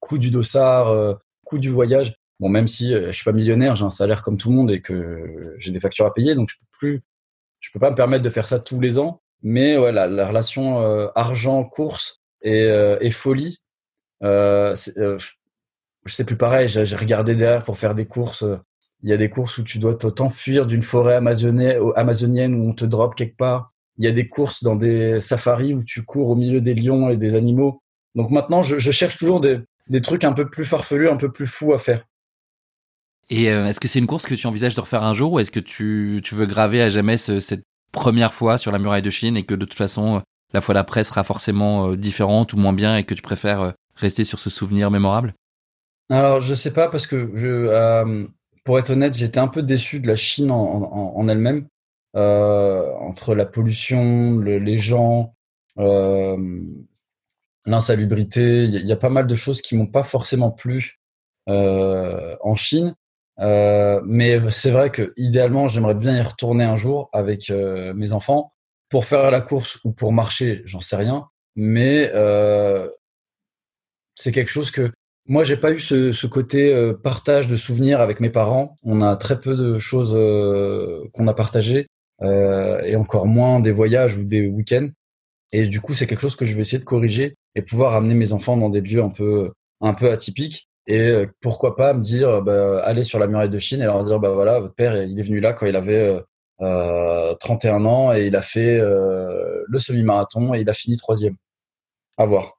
coût 0.00 0.18
du 0.18 0.30
dossard, 0.30 0.88
euh, 0.88 1.14
coût 1.44 1.58
du 1.58 1.70
voyage. 1.70 2.14
Bon, 2.38 2.50
même 2.50 2.66
si 2.66 2.94
euh, 2.94 3.06
je 3.06 3.12
suis 3.12 3.24
pas 3.24 3.32
millionnaire, 3.32 3.76
j'ai 3.76 3.84
un 3.84 3.90
salaire 3.90 4.22
comme 4.22 4.36
tout 4.36 4.50
le 4.50 4.56
monde 4.56 4.70
et 4.70 4.82
que 4.82 5.54
j'ai 5.58 5.72
des 5.72 5.80
factures 5.80 6.06
à 6.06 6.12
payer, 6.12 6.34
donc 6.34 6.50
je 6.50 6.56
peux 6.58 6.66
plus, 6.70 7.02
je 7.60 7.70
peux 7.72 7.80
pas 7.80 7.90
me 7.90 7.96
permettre 7.96 8.22
de 8.22 8.30
faire 8.30 8.46
ça 8.46 8.58
tous 8.58 8.80
les 8.80 8.98
ans. 8.98 9.22
Mais 9.42 9.78
ouais, 9.78 9.92
la, 9.92 10.26
relation 10.26 10.80
euh, 10.82 11.08
argent 11.14 11.64
course 11.64 12.20
et, 12.42 13.10
folie, 13.10 13.58
euh, 14.22 14.74
je 14.74 16.14
sais 16.14 16.24
plus 16.24 16.36
pareil. 16.36 16.68
J'ai 16.68 16.96
regardé 16.96 17.34
derrière 17.34 17.64
pour 17.64 17.78
faire 17.78 17.94
des 17.94 18.06
courses. 18.06 18.44
Il 19.02 19.10
y 19.10 19.12
a 19.12 19.16
des 19.16 19.30
courses 19.30 19.58
où 19.58 19.62
tu 19.62 19.78
dois 19.78 19.94
t'enfuir 19.94 20.66
d'une 20.66 20.82
forêt 20.82 21.16
amazonienne 21.16 22.54
où 22.54 22.68
on 22.68 22.72
te 22.72 22.84
drop 22.84 23.14
quelque 23.14 23.36
part. 23.36 23.72
Il 23.98 24.04
y 24.04 24.08
a 24.08 24.12
des 24.12 24.28
courses 24.28 24.62
dans 24.62 24.76
des 24.76 25.20
safaris 25.20 25.74
où 25.74 25.84
tu 25.84 26.02
cours 26.02 26.30
au 26.30 26.34
milieu 26.34 26.60
des 26.60 26.74
lions 26.74 27.10
et 27.10 27.16
des 27.16 27.34
animaux. 27.34 27.82
Donc 28.14 28.30
maintenant, 28.30 28.62
je 28.62 28.90
cherche 28.90 29.16
toujours 29.16 29.40
des, 29.40 29.60
des 29.88 30.02
trucs 30.02 30.24
un 30.24 30.32
peu 30.32 30.48
plus 30.48 30.64
farfelus, 30.64 31.08
un 31.08 31.16
peu 31.16 31.30
plus 31.30 31.46
fous 31.46 31.72
à 31.72 31.78
faire. 31.78 32.04
Et 33.28 33.50
euh, 33.50 33.66
est-ce 33.66 33.80
que 33.80 33.88
c'est 33.88 33.98
une 33.98 34.06
course 34.06 34.26
que 34.26 34.34
tu 34.34 34.46
envisages 34.46 34.74
de 34.74 34.80
refaire 34.80 35.02
un 35.02 35.14
jour 35.14 35.32
ou 35.32 35.40
est-ce 35.40 35.50
que 35.50 35.60
tu, 35.60 36.20
tu, 36.22 36.34
veux 36.34 36.46
graver 36.46 36.80
à 36.80 36.90
jamais 36.90 37.16
cette 37.16 37.64
première 37.90 38.32
fois 38.32 38.58
sur 38.58 38.70
la 38.70 38.78
muraille 38.78 39.02
de 39.02 39.10
Chine 39.10 39.36
et 39.36 39.42
que 39.42 39.54
de 39.54 39.64
toute 39.64 39.74
façon 39.74 40.22
la 40.52 40.60
fois 40.60 40.74
d'après 40.74 41.02
sera 41.02 41.24
forcément 41.24 41.88
euh, 41.88 41.96
différente 41.96 42.52
ou 42.52 42.56
moins 42.56 42.72
bien 42.72 42.96
et 42.96 43.04
que 43.04 43.14
tu 43.14 43.22
préfères 43.22 43.60
euh, 43.60 43.70
rester 43.96 44.24
sur 44.24 44.38
ce 44.38 44.48
souvenir 44.48 44.90
mémorable? 44.92 45.34
Alors 46.08 46.40
je 46.40 46.54
sais 46.54 46.72
pas 46.72 46.88
parce 46.88 47.08
que 47.08 47.32
je, 47.34 48.26
pour 48.64 48.78
être 48.78 48.90
honnête 48.90 49.14
j'étais 49.14 49.40
un 49.40 49.48
peu 49.48 49.62
déçu 49.62 49.98
de 49.98 50.06
la 50.06 50.14
Chine 50.14 50.52
en, 50.52 50.56
en, 50.56 51.16
en 51.16 51.28
elle-même 51.28 51.66
entre 52.14 53.34
la 53.34 53.44
pollution, 53.44 54.38
le, 54.38 54.58
les 54.58 54.78
gens, 54.78 55.34
l'insalubrité. 57.66 58.64
Il 58.64 58.86
y, 58.86 58.92
a 58.92 58.96
pas 58.96 59.10
mal 59.10 59.26
de 59.26 59.34
choses 59.34 59.60
qui 59.60 59.76
m'ont 59.76 59.86
pas 59.86 60.04
forcément 60.04 60.50
plu 60.50 60.98
euh, 61.48 62.36
en 62.40 62.54
Chine. 62.54 62.94
Euh, 63.38 64.00
mais 64.04 64.40
c'est 64.50 64.70
vrai 64.70 64.90
que 64.90 65.12
idéalement, 65.16 65.68
j'aimerais 65.68 65.94
bien 65.94 66.16
y 66.16 66.22
retourner 66.22 66.64
un 66.64 66.76
jour 66.76 67.10
avec 67.12 67.50
euh, 67.50 67.92
mes 67.94 68.12
enfants 68.12 68.52
pour 68.88 69.04
faire 69.04 69.30
la 69.30 69.40
course 69.40 69.78
ou 69.84 69.92
pour 69.92 70.12
marcher, 70.12 70.62
j'en 70.64 70.80
sais 70.80 70.96
rien. 70.96 71.28
Mais 71.56 72.10
c'est 74.14 74.32
quelque 74.32 74.50
chose 74.50 74.70
que 74.70 74.92
moi, 75.28 75.42
j'ai 75.42 75.56
pas 75.56 75.72
eu 75.72 75.80
ce, 75.80 76.12
ce 76.12 76.26
côté 76.26 76.92
partage 77.02 77.48
de 77.48 77.56
souvenirs 77.56 78.00
avec 78.00 78.20
mes 78.20 78.30
parents. 78.30 78.76
On 78.84 79.00
a 79.00 79.16
très 79.16 79.40
peu 79.40 79.56
de 79.56 79.78
choses 79.78 80.12
qu'on 81.12 81.28
a 81.28 81.34
partagées 81.34 81.88
et 82.22 82.96
encore 82.96 83.26
moins 83.26 83.58
des 83.60 83.72
voyages 83.72 84.16
ou 84.16 84.24
des 84.24 84.46
week-ends. 84.46 84.88
Et 85.52 85.66
du 85.66 85.80
coup, 85.80 85.94
c'est 85.94 86.06
quelque 86.06 86.20
chose 86.20 86.36
que 86.36 86.44
je 86.44 86.54
vais 86.54 86.62
essayer 86.62 86.78
de 86.78 86.84
corriger 86.84 87.36
et 87.54 87.62
pouvoir 87.62 87.94
amener 87.94 88.14
mes 88.14 88.32
enfants 88.32 88.56
dans 88.56 88.68
des 88.68 88.80
lieux 88.80 89.02
un 89.02 89.10
peu, 89.10 89.52
un 89.80 89.94
peu 89.94 90.10
atypiques. 90.10 90.68
Et 90.86 91.00
euh, 91.00 91.26
pourquoi 91.40 91.74
pas 91.76 91.94
me 91.94 92.02
dire, 92.02 92.42
bah, 92.42 92.80
aller 92.84 93.04
sur 93.04 93.18
la 93.18 93.26
muraille 93.26 93.50
de 93.50 93.58
Chine 93.58 93.80
et 93.80 93.84
leur 93.84 94.04
dire, 94.04 94.20
bah 94.20 94.30
voilà, 94.30 94.60
votre 94.60 94.74
père, 94.74 94.96
il 95.02 95.18
est 95.18 95.22
venu 95.22 95.40
là 95.40 95.52
quand 95.52 95.66
il 95.66 95.76
avait 95.76 96.20
euh, 96.62 97.34
31 97.40 97.84
ans 97.84 98.12
et 98.14 98.26
il 98.26 98.36
a 98.36 98.42
fait 98.42 98.78
euh, 98.78 99.64
le 99.66 99.78
semi-marathon 99.78 100.54
et 100.54 100.60
il 100.60 100.70
a 100.70 100.72
fini 100.72 100.96
troisième. 100.96 101.36
À 102.18 102.26
voir. 102.26 102.55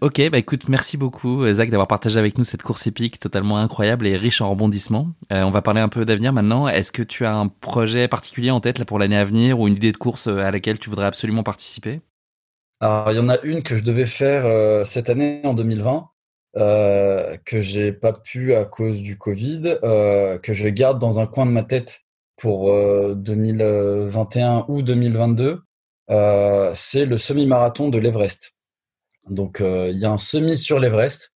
Ok, 0.00 0.22
bah 0.30 0.38
écoute, 0.38 0.68
merci 0.68 0.96
beaucoup 0.96 1.44
Zach 1.52 1.70
d'avoir 1.70 1.88
partagé 1.88 2.20
avec 2.20 2.38
nous 2.38 2.44
cette 2.44 2.62
course 2.62 2.86
épique 2.86 3.18
totalement 3.18 3.58
incroyable 3.58 4.06
et 4.06 4.16
riche 4.16 4.40
en 4.40 4.48
rebondissements. 4.48 5.08
Euh, 5.32 5.42
on 5.42 5.50
va 5.50 5.60
parler 5.60 5.80
un 5.80 5.88
peu 5.88 6.04
d'avenir 6.04 6.32
maintenant. 6.32 6.68
Est-ce 6.68 6.92
que 6.92 7.02
tu 7.02 7.24
as 7.26 7.34
un 7.34 7.48
projet 7.48 8.06
particulier 8.06 8.52
en 8.52 8.60
tête 8.60 8.78
là 8.78 8.84
pour 8.84 9.00
l'année 9.00 9.16
à 9.16 9.24
venir 9.24 9.58
ou 9.58 9.66
une 9.66 9.74
idée 9.74 9.90
de 9.90 9.96
course 9.96 10.28
à 10.28 10.52
laquelle 10.52 10.78
tu 10.78 10.88
voudrais 10.88 11.06
absolument 11.06 11.42
participer? 11.42 12.00
Alors 12.80 13.10
il 13.10 13.16
y 13.16 13.18
en 13.18 13.28
a 13.28 13.40
une 13.42 13.62
que 13.62 13.74
je 13.74 13.82
devais 13.82 14.06
faire 14.06 14.46
euh, 14.46 14.84
cette 14.84 15.10
année 15.10 15.40
en 15.44 15.52
2020 15.52 16.08
euh, 16.56 17.36
que 17.44 17.60
j'ai 17.60 17.92
pas 17.92 18.12
pu 18.12 18.54
à 18.54 18.64
cause 18.64 19.02
du 19.02 19.18
Covid, 19.18 19.78
euh, 19.82 20.38
que 20.38 20.52
je 20.52 20.68
garde 20.68 21.00
dans 21.00 21.18
un 21.18 21.26
coin 21.26 21.44
de 21.44 21.50
ma 21.50 21.64
tête 21.64 22.02
pour 22.36 22.72
2021 23.16 24.66
ou 24.68 24.82
2022. 24.82 25.60
C'est 26.74 27.04
le 27.04 27.16
semi-marathon 27.16 27.88
de 27.88 27.98
l'Everest. 27.98 28.54
Donc 29.30 29.60
euh, 29.60 29.90
il 29.92 29.98
y 29.98 30.04
a 30.04 30.10
un 30.10 30.18
semi 30.18 30.56
sur 30.56 30.78
l'Everest. 30.78 31.32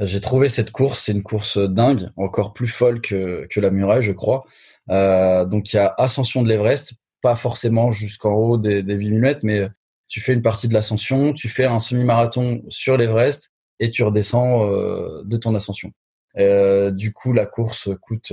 J'ai 0.00 0.20
trouvé 0.20 0.48
cette 0.48 0.72
course, 0.72 1.04
c'est 1.04 1.12
une 1.12 1.22
course 1.22 1.56
dingue, 1.56 2.10
encore 2.16 2.52
plus 2.52 2.66
folle 2.66 3.00
que, 3.00 3.46
que 3.48 3.60
la 3.60 3.70
muraille, 3.70 4.02
je 4.02 4.12
crois. 4.12 4.44
Euh, 4.90 5.44
donc 5.44 5.72
il 5.72 5.76
y 5.76 5.78
a 5.78 5.94
ascension 5.98 6.42
de 6.42 6.48
l'Everest, 6.48 6.94
pas 7.22 7.36
forcément 7.36 7.92
jusqu'en 7.92 8.32
haut 8.32 8.58
des, 8.58 8.82
des 8.82 8.94
8000 8.94 9.20
mètres, 9.20 9.40
mais 9.44 9.68
tu 10.08 10.20
fais 10.20 10.32
une 10.32 10.42
partie 10.42 10.66
de 10.66 10.74
l'ascension, 10.74 11.32
tu 11.32 11.48
fais 11.48 11.64
un 11.64 11.78
semi-marathon 11.78 12.62
sur 12.70 12.96
l'Everest 12.96 13.52
et 13.78 13.90
tu 13.90 14.02
redescends 14.02 14.68
euh, 14.68 15.22
de 15.24 15.36
ton 15.36 15.54
ascension. 15.54 15.92
Du 16.36 17.12
coup, 17.12 17.32
la 17.32 17.46
course 17.46 17.90
coûte 18.02 18.32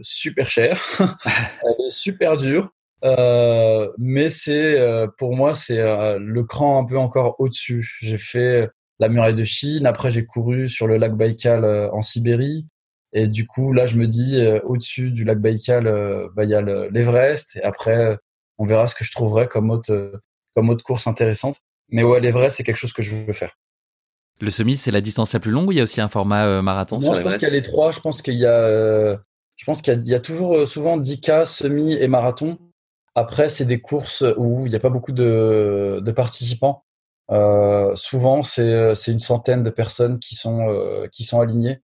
super 0.00 0.48
cher, 0.48 0.80
elle 1.62 1.86
est 1.86 1.90
super 1.90 2.38
dure. 2.38 2.72
Euh, 3.04 3.88
mais 3.98 4.28
c'est 4.28 4.78
euh, 4.78 5.08
pour 5.18 5.34
moi 5.34 5.54
c'est 5.54 5.80
euh, 5.80 6.18
le 6.20 6.44
cran 6.44 6.80
un 6.80 6.84
peu 6.84 6.98
encore 6.98 7.36
au-dessus. 7.40 7.96
J'ai 8.00 8.18
fait 8.18 8.68
la 9.00 9.08
muraille 9.08 9.34
de 9.34 9.44
Chine, 9.44 9.86
après 9.86 10.10
j'ai 10.10 10.24
couru 10.24 10.68
sur 10.68 10.86
le 10.86 10.96
lac 10.96 11.16
Baïkal 11.16 11.64
en 11.64 12.02
Sibérie 12.02 12.66
et 13.12 13.26
du 13.26 13.46
coup 13.46 13.72
là 13.72 13.86
je 13.86 13.96
me 13.96 14.06
dis 14.06 14.40
au-dessus 14.64 15.10
du 15.10 15.24
lac 15.24 15.40
Baïkal 15.40 15.84
bah 16.36 16.44
il 16.44 16.50
y 16.50 16.54
a 16.54 16.62
l'Everest 16.62 17.56
et 17.56 17.62
après 17.62 18.16
on 18.58 18.66
verra 18.66 18.86
ce 18.86 18.94
que 18.94 19.04
je 19.04 19.10
trouverai 19.10 19.48
comme 19.48 19.70
autre 19.70 20.12
comme 20.54 20.70
autre 20.70 20.84
course 20.84 21.06
intéressante. 21.08 21.56
Mais 21.88 22.04
ouais 22.04 22.20
l'Everest 22.20 22.58
c'est 22.58 22.62
quelque 22.62 22.76
chose 22.76 22.92
que 22.92 23.02
je 23.02 23.16
veux 23.16 23.32
faire. 23.32 23.58
Le 24.40 24.50
semi 24.50 24.76
c'est 24.76 24.92
la 24.92 25.00
distance 25.00 25.32
la 25.32 25.40
plus 25.40 25.50
longue 25.50 25.68
ou 25.68 25.72
il 25.72 25.78
y 25.78 25.80
a 25.80 25.84
aussi 25.84 26.00
un 26.00 26.08
format 26.08 26.62
marathon 26.62 27.00
Non, 27.00 27.14
je 27.14 27.22
pense 27.22 27.38
qu'il 27.38 27.48
y 27.48 27.50
a 27.50 27.54
les 27.54 27.62
trois. 27.62 27.90
Je 27.90 27.98
pense 27.98 28.22
qu'il 28.22 28.34
y 28.34 28.46
a 28.46 29.18
je 29.56 29.64
pense 29.64 29.82
qu'il 29.82 30.00
y, 30.06 30.10
y, 30.10 30.14
a 30.14 30.20
toujours 30.20 30.66
souvent 30.66 30.98
10K, 30.98 31.44
semi 31.44 31.94
et 31.94 32.08
marathon. 32.08 32.58
Après, 33.14 33.48
c'est 33.48 33.64
des 33.66 33.80
courses 33.80 34.24
où 34.36 34.66
il 34.66 34.70
n'y 34.70 34.76
a 34.76 34.80
pas 34.80 34.90
beaucoup 34.90 35.12
de, 35.12 36.00
de 36.02 36.12
participants. 36.12 36.84
Euh, 37.30 37.94
souvent, 37.94 38.42
c'est 38.42 38.94
une 39.08 39.18
centaine 39.18 39.62
de 39.62 39.70
personnes 39.70 40.18
qui 40.18 40.34
sont, 40.34 40.68
euh, 40.68 41.06
qui 41.12 41.24
sont 41.24 41.40
alignées 41.40 41.80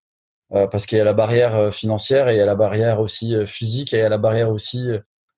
euh, 0.54 0.66
parce 0.66 0.86
qu'il 0.86 0.98
y 0.98 1.00
a 1.00 1.04
la 1.04 1.12
barrière 1.12 1.56
euh, 1.56 1.70
financière 1.70 2.28
et 2.28 2.34
il 2.34 2.38
y 2.38 2.40
a 2.40 2.46
la 2.46 2.54
barrière 2.54 3.00
aussi 3.00 3.34
euh, 3.34 3.46
physique 3.46 3.92
et 3.92 3.98
il 3.98 4.00
y 4.00 4.02
a 4.02 4.08
la 4.08 4.18
barrière 4.18 4.50
aussi 4.50 4.88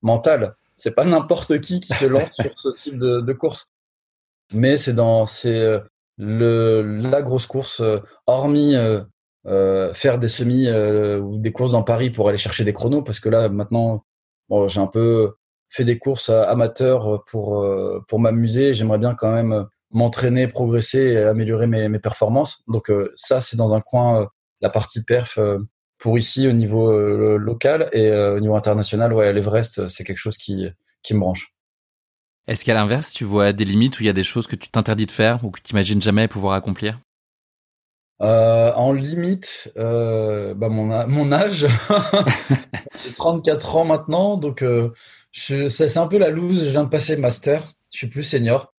mentale. 0.03 0.55
C'est 0.77 0.95
pas 0.95 1.05
n'importe 1.05 1.61
qui 1.61 1.81
qui 1.81 1.93
se 1.93 2.07
lance 2.07 2.33
sur 2.33 2.57
ce 2.57 2.69
type 2.77 2.97
de, 2.97 3.21
de 3.21 3.33
course. 3.33 3.71
Mais 4.53 4.77
c'est 4.77 4.95
dans 4.95 5.27
c'est 5.27 5.81
le 6.17 6.83
la 6.83 7.23
grosse 7.23 7.47
course, 7.47 7.83
hormis 8.27 8.75
faire 9.45 10.19
des 10.19 10.29
semis 10.29 10.71
ou 10.71 11.39
des 11.39 11.53
courses 11.53 11.73
dans 11.73 11.83
Paris 11.83 12.11
pour 12.11 12.29
aller 12.29 12.39
chercher 12.39 12.65
des 12.65 12.73
chronos, 12.73 13.03
parce 13.03 13.21
que 13.21 13.29
là 13.29 13.49
maintenant, 13.49 14.05
bon, 14.49 14.69
j'ai 14.69 14.81
un 14.81 14.87
peu 14.87 15.35
fais 15.71 15.85
des 15.85 15.99
courses 15.99 16.29
amateurs 16.29 17.25
pour, 17.25 17.63
euh, 17.63 18.05
pour 18.09 18.21
m'amuser. 18.21 18.75
J'aimerais 18.75 18.99
bien 18.99 19.15
quand 19.15 19.33
même 19.33 19.67
m'entraîner, 19.91 20.47
progresser 20.47 20.99
et 20.99 21.19
améliorer 21.19 21.67
mes, 21.67 21.89
mes 21.89 21.99
performances. 21.99 22.63
Donc 22.69 22.91
euh, 22.91 23.13
ça, 23.17 23.41
c'est 23.41 23.57
dans 23.57 23.73
un 23.73 23.81
coin, 23.81 24.23
euh, 24.23 24.27
la 24.61 24.69
partie 24.69 25.03
perf 25.03 25.39
pour 25.99 26.19
ici 26.19 26.49
au 26.49 26.53
niveau 26.53 27.39
local 27.39 27.89
et 27.93 28.11
au 28.11 28.41
niveau 28.41 28.55
international, 28.55 29.13
ouais, 29.13 29.33
l'Everest, 29.33 29.87
c'est 29.87 30.05
quelque 30.05 30.19
chose 30.19 30.37
qui, 30.37 30.69
qui 31.03 31.15
me 31.15 31.21
branche. 31.21 31.55
Est-ce 32.47 32.65
qu'à 32.65 32.75
l'inverse, 32.75 33.13
tu 33.13 33.25
vois 33.25 33.53
des 33.53 33.65
limites 33.65 33.99
où 33.99 34.03
il 34.03 34.07
y 34.07 34.11
a 34.11 34.15
des 34.15 34.25
choses 34.25 34.47
que 34.47 34.57
tu 34.57 34.69
t'interdis 34.69 35.07
de 35.07 35.11
faire 35.11 35.45
ou 35.45 35.51
que 35.51 35.61
tu 35.63 35.73
imagines 35.73 36.01
jamais 36.01 36.27
pouvoir 36.29 36.55
accomplir? 36.55 36.99
Euh, 38.23 38.71
En 38.75 38.93
limite, 38.93 39.73
euh, 39.79 40.53
bah 40.55 40.69
mon, 40.69 41.07
mon 41.09 41.33
âge, 41.33 41.67
j'ai 43.05 43.13
34 43.13 43.77
ans 43.77 43.85
maintenant, 43.87 44.37
donc 44.37 44.63
euh, 44.63 44.93
c'est 45.33 45.97
un 45.97 46.07
peu 46.07 46.19
la 46.19 46.31
loose. 46.31 46.65
Je 46.65 46.71
viens 46.71 46.85
de 46.85 46.89
passer 46.89 47.17
master, 47.17 47.73
je 47.93 47.99
suis 47.99 48.07
plus 48.09 48.23
senior. 48.23 48.73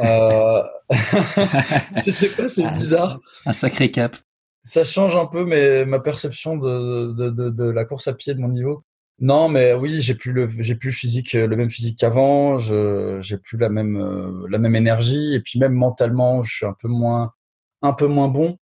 Euh... 0.00 0.62
je 2.06 2.10
sais 2.10 2.28
pas, 2.28 2.48
c'est 2.48 2.64
ah, 2.64 2.72
bizarre. 2.72 3.20
Un 3.44 3.52
sacré 3.52 3.90
cap. 3.90 4.16
Ça 4.64 4.84
change 4.84 5.14
un 5.14 5.26
peu 5.26 5.44
mais 5.44 5.84
ma 5.84 6.00
perception 6.00 6.56
de, 6.56 7.12
de, 7.12 7.30
de, 7.30 7.50
de, 7.50 7.64
la 7.64 7.84
course 7.84 8.08
à 8.08 8.12
pied 8.12 8.34
de 8.34 8.40
mon 8.40 8.48
niveau. 8.48 8.84
Non, 9.18 9.48
mais 9.48 9.72
oui, 9.72 10.00
j'ai 10.02 10.14
plus 10.14 10.32
le 10.32 10.48
j'ai 10.58 10.74
plus 10.74 10.92
physique 10.92 11.32
le 11.32 11.54
même 11.56 11.70
physique 11.70 11.98
qu'avant. 11.98 12.58
Je 12.58 13.18
j'ai 13.20 13.38
plus 13.38 13.56
la 13.56 13.68
même 13.68 13.96
euh, 13.96 14.46
la 14.50 14.58
même 14.58 14.76
énergie 14.76 15.34
et 15.34 15.40
puis 15.40 15.58
même 15.58 15.72
mentalement, 15.72 16.42
je 16.42 16.54
suis 16.54 16.66
un 16.66 16.74
peu 16.78 16.88
moins 16.88 17.32
un 17.82 17.92
peu 17.92 18.06
moins 18.06 18.28
bon. 18.28 18.58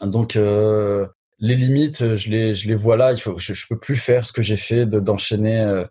Donc 0.00 0.36
euh, 0.36 1.06
les 1.38 1.54
limites, 1.54 2.16
je 2.16 2.30
les 2.30 2.54
je 2.54 2.68
les 2.68 2.74
vois 2.74 2.96
là. 2.96 3.12
Il 3.12 3.20
faut 3.20 3.38
je, 3.38 3.54
je 3.54 3.66
peux 3.68 3.78
plus 3.78 3.96
faire 3.96 4.24
ce 4.26 4.32
que 4.32 4.42
j'ai 4.42 4.56
fait 4.56 4.86
d'enchaîner 4.86 5.60
euh, 5.60 5.84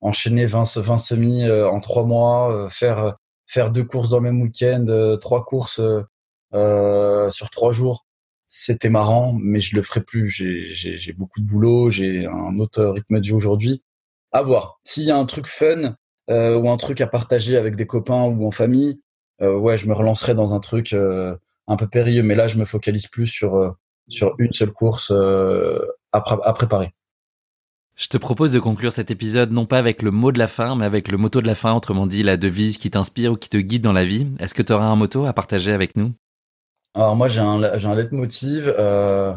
enchaîner 0.00 0.46
20 0.46 0.78
20 0.78 0.98
semis 0.98 1.44
euh, 1.44 1.68
en 1.68 1.80
trois 1.80 2.04
mois, 2.04 2.68
faire 2.70 3.16
faire 3.46 3.70
deux 3.70 3.84
courses 3.84 4.10
dans 4.10 4.18
le 4.18 4.24
même 4.24 4.42
week-end, 4.42 5.16
trois 5.20 5.44
courses 5.44 5.80
sur 6.52 7.50
trois 7.50 7.72
jours 7.72 8.06
c'était 8.48 8.88
marrant, 8.88 9.34
mais 9.34 9.60
je 9.60 9.76
le 9.76 9.82
ferai 9.82 10.00
plus. 10.00 10.28
J'ai 10.30 11.12
beaucoup 11.12 11.40
de 11.40 11.46
boulot, 11.46 11.90
j'ai 11.90 12.26
un 12.26 12.58
autre 12.58 12.82
rythme 12.82 13.20
de 13.20 13.26
vie 13.26 13.32
aujourd'hui. 13.32 13.82
À 14.32 14.42
voir. 14.42 14.80
S'il 14.82 15.04
y 15.04 15.10
a 15.10 15.16
un 15.16 15.26
truc 15.26 15.46
fun 15.46 15.96
euh, 16.30 16.56
ou 16.56 16.68
un 16.70 16.76
truc 16.78 17.00
à 17.00 17.06
partager 17.06 17.56
avec 17.56 17.76
des 17.76 17.86
copains 17.86 18.24
ou 18.24 18.46
en 18.46 18.50
famille, 18.50 19.00
euh, 19.42 19.56
ouais, 19.56 19.76
je 19.76 19.86
me 19.86 19.94
relancerai 19.94 20.34
dans 20.34 20.54
un 20.54 20.60
truc 20.60 20.94
euh, 20.94 21.36
un 21.66 21.76
peu 21.76 21.86
périlleux. 21.86 22.22
Mais 22.22 22.34
là, 22.34 22.48
je 22.48 22.56
me 22.56 22.64
focalise 22.64 23.06
plus 23.06 23.26
sur 23.26 23.76
une 24.38 24.52
seule 24.52 24.72
course 24.72 25.12
à 25.12 26.52
préparer. 26.52 26.94
Je 27.98 28.06
te 28.06 28.16
propose 28.16 28.52
de 28.52 28.60
conclure 28.60 28.92
cet 28.92 29.10
épisode 29.10 29.50
non 29.50 29.66
pas 29.66 29.78
avec 29.78 30.02
le 30.02 30.12
mot 30.12 30.30
de 30.30 30.38
la 30.38 30.46
fin, 30.46 30.76
mais 30.76 30.84
avec 30.84 31.08
le 31.10 31.18
motto 31.18 31.42
de 31.42 31.48
la 31.48 31.56
fin, 31.56 31.74
autrement 31.74 32.06
dit 32.06 32.22
la 32.22 32.36
devise 32.36 32.78
qui 32.78 32.92
t'inspire 32.92 33.32
ou 33.32 33.36
qui 33.36 33.48
te 33.48 33.56
guide 33.56 33.82
dans 33.82 33.92
la 33.92 34.04
vie. 34.04 34.28
Est-ce 34.38 34.54
que 34.54 34.62
tu 34.62 34.72
auras 34.72 34.86
un 34.86 34.94
motto 34.94 35.26
à 35.26 35.32
partager 35.32 35.72
avec 35.72 35.96
nous? 35.96 36.12
Alors 36.94 37.16
moi 37.16 37.26
j'ai 37.26 37.40
un, 37.40 37.60
un 37.60 37.94
leitmotiv, 37.96 38.72
euh, 38.78 39.34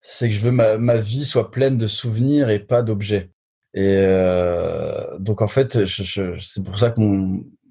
c'est 0.00 0.30
que 0.30 0.34
je 0.34 0.40
veux 0.40 0.52
ma, 0.52 0.78
ma 0.78 0.96
vie 0.96 1.26
soit 1.26 1.50
pleine 1.50 1.76
de 1.76 1.86
souvenirs 1.86 2.48
et 2.48 2.60
pas 2.60 2.80
d'objets. 2.80 3.30
Et 3.74 3.96
euh, 3.98 5.18
donc 5.18 5.42
en 5.42 5.46
fait, 5.46 5.84
c'est 5.84 6.64
pour 6.64 6.78
ça 6.78 6.90
que 6.90 7.02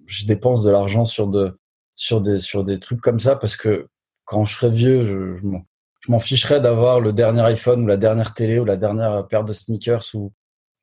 je 0.05 0.25
dépense 0.27 0.63
de 0.63 0.69
l'argent 0.69 1.03
sur 1.03 1.25
de 1.27 1.57
sur 1.95 2.21
des 2.21 2.39
sur 2.39 2.63
des 2.63 2.77
trucs 2.77 3.01
comme 3.01 3.19
ça 3.19 3.35
parce 3.35 3.57
que 3.57 3.87
quand 4.25 4.45
je 4.45 4.53
serai 4.53 4.69
vieux, 4.69 5.01
je, 5.01 5.37
je 5.41 5.57
m'en 6.11 6.19
ficherais 6.19 6.61
d'avoir 6.61 6.99
le 6.99 7.13
dernier 7.13 7.41
iPhone 7.41 7.83
ou 7.83 7.87
la 7.87 7.97
dernière 7.97 8.33
télé 8.33 8.59
ou 8.59 8.65
la 8.65 8.77
dernière 8.77 9.27
paire 9.27 9.43
de 9.43 9.53
sneakers 9.53 10.03
ou 10.13 10.31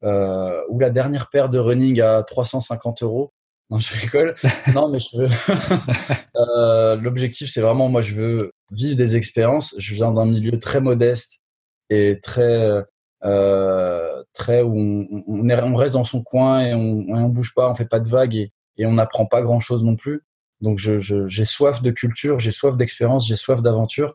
euh, 0.04 0.60
ou 0.68 0.78
la 0.78 0.90
dernière 0.90 1.30
paire 1.30 1.48
de 1.48 1.58
running 1.58 2.00
à 2.00 2.22
350 2.22 3.02
euros. 3.02 3.32
Non, 3.70 3.80
je 3.80 3.94
rigole. 3.94 4.34
non, 4.74 4.88
mais 4.88 4.98
je 5.00 5.16
veux. 5.16 5.28
euh, 6.36 6.96
L'objectif, 6.96 7.50
c'est 7.50 7.62
vraiment, 7.62 7.88
moi, 7.88 8.02
je 8.02 8.14
veux 8.14 8.52
vivre 8.70 8.96
des 8.96 9.16
expériences. 9.16 9.74
Je 9.78 9.94
viens 9.94 10.12
d'un 10.12 10.26
milieu 10.26 10.58
très 10.58 10.80
modeste 10.80 11.38
et 11.88 12.18
très, 12.22 12.82
euh, 13.24 14.22
très 14.34 14.60
où 14.60 14.78
on, 14.78 15.24
on, 15.26 15.48
est, 15.48 15.62
on, 15.62 15.74
reste 15.74 15.94
dans 15.94 16.04
son 16.04 16.22
coin 16.22 16.60
et 16.60 16.74
on, 16.74 17.06
on 17.08 17.28
bouge 17.28 17.54
pas, 17.54 17.70
on 17.70 17.74
fait 17.74 17.88
pas 17.88 18.00
de 18.00 18.08
vagues 18.08 18.34
et, 18.34 18.52
et 18.76 18.84
on 18.84 18.92
n'apprend 18.92 19.24
pas 19.24 19.40
grand 19.40 19.60
chose 19.60 19.84
non 19.84 19.96
plus. 19.96 20.22
Donc, 20.60 20.78
j'ai 20.78 20.98
je, 20.98 21.44
soif 21.44 21.80
de 21.80 21.90
culture, 21.90 22.40
j'ai 22.40 22.50
soif 22.50 22.76
d'expérience, 22.76 23.26
j'ai 23.26 23.36
soif 23.36 23.62
d'aventure. 23.62 24.14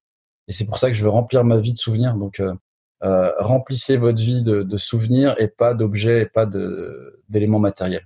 Et 0.49 0.51
c'est 0.51 0.65
pour 0.65 0.79
ça 0.79 0.89
que 0.89 0.95
je 0.95 1.03
veux 1.03 1.09
remplir 1.09 1.45
ma 1.45 1.57
vie 1.57 1.71
de 1.71 1.77
souvenirs. 1.77 2.15
Donc, 2.15 2.41
euh, 2.41 2.53
euh 3.03 3.31
remplissez 3.39 3.95
votre 3.95 4.21
vie 4.21 4.43
de, 4.43 4.63
de 4.63 4.77
souvenirs 4.77 5.35
et 5.37 5.47
pas 5.47 5.73
d'objets 5.73 6.23
et 6.23 6.25
pas 6.25 6.45
d'éléments 7.29 7.59
matériels. 7.59 8.05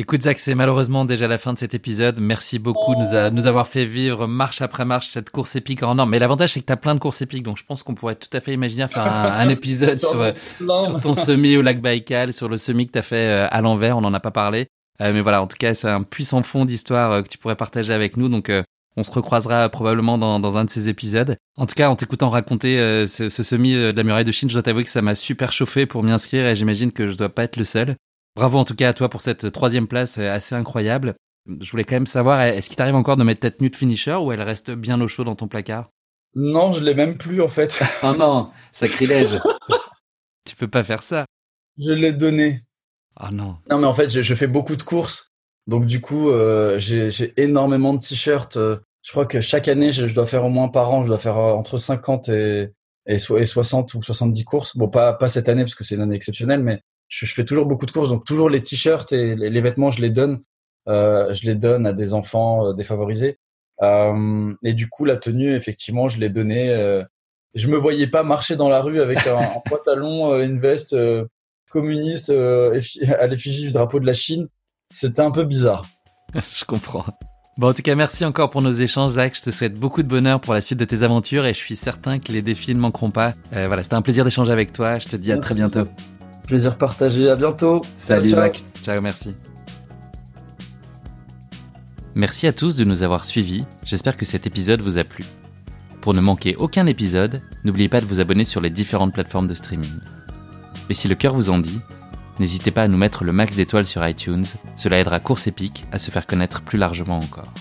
Écoute 0.00 0.22
Zach, 0.22 0.38
c'est 0.38 0.54
malheureusement 0.54 1.04
déjà 1.04 1.26
la 1.26 1.38
fin 1.38 1.52
de 1.52 1.58
cet 1.58 1.74
épisode. 1.74 2.20
Merci 2.20 2.60
beaucoup 2.60 2.94
de 2.94 3.30
nous, 3.30 3.34
nous, 3.34 3.46
avoir 3.48 3.66
fait 3.66 3.84
vivre 3.84 4.28
marche 4.28 4.62
après 4.62 4.84
marche 4.84 5.08
cette 5.08 5.30
course 5.30 5.56
épique 5.56 5.82
en 5.82 5.98
or. 5.98 6.06
Mais 6.06 6.20
l'avantage 6.20 6.52
c'est 6.52 6.60
que 6.60 6.66
tu 6.66 6.72
as 6.72 6.76
plein 6.76 6.94
de 6.94 7.00
courses 7.00 7.20
épiques, 7.20 7.42
donc 7.42 7.58
je 7.58 7.64
pense 7.64 7.82
qu'on 7.82 7.96
pourrait 7.96 8.14
tout 8.14 8.28
à 8.32 8.40
fait 8.40 8.52
imaginer 8.52 8.86
faire 8.86 9.12
un, 9.12 9.48
épisode 9.48 9.98
sur, 9.98 10.32
sur, 10.80 11.00
ton 11.00 11.14
semi 11.14 11.56
au 11.56 11.62
lac 11.62 11.80
Baïkal, 11.80 12.32
sur 12.32 12.48
le 12.48 12.58
semi 12.58 12.86
que 12.86 12.92
tu 12.92 12.98
as 13.00 13.02
fait 13.02 13.28
euh, 13.28 13.48
à 13.50 13.60
l'envers, 13.60 13.98
on 13.98 14.00
n'en 14.00 14.14
a 14.14 14.20
pas 14.20 14.30
parlé. 14.30 14.68
Euh, 15.00 15.12
mais 15.12 15.20
voilà, 15.20 15.42
en 15.42 15.48
tout 15.48 15.56
cas 15.58 15.74
c'est 15.74 15.88
un 15.88 16.04
puissant 16.04 16.44
fond 16.44 16.64
d'histoire 16.64 17.10
euh, 17.10 17.22
que 17.22 17.28
tu 17.28 17.36
pourrais 17.36 17.56
partager 17.56 17.92
avec 17.92 18.16
nous. 18.16 18.28
Donc 18.28 18.52
on 18.98 19.02
se 19.02 19.12
recroisera 19.12 19.68
probablement 19.68 20.18
dans, 20.18 20.40
dans, 20.40 20.56
un 20.56 20.64
de 20.64 20.70
ces 20.70 20.88
épisodes. 20.88 21.36
En 21.56 21.66
tout 21.66 21.74
cas, 21.74 21.88
en 21.88 21.96
t'écoutant 21.96 22.30
raconter 22.30 22.76
ce, 23.06 23.28
ce, 23.28 23.42
semi 23.42 23.72
de 23.72 23.94
la 23.96 24.02
muraille 24.02 24.24
de 24.24 24.32
Chine, 24.32 24.50
je 24.50 24.54
dois 24.54 24.62
t'avouer 24.62 24.84
que 24.84 24.90
ça 24.90 25.02
m'a 25.02 25.14
super 25.14 25.52
chauffé 25.52 25.86
pour 25.86 26.02
m'y 26.02 26.10
inscrire 26.10 26.46
et 26.46 26.56
j'imagine 26.56 26.92
que 26.92 27.08
je 27.08 27.16
dois 27.16 27.28
pas 27.28 27.44
être 27.44 27.56
le 27.56 27.64
seul. 27.64 27.96
Bravo 28.38 28.56
en 28.58 28.64
tout 28.64 28.76
cas 28.76 28.90
à 28.90 28.94
toi 28.94 29.08
pour 29.08 29.20
cette 29.20 29.50
troisième 29.50 29.88
place 29.88 30.16
euh, 30.18 30.30
assez 30.30 30.54
incroyable. 30.54 31.16
Je 31.60 31.68
voulais 31.72 31.82
quand 31.82 31.96
même 31.96 32.06
savoir, 32.06 32.40
est-ce 32.40 32.68
qu'il 32.68 32.76
t'arrive 32.76 32.94
encore 32.94 33.16
de 33.16 33.24
mettre 33.24 33.40
ta 33.40 33.50
tenue 33.50 33.68
de 33.68 33.74
finisher 33.74 34.14
ou 34.14 34.30
elle 34.30 34.42
reste 34.42 34.70
bien 34.70 35.00
au 35.00 35.08
chaud 35.08 35.24
dans 35.24 35.34
ton 35.34 35.48
placard? 35.48 35.90
Non, 36.36 36.70
je 36.70 36.84
l'ai 36.84 36.94
même 36.94 37.18
plus 37.18 37.42
en 37.42 37.48
fait. 37.48 37.82
oh 38.04 38.14
non, 38.18 38.52
sacrilège. 38.70 39.40
tu 40.48 40.54
peux 40.54 40.68
pas 40.68 40.84
faire 40.84 41.02
ça. 41.02 41.26
Je 41.78 41.90
l'ai 41.90 42.12
donné. 42.12 42.62
Ah 43.16 43.30
non. 43.32 43.56
Non 43.68 43.78
mais 43.78 43.88
en 43.88 43.94
fait, 43.94 44.08
je, 44.08 44.34
fais 44.36 44.46
beaucoup 44.46 44.76
de 44.76 44.84
courses. 44.84 45.32
Donc 45.66 45.86
du 45.86 46.00
coup, 46.00 46.30
euh, 46.30 46.78
j'ai 46.78 47.32
énormément 47.36 47.92
de 47.92 47.98
t-shirts. 47.98 48.56
Euh, 48.56 48.76
je 49.02 49.10
crois 49.12 49.26
que 49.26 49.40
chaque 49.40 49.68
année, 49.68 49.90
je, 49.90 50.12
dois 50.14 50.26
faire 50.26 50.44
au 50.44 50.48
moins 50.48 50.68
par 50.68 50.90
an, 50.90 51.02
je 51.02 51.08
dois 51.08 51.18
faire 51.18 51.36
entre 51.36 51.78
50 51.78 52.28
et, 52.28 52.70
et, 53.06 53.18
60 53.18 53.94
ou 53.94 54.02
70 54.02 54.44
courses. 54.44 54.76
Bon, 54.76 54.88
pas, 54.88 55.12
pas 55.12 55.28
cette 55.28 55.48
année 55.48 55.62
parce 55.62 55.74
que 55.74 55.84
c'est 55.84 55.94
une 55.94 56.02
année 56.02 56.16
exceptionnelle, 56.16 56.62
mais 56.62 56.80
je, 57.08 57.26
fais 57.26 57.44
toujours 57.44 57.66
beaucoup 57.66 57.86
de 57.86 57.90
courses, 57.90 58.10
donc 58.10 58.24
toujours 58.24 58.50
les 58.50 58.60
t-shirts 58.60 59.12
et 59.12 59.34
les, 59.34 59.60
vêtements, 59.60 59.90
je 59.90 60.02
les 60.02 60.10
donne, 60.10 60.42
euh, 60.88 61.32
je 61.32 61.46
les 61.46 61.54
donne 61.54 61.86
à 61.86 61.92
des 61.92 62.12
enfants 62.12 62.66
euh, 62.66 62.72
défavorisés. 62.74 63.38
Euh, 63.82 64.54
et 64.62 64.74
du 64.74 64.88
coup, 64.88 65.04
la 65.04 65.16
tenue, 65.16 65.54
effectivement, 65.54 66.08
je 66.08 66.18
l'ai 66.18 66.30
donnée. 66.30 66.70
Euh, 66.70 67.04
je 67.54 67.68
me 67.68 67.76
voyais 67.76 68.06
pas 68.06 68.22
marcher 68.22 68.56
dans 68.56 68.68
la 68.68 68.80
rue 68.80 69.00
avec 69.00 69.26
un, 69.26 69.38
un 69.38 69.60
pantalon, 69.68 70.32
euh, 70.32 70.44
une 70.44 70.60
veste 70.60 70.96
communiste 71.70 72.30
à 72.30 73.26
l'effigie 73.26 73.62
du 73.62 73.70
drapeau 73.70 74.00
de 74.00 74.06
la 74.06 74.14
Chine. 74.14 74.48
C'était 74.90 75.20
un 75.20 75.30
peu 75.30 75.44
bizarre. 75.44 75.86
je 76.34 76.64
comprends. 76.64 77.04
Bon, 77.58 77.70
en 77.70 77.72
tout 77.72 77.82
cas, 77.82 77.96
merci 77.96 78.24
encore 78.24 78.50
pour 78.50 78.62
nos 78.62 78.72
échanges, 78.72 79.14
Zach. 79.14 79.36
Je 79.36 79.42
te 79.42 79.50
souhaite 79.50 79.74
beaucoup 79.74 80.04
de 80.04 80.08
bonheur 80.08 80.40
pour 80.40 80.54
la 80.54 80.60
suite 80.60 80.78
de 80.78 80.84
tes 80.84 81.02
aventures 81.02 81.44
et 81.44 81.54
je 81.54 81.58
suis 81.58 81.74
certain 81.74 82.20
que 82.20 82.30
les 82.30 82.40
défis 82.40 82.72
ne 82.72 82.78
manqueront 82.78 83.10
pas. 83.10 83.34
voilà, 83.50 83.82
c'était 83.82 83.96
un 83.96 84.02
plaisir 84.02 84.24
d'échanger 84.24 84.52
avec 84.52 84.72
toi. 84.72 85.00
Je 85.00 85.08
te 85.08 85.16
dis 85.16 85.32
à 85.32 85.38
très 85.38 85.56
bientôt. 85.56 85.88
Plaisir 86.46 86.78
partagé. 86.78 87.28
À 87.28 87.34
bientôt. 87.34 87.82
Salut, 87.96 88.28
ciao, 88.28 88.48
Ciao, 88.84 89.00
merci. 89.00 89.34
Merci 92.14 92.46
à 92.46 92.52
tous 92.52 92.76
de 92.76 92.84
nous 92.84 93.02
avoir 93.02 93.24
suivis. 93.24 93.64
J'espère 93.84 94.16
que 94.16 94.24
cet 94.24 94.46
épisode 94.46 94.80
vous 94.80 94.96
a 94.96 95.02
plu. 95.02 95.24
Pour 96.00 96.14
ne 96.14 96.20
manquer 96.20 96.54
aucun 96.54 96.86
épisode, 96.86 97.42
n'oubliez 97.64 97.88
pas 97.88 98.00
de 98.00 98.06
vous 98.06 98.20
abonner 98.20 98.44
sur 98.44 98.60
les 98.60 98.70
différentes 98.70 99.12
plateformes 99.12 99.48
de 99.48 99.54
streaming. 99.54 99.98
Et 100.90 100.94
si 100.94 101.08
le 101.08 101.16
cœur 101.16 101.34
vous 101.34 101.50
en 101.50 101.58
dit, 101.58 101.80
n'hésitez 102.38 102.70
pas 102.70 102.82
à 102.82 102.88
nous 102.88 102.96
mettre 102.96 103.24
le 103.24 103.32
max 103.32 103.56
d'étoiles 103.56 103.86
sur 103.86 104.06
iTunes, 104.06 104.46
cela 104.76 104.98
aidera 104.98 105.20
Course 105.20 105.46
Épique 105.46 105.84
à 105.92 105.98
se 105.98 106.10
faire 106.10 106.26
connaître 106.26 106.62
plus 106.62 106.78
largement 106.78 107.18
encore. 107.18 107.52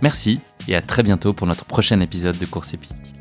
Merci 0.00 0.40
et 0.68 0.76
à 0.76 0.80
très 0.80 1.02
bientôt 1.02 1.32
pour 1.32 1.46
notre 1.46 1.64
prochain 1.64 2.00
épisode 2.00 2.38
de 2.38 2.46
Course 2.46 2.74
Épique. 2.74 3.11